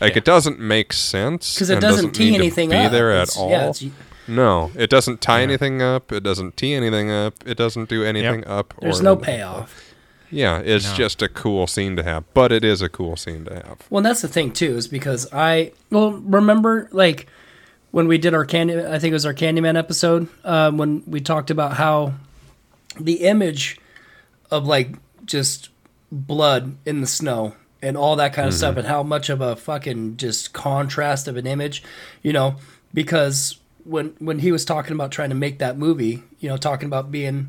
Like 0.00 0.12
Yeah. 0.12 0.18
it 0.18 0.24
doesn't 0.24 0.58
make 0.58 0.92
sense 0.92 1.54
Because 1.54 1.70
it 1.70 1.74
and 1.74 1.80
doesn't 1.82 2.10
tee 2.12 2.34
anything 2.34 2.70
be 2.70 2.76
up. 2.76 2.90
there 2.92 3.12
at 3.12 3.28
It's- 3.28 3.36
all. 3.36 3.50
Yeah, 3.50 3.72
No, 4.26 4.72
it 4.74 4.90
doesn't 4.90 5.20
tie 5.20 5.38
Yeah. 5.38 5.44
anything 5.44 5.80
up. 5.80 6.10
It 6.10 6.24
doesn't 6.24 6.56
tee 6.56 6.74
anything 6.74 7.10
up. 7.12 7.34
It 7.46 7.56
doesn't 7.56 7.88
do 7.88 8.02
anything 8.02 8.44
up. 8.44 8.74
there's 8.80 9.00
no 9.00 9.12
anything. 9.12 9.34
payoff. 9.36 9.85
Yeah, 10.30 10.58
it's 10.64 10.90
No. 10.90 10.94
just 10.96 11.22
a 11.22 11.28
cool 11.28 11.66
scene 11.66 11.96
to 11.96 12.02
have, 12.02 12.24
but 12.34 12.50
it 12.52 12.64
is 12.64 12.82
a 12.82 12.88
cool 12.88 13.16
scene 13.16 13.44
to 13.44 13.54
have. 13.54 13.78
Well, 13.90 13.98
and 13.98 14.06
that's 14.06 14.22
the 14.22 14.28
thing 14.28 14.52
too, 14.52 14.76
is 14.76 14.88
because 14.88 15.32
I 15.32 15.72
well 15.90 16.12
remember 16.12 16.88
like 16.92 17.26
when 17.92 18.08
we 18.08 18.18
did 18.18 18.34
our 18.34 18.44
candy, 18.44 18.78
I 18.78 18.98
think 18.98 19.12
it 19.12 19.14
was 19.14 19.24
our 19.26 19.32
Candyman 19.34 19.78
episode, 19.78 20.28
um, 20.44 20.76
when 20.76 21.02
we 21.06 21.20
talked 21.20 21.50
about 21.50 21.74
how 21.74 22.14
the 23.00 23.24
image 23.26 23.78
of 24.50 24.66
like 24.66 24.96
just 25.24 25.70
blood 26.12 26.76
in 26.84 27.00
the 27.00 27.06
snow 27.06 27.54
and 27.82 27.96
all 27.96 28.16
that 28.16 28.32
kind 28.32 28.48
of 28.48 28.54
stuff, 28.54 28.76
and 28.76 28.86
how 28.86 29.02
much 29.02 29.28
of 29.28 29.40
a 29.40 29.54
fucking 29.54 30.16
just 30.16 30.52
contrast 30.52 31.28
of 31.28 31.36
an 31.36 31.46
image, 31.46 31.82
you 32.22 32.32
know, 32.32 32.56
because 32.92 33.58
when 33.84 34.14
when 34.18 34.40
he 34.40 34.50
was 34.50 34.64
talking 34.64 34.92
about 34.92 35.12
trying 35.12 35.28
to 35.28 35.34
make 35.36 35.58
that 35.58 35.78
movie, 35.78 36.22
you 36.40 36.48
know, 36.48 36.56
talking 36.56 36.86
about 36.86 37.10
being 37.12 37.48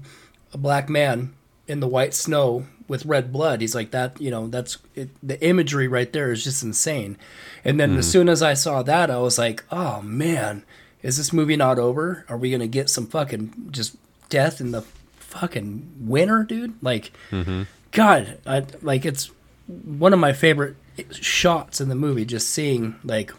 a 0.54 0.58
black 0.58 0.88
man 0.90 1.34
in 1.68 1.80
the 1.80 1.88
white 1.88 2.14
snow 2.14 2.66
with 2.88 3.06
red 3.06 3.32
blood. 3.32 3.62
He's 3.62 3.76
like 3.76 3.92
that, 3.92 4.20
you 4.20 4.32
know, 4.32 4.48
that's 4.48 4.78
it, 4.96 5.10
the 5.22 5.42
imagery 5.46 5.88
right 5.88 6.12
there 6.12 6.32
is 6.32 6.44
just 6.44 6.64
insane. 6.64 7.18
And 7.64 7.80
then 7.80 7.98
as 7.98 8.06
hmm. 8.06 8.12
soon 8.12 8.30
as 8.30 8.42
I 8.42 8.54
saw 8.54 8.82
that, 8.84 9.12
I 9.12 9.18
was 9.18 9.38
like, 9.38 9.64
oh 9.72 10.02
man, 10.02 10.64
is 11.04 11.18
this 11.18 11.34
movie 11.34 11.58
not 11.58 11.78
over? 11.78 12.26
Are 12.30 12.38
we 12.38 12.52
gonna 12.52 12.68
get 12.68 12.90
some 12.90 13.08
fucking 13.08 13.70
just 13.72 13.98
death 14.30 14.62
in 14.62 14.72
the 14.72 14.84
fucking 15.18 15.96
winter, 16.00 16.44
dude? 16.44 16.82
Like, 16.82 17.12
mm-hmm. 17.30 17.64
God, 17.92 18.40
I 18.46 18.66
like 18.82 19.06
it's 19.06 19.30
one 19.68 20.14
of 20.14 20.20
my 20.20 20.34
favorite 20.34 20.76
shots 21.12 21.82
in 21.82 21.90
the 21.90 21.96
movie. 21.96 22.26
Just 22.26 22.50
seeing 22.50 22.96
like, 23.04 23.32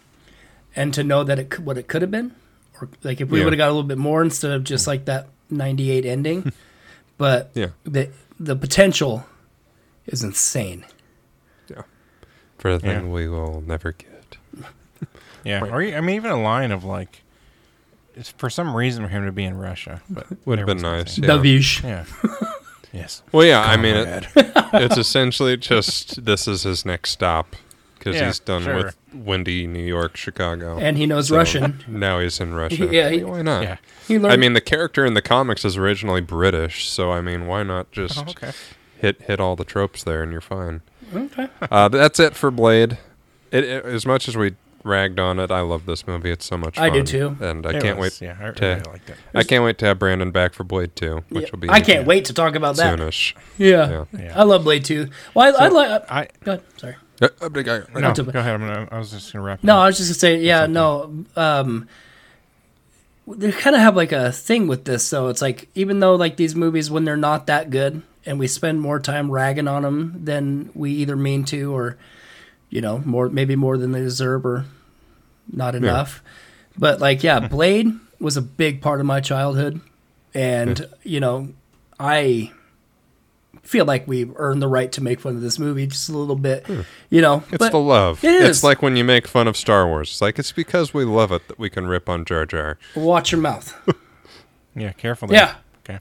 and 0.76 0.92
to 0.94 1.02
know 1.02 1.24
that 1.24 1.38
it 1.38 1.48
could, 1.50 1.64
what 1.64 1.78
it 1.78 1.88
could 1.88 2.02
have 2.02 2.10
been, 2.10 2.34
or 2.80 2.88
like 3.02 3.20
if 3.20 3.30
we 3.30 3.38
Yeah. 3.38 3.44
would 3.44 3.54
have 3.54 3.58
got 3.58 3.68
a 3.68 3.72
little 3.72 3.82
bit 3.82 3.98
more 3.98 4.22
instead 4.22 4.50
of 4.50 4.64
just 4.64 4.84
hmm. 4.84 4.90
like 4.90 5.04
that 5.06 5.28
'98 5.50 6.04
ending. 6.04 6.52
but 7.18 7.50
Yeah. 7.54 7.68
the 7.84 8.10
the 8.40 8.56
potential 8.56 9.26
is 10.06 10.22
insane. 10.22 10.84
Yeah, 11.68 11.82
for 12.58 12.70
a 12.70 12.78
thing 12.78 13.06
Yeah. 13.06 13.12
we 13.12 13.28
will 13.28 13.60
never 13.66 13.92
get. 13.92 14.36
Yeah, 15.44 15.64
or 15.64 15.82
I 15.82 16.00
mean, 16.00 16.16
even 16.16 16.30
a 16.30 16.40
line 16.42 16.72
of 16.72 16.82
like, 16.84 17.22
it's 18.14 18.30
for 18.30 18.50
some 18.50 18.74
reason 18.74 19.04
for 19.04 19.08
him 19.08 19.24
to 19.26 19.32
be 19.32 19.44
in 19.44 19.56
Russia, 19.56 20.02
but 20.10 20.26
Would 20.46 20.58
have 20.58 20.66
been 20.66 20.78
everyone's 20.78 21.18
nice. 21.18 21.26
gonna 21.26 21.42
Yeah. 21.42 21.58
Davish. 21.58 21.82
Yeah. 21.82 22.04
yes. 22.92 23.22
Well, 23.32 23.46
yeah. 23.46 23.60
I 23.62 23.76
mean, 23.76 23.96
it, 23.96 24.26
it's 24.74 24.96
essentially 24.98 25.56
just 25.56 26.24
this 26.24 26.48
is 26.48 26.64
his 26.64 26.84
next 26.84 27.10
stop 27.10 27.54
because 27.98 28.16
Yeah, 28.20 28.26
he's 28.26 28.40
done 28.40 28.62
sure. 28.64 28.76
with 28.76 28.96
windy 29.24 29.66
New 29.66 29.82
York, 29.84 30.16
Chicago, 30.16 30.78
And 30.78 30.96
he 30.96 31.06
knows 31.06 31.28
So 31.28 31.36
Russian. 31.36 31.84
Now 31.88 32.20
he's 32.20 32.40
in 32.40 32.54
Russia. 32.54 32.86
Yeah, 32.92 33.10
he- 33.10 33.24
why 33.24 33.42
not? 33.42 33.62
yeah. 33.62 33.76
He 34.06 34.18
learned. 34.18 34.32
I 34.32 34.36
mean, 34.36 34.52
the 34.54 34.60
character 34.60 35.04
in 35.04 35.14
the 35.14 35.22
comics 35.22 35.64
is 35.64 35.76
originally 35.76 36.20
British, 36.20 36.88
so 36.88 37.10
I 37.12 37.20
mean, 37.20 37.46
why 37.46 37.62
not 37.62 37.90
just 37.92 38.18
Oh, 38.18 38.30
okay. 38.30 38.52
hit 38.98 39.20
hit 39.22 39.40
all 39.40 39.56
the 39.56 39.64
tropes 39.64 40.02
there 40.02 40.22
and 40.22 40.32
you're 40.32 40.40
fine. 40.40 40.80
okay. 41.14 41.48
Uh, 41.70 41.88
that's 41.88 42.18
it 42.20 42.34
for 42.34 42.50
Blade. 42.50 42.98
It, 43.50 43.64
it- 43.64 43.84
as 43.84 44.06
much 44.06 44.28
as 44.28 44.36
we 44.36 44.54
ragged 44.84 45.18
on 45.18 45.38
it. 45.40 45.50
I 45.50 45.60
love 45.60 45.84
this 45.86 46.06
movie. 46.06 46.30
It's 46.30 46.46
so 46.46 46.56
much 46.56 46.78
I 46.78 46.88
fun. 46.88 46.98
do 46.98 47.02
too. 47.04 47.36
And 47.44 47.66
I 47.66 47.70
It 47.74 47.82
can't 47.82 47.98
was- 47.98 48.20
wait. 48.20 48.26
Yeah, 48.28 48.36
I, 48.40 48.48
I 48.48 48.50
to- 48.52 48.64
really 48.66 48.80
liked 48.92 49.10
it. 49.10 49.16
I 49.34 49.42
can't 49.42 49.64
wait 49.64 49.76
to 49.78 49.86
have 49.86 49.98
Brandon 49.98 50.30
back 50.30 50.54
for 50.54 50.64
Blade 50.64 50.94
2, 50.96 51.24
which 51.28 51.44
Yeah. 51.44 51.48
will 51.52 51.58
be 51.58 51.68
I 51.68 51.80
can't 51.80 52.06
wait 52.06 52.24
to 52.26 52.32
talk 52.32 52.54
about 52.54 52.76
that. 52.76 52.98
soonish. 52.98 53.34
Yeah. 53.58 54.04
Yeah. 54.16 54.32
I 54.38 54.44
love 54.44 54.64
Blade 54.64 54.84
2. 54.84 55.08
Well, 55.34 55.54
I, 55.58 55.64
I 55.64 55.68
like. 55.68 56.10
I 56.10 56.28
Go 56.44 56.52
ahead. 56.52 56.64
Sorry. 56.78 56.96
Uh, 57.20 57.48
big 57.48 57.66
guy. 57.66 57.82
no, 57.94 58.12
go 58.12 58.38
ahead. 58.38 58.54
I'm 58.54 58.60
gonna, 58.60 58.88
I 58.90 58.98
was 58.98 59.10
just 59.10 59.32
gonna 59.32 59.44
wrap. 59.44 59.64
No, 59.64 59.76
up. 59.76 59.82
I 59.82 59.86
was 59.86 59.96
just 59.98 60.08
gonna 60.10 60.18
say, 60.18 60.36
yeah, 60.40 60.66
no. 60.66 61.24
Um, 61.36 61.88
they 63.26 63.52
kind 63.52 63.76
of 63.76 63.82
have 63.82 63.96
like 63.96 64.12
a 64.12 64.32
thing 64.32 64.68
with 64.68 64.84
this, 64.84 65.08
though. 65.10 65.28
It's 65.28 65.42
like 65.42 65.68
even 65.74 66.00
though 66.00 66.14
like 66.14 66.36
these 66.36 66.54
movies, 66.54 66.90
when 66.90 67.04
they're 67.04 67.16
not 67.16 67.46
that 67.48 67.70
good, 67.70 68.02
and 68.24 68.38
we 68.38 68.46
spend 68.46 68.80
more 68.80 69.00
time 69.00 69.30
ragging 69.30 69.68
on 69.68 69.82
them 69.82 70.24
than 70.24 70.70
we 70.74 70.92
either 70.92 71.16
mean 71.16 71.44
to, 71.46 71.74
or 71.74 71.98
you 72.70 72.80
know, 72.80 72.98
more 73.04 73.28
maybe 73.28 73.56
more 73.56 73.76
than 73.76 73.92
they 73.92 74.00
deserve, 74.00 74.46
or 74.46 74.66
not 75.52 75.74
enough. 75.74 76.22
But 76.76 77.00
like, 77.00 77.22
yeah, 77.22 77.40
Blade 77.48 77.88
was 78.20 78.36
a 78.36 78.42
big 78.42 78.80
part 78.80 79.00
of 79.00 79.06
my 79.06 79.20
childhood, 79.20 79.80
and 80.34 80.86
you 81.02 81.20
know, 81.20 81.48
I 81.98 82.52
feel 83.62 83.84
like 83.84 84.06
we 84.06 84.30
earned 84.36 84.62
the 84.62 84.68
right 84.68 84.90
to 84.92 85.02
make 85.02 85.20
fun 85.20 85.36
of 85.36 85.42
this 85.42 85.58
movie 85.58 85.86
just 85.86 86.08
a 86.08 86.16
little 86.16 86.36
bit, 86.36 86.66
hmm. 86.66 86.80
you 87.10 87.20
know. 87.20 87.42
It's 87.50 87.58
but 87.58 87.72
the 87.72 87.78
love. 87.78 88.22
It 88.24 88.42
It's 88.42 88.62
like 88.62 88.82
when 88.82 88.96
you 88.96 89.04
make 89.04 89.26
fun 89.26 89.48
of 89.48 89.56
Star 89.56 89.86
Wars. 89.86 90.10
It's 90.10 90.20
like 90.20 90.38
it's 90.38 90.52
because 90.52 90.94
we 90.94 91.04
love 91.04 91.32
it 91.32 91.48
that 91.48 91.58
we 91.58 91.70
can 91.70 91.86
rip 91.86 92.08
on 92.08 92.24
Jar 92.24 92.46
Jar. 92.46 92.78
watch 92.94 93.32
your 93.32 93.40
mouth. 93.40 93.74
Yeah, 94.78 94.92
carefully. 94.92 95.34
Yeah. 95.34 95.56
Okay. 95.80 95.98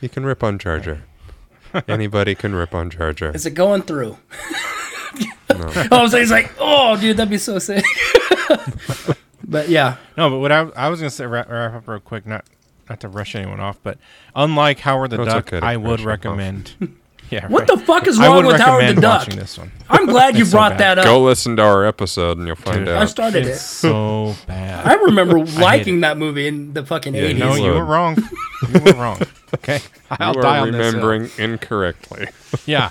You 0.00 0.08
can 0.08 0.26
rip 0.26 0.42
on 0.42 0.58
Jar 0.58 0.78
Jar. 0.78 1.02
Anybody 1.88 2.34
can 2.34 2.54
rip 2.54 2.74
on 2.74 2.90
Jar 2.90 3.12
Jar. 3.12 3.30
Is 3.34 3.46
it 3.46 3.52
going 3.52 3.82
through? 3.82 4.18
I 5.48 6.02
was 6.02 6.12
he's 6.12 6.30
like, 6.30 6.52
oh, 6.58 6.96
dude, 7.00 7.16
that'd 7.16 7.30
be 7.30 7.38
so 7.38 7.58
sick. 7.58 7.84
but 9.44 9.68
yeah, 9.68 9.96
No, 10.16 10.30
but 10.30 10.38
what 10.38 10.52
I, 10.52 10.60
I 10.76 10.88
was 10.88 11.00
gonna 11.00 11.10
say 11.10 11.26
wrap, 11.26 11.48
wrap 11.48 11.74
up 11.74 11.88
real 11.88 12.00
quick, 12.00 12.26
not 12.26 12.44
not 12.88 13.00
to 13.00 13.08
rush 13.08 13.34
anyone 13.34 13.60
off, 13.60 13.78
but 13.82 13.98
unlike 14.34 14.80
Howard 14.80 15.10
the 15.10 15.18
No, 15.18 15.24
Duck, 15.24 15.52
okay 15.52 15.64
I 15.66 15.76
would 15.76 16.00
recommend. 16.00 16.72
yeah. 17.30 17.46
what 17.48 17.60
right. 17.68 17.78
the 17.78 17.84
fuck 17.84 18.06
is 18.06 18.18
wrong 18.18 18.44
with 18.44 18.60
Howard 18.60 18.96
the 18.96 19.00
Duck? 19.00 19.26
this 19.28 19.56
one. 19.58 19.70
I'm 19.88 20.06
glad 20.14 20.34
you 20.36 20.42
It's 20.42 20.50
so 20.50 20.56
brought 20.58 20.78
that 20.78 20.98
up. 20.98 21.04
Go 21.04 21.22
listen 21.22 21.56
to 21.56 21.62
our 21.62 21.84
episode 21.84 22.38
and 22.38 22.46
you'll 22.46 22.56
find 22.56 22.84
Dude, 22.86 22.88
I 22.94 23.04
started 23.06 23.46
It's 23.46 23.58
it. 23.58 23.60
so 23.60 24.34
bad. 24.46 24.86
I 24.86 24.94
remember 24.94 25.38
liking 25.44 25.98
it. 25.98 26.00
that 26.02 26.18
movie 26.18 26.46
in 26.48 26.72
the 26.74 26.84
fucking 26.84 27.14
Yeah, 27.14 27.22
eighties. 27.22 27.40
no, 27.40 27.54
you 27.54 27.64
you 27.66 27.70
were 27.72 27.84
wrong. 27.84 28.16
You 28.72 28.80
were 28.80 28.92
wrong. 28.92 29.20
Okay, 29.54 29.80
I'll 30.10 30.34
you 30.34 30.42
die 30.42 30.58
are 30.58 30.62
on 30.62 30.72
this. 30.72 30.86
remembering 30.94 31.30
incorrectly. 31.38 32.28
Yeah. 32.66 32.90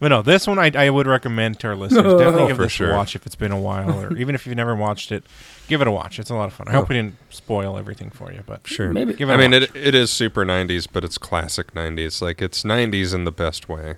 But 0.00 0.08
no, 0.08 0.22
this 0.22 0.46
one 0.46 0.58
I, 0.58 0.70
I 0.74 0.90
would 0.90 1.06
recommend 1.06 1.60
to 1.60 1.68
our 1.68 1.76
listeners. 1.76 2.02
Definitely 2.04 2.42
Oh, 2.42 2.48
give 2.48 2.56
this 2.58 2.72
sure. 2.72 2.92
a 2.92 2.96
watch 2.96 3.14
if 3.16 3.24
it's 3.26 3.36
been 3.36 3.52
a 3.52 3.60
while, 3.60 4.00
or 4.00 4.14
even 4.16 4.34
if 4.34 4.46
you've 4.46 4.56
never 4.56 4.74
watched 4.74 5.12
it, 5.12 5.24
give 5.68 5.80
it 5.80 5.86
a 5.88 5.90
watch. 5.90 6.18
It's 6.18 6.30
a 6.30 6.34
lot 6.34 6.46
of 6.46 6.52
fun. 6.54 6.68
I 6.68 6.72
hope 6.72 6.88
we 6.88 6.94
didn't 6.96 7.16
spoil 7.30 7.76
everything 7.78 8.10
for 8.10 8.32
you, 8.32 8.42
but 8.46 8.66
Sure. 8.66 8.92
Maybe. 8.92 9.14
give 9.14 9.28
it. 9.28 9.32
I 9.32 9.34
a 9.36 9.38
mean, 9.38 9.52
watch. 9.52 9.70
it, 9.74 9.76
it 9.76 9.94
is 9.94 10.10
super 10.10 10.44
90s, 10.44 10.86
but 10.92 11.04
it's 11.04 11.18
classic 11.18 11.72
90s. 11.74 12.20
Like, 12.22 12.40
it's 12.42 12.62
90s 12.62 13.14
in 13.14 13.24
the 13.24 13.32
best 13.32 13.68
way. 13.68 13.96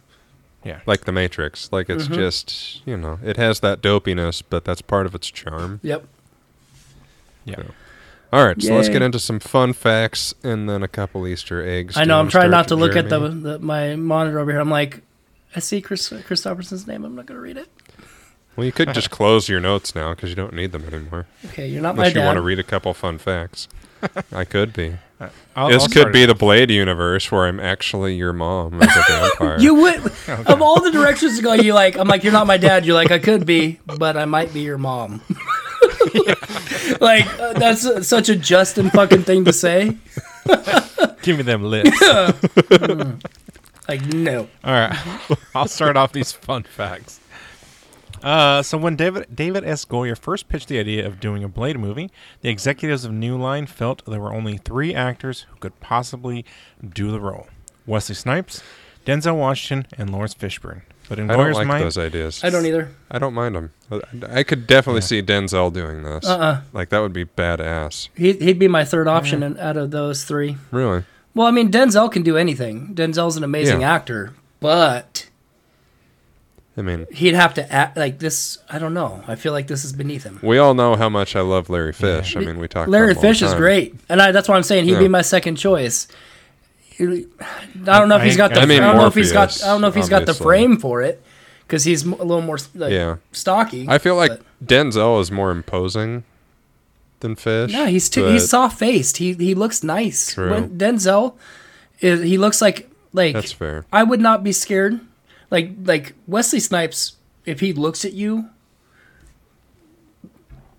yeah, 0.65 0.81
Like 0.87 1.05
The 1.05 1.13
Matrix. 1.13 1.71
Like, 1.73 1.87
Mm-hmm. 1.89 2.01
it's 2.01 2.09
just, 2.09 2.87
you 2.87 2.97
know, 2.97 3.19
it 3.25 3.37
has 3.37 3.61
that 3.61 3.81
dopiness, 3.83 4.43
but 4.49 4.65
that's 4.65 4.83
part 4.83 5.07
of 5.07 5.15
its 5.15 5.29
charm. 5.31 5.81
Yep. 5.83 6.05
yeah. 7.45 7.63
All 8.33 8.45
right, 8.45 8.61
so 8.61 8.75
let's 8.75 8.89
get 8.89 9.03
into 9.03 9.21
some 9.21 9.39
fun 9.39 9.73
facts 9.73 10.35
and 10.43 10.69
then 10.69 10.83
a 10.83 10.89
couple 10.89 11.27
Easter 11.29 11.65
eggs. 11.67 11.97
I 11.97 12.05
know. 12.05 12.19
I'm 12.19 12.29
trying 12.29 12.51
not 12.51 12.69
to 12.69 12.77
look 12.77 12.97
at 12.97 13.09
the, 13.09 13.21
the 13.29 13.59
my 13.61 13.95
monitor 13.95 14.41
over 14.41 14.51
here. 14.51 14.61
I'm 14.61 14.69
like, 14.69 15.01
I 15.55 15.61
see 15.61 15.81
Kris 15.81 16.11
Kristofferson's 16.11 16.87
name. 16.89 17.05
I'm 17.05 17.15
not 17.15 17.27
gonna 17.27 17.41
read 17.41 17.57
it. 17.57 17.69
Well, 18.57 18.65
you 18.65 18.73
could 18.73 18.95
just 18.95 19.11
close 19.19 19.49
your 19.49 19.61
notes 19.61 19.95
now 19.95 20.15
because 20.15 20.31
you 20.31 20.37
don't 20.37 20.55
need 20.55 20.73
them 20.73 20.85
anymore. 20.85 21.27
Okay, 21.47 21.69
you're 21.69 21.83
not 21.83 21.91
Unless 21.91 22.07
my 22.09 22.13
dad. 22.13 22.21
you 22.21 22.27
want 22.27 22.37
to 22.37 22.43
read 22.43 22.59
a 22.59 22.63
couple 22.65 22.93
fun 22.95 23.19
facts. 23.19 23.69
I 24.33 24.45
could 24.45 24.73
be. 24.73 24.97
I'll, 25.57 25.69
this 25.71 25.83
I'll 25.85 25.89
could 25.89 26.13
be 26.13 26.23
it. 26.25 26.27
the 26.27 26.35
Blade 26.35 26.71
universe 26.71 27.33
where 27.33 27.47
I'm 27.47 27.59
actually 27.59 28.15
your 28.17 28.33
mom 28.33 28.83
as 28.83 28.97
a 28.97 29.03
vampire. 29.09 29.59
You 29.61 29.75
would 29.75 30.07
of 30.47 30.61
all 30.63 30.81
the 30.83 30.91
directions 30.91 31.37
to 31.39 31.43
go. 31.43 31.55
You 31.55 31.73
like. 31.75 31.97
I'm 31.97 32.09
like, 32.09 32.23
you're 32.25 32.33
not 32.33 32.47
my 32.47 32.57
dad. 32.59 32.85
You're 32.85 32.95
like, 32.95 33.11
I 33.11 33.19
could 33.19 33.47
be, 33.47 33.81
but 33.87 34.17
I 34.17 34.25
might 34.27 34.53
be 34.53 34.61
your 34.61 34.79
mom. 34.79 35.23
like 37.01 37.27
uh, 37.41 37.55
that's 37.55 37.87
uh, 37.87 38.03
such 38.03 38.29
a 38.29 38.37
Justin 38.37 38.91
fucking 38.91 39.23
thing 39.23 39.45
to 39.47 39.53
say. 39.53 39.97
give 41.23 41.37
me 41.39 41.43
them 41.43 41.63
lips. 41.65 41.91
Like 43.89 44.05
no. 44.13 44.49
All 44.65 44.73
right, 44.73 44.97
I'll 45.55 45.69
start 45.69 45.97
off 45.97 46.13
these 46.13 46.33
fun 46.33 46.65
facts. 46.65 47.21
Uh, 48.23 48.63
so 48.63 48.77
when 48.79 48.97
David 48.97 49.27
David 49.35 49.65
S. 49.65 49.85
Goyer 49.85 50.17
first 50.19 50.49
pitched 50.49 50.69
the 50.69 50.79
idea 50.79 51.07
of 51.07 51.21
doing 51.21 51.45
a 51.45 51.49
Blade 51.49 51.79
movie, 51.79 52.11
the 52.41 52.49
executives 52.49 53.05
of 53.05 53.13
New 53.13 53.37
Line 53.37 53.67
felt 53.67 54.05
there 54.07 54.21
were 54.21 54.33
only 54.35 54.57
three 54.59 54.95
actors 54.95 55.47
who 55.51 55.57
could 55.59 55.79
possibly 55.81 56.45
do 56.87 57.11
the 57.11 57.21
role: 57.21 57.47
Wesley 57.87 58.15
Snipes, 58.15 58.63
Denzel 59.05 59.37
Washington, 59.37 59.87
and 59.99 60.11
Laurence 60.11 60.35
Fishburne. 60.35 60.83
But 61.09 61.21
in 61.21 61.31
I 61.31 61.37
don't 61.37 61.53
like 61.53 61.67
mind, 61.69 61.85
those 61.85 61.99
ideas. 61.99 62.43
I 62.43 62.51
don't 62.51 62.67
either. 62.67 62.91
I 63.11 63.21
don't 63.21 63.35
mind 63.35 63.55
them. 63.55 63.73
I 64.29 64.43
could 64.43 64.67
definitely 64.67 65.03
see 65.03 65.23
Denzel 65.23 65.73
doing 65.73 66.03
this. 66.03 66.27
Uh-uh. 66.27 66.63
Like 66.73 66.89
that 66.89 66.99
would 66.99 67.13
be 67.13 67.25
badass. 67.25 68.09
He, 68.17 68.33
he'd 68.33 68.59
be 68.59 68.67
my 68.67 68.85
third 68.85 69.07
option 69.07 69.45
in, 69.45 69.57
out 69.59 69.77
of 69.77 69.93
those 69.93 70.25
three. 70.25 70.57
Really? 70.73 71.05
Well, 71.33 71.47
I 71.47 71.53
mean, 71.53 71.71
Denzel 71.71 72.11
can 72.11 72.23
do 72.23 72.37
anything. 72.37 72.93
Denzel's 72.95 73.37
an 73.37 73.45
amazing 73.45 73.83
Yeah. 73.83 73.95
actor, 73.95 74.35
but 74.59 75.29
I 76.79 76.83
mean, 76.83 77.07
he'd 77.11 77.35
have 77.35 77.55
to 77.55 77.73
act 77.73 77.97
like 77.97 78.19
this. 78.19 78.59
I 78.69 78.79
don't 78.79 78.93
know. 78.93 79.23
I 79.27 79.35
feel 79.37 79.53
like 79.53 79.67
this 79.67 79.83
is 79.85 79.93
beneath 79.95 80.25
him. 80.25 80.39
we 80.43 80.59
all 80.59 80.75
know 80.75 80.95
how 80.95 81.09
much 81.09 81.35
I 81.35 81.41
love 81.41 81.71
Larry 81.71 81.93
Fish. 81.95 82.37
I 82.37 82.41
mean, 82.41 82.59
we 82.59 82.69
talk. 82.69 82.87
Larry 82.89 83.13
about 83.13 83.23
Fish 83.23 83.41
is 83.43 83.55
great, 83.55 83.95
and 84.11 84.21
I, 84.21 84.31
that's 84.33 84.47
why 84.49 84.57
I'm 84.57 84.63
saying 84.63 84.85
he'd 84.85 84.93
Yeah. 84.93 84.99
be 84.99 85.09
my 85.09 85.23
second 85.23 85.57
choice. 85.57 86.07
He- 86.81 87.27
I 87.41 87.99
don't 87.99 88.09
know 88.09 88.17
if 88.17 88.23
he's 88.25 88.37
got 88.37 88.53
the. 88.53 88.61
I 88.61 88.63
I, 88.63 88.67
mean, 88.67 88.81
don't 88.83 88.97
know 88.97 89.07
if 89.07 89.15
he's 89.15 89.33
got. 89.33 89.63
I 89.63 89.67
don't 89.69 89.81
know 89.81 89.89
if 89.89 89.95
he's 89.95 90.09
got 90.09 90.27
the 90.27 90.35
frame 90.35 90.79
for 90.79 91.03
it 91.03 91.23
because 91.67 91.85
he's 91.85 92.05
a 92.05 92.09
little 92.09 92.43
more 92.43 92.59
like, 92.75 92.93
Yeah. 92.93 93.17
stocky. 93.33 93.87
I 93.89 93.99
feel 93.99 94.17
like 94.17 94.31
but- 94.31 94.67
Denzel 94.67 95.21
is 95.21 95.31
more 95.31 95.51
imposing 95.51 96.25
than 97.21 97.37
Fish. 97.37 97.73
No, 97.73 97.87
he's 97.87 98.09
too. 98.11 98.27
He's 98.27 98.49
soft 98.49 98.79
faced. 98.79 99.17
He 99.19 99.33
he 99.33 99.55
looks 99.55 99.83
nice. 99.83 100.35
True. 100.35 100.51
When 100.51 100.79
Denzel, 100.79 101.35
is, 102.01 102.23
he 102.23 102.37
looks 102.39 102.61
like 102.61 102.91
like 103.15 103.33
That's 103.35 103.53
fair. 103.53 103.85
I 103.93 104.03
would 104.03 104.21
not 104.21 104.45
be 104.45 104.53
scared. 104.53 105.01
Like 105.51 105.71
like 105.85 106.15
Wesley 106.27 106.61
Snipes, 106.61 107.17
if 107.45 107.61
he 107.61 107.73
looks 107.73 108.05
at 108.05 108.13
you, 108.13 108.49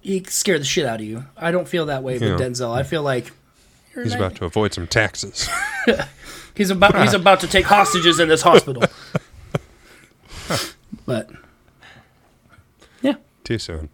he 0.01 0.24
scare 0.26 0.59
the 0.59 0.65
shit 0.65 0.86
out 0.86 0.99
of 0.99 1.05
you. 1.05 1.26
I 1.38 1.51
don't 1.51 1.68
feel 1.68 1.86
that 1.88 2.03
way 2.03 2.13
with 2.13 2.24
Yeah. 2.24 2.38
Denzel. 2.38 2.76
I 2.76 2.84
feel 2.84 3.03
like 3.03 3.32
He's 3.95 4.13
about 4.13 4.36
to 4.36 4.45
avoid 4.45 4.74
some 4.74 4.86
taxes. 4.86 5.49
he's 6.55 6.70
about 6.70 7.01
he's 7.01 7.13
about 7.15 7.39
to 7.41 7.47
take 7.47 7.65
hostages 7.65 8.20
in 8.20 8.28
this 8.30 8.41
hospital. 8.43 8.84
but 11.05 11.30
yeah, 13.01 13.15
Too 13.43 13.57
soon. 13.57 13.89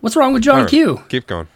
what's 0.00 0.16
wrong 0.16 0.32
with 0.32 0.42
John 0.42 0.56
All 0.56 0.60
right, 0.62 0.70
Q? 0.70 1.02
Keep 1.08 1.26
going. 1.26 1.46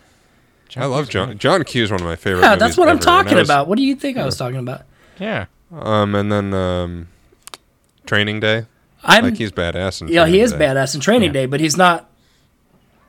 I 0.76 0.86
love 0.86 1.08
John. 1.10 1.36
John 1.36 1.64
Q 1.64 1.84
is 1.84 1.90
one 1.90 2.00
of 2.00 2.06
my 2.06 2.16
favorite. 2.16 2.42
Yeah, 2.42 2.56
that's 2.56 2.76
movies 2.76 2.78
what 2.78 2.88
I'm 2.88 2.96
ever, 2.96 3.04
talking 3.04 3.36
was- 3.38 3.46
about. 3.48 3.68
What 3.68 3.76
do 3.76 3.82
you 3.84 3.94
think 3.94 4.16
I 4.16 4.24
was 4.24 4.36
talking 4.38 4.58
about? 4.58 4.82
yeah, 5.18 5.46
Um, 5.70 6.14
and 6.14 6.32
then 6.32 6.54
um, 6.54 7.08
Training 8.06 8.40
Day. 8.40 8.66
I'm 9.04 9.24
Like 9.24 9.36
he's 9.36 9.50
badass. 9.52 10.00
In 10.02 10.08
yeah, 10.08 10.26
he 10.26 10.40
is 10.40 10.52
Day. 10.52 10.58
badass 10.58 10.94
in 10.94 11.00
Training 11.00 11.28
Yeah. 11.30 11.42
Day, 11.42 11.46
but 11.46 11.60
he's 11.60 11.76
not 11.76 12.08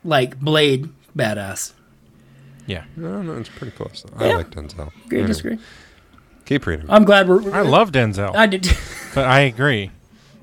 like 0.03 0.39
Blade 0.39 0.89
badass. 1.15 1.73
yeah. 2.65 2.85
No, 2.95 3.21
no, 3.21 3.37
it's 3.37 3.49
pretty 3.49 3.75
close. 3.75 4.03
Though. 4.17 4.25
I 4.25 4.33
like 4.35 4.49
Denzel. 4.51 4.91
Agree, 5.05 5.19
Anyway, 5.19 5.27
disagree. 5.27 5.59
Keep 6.45 6.65
reading. 6.65 6.85
I'm 6.89 7.05
glad 7.05 7.27
we're. 7.29 7.53
I 7.53 7.61
love 7.61 7.91
Denzel, 7.91 8.35
I 8.35 8.47
did. 8.47 8.67
but 9.15 9.25
I 9.25 9.41
agree. 9.41 9.91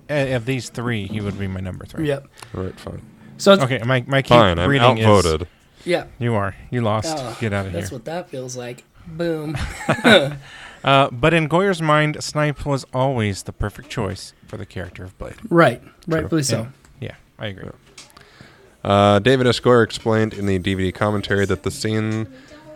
Of 0.09 0.45
these 0.45 0.71
three, 0.71 1.07
he 1.07 1.21
would 1.21 1.39
be 1.39 1.47
my 1.47 1.61
number 1.61 1.85
three. 1.85 2.09
yep. 2.09 2.27
All 2.57 2.65
right, 2.65 2.79
fine. 2.81 3.03
So 3.39 3.53
it's, 3.53 3.63
Okay, 3.63 3.79
my 3.85 4.05
my 4.07 4.23
keep 4.23 4.31
Fine, 4.31 4.59
I'm 4.59 4.69
reading 4.69 4.99
is 4.99 5.05
outvoted. 5.07 5.47
yeah, 5.85 6.07
you 6.19 6.35
are 6.35 6.55
you 6.71 6.81
lost. 6.83 7.17
Oh, 7.19 7.37
Get 7.41 7.53
out 7.53 7.67
of 7.67 7.73
here. 7.73 7.81
that's 7.81 7.93
what 7.93 8.05
that 8.07 8.29
feels 8.31 8.57
like. 8.57 8.85
Boom. 9.07 9.57
Uh, 10.83 11.11
but 11.11 11.35
in 11.35 11.47
Goyer's 11.47 11.83
mind, 11.83 12.25
Snipe 12.25 12.65
was 12.65 12.87
always 12.95 13.43
the 13.43 13.53
perfect 13.53 13.91
choice 13.91 14.33
for 14.51 14.57
the 14.57 14.67
character 14.67 15.05
of 15.05 15.17
Blade. 15.17 15.37
right, 15.49 15.81
rightfully 16.09 16.43
so. 16.43 16.67
Yeah, 17.01 17.15
I 17.39 17.47
agree. 17.47 17.71
Uh, 18.83 19.21
David 19.21 19.47
S. 19.47 19.61
Goyer 19.61 19.85
explained 19.85 20.35
in 20.35 20.47
the 20.47 20.59
DVD 20.59 20.93
commentary 20.93 21.47
that 21.47 21.63
the 21.63 21.71
scene 21.71 22.27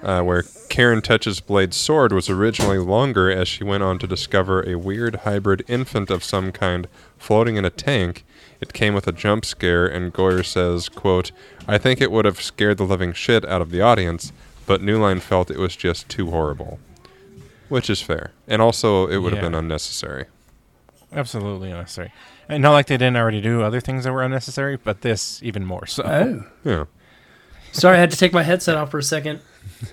uh, 0.02 0.22
where 0.22 0.44
Karen 0.68 1.02
touches 1.02 1.40
Blade's 1.40 1.76
sword 1.76 2.12
was 2.12 2.30
originally 2.30 2.78
longer 2.78 3.28
as 3.30 3.48
she 3.48 3.64
went 3.64 3.82
on 3.82 3.98
to 3.98 4.06
discover 4.06 4.62
a 4.68 4.76
weird 4.76 5.16
hybrid 5.16 5.64
infant 5.66 6.10
of 6.10 6.22
some 6.22 6.52
kind 6.52 6.86
floating 7.18 7.56
in 7.56 7.64
a 7.64 7.70
tank. 7.70 8.24
It 8.60 8.72
came 8.72 8.94
with 8.94 9.08
a 9.08 9.12
jump 9.12 9.44
scare, 9.44 9.86
and 9.86 10.12
Goyer 10.12 10.44
says, 10.44 10.88
quote, 10.88 11.32
I 11.66 11.78
think 11.78 12.00
it 12.00 12.12
would 12.12 12.24
have 12.24 12.40
scared 12.40 12.76
the 12.78 12.84
living 12.84 13.12
shit 13.14 13.44
out 13.46 13.62
of 13.62 13.70
the 13.70 13.80
audience, 13.80 14.32
but 14.66 14.80
New 14.82 14.98
Line 15.00 15.20
felt 15.20 15.50
it 15.50 15.58
was 15.58 15.74
just 15.74 16.08
too 16.08 16.30
horrible. 16.30 16.78
Which 17.70 17.88
is 17.90 18.00
fair. 18.02 18.30
And 18.46 18.60
also, 18.62 19.06
it 19.06 19.16
would 19.18 19.32
have 19.32 19.42
Yeah. 19.42 19.48
been 19.48 19.58
unnecessary. 19.58 20.26
Absolutely 21.14 21.70
unnecessary. 21.70 22.12
And 22.48 22.62
not 22.62 22.72
like 22.72 22.86
they 22.86 22.96
didn't 22.96 23.16
already 23.16 23.40
do 23.40 23.62
other 23.62 23.80
things 23.80 24.04
that 24.04 24.12
were 24.12 24.22
unnecessary, 24.22 24.76
but 24.76 25.00
this 25.00 25.42
even 25.42 25.64
more 25.64 25.86
so. 25.86 26.02
Oh. 26.04 26.44
Yeah, 26.64 26.84
Sorry, 27.72 27.96
I 27.96 28.00
had 28.00 28.10
to 28.10 28.16
take 28.16 28.32
my 28.32 28.42
headset 28.42 28.76
off 28.76 28.90
for 28.90 28.98
a 28.98 29.02
second. 29.02 29.40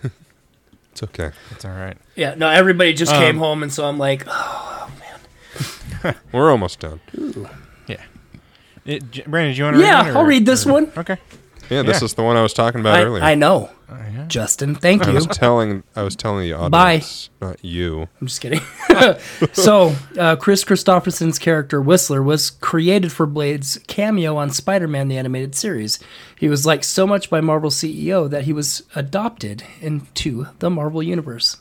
it's 0.91 1.01
okay. 1.03 1.31
It's 1.51 1.65
all 1.65 1.71
right. 1.71 1.97
Yeah, 2.15 2.35
no, 2.35 2.49
everybody 2.49 2.93
just 2.93 3.11
came 3.13 3.35
Um, 3.35 3.39
home, 3.39 3.63
and 3.63 3.71
so 3.73 3.85
I'm 3.85 3.97
like, 3.97 4.23
oh, 4.27 4.91
man. 6.03 6.15
We're 6.31 6.51
almost 6.51 6.79
done. 6.79 6.99
It, 8.83 9.27
Brandon, 9.29 9.53
do 9.53 9.57
you 9.59 9.63
want 9.65 9.75
to 9.77 9.81
yeah, 9.83 10.01
read? 10.01 10.07
Yeah, 10.07 10.17
I'll 10.17 10.25
read 10.25 10.45
this 10.45 10.65
or- 10.65 10.73
one. 10.73 10.91
Okay. 10.97 11.17
Yeah, 11.69 11.83
this 11.83 12.01
Yeah. 12.01 12.05
is 12.05 12.13
the 12.15 12.23
one 12.23 12.35
I 12.35 12.41
was 12.41 12.51
talking 12.53 12.81
about 12.81 12.97
I, 12.97 13.03
earlier. 13.03 13.23
I 13.23 13.35
know, 13.35 13.69
yeah. 13.89 14.10
Justin. 14.31 14.73
Thank 14.73 15.03
I 15.05 15.09
you. 15.09 15.15
was 15.15 15.27
telling 15.27 15.83
I 15.95 16.01
was 16.03 16.15
telling 16.15 16.49
the 16.49 16.69
Bye. 16.69 17.03
not 17.41 17.63
you. 17.63 18.07
I'm 18.19 18.27
just 18.27 18.41
kidding. 18.41 18.61
so, 19.53 19.93
uh, 20.17 20.37
Kris 20.37 20.63
Kristofferson's 20.63 21.37
character 21.37 21.81
Whistler 21.81 22.23
was 22.23 22.49
created 22.49 23.11
for 23.11 23.25
Blade's 23.27 23.77
cameo 23.87 24.37
on 24.37 24.49
Spider-Man: 24.49 25.09
The 25.09 25.17
Animated 25.17 25.53
Series. 25.53 25.99
He 26.39 26.47
was 26.49 26.65
liked 26.65 26.85
so 26.85 27.05
much 27.05 27.29
by 27.29 27.41
Marvel 27.41 27.69
CEO 27.69 28.29
that 28.29 28.45
he 28.45 28.53
was 28.53 28.83
adopted 28.95 29.63
into 29.81 30.47
the 30.59 30.69
Marvel 30.69 31.03
universe. 31.03 31.57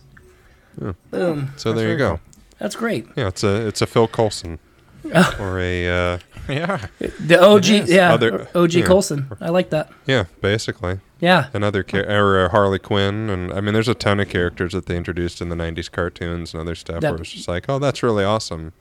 Boom. 1.11 1.53
So 1.57 1.73
there 1.73 1.91
you 1.91 1.97
go. 1.99 2.09
cool. 2.17 2.21
That's 2.59 2.77
great. 2.77 3.07
Yeah, 3.17 3.29
it's 3.29 3.43
a 3.43 3.67
it's 3.67 3.83
a 3.83 3.87
Phil 3.87 4.07
Coulson 4.07 4.59
or 5.41 5.59
a 5.59 5.89
uh, 6.15 6.19
Yeah. 6.49 6.87
The 6.99 7.43
OG, 7.43 7.67
yeah, 7.89 8.13
Other- 8.15 8.49
OG 8.55 8.73
yeah. 8.75 8.87
Coulson. 8.87 9.31
I 9.41 9.49
like 9.51 9.71
that. 9.71 9.91
yeah, 10.07 10.25
basically 10.41 11.01
Yeah, 11.21 11.49
another 11.53 11.83
char- 11.83 12.09
or 12.09 12.47
uh, 12.47 12.49
Harley 12.49 12.79
Quinn, 12.79 13.29
and 13.31 13.53
I 13.53 13.61
mean, 13.61 13.75
there's 13.75 13.89
a 13.89 13.95
ton 13.95 14.21
of 14.21 14.29
characters 14.29 14.73
that 14.73 14.87
they 14.87 14.97
introduced 14.97 15.41
in 15.43 15.49
the 15.51 15.57
'90s 15.57 15.91
cartoons 15.91 16.55
and 16.55 16.61
other 16.63 16.75
stuff. 16.75 17.01
That- 17.01 17.13
where 17.13 17.21
it's 17.21 17.31
just 17.33 17.49
like, 17.49 17.67
oh, 17.69 17.79
that's 17.79 18.03
really 18.03 18.25
awesome. 18.25 18.73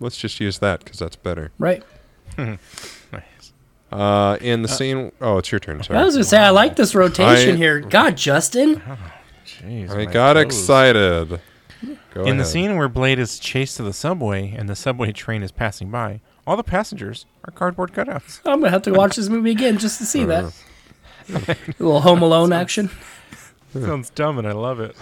Let's 0.00 0.16
just 0.16 0.38
use 0.38 0.58
that 0.60 0.84
because 0.84 0.98
that's 1.00 1.16
better. 1.16 1.50
right. 1.58 1.82
Nice. 2.38 3.52
Uh, 3.90 4.36
in 4.40 4.62
the 4.62 4.68
scene, 4.68 5.12
oh, 5.20 5.38
it's 5.38 5.50
your 5.50 5.58
turn. 5.58 5.82
Sorry, 5.82 5.98
I 5.98 6.04
was 6.04 6.14
gonna 6.14 6.24
say 6.24 6.38
I 6.38 6.50
like 6.50 6.76
this 6.76 6.94
rotation 6.94 7.54
I- 7.54 7.56
here. 7.56 7.80
God, 7.80 8.16
Justin. 8.16 8.82
Jeez. 9.46 9.90
I 9.90 10.04
got 10.04 10.34
toes. 10.34 10.42
excited. 10.44 11.40
Go 12.12 12.24
In 12.24 12.36
the 12.36 12.44
scene 12.44 12.76
where 12.76 12.88
Blade 12.88 13.18
is 13.18 13.38
chased 13.38 13.76
to 13.78 13.82
the 13.82 13.92
subway 13.92 14.50
and 14.56 14.68
the 14.68 14.76
subway 14.76 15.10
train 15.12 15.42
is 15.42 15.52
passing 15.52 15.90
by, 15.90 16.20
all 16.46 16.56
the 16.56 16.62
passengers 16.62 17.24
are 17.44 17.50
cardboard 17.50 17.92
cutouts. 17.92 18.40
I'm 18.44 18.60
gonna 18.60 18.70
have 18.70 18.82
to 18.82 18.92
watch 18.92 19.16
this 19.16 19.28
movie 19.28 19.50
again 19.52 19.78
just 19.78 19.98
to 19.98 20.04
see 20.06 20.24
that. 20.24 20.52
A 21.32 21.56
little 21.78 22.00
Home 22.00 22.22
Alone 22.22 22.52
action. 22.52 22.90
Sounds 23.72 24.10
dumb, 24.10 24.38
and 24.38 24.46
I 24.48 24.52
love 24.52 24.80
it. 24.80 24.96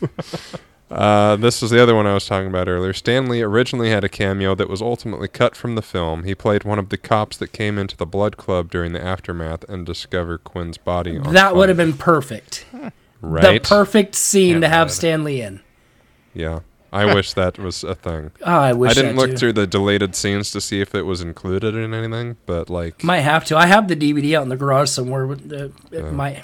Uh, 0.90 1.36
this 1.36 1.62
is 1.62 1.68
the 1.68 1.82
other 1.82 1.94
one 1.94 2.06
I 2.06 2.14
was 2.14 2.24
talking 2.24 2.48
about 2.48 2.66
earlier. 2.66 2.94
Stan 2.94 3.28
Lee 3.28 3.42
originally 3.42 3.90
had 3.90 4.04
a 4.04 4.08
cameo 4.08 4.54
that 4.54 4.70
was 4.70 4.80
ultimately 4.80 5.28
cut 5.28 5.54
from 5.54 5.74
the 5.74 5.82
film. 5.82 6.24
He 6.24 6.34
played 6.34 6.64
one 6.64 6.78
of 6.78 6.88
the 6.88 6.96
cops 6.96 7.36
that 7.36 7.52
came 7.52 7.76
into 7.76 7.94
the 7.94 8.06
Blood 8.06 8.38
Club 8.38 8.70
during 8.70 8.92
the 8.94 9.04
aftermath 9.04 9.64
and 9.68 9.84
discovered 9.84 10.44
Quinn's 10.44 10.78
body. 10.78 11.18
On 11.18 11.34
That 11.34 11.54
would 11.54 11.68
have 11.68 11.76
been 11.76 11.92
perfect. 11.92 12.64
right. 13.20 13.62
The 13.62 13.68
perfect 13.68 14.14
scene 14.14 14.54
Yeah, 14.54 14.60
to 14.60 14.68
have 14.70 14.90
Stan 14.90 15.24
Lee 15.24 15.42
in. 15.42 15.60
yeah, 16.32 16.60
I 16.92 17.04
wish 17.14 17.32
that 17.34 17.58
was 17.58 17.84
a 17.84 17.94
thing. 17.94 18.30
Oh, 18.42 18.52
I 18.52 18.72
wish 18.72 18.92
I 18.92 18.94
didn't 18.94 19.16
that 19.16 19.20
look 19.20 19.30
too. 19.32 19.36
through 19.36 19.52
the 19.54 19.66
deleted 19.66 20.14
scenes 20.16 20.50
to 20.52 20.60
see 20.60 20.80
if 20.80 20.94
it 20.94 21.02
was 21.02 21.20
included 21.20 21.74
in 21.74 21.92
anything, 21.92 22.36
but 22.46 22.70
like, 22.70 23.04
Might 23.04 23.20
have 23.20 23.44
to. 23.46 23.56
I 23.56 23.66
have 23.66 23.88
the 23.88 23.96
DVD 23.96 24.36
out 24.38 24.42
in 24.44 24.48
the 24.48 24.56
garage 24.56 24.88
somewhere. 24.90 25.26
With 25.26 25.48
the, 25.48 25.72
it 25.92 26.12
might. 26.12 26.42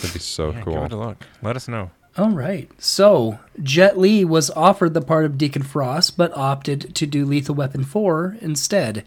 it'd 0.00 0.12
be 0.14 0.18
so 0.18 0.50
Yeah, 0.52 0.60
cool. 0.62 0.74
Give 0.74 0.82
it 0.84 0.92
a 0.92 0.96
look. 0.96 1.26
Let 1.42 1.56
us 1.56 1.68
know. 1.68 1.90
All 2.18 2.30
right. 2.30 2.68
So 2.78 3.38
Jet 3.62 3.98
Li 3.98 4.24
was 4.24 4.50
offered 4.50 4.92
the 4.92 5.00
part 5.00 5.24
of 5.24 5.38
Deacon 5.38 5.62
Frost, 5.62 6.16
but 6.18 6.36
opted 6.36 6.94
to 6.96 7.06
do 7.06 7.24
Lethal 7.24 7.54
Weapon 7.54 7.84
Four 7.84 8.36
instead. 8.40 9.04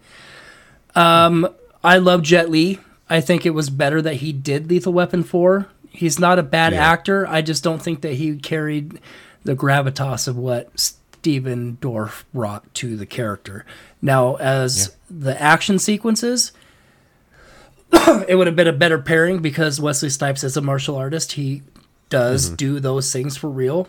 Um, 0.94 1.46
I 1.84 1.98
love 1.98 2.22
Jet 2.22 2.50
Li. 2.50 2.78
I 3.08 3.20
think 3.20 3.46
it 3.46 3.50
was 3.50 3.70
better 3.70 4.02
that 4.02 4.14
he 4.14 4.32
did 4.32 4.68
Lethal 4.70 4.92
Weapon 4.92 5.22
Four. 5.22 5.68
He's 5.90 6.18
not 6.18 6.38
a 6.38 6.42
bad 6.42 6.72
Yeah. 6.72 6.90
actor. 6.90 7.26
I 7.28 7.42
just 7.42 7.62
don't 7.62 7.80
think 7.80 8.00
that 8.00 8.14
he 8.14 8.36
carried 8.36 8.98
the 9.46 9.56
gravitas 9.56 10.28
of 10.28 10.36
what 10.36 10.70
Stephen 10.78 11.78
Dorff 11.80 12.24
brought 12.34 12.72
to 12.74 12.96
the 12.96 13.06
character. 13.06 13.64
Now, 14.02 14.34
as 14.36 14.94
the 15.08 15.40
action 15.40 15.78
sequences, 15.78 16.52
it 18.28 18.36
would 18.36 18.46
have 18.46 18.56
been 18.56 18.66
a 18.66 18.72
better 18.72 18.98
pairing 18.98 19.38
because 19.38 19.80
Wesley 19.80 20.10
Snipes 20.10 20.44
is 20.44 20.56
a 20.56 20.60
martial 20.60 20.96
artist. 20.96 21.32
He 21.32 21.62
does 22.08 22.50
do 22.50 22.78
those 22.80 23.12
things 23.12 23.36
for 23.36 23.48
real. 23.48 23.88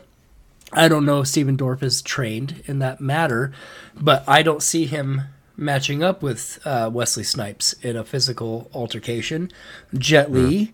I 0.73 0.87
don't 0.87 1.05
know 1.05 1.21
if 1.21 1.27
Stephen 1.27 1.57
Dorff 1.57 1.81
is 1.81 2.01
trained 2.01 2.63
in 2.65 2.79
that 2.79 2.99
matter, 2.99 3.53
but 3.95 4.23
I 4.27 4.43
don't 4.43 4.61
see 4.61 4.85
him 4.85 5.21
matching 5.55 6.03
up 6.03 6.21
with 6.21 6.59
uh, 6.65 6.89
Wesley 6.93 7.23
Snipes 7.23 7.73
in 7.81 7.95
a 7.95 8.03
physical 8.03 8.69
altercation. 8.73 9.51
Jet 9.97 10.31
Li, 10.31 10.73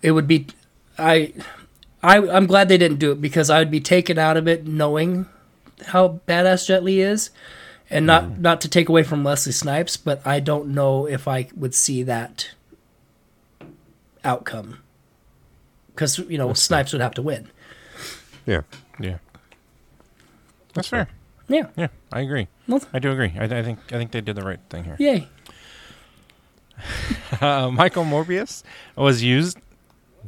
it 0.00 0.12
would 0.12 0.26
be, 0.26 0.46
I, 0.98 1.32
I, 2.02 2.16
I'm 2.18 2.46
glad 2.46 2.68
they 2.68 2.78
didn't 2.78 2.98
do 2.98 3.12
it 3.12 3.20
because 3.20 3.48
I 3.50 3.58
would 3.58 3.70
be 3.70 3.80
taken 3.80 4.18
out 4.18 4.36
of 4.36 4.48
it 4.48 4.66
knowing 4.66 5.26
how 5.86 6.20
badass 6.26 6.66
Jet 6.66 6.82
Li 6.82 7.00
is, 7.00 7.30
and 7.90 8.06
not 8.06 8.38
not 8.38 8.60
to 8.62 8.68
take 8.68 8.88
away 8.88 9.02
from 9.02 9.22
Leslie 9.22 9.52
Snipes, 9.52 9.96
but 9.96 10.24
I 10.26 10.40
don't 10.40 10.68
know 10.68 11.06
if 11.06 11.28
I 11.28 11.48
would 11.54 11.74
see 11.74 12.02
that 12.04 12.50
outcome 14.24 14.78
because 15.94 16.18
you 16.18 16.38
know 16.38 16.52
Snipes 16.54 16.92
would 16.92 17.02
have 17.02 17.14
to 17.14 17.22
win. 17.22 17.48
Yeah, 18.46 18.62
Yeah. 18.98 19.18
That's 20.74 20.88
fair. 20.88 21.08
Yeah, 21.48 21.66
Yeah, 21.76 21.88
I 22.10 22.20
agree. 22.20 22.48
Well- 22.66 22.82
I 22.94 22.98
do 22.98 23.10
agree. 23.12 23.32
I, 23.38 23.44
I 23.44 23.62
think 23.62 23.78
I 23.92 23.98
think 23.98 24.10
they 24.10 24.20
did 24.22 24.36
the 24.36 24.42
right 24.42 24.60
thing 24.70 24.84
here. 24.84 24.96
yay! 24.98 25.28
Uh, 27.40 27.70
Michael 27.70 28.04
Morbius 28.04 28.62
was 28.94 29.22
used 29.22 29.56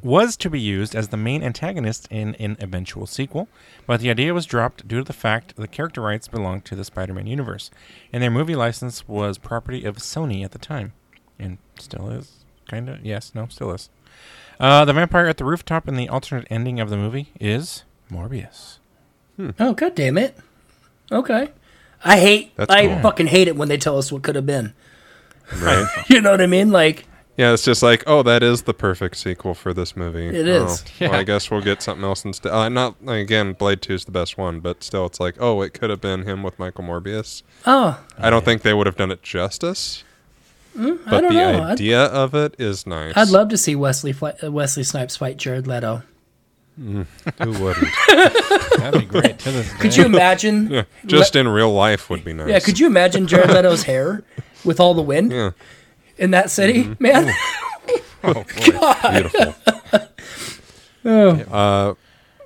was 0.05 0.37
to 0.37 0.51
be 0.51 0.61
used 0.61 0.95
as 0.95 1.09
the 1.09 1.17
main 1.17 1.43
antagonist 1.43 2.07
in 2.11 2.35
an 2.37 2.57
eventual 2.61 3.07
sequel, 3.07 3.49
but 3.87 4.01
the 4.01 4.11
idea 4.11 4.35
was 4.35 4.47
dropped 4.47 4.87
due 4.87 4.99
to 4.99 5.05
the 5.05 5.13
fact 5.13 5.57
the 5.57 5.67
character 5.67 6.03
rights 6.03 6.29
belonged 6.29 6.65
to 6.67 6.77
the 6.77 6.85
Spider-Man 6.85 7.27
universe, 7.27 7.71
and 8.13 8.23
their 8.23 8.31
movie 8.31 8.55
license 8.55 9.09
was 9.09 9.39
property 9.39 9.85
of 9.85 9.97
Sony 9.97 10.45
at 10.45 10.53
the 10.53 10.59
time, 10.59 10.93
and 11.39 11.59
still 11.79 12.11
is. 12.11 12.45
Kind 12.69 12.89
of. 12.89 13.05
Yes. 13.05 13.33
No. 13.35 13.47
Still 13.49 13.73
is. 13.73 13.91
Uh, 14.61 14.85
the 14.85 14.93
vampire 14.93 15.27
at 15.27 15.37
the 15.37 15.45
rooftop 15.45 15.89
in 15.89 15.97
the 15.97 16.09
alternate 16.09 16.47
ending 16.49 16.81
of 16.81 16.89
the 16.89 16.97
movie 16.97 17.29
is 17.41 17.85
Morbius. 18.11 18.79
Oh 19.59 19.73
god 19.75 19.95
damn 19.97 20.17
it! 20.17 20.37
Okay, 21.11 21.49
I 22.05 22.19
hate. 22.21 22.55
That's 22.57 22.71
I 22.73 22.87
cool. 22.87 23.01
fucking 23.01 23.27
hate 23.27 23.49
it 23.49 23.57
when 23.57 23.69
they 23.69 23.77
tell 23.77 23.99
us 23.99 24.13
what 24.13 24.23
could 24.23 24.37
have 24.37 24.47
been. 24.47 24.73
right. 25.61 25.87
You 26.09 26.21
know 26.21 26.31
what 26.31 26.41
I 26.41 26.47
mean? 26.47 26.71
Like 26.71 27.05
yeah, 27.37 27.53
it's 27.53 27.65
just 27.65 27.83
like, 27.83 28.05
oh, 28.07 28.23
that 28.23 28.43
is 28.43 28.63
the 28.63 28.75
perfect 28.75 29.17
sequel 29.17 29.55
for 29.55 29.75
this 29.75 29.97
movie. 29.97 30.29
It 30.29 30.47
oh, 30.49 30.67
is. 30.67 30.85
Well, 31.01 31.15
I 31.15 31.23
guess 31.25 31.51
we'll 31.51 31.61
get 31.63 31.83
something 31.83 32.05
else 32.05 32.25
instead. 32.25 32.53
Uh, 32.53 32.69
not 32.69 32.97
again, 33.07 33.53
Blade 33.55 33.83
Two 33.83 33.95
is 33.95 34.05
the 34.05 34.13
best 34.13 34.39
one, 34.39 34.61
but 34.61 34.83
still, 34.85 35.07
it's 35.07 35.21
like, 35.21 35.37
oh, 35.41 35.63
it 35.63 35.75
could 35.75 35.91
have 35.91 36.01
been 36.01 36.23
him 36.23 36.43
with 36.43 36.59
Michael 36.59 36.85
Morbius. 36.85 37.43
oh, 37.67 38.03
I 38.19 38.31
don't 38.31 38.45
think 38.45 38.63
they 38.63 38.75
would 38.75 38.87
have 38.87 38.97
done 38.97 39.11
it 39.11 39.23
justice. 39.23 40.05
I 40.77 40.97
But 41.09 41.21
don't 41.21 41.29
the 41.29 41.31
know. 41.35 41.63
I'd, 41.63 41.73
idea 41.73 42.05
of 42.07 42.35
it 42.35 42.57
is 42.59 42.85
nice. 42.87 43.17
I'd 43.17 43.29
love 43.29 43.49
to 43.51 43.57
see 43.57 43.77
Wesley 43.77 44.13
Fli- 44.13 44.43
uh, 44.43 44.51
Wesley 44.51 44.83
Snipes 44.83 45.17
fight 45.17 45.37
Jared 45.37 45.67
Leto. 45.69 46.03
Who 46.77 47.05
wouldn't? 47.43 47.87
That'd 48.79 49.01
be 49.01 49.07
great. 49.07 49.39
To 49.39 49.53
this 49.53 49.73
Could 49.79 49.97
you 49.97 50.05
imagine? 50.05 50.69
yeah, 50.71 50.83
just 51.07 51.37
in 51.37 51.47
real 51.47 51.73
life 51.73 52.11
would 52.11 52.25
be 52.25 52.33
nice. 52.33 52.49
Yeah, 52.49 52.59
could 52.59 52.81
you 52.81 52.89
imagine 52.89 53.29
Jared 53.29 53.51
Leto's 53.51 53.85
hair 53.85 54.25
with 54.65 54.81
all 54.81 54.93
the 54.95 55.03
wind 55.03 55.31
Yeah, 55.31 55.51
in 56.19 56.31
that 56.33 56.51
city, 56.51 56.95
man? 56.99 57.33
Oh, 58.23 58.35
boy. 58.45 59.11
beautiful. 59.11 59.55
Uh, 61.05 61.95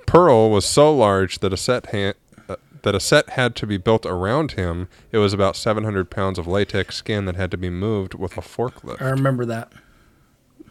Pearl 0.05 0.49
was 0.49 0.65
so 0.65 0.93
large 0.93 1.39
that 1.39 1.53
a 1.53 1.57
set 1.57 1.91
ha- 1.91 2.13
uh, 2.49 2.57
that 2.81 2.93
a 2.93 2.99
set 2.99 3.29
had 3.31 3.55
to 3.55 3.65
be 3.65 3.77
built 3.77 4.05
around 4.05 4.51
him. 4.53 4.89
It 5.13 5.19
was 5.19 5.31
about 5.33 5.55
700 5.55 6.09
pounds 6.09 6.37
of 6.37 6.45
latex 6.45 6.97
skin 6.97 7.23
that 7.25 7.35
had 7.37 7.51
to 7.51 7.57
be 7.57 7.69
moved 7.69 8.15
with 8.15 8.37
a 8.37 8.41
forklift. 8.41 9.01
I 9.01 9.09
remember 9.11 9.45
that. 9.45 9.71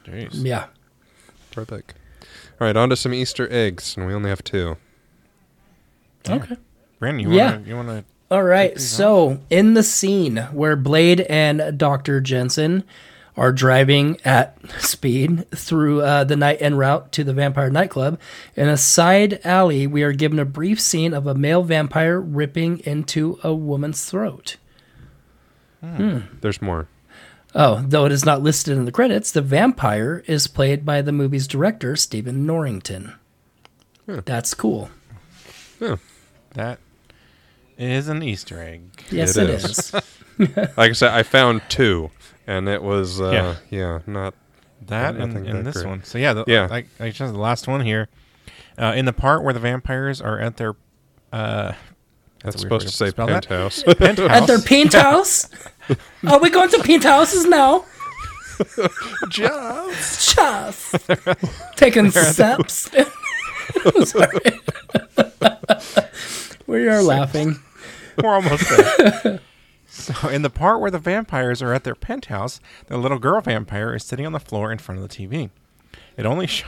Jeez. 0.04 0.44
Yeah. 0.44 0.66
Perfect. 1.50 1.94
All 2.60 2.66
right, 2.66 2.76
on 2.76 2.90
to 2.90 2.96
some 2.96 3.14
Easter 3.14 3.50
eggs, 3.50 3.96
and 3.96 4.06
we 4.06 4.12
only 4.12 4.28
have 4.28 4.44
two. 4.44 4.76
Okay. 6.28 6.56
Brandon, 6.98 7.20
you 7.30 7.34
Yeah. 7.34 7.52
wanna 7.52 7.64
you 7.68 7.76
wanna 7.76 8.04
All 8.30 8.42
right. 8.42 8.78
So, 8.78 9.40
in 9.48 9.72
the 9.74 9.82
scene 9.82 10.36
where 10.52 10.76
Blade 10.76 11.22
and 11.22 11.78
Dr. 11.78 12.20
Jenson 12.20 12.84
are 13.38 13.52
driving 13.52 14.18
at 14.24 14.58
speed 14.80 15.50
through 15.52 16.02
uh, 16.02 16.24
the 16.24 16.36
night 16.36 16.58
en 16.60 16.76
route 16.76 17.10
to 17.12 17.24
the 17.24 17.32
vampire 17.32 17.70
nightclub, 17.70 18.20
in 18.54 18.68
a 18.68 18.76
side 18.76 19.40
alley, 19.44 19.86
we 19.86 20.02
are 20.02 20.12
given 20.12 20.38
a 20.38 20.44
brief 20.44 20.78
scene 20.78 21.14
of 21.14 21.26
a 21.26 21.34
male 21.34 21.62
vampire 21.62 22.20
ripping 22.20 22.80
into 22.80 23.38
a 23.42 23.54
woman's 23.54 24.04
throat. 24.04 24.56
There's 26.40 26.60
more. 26.60 26.88
Oh, 27.54 27.82
though 27.86 28.04
it 28.04 28.12
is 28.12 28.26
not 28.26 28.42
listed 28.42 28.76
in 28.76 28.84
the 28.84 28.92
credits, 28.92 29.32
the 29.32 29.40
vampire 29.40 30.22
is 30.26 30.48
played 30.48 30.84
by 30.84 31.00
the 31.00 31.12
movie's 31.12 31.46
director, 31.46 31.96
Stephen 31.96 32.44
Norrington. 32.44 33.14
That's 34.06 34.52
cool. 34.52 34.90
Yeah. 35.80 35.96
that 36.54 36.78
is 37.78 38.08
an 38.08 38.22
Easter 38.22 38.60
egg. 38.62 38.82
Yes, 39.10 39.36
It 39.36 39.44
it 39.48 39.50
is. 39.50 39.64
is. 39.64 39.94
Like 40.38 40.90
I 40.90 40.92
said, 40.92 41.10
I 41.12 41.24
found 41.24 41.62
two, 41.68 42.10
and 42.46 42.68
it 42.68 42.80
was 42.80 43.20
uh, 43.20 43.30
Yeah. 43.30 43.56
yeah. 43.70 43.98
not 44.06 44.34
That 44.86 45.16
Yeah, 45.16 45.22
and, 45.24 45.32
nothing 45.34 45.48
and 45.48 45.58
that 45.58 45.64
this 45.64 45.82
great. 45.82 45.86
one. 45.88 46.04
So 46.04 46.16
yeah, 46.18 46.32
the, 46.32 46.44
Yeah. 46.46 46.66
Like, 46.70 46.86
like 47.00 47.12
just 47.14 47.32
the 47.32 47.38
last 47.40 47.66
one 47.66 47.80
here. 47.80 48.08
Uh, 48.78 48.92
in 48.94 49.04
the 49.04 49.12
part 49.12 49.42
where 49.42 49.52
the 49.52 49.58
vampires 49.58 50.20
are 50.20 50.38
at 50.38 50.56
their 50.56 50.74
uh, 51.32 51.72
that's 52.44 52.54
a 52.54 52.58
weird 52.58 52.60
supposed 52.60 52.86
to 52.88 52.94
say 52.94 53.08
spell 53.10 53.26
that. 53.26 53.48
penthouse. 53.48 53.82
penthouse. 53.98 54.30
At 54.30 54.46
their 54.46 54.60
paint 54.60 54.92
house. 54.92 55.48
Are 56.28 56.38
we 56.38 56.50
going 56.50 56.70
to 56.70 56.80
paint 56.84 57.02
houses 57.02 57.44
now? 57.46 57.84
Just 59.28 60.36
Just 60.36 60.94
taking 61.76 62.10
steps. 62.12 62.90
Sorry. 64.04 64.60
we 66.68 66.88
are 66.88 67.02
laughing. 67.02 67.56
We're 68.22 68.34
almost 68.34 68.68
there. 68.68 69.40
so, 69.86 70.28
in 70.28 70.42
the 70.42 70.50
part 70.50 70.80
where 70.80 70.90
the 70.90 70.98
vampires 70.98 71.62
are 71.62 71.72
at 71.72 71.84
their 71.84 71.94
penthouse, 71.94 72.60
the 72.86 72.98
little 72.98 73.18
girl 73.18 73.40
vampire 73.40 73.94
is 73.94 74.04
sitting 74.04 74.26
on 74.26 74.32
the 74.32 74.40
floor 74.40 74.70
in 74.72 74.78
front 74.78 75.00
of 75.00 75.08
the 75.08 75.14
TV. 75.14 75.50
It 76.16 76.26
only 76.26 76.46
sh- 76.48 76.64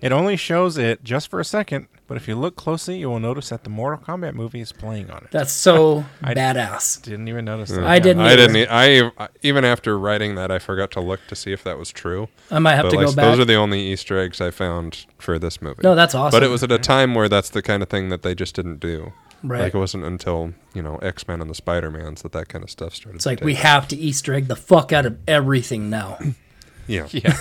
it 0.00 0.12
only 0.12 0.36
shows 0.36 0.78
it 0.78 1.04
just 1.04 1.28
for 1.28 1.40
a 1.40 1.44
second, 1.44 1.86
but 2.06 2.16
if 2.16 2.26
you 2.26 2.34
look 2.34 2.56
closely, 2.56 2.96
you 2.98 3.08
will 3.10 3.20
notice 3.20 3.50
that 3.50 3.64
the 3.64 3.70
Mortal 3.70 4.02
Kombat 4.04 4.32
movie 4.34 4.60
is 4.60 4.72
playing 4.72 5.10
on 5.10 5.18
it. 5.24 5.30
That's 5.30 5.52
so 5.52 6.04
I- 6.22 6.34
badass. 6.34 7.02
Didn't 7.02 7.28
even 7.28 7.44
notice 7.44 7.70
that. 7.70 7.84
I 7.84 7.98
didn't 7.98 8.22
I 8.22 8.32
either. 8.32 8.46
didn't. 8.48 8.56
e- 8.56 8.66
I 8.68 9.10
I- 9.18 9.28
even 9.42 9.64
after 9.64 9.98
writing 9.98 10.34
that, 10.36 10.50
I 10.50 10.58
forgot 10.58 10.90
to 10.92 11.00
look 11.00 11.20
to 11.28 11.36
see 11.36 11.52
if 11.52 11.62
that 11.64 11.78
was 11.78 11.90
true. 11.92 12.28
I 12.50 12.58
might 12.58 12.74
have 12.76 12.84
But 12.86 12.90
to 12.92 12.96
like, 12.96 13.06
go 13.06 13.12
back. 13.14 13.24
those 13.26 13.38
are 13.40 13.44
the 13.44 13.54
only 13.56 13.80
Easter 13.80 14.18
eggs 14.18 14.40
I 14.40 14.50
found 14.50 15.06
for 15.18 15.38
this 15.38 15.60
movie. 15.62 15.80
no, 15.84 15.94
that's 15.94 16.14
awesome. 16.14 16.34
But 16.36 16.42
it 16.44 16.48
was 16.50 16.62
at 16.64 16.72
a 16.72 16.78
time 16.78 17.14
where 17.14 17.28
that's 17.28 17.50
the 17.50 17.62
kind 17.62 17.82
of 17.82 17.88
thing 17.88 18.08
that 18.08 18.22
they 18.22 18.34
just 18.34 18.54
didn't 18.56 18.80
do. 18.80 19.12
Right. 19.42 19.60
Like 19.62 19.74
it 19.74 19.78
wasn't 19.78 20.04
until 20.04 20.54
you 20.74 20.82
know 20.82 20.96
X 20.98 21.26
Men 21.28 21.40
and 21.40 21.48
the 21.50 21.54
Spider 21.54 21.90
Mans 21.90 22.22
that 22.22 22.32
that 22.32 22.48
kind 22.48 22.62
of 22.64 22.70
stuff 22.70 22.94
started. 22.94 23.16
it's 23.16 23.26
like 23.26 23.40
we 23.42 23.54
off. 23.54 23.58
have 23.62 23.88
to 23.88 23.96
Easter 23.96 24.34
egg 24.34 24.48
the 24.48 24.56
fuck 24.56 24.92
out 24.92 25.06
of 25.06 25.18
everything 25.28 25.90
now. 25.90 26.18
yeah. 26.86 27.06
Yeah. 27.10 27.36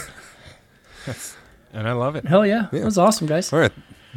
and 1.74 1.88
I 1.88 1.94
love 1.94 2.16
it. 2.16 2.26
Hell 2.26 2.46
yeah, 2.46 2.68
Yeah. 2.72 2.80
that 2.80 2.86
was 2.86 2.98
awesome, 2.98 3.28
guys. 3.28 3.52
All 3.54 3.60
right. 3.60 3.72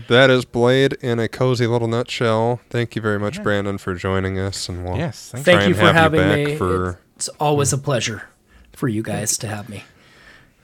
That 0.09 0.31
is 0.31 0.45
Blade 0.47 0.95
in 1.03 1.19
a 1.19 1.29
cozy 1.29 1.67
little 1.67 1.89
nutshell. 1.89 2.61
Thank 2.71 2.97
you 2.97 3.03
very 3.03 3.19
much, 3.19 3.37
Yeah. 3.37 3.43
Brandon, 3.43 3.77
for 3.79 3.95
joining 3.95 4.39
us, 4.39 4.69
and 4.69 4.85
we'll 4.85 4.97
Yes. 4.97 5.31
Thank 5.31 5.45
Thank 5.45 5.69
you 5.69 5.75
for 5.75 5.93
having 5.93 6.21
back 6.21 6.47
me. 6.47 6.57
for. 6.57 6.99
It's 7.17 7.29
always 7.39 7.73
a 7.75 7.79
pleasure 7.79 8.23
for 8.73 8.89
you 8.89 9.03
guys 9.03 9.37
to 9.39 9.47
have 9.49 9.69
me. 9.69 9.85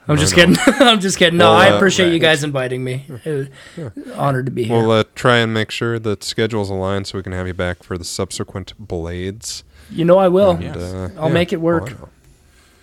I'm 0.09 0.17
I 0.17 0.21
just 0.21 0.37
know. 0.37 0.47
kidding. 0.47 0.57
I'm 0.87 1.01
just 1.01 1.19
kidding. 1.19 1.39
No, 1.39 1.51
Well, 1.51 1.59
I 1.61 1.71
uh, 1.71 1.77
appreciate 1.77 2.13
you 2.13 2.19
guys 2.19 2.43
inviting 2.43 2.83
me. 2.83 3.05
It 3.25 3.51
was 3.77 3.93
honored 4.17 4.47
to 4.47 4.53
be 4.53 4.65
here. 4.65 4.77
We'll 4.77 4.91
uh, 4.91 5.05
try 5.15 5.37
and 5.39 5.53
make 5.53 5.71
sure 5.71 5.99
that 5.99 6.25
schedules 6.25 6.71
align 6.71 7.05
so 7.05 7.19
we 7.19 7.23
can 7.23 7.33
have 7.33 7.47
you 7.47 7.55
back 7.55 7.83
for 7.83 7.99
the 7.99 8.05
subsequent 8.05 8.73
Blades. 8.79 9.65
you 9.91 10.05
know 10.05 10.19
I 10.19 10.29
will. 10.29 10.53
And, 10.53 10.63
Yes. 10.65 10.77
uh, 10.77 11.11
I'll 11.19 11.29
make 11.31 11.53
it 11.53 11.61
work. 11.61 11.93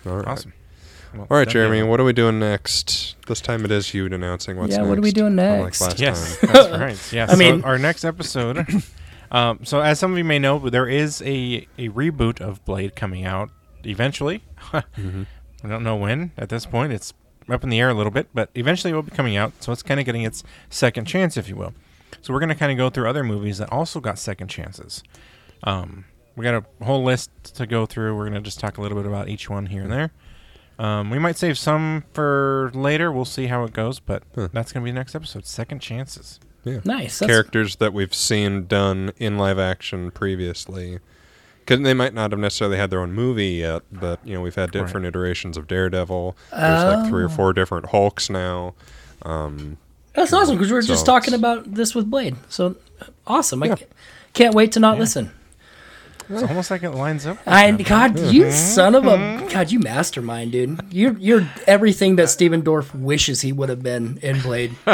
oh, 0.06 0.10
All 0.10 0.16
right. 0.18 0.26
Awesome. 0.28 0.52
Well, 1.14 1.26
All 1.30 1.36
right, 1.38 1.48
Jeremy. 1.48 1.82
What 1.82 1.98
are 1.98 2.04
we 2.04 2.12
doing 2.12 2.38
next? 2.38 3.16
This 3.26 3.40
time 3.40 3.64
it 3.64 3.70
is 3.70 3.92
you 3.94 4.06
announcing 4.06 4.56
what's 4.58 4.72
Yeah, 4.72 4.78
next. 4.78 4.88
what 4.90 4.98
are 4.98 5.02
we 5.02 5.12
doing 5.12 5.38
unlike 5.38 5.62
next? 5.64 5.80
last 5.80 5.98
Yes, 6.00 6.38
time. 6.40 6.50
that's 6.52 6.68
right. 6.78 7.12
Yeah. 7.12 7.24
I 7.28 7.32
so 7.32 7.36
mean- 7.38 7.64
our 7.64 7.78
next 7.78 8.04
episode. 8.04 8.66
um, 9.32 9.60
so 9.64 9.80
as 9.80 9.98
some 9.98 10.12
of 10.12 10.18
you 10.18 10.24
may 10.24 10.38
know, 10.38 10.58
there 10.68 10.86
is 10.88 11.22
a 11.22 11.66
a 11.78 11.88
reboot 11.88 12.40
of 12.40 12.62
Blade 12.64 12.94
coming 12.94 13.24
out 13.24 13.50
eventually. 13.84 14.42
Mm-hmm. 14.72 15.22
I 15.66 15.68
don't 15.68 15.82
know 15.82 15.96
when. 15.96 16.32
At 16.38 16.48
this 16.48 16.64
point, 16.66 16.92
it's 16.92 17.12
up 17.48 17.62
in 17.64 17.70
the 17.70 17.80
air 17.80 17.90
a 17.90 17.94
little 17.94 18.12
bit, 18.12 18.28
but 18.34 18.50
eventually 18.54 18.92
it 18.92 18.94
will 18.94 19.02
be 19.02 19.10
coming 19.10 19.36
out. 19.36 19.52
So 19.62 19.72
it's 19.72 19.82
kind 19.82 20.00
of 20.00 20.06
getting 20.06 20.22
its 20.22 20.42
second 20.70 21.04
chance, 21.06 21.36
if 21.36 21.48
you 21.48 21.56
will. 21.56 21.74
So 22.22 22.32
we're 22.32 22.40
going 22.40 22.48
to 22.50 22.54
kind 22.54 22.72
of 22.72 22.78
go 22.78 22.88
through 22.90 23.08
other 23.08 23.22
movies 23.24 23.58
that 23.58 23.70
also 23.72 24.00
got 24.00 24.18
second 24.18 24.48
chances. 24.48 25.02
Um, 25.64 26.04
we 26.36 26.44
got 26.44 26.54
a 26.80 26.84
whole 26.84 27.02
list 27.04 27.30
to 27.56 27.66
go 27.66 27.86
through. 27.86 28.16
We're 28.16 28.28
going 28.28 28.34
to 28.34 28.40
just 28.40 28.60
talk 28.60 28.78
a 28.78 28.82
little 28.82 28.96
bit 28.96 29.06
about 29.06 29.28
each 29.28 29.48
one 29.48 29.66
here 29.66 29.82
and 29.82 29.92
there. 29.92 30.10
Um, 30.78 31.10
we 31.10 31.18
might 31.18 31.36
save 31.38 31.56
some 31.56 32.04
for 32.12 32.70
later. 32.74 33.10
We'll 33.10 33.24
see 33.24 33.46
how 33.46 33.64
it 33.64 33.72
goes, 33.72 33.98
but 34.00 34.22
Huh. 34.34 34.48
that's 34.52 34.72
going 34.72 34.82
to 34.82 34.84
be 34.84 34.90
the 34.90 34.98
next 34.98 35.14
episode. 35.14 35.46
Second 35.46 35.80
chances. 35.80 36.38
Yeah. 36.64 36.80
Nice. 36.84 37.20
Characters 37.20 37.76
that 37.76 37.92
we've 37.94 38.12
seen 38.14 38.66
done 38.66 39.12
in 39.16 39.38
live 39.38 39.58
action 39.58 40.10
previously. 40.10 40.98
Because 41.66 41.82
they 41.82 41.94
might 41.94 42.14
not 42.14 42.30
have 42.30 42.38
necessarily 42.38 42.76
had 42.76 42.90
their 42.90 43.00
own 43.00 43.12
movie 43.12 43.48
yet, 43.54 43.82
but 43.90 44.20
you 44.24 44.34
know 44.34 44.40
we've 44.40 44.54
had 44.54 44.70
different 44.70 45.04
iterations 45.04 45.56
of 45.56 45.66
Daredevil. 45.66 46.36
There's 46.52 46.84
like 46.84 47.08
three 47.08 47.22
or 47.24 47.26
Oh. 47.26 47.28
four 47.30 47.52
different 47.52 47.86
Hulks 47.86 48.30
now. 48.30 48.74
Um, 49.22 49.76
That's 50.14 50.32
awesome 50.32 50.56
because 50.56 50.70
we 50.70 50.74
were 50.76 50.82
just 50.82 51.04
talking 51.04 51.34
about 51.34 51.74
this 51.74 51.92
with 51.94 52.08
Blade. 52.08 52.36
So 52.48 52.76
awesome. 53.26 53.62
I 53.64 53.66
Yeah. 53.66 53.74
ca- 53.74 53.84
can't 54.32 54.54
wait 54.54 54.70
to 54.72 54.80
not 54.80 54.94
Yeah. 54.94 55.00
listen. 55.00 55.30
It's 56.30 56.42
almost 56.42 56.70
like 56.70 56.82
it 56.82 56.90
lines 56.90 57.24
up. 57.26 57.38
with 57.38 57.48
I 57.48 57.70
them. 57.70 57.82
God, 57.82 58.18
you 58.18 58.50
son 58.50 58.94
of 58.94 59.06
a 59.06 59.46
God, 59.50 59.70
you 59.70 59.78
mastermind, 59.80 60.52
dude. 60.52 60.80
You're 60.90 61.16
you're 61.18 61.48
everything 61.66 62.16
that 62.16 62.30
Stephen 62.30 62.62
Dorff 62.62 62.94
wishes 62.94 63.40
he 63.42 63.52
would 63.52 63.68
have 63.68 63.82
been 63.82 64.18
in 64.22 64.40
Blade. 64.40 64.74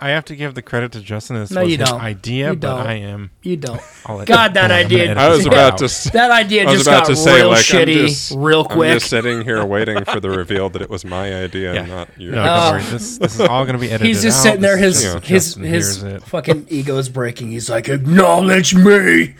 I 0.00 0.10
have 0.10 0.24
to 0.26 0.36
give 0.36 0.54
the 0.54 0.62
credit 0.62 0.92
to 0.92 1.00
Justin. 1.00 1.36
This 1.40 1.50
No, 1.50 1.62
was 1.62 1.72
you 1.72 1.78
his 1.78 1.88
don't. 1.88 2.00
idea, 2.00 2.50
You 2.50 2.56
but 2.56 2.60
don't. 2.68 2.86
I 2.86 2.94
am. 3.00 3.30
You 3.42 3.56
don't. 3.56 3.80
I'll 4.06 4.16
let- 4.18 4.28
God, 4.28 4.54
that 4.54 4.64
I'm 4.70 4.70
gonna 4.70 4.84
idea- 4.84 5.04
edit 5.06 5.16
I 5.18 5.28
was 5.28 5.38
this 5.38 5.46
about 5.48 5.72
out. 5.72 5.78
to. 5.78 5.84
s- 5.86 6.10
That 6.10 6.30
idea 6.30 6.62
I 6.62 6.64
was 6.66 6.74
just 6.74 6.86
about 6.86 7.00
got 7.02 7.06
to 7.08 7.16
say, 7.16 7.36
real 7.36 7.48
like, 7.48 7.64
shitty 7.64 8.00
I'm 8.02 8.06
just, 8.06 8.32
real 8.36 8.60
I'm 8.60 8.76
quick. 8.76 8.92
just 9.00 9.10
sitting 9.10 9.42
here 9.42 9.64
waiting 9.76 10.04
for 10.04 10.20
the 10.20 10.30
reveal 10.30 10.70
that 10.70 10.82
it 10.82 10.88
was 10.88 11.04
my 11.04 11.34
idea 11.34 11.74
Yeah. 11.74 11.80
and 11.80 11.88
not 11.90 12.08
yours. 12.16 12.34
No, 12.36 12.44
don't 12.44 12.48
Oh. 12.48 12.70
worry. 12.72 12.82
This, 12.84 13.18
this 13.18 13.34
is 13.34 13.40
all 13.40 13.64
going 13.64 13.74
to 13.74 13.80
be 13.80 13.88
edited. 13.88 14.06
He's 14.06 14.22
just 14.22 14.38
out. 14.38 14.42
sitting 14.44 14.60
there. 14.60 14.76
This 14.76 15.02
is 15.02 15.02
His 15.02 15.12
just 15.14 15.24
his 15.26 15.44
Justin 15.46 15.62
his 15.64 16.00
hears 16.02 16.14
it. 16.14 16.22
fucking 16.24 16.66
ego's 16.70 17.08
breaking. 17.08 17.50
He's 17.50 17.68
like, 17.68 17.88
acknowledge 17.88 18.74
me. 18.76 19.34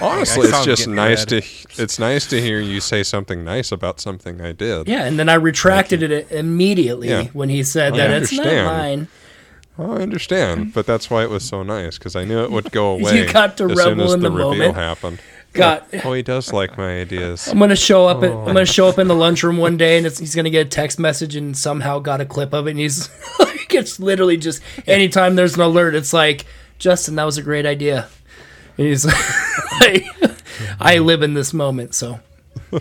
Honestly, 0.00 0.48
I 0.48 0.50
saw 0.50 0.56
it's 0.58 0.58
him 0.58 0.64
just 0.64 0.80
getting 0.82 0.94
nice 0.96 1.20
red. 1.32 1.42
to 1.44 1.82
it's 1.82 1.98
nice 2.00 2.26
to 2.26 2.40
hear 2.40 2.58
you 2.60 2.80
say 2.80 3.04
something 3.04 3.44
nice 3.44 3.70
about 3.70 4.00
something 4.00 4.40
I 4.40 4.50
did. 4.50 4.88
Yeah, 4.88 5.04
and 5.04 5.20
then 5.20 5.28
I 5.28 5.34
retracted 5.34 6.02
it 6.02 6.32
immediately 6.32 7.10
Yeah. 7.10 7.26
when 7.32 7.48
he 7.48 7.62
said 7.62 7.92
I 7.94 7.98
that 7.98 8.10
it's 8.22 8.32
not 8.32 8.40
understand. 8.44 8.66
mine. 8.66 9.08
Oh, 9.76 9.92
I 9.92 10.02
understand, 10.02 10.60
mm-hmm. 10.60 10.70
but 10.70 10.86
that's 10.86 11.10
why 11.10 11.24
it 11.24 11.30
was 11.30 11.42
so 11.44 11.64
nice 11.64 11.98
because 11.98 12.14
I 12.14 12.24
knew 12.24 12.44
it 12.44 12.50
would 12.50 12.70
go 12.70 12.90
away. 12.94 13.26
got 13.32 13.56
to 13.56 13.64
as 13.64 13.70
soon 13.70 13.98
revel 13.98 14.04
as 14.04 14.14
in 14.14 14.20
the, 14.20 14.30
the 14.30 14.36
reveal 14.36 14.50
moment. 14.52 14.74
happened. 14.76 15.20
Got. 15.52 15.86
Oh, 16.04 16.12
he 16.12 16.22
does 16.22 16.52
like 16.52 16.76
my 16.76 17.00
ideas. 17.00 17.46
I'm 17.48 17.58
gonna 17.58 17.76
show 17.76 18.06
up. 18.06 18.22
At, 18.22 18.30
Oh. 18.30 18.40
I'm 18.40 18.46
gonna 18.46 18.60
oh. 18.60 18.64
show 18.64 18.88
up 18.88 18.98
in 18.98 19.08
the 19.08 19.14
lunchroom 19.14 19.56
one 19.56 19.76
day, 19.76 19.96
and 19.96 20.06
it's, 20.06 20.18
he's 20.18 20.34
gonna 20.34 20.50
get 20.50 20.66
a 20.66 20.68
text 20.68 20.98
message, 20.98 21.36
and 21.36 21.56
somehow 21.56 22.00
got 22.00 22.20
a 22.20 22.24
clip 22.24 22.52
of 22.52 22.66
it, 22.66 22.72
and 22.72 22.80
he's 22.80 23.08
like, 23.38 23.72
it's 23.72 23.98
literally 24.00 24.36
just 24.36 24.62
anytime 24.86 25.36
there's 25.36 25.54
an 25.54 25.62
alert, 25.62 25.94
it's 25.94 26.12
like, 26.12 26.44
Justin, 26.78 27.14
that 27.16 27.24
was 27.24 27.38
a 27.38 27.42
great 27.42 27.66
idea. 27.66 28.08
And 28.78 28.88
he's 28.88 29.04
like, 29.80 30.04
I 30.80 30.98
live 30.98 31.22
in 31.22 31.34
this 31.34 31.52
moment, 31.52 31.94
so 31.94 32.18
He 32.70 32.78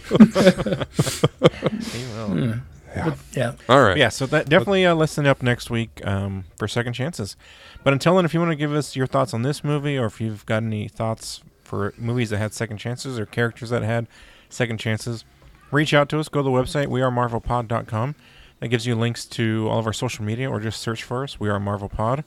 will. 2.15 2.55
Yeah. 3.33 3.53
All 3.69 3.81
right. 3.81 3.97
Yeah, 3.97 4.09
so 4.09 4.25
that 4.27 4.49
definitely 4.49 4.85
uh, 4.85 4.95
listen 4.95 5.25
up 5.25 5.41
next 5.41 5.69
week 5.69 6.01
um, 6.05 6.45
for 6.57 6.67
second 6.67 6.93
chances. 6.93 7.35
But 7.83 7.93
until 7.93 8.15
then, 8.15 8.25
if 8.25 8.33
you 8.33 8.39
want 8.39 8.51
to 8.51 8.55
give 8.55 8.73
us 8.73 8.95
your 8.95 9.07
thoughts 9.07 9.33
on 9.33 9.41
this 9.41 9.63
movie, 9.63 9.97
or 9.97 10.05
if 10.05 10.21
you've 10.21 10.45
got 10.45 10.63
any 10.63 10.87
thoughts 10.87 11.41
for 11.63 11.93
movies 11.97 12.29
that 12.29 12.37
had 12.37 12.53
second 12.53 12.77
chances 12.77 13.19
or 13.19 13.25
characters 13.25 13.69
that 13.69 13.83
had 13.83 14.07
second 14.49 14.77
chances, 14.77 15.25
reach 15.71 15.93
out 15.93 16.09
to 16.09 16.19
us. 16.19 16.29
Go 16.29 16.39
to 16.39 16.43
the 16.43 16.49
website 16.49 16.87
wearemarvelpod.com. 16.87 18.15
That 18.59 18.67
gives 18.69 18.85
you 18.85 18.95
links 18.95 19.25
to 19.25 19.67
all 19.69 19.79
of 19.79 19.87
our 19.87 19.93
social 19.93 20.23
media, 20.23 20.49
or 20.49 20.59
just 20.59 20.79
search 20.79 21.03
for 21.03 21.23
us. 21.23 21.39
We 21.39 21.49
are 21.49 21.59
Marvel 21.59 21.89
Pod. 21.89 22.23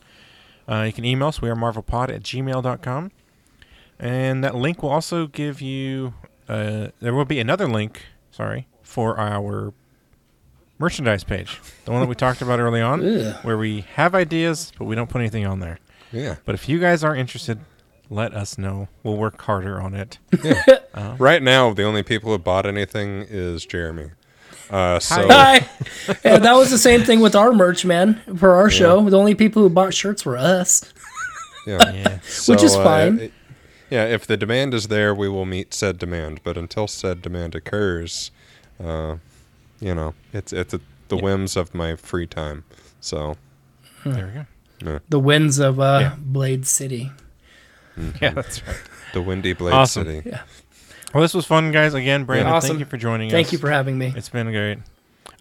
Uh, 0.69 0.83
you 0.83 0.93
can 0.93 1.05
email 1.05 1.29
us. 1.29 1.41
We 1.41 1.49
are 1.49 1.55
marvelpod 1.55 2.11
at 2.11 2.23
gmail.com. 2.23 3.13
And 3.99 4.45
that 4.45 4.55
link 4.55 4.83
will 4.83 4.91
also 4.91 5.27
give 5.27 5.63
you. 5.63 6.15
Uh, 6.49 6.89
there 7.01 7.15
will 7.15 7.25
be 7.25 7.41
another 7.41 7.67
link. 7.67 8.03
Sorry 8.31 8.67
for 8.83 9.19
our 9.19 9.73
merchandise 10.79 11.25
page, 11.25 11.61
the 11.85 11.93
one 11.93 12.01
that 12.01 12.09
we 12.09 12.15
talked 12.15 12.43
about 12.43 12.61
early 12.61 12.81
on, 12.81 13.05
Ugh. 13.07 13.37
where 13.45 13.57
we 13.59 13.83
have 13.95 14.15
ideas 14.15 14.73
but 14.79 14.85
we 14.85 14.95
don't 14.95 15.09
put 15.11 15.21
anything 15.21 15.47
on 15.47 15.61
there. 15.61 15.79
Yeah. 16.13 16.37
But 16.45 16.55
if 16.55 16.69
you 16.69 16.79
guys 16.79 17.03
are 17.05 17.15
interested, 17.17 17.59
let 18.11 18.33
us 18.35 18.57
know. 18.59 18.89
We'll 19.03 19.17
work 19.17 19.41
harder 19.43 19.81
on 19.81 19.95
it. 19.95 20.19
Right 21.19 21.43
now, 21.43 21.75
the 21.75 21.83
only 21.85 22.03
people 22.03 22.31
who 22.33 22.39
bought 22.39 22.65
anything 22.65 23.27
is 23.29 23.67
Jeremy. 23.67 24.11
Uh, 24.71 24.99
so 24.99 25.27
Hi. 25.29 25.69
Yeah, 26.25 26.39
that 26.39 26.55
was 26.55 26.71
the 26.71 26.79
same 26.79 27.03
thing 27.03 27.21
with 27.21 27.37
our 27.37 27.53
merch, 27.53 27.85
man. 27.85 28.21
For 28.39 28.55
our 28.55 28.71
show, 28.71 29.09
the 29.09 29.19
only 29.19 29.35
people 29.35 29.63
who 29.63 29.69
bought 29.69 29.93
shirts 29.93 30.25
were 30.25 30.37
us. 30.39 30.93
yeah. 31.67 31.93
Yeah. 31.93 32.09
Which 32.49 32.63
is 32.63 32.73
So, 32.73 32.81
uh, 32.81 32.85
fine. 32.85 33.19
it- 33.21 33.33
yeah, 33.91 34.05
if 34.07 34.27
the 34.27 34.37
demand 34.37 34.75
is 34.75 34.89
there, 34.89 35.15
we 35.15 35.29
will 35.29 35.45
meet 35.45 35.73
said 35.73 35.99
demand. 35.99 36.41
But 36.43 36.57
until 36.57 36.89
said 36.89 37.21
demand 37.23 37.55
occurs, 37.55 38.31
uh, 38.83 39.17
you 39.81 39.95
know, 39.95 40.15
it's 40.33 40.53
it's 40.53 40.75
at 40.75 40.81
the 41.09 41.17
Yeah. 41.17 41.23
whims 41.23 41.57
of 41.57 41.75
my 41.75 41.97
free 41.97 42.27
time. 42.27 42.65
So 43.01 43.37
there 44.05 44.47
we 44.81 44.87
go. 44.91 45.01
The 45.09 45.19
winds 45.21 45.59
of 45.59 45.81
uh, 45.81 45.99
Yeah. 46.01 46.15
Blade 46.19 46.67
City. 46.67 47.11
Yeah, 48.21 48.31
that's 48.31 48.67
right. 48.67 48.77
the 49.15 49.23
Windy 49.23 49.53
Blade 49.55 49.73
Awesome. 49.73 50.05
City. 50.05 50.29
Yeah. 50.29 50.43
Well, 51.15 51.23
this 51.23 51.33
was 51.33 51.47
fun, 51.47 51.73
guys. 51.73 51.95
Again, 51.95 52.25
Brandon, 52.25 52.53
Awesome. 52.53 52.69
thank 52.71 52.81
you 52.81 52.85
for 52.85 52.99
joining 52.99 53.29
us. 53.29 53.33
Thank 53.33 53.53
you 53.53 53.59
for 53.59 53.71
having 53.71 53.97
me. 53.97 54.13
It's 54.15 54.29
been 54.29 54.51
great. 54.51 54.79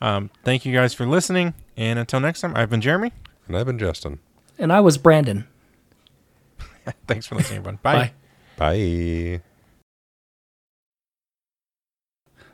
Um, 0.02 0.30
thank 0.46 0.66
you 0.66 0.74
guys 0.74 0.94
for 0.94 1.06
listening. 1.06 1.54
And 1.76 2.00
until 2.00 2.20
next 2.22 2.42
time, 2.42 2.54
I've 2.56 2.70
been 2.70 2.80
Jeremy. 2.82 3.12
And 3.48 3.58
I've 3.58 3.66
been 3.66 3.78
Justin. 3.80 4.20
And 4.58 4.72
I 4.72 4.80
was 4.80 4.98
Brandon. 4.98 5.48
Thanks 7.08 7.28
for 7.28 7.36
listening, 7.36 7.58
everyone. 7.60 7.80
Bye. 7.82 8.14
Bye. 8.58 8.78
Bye. 9.38 9.55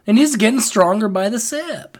And 0.08 0.18
he's 0.18 0.36
getting 0.36 0.60
stronger 0.60 1.08
by 1.08 1.30
the 1.30 1.40
sip. 1.40 1.98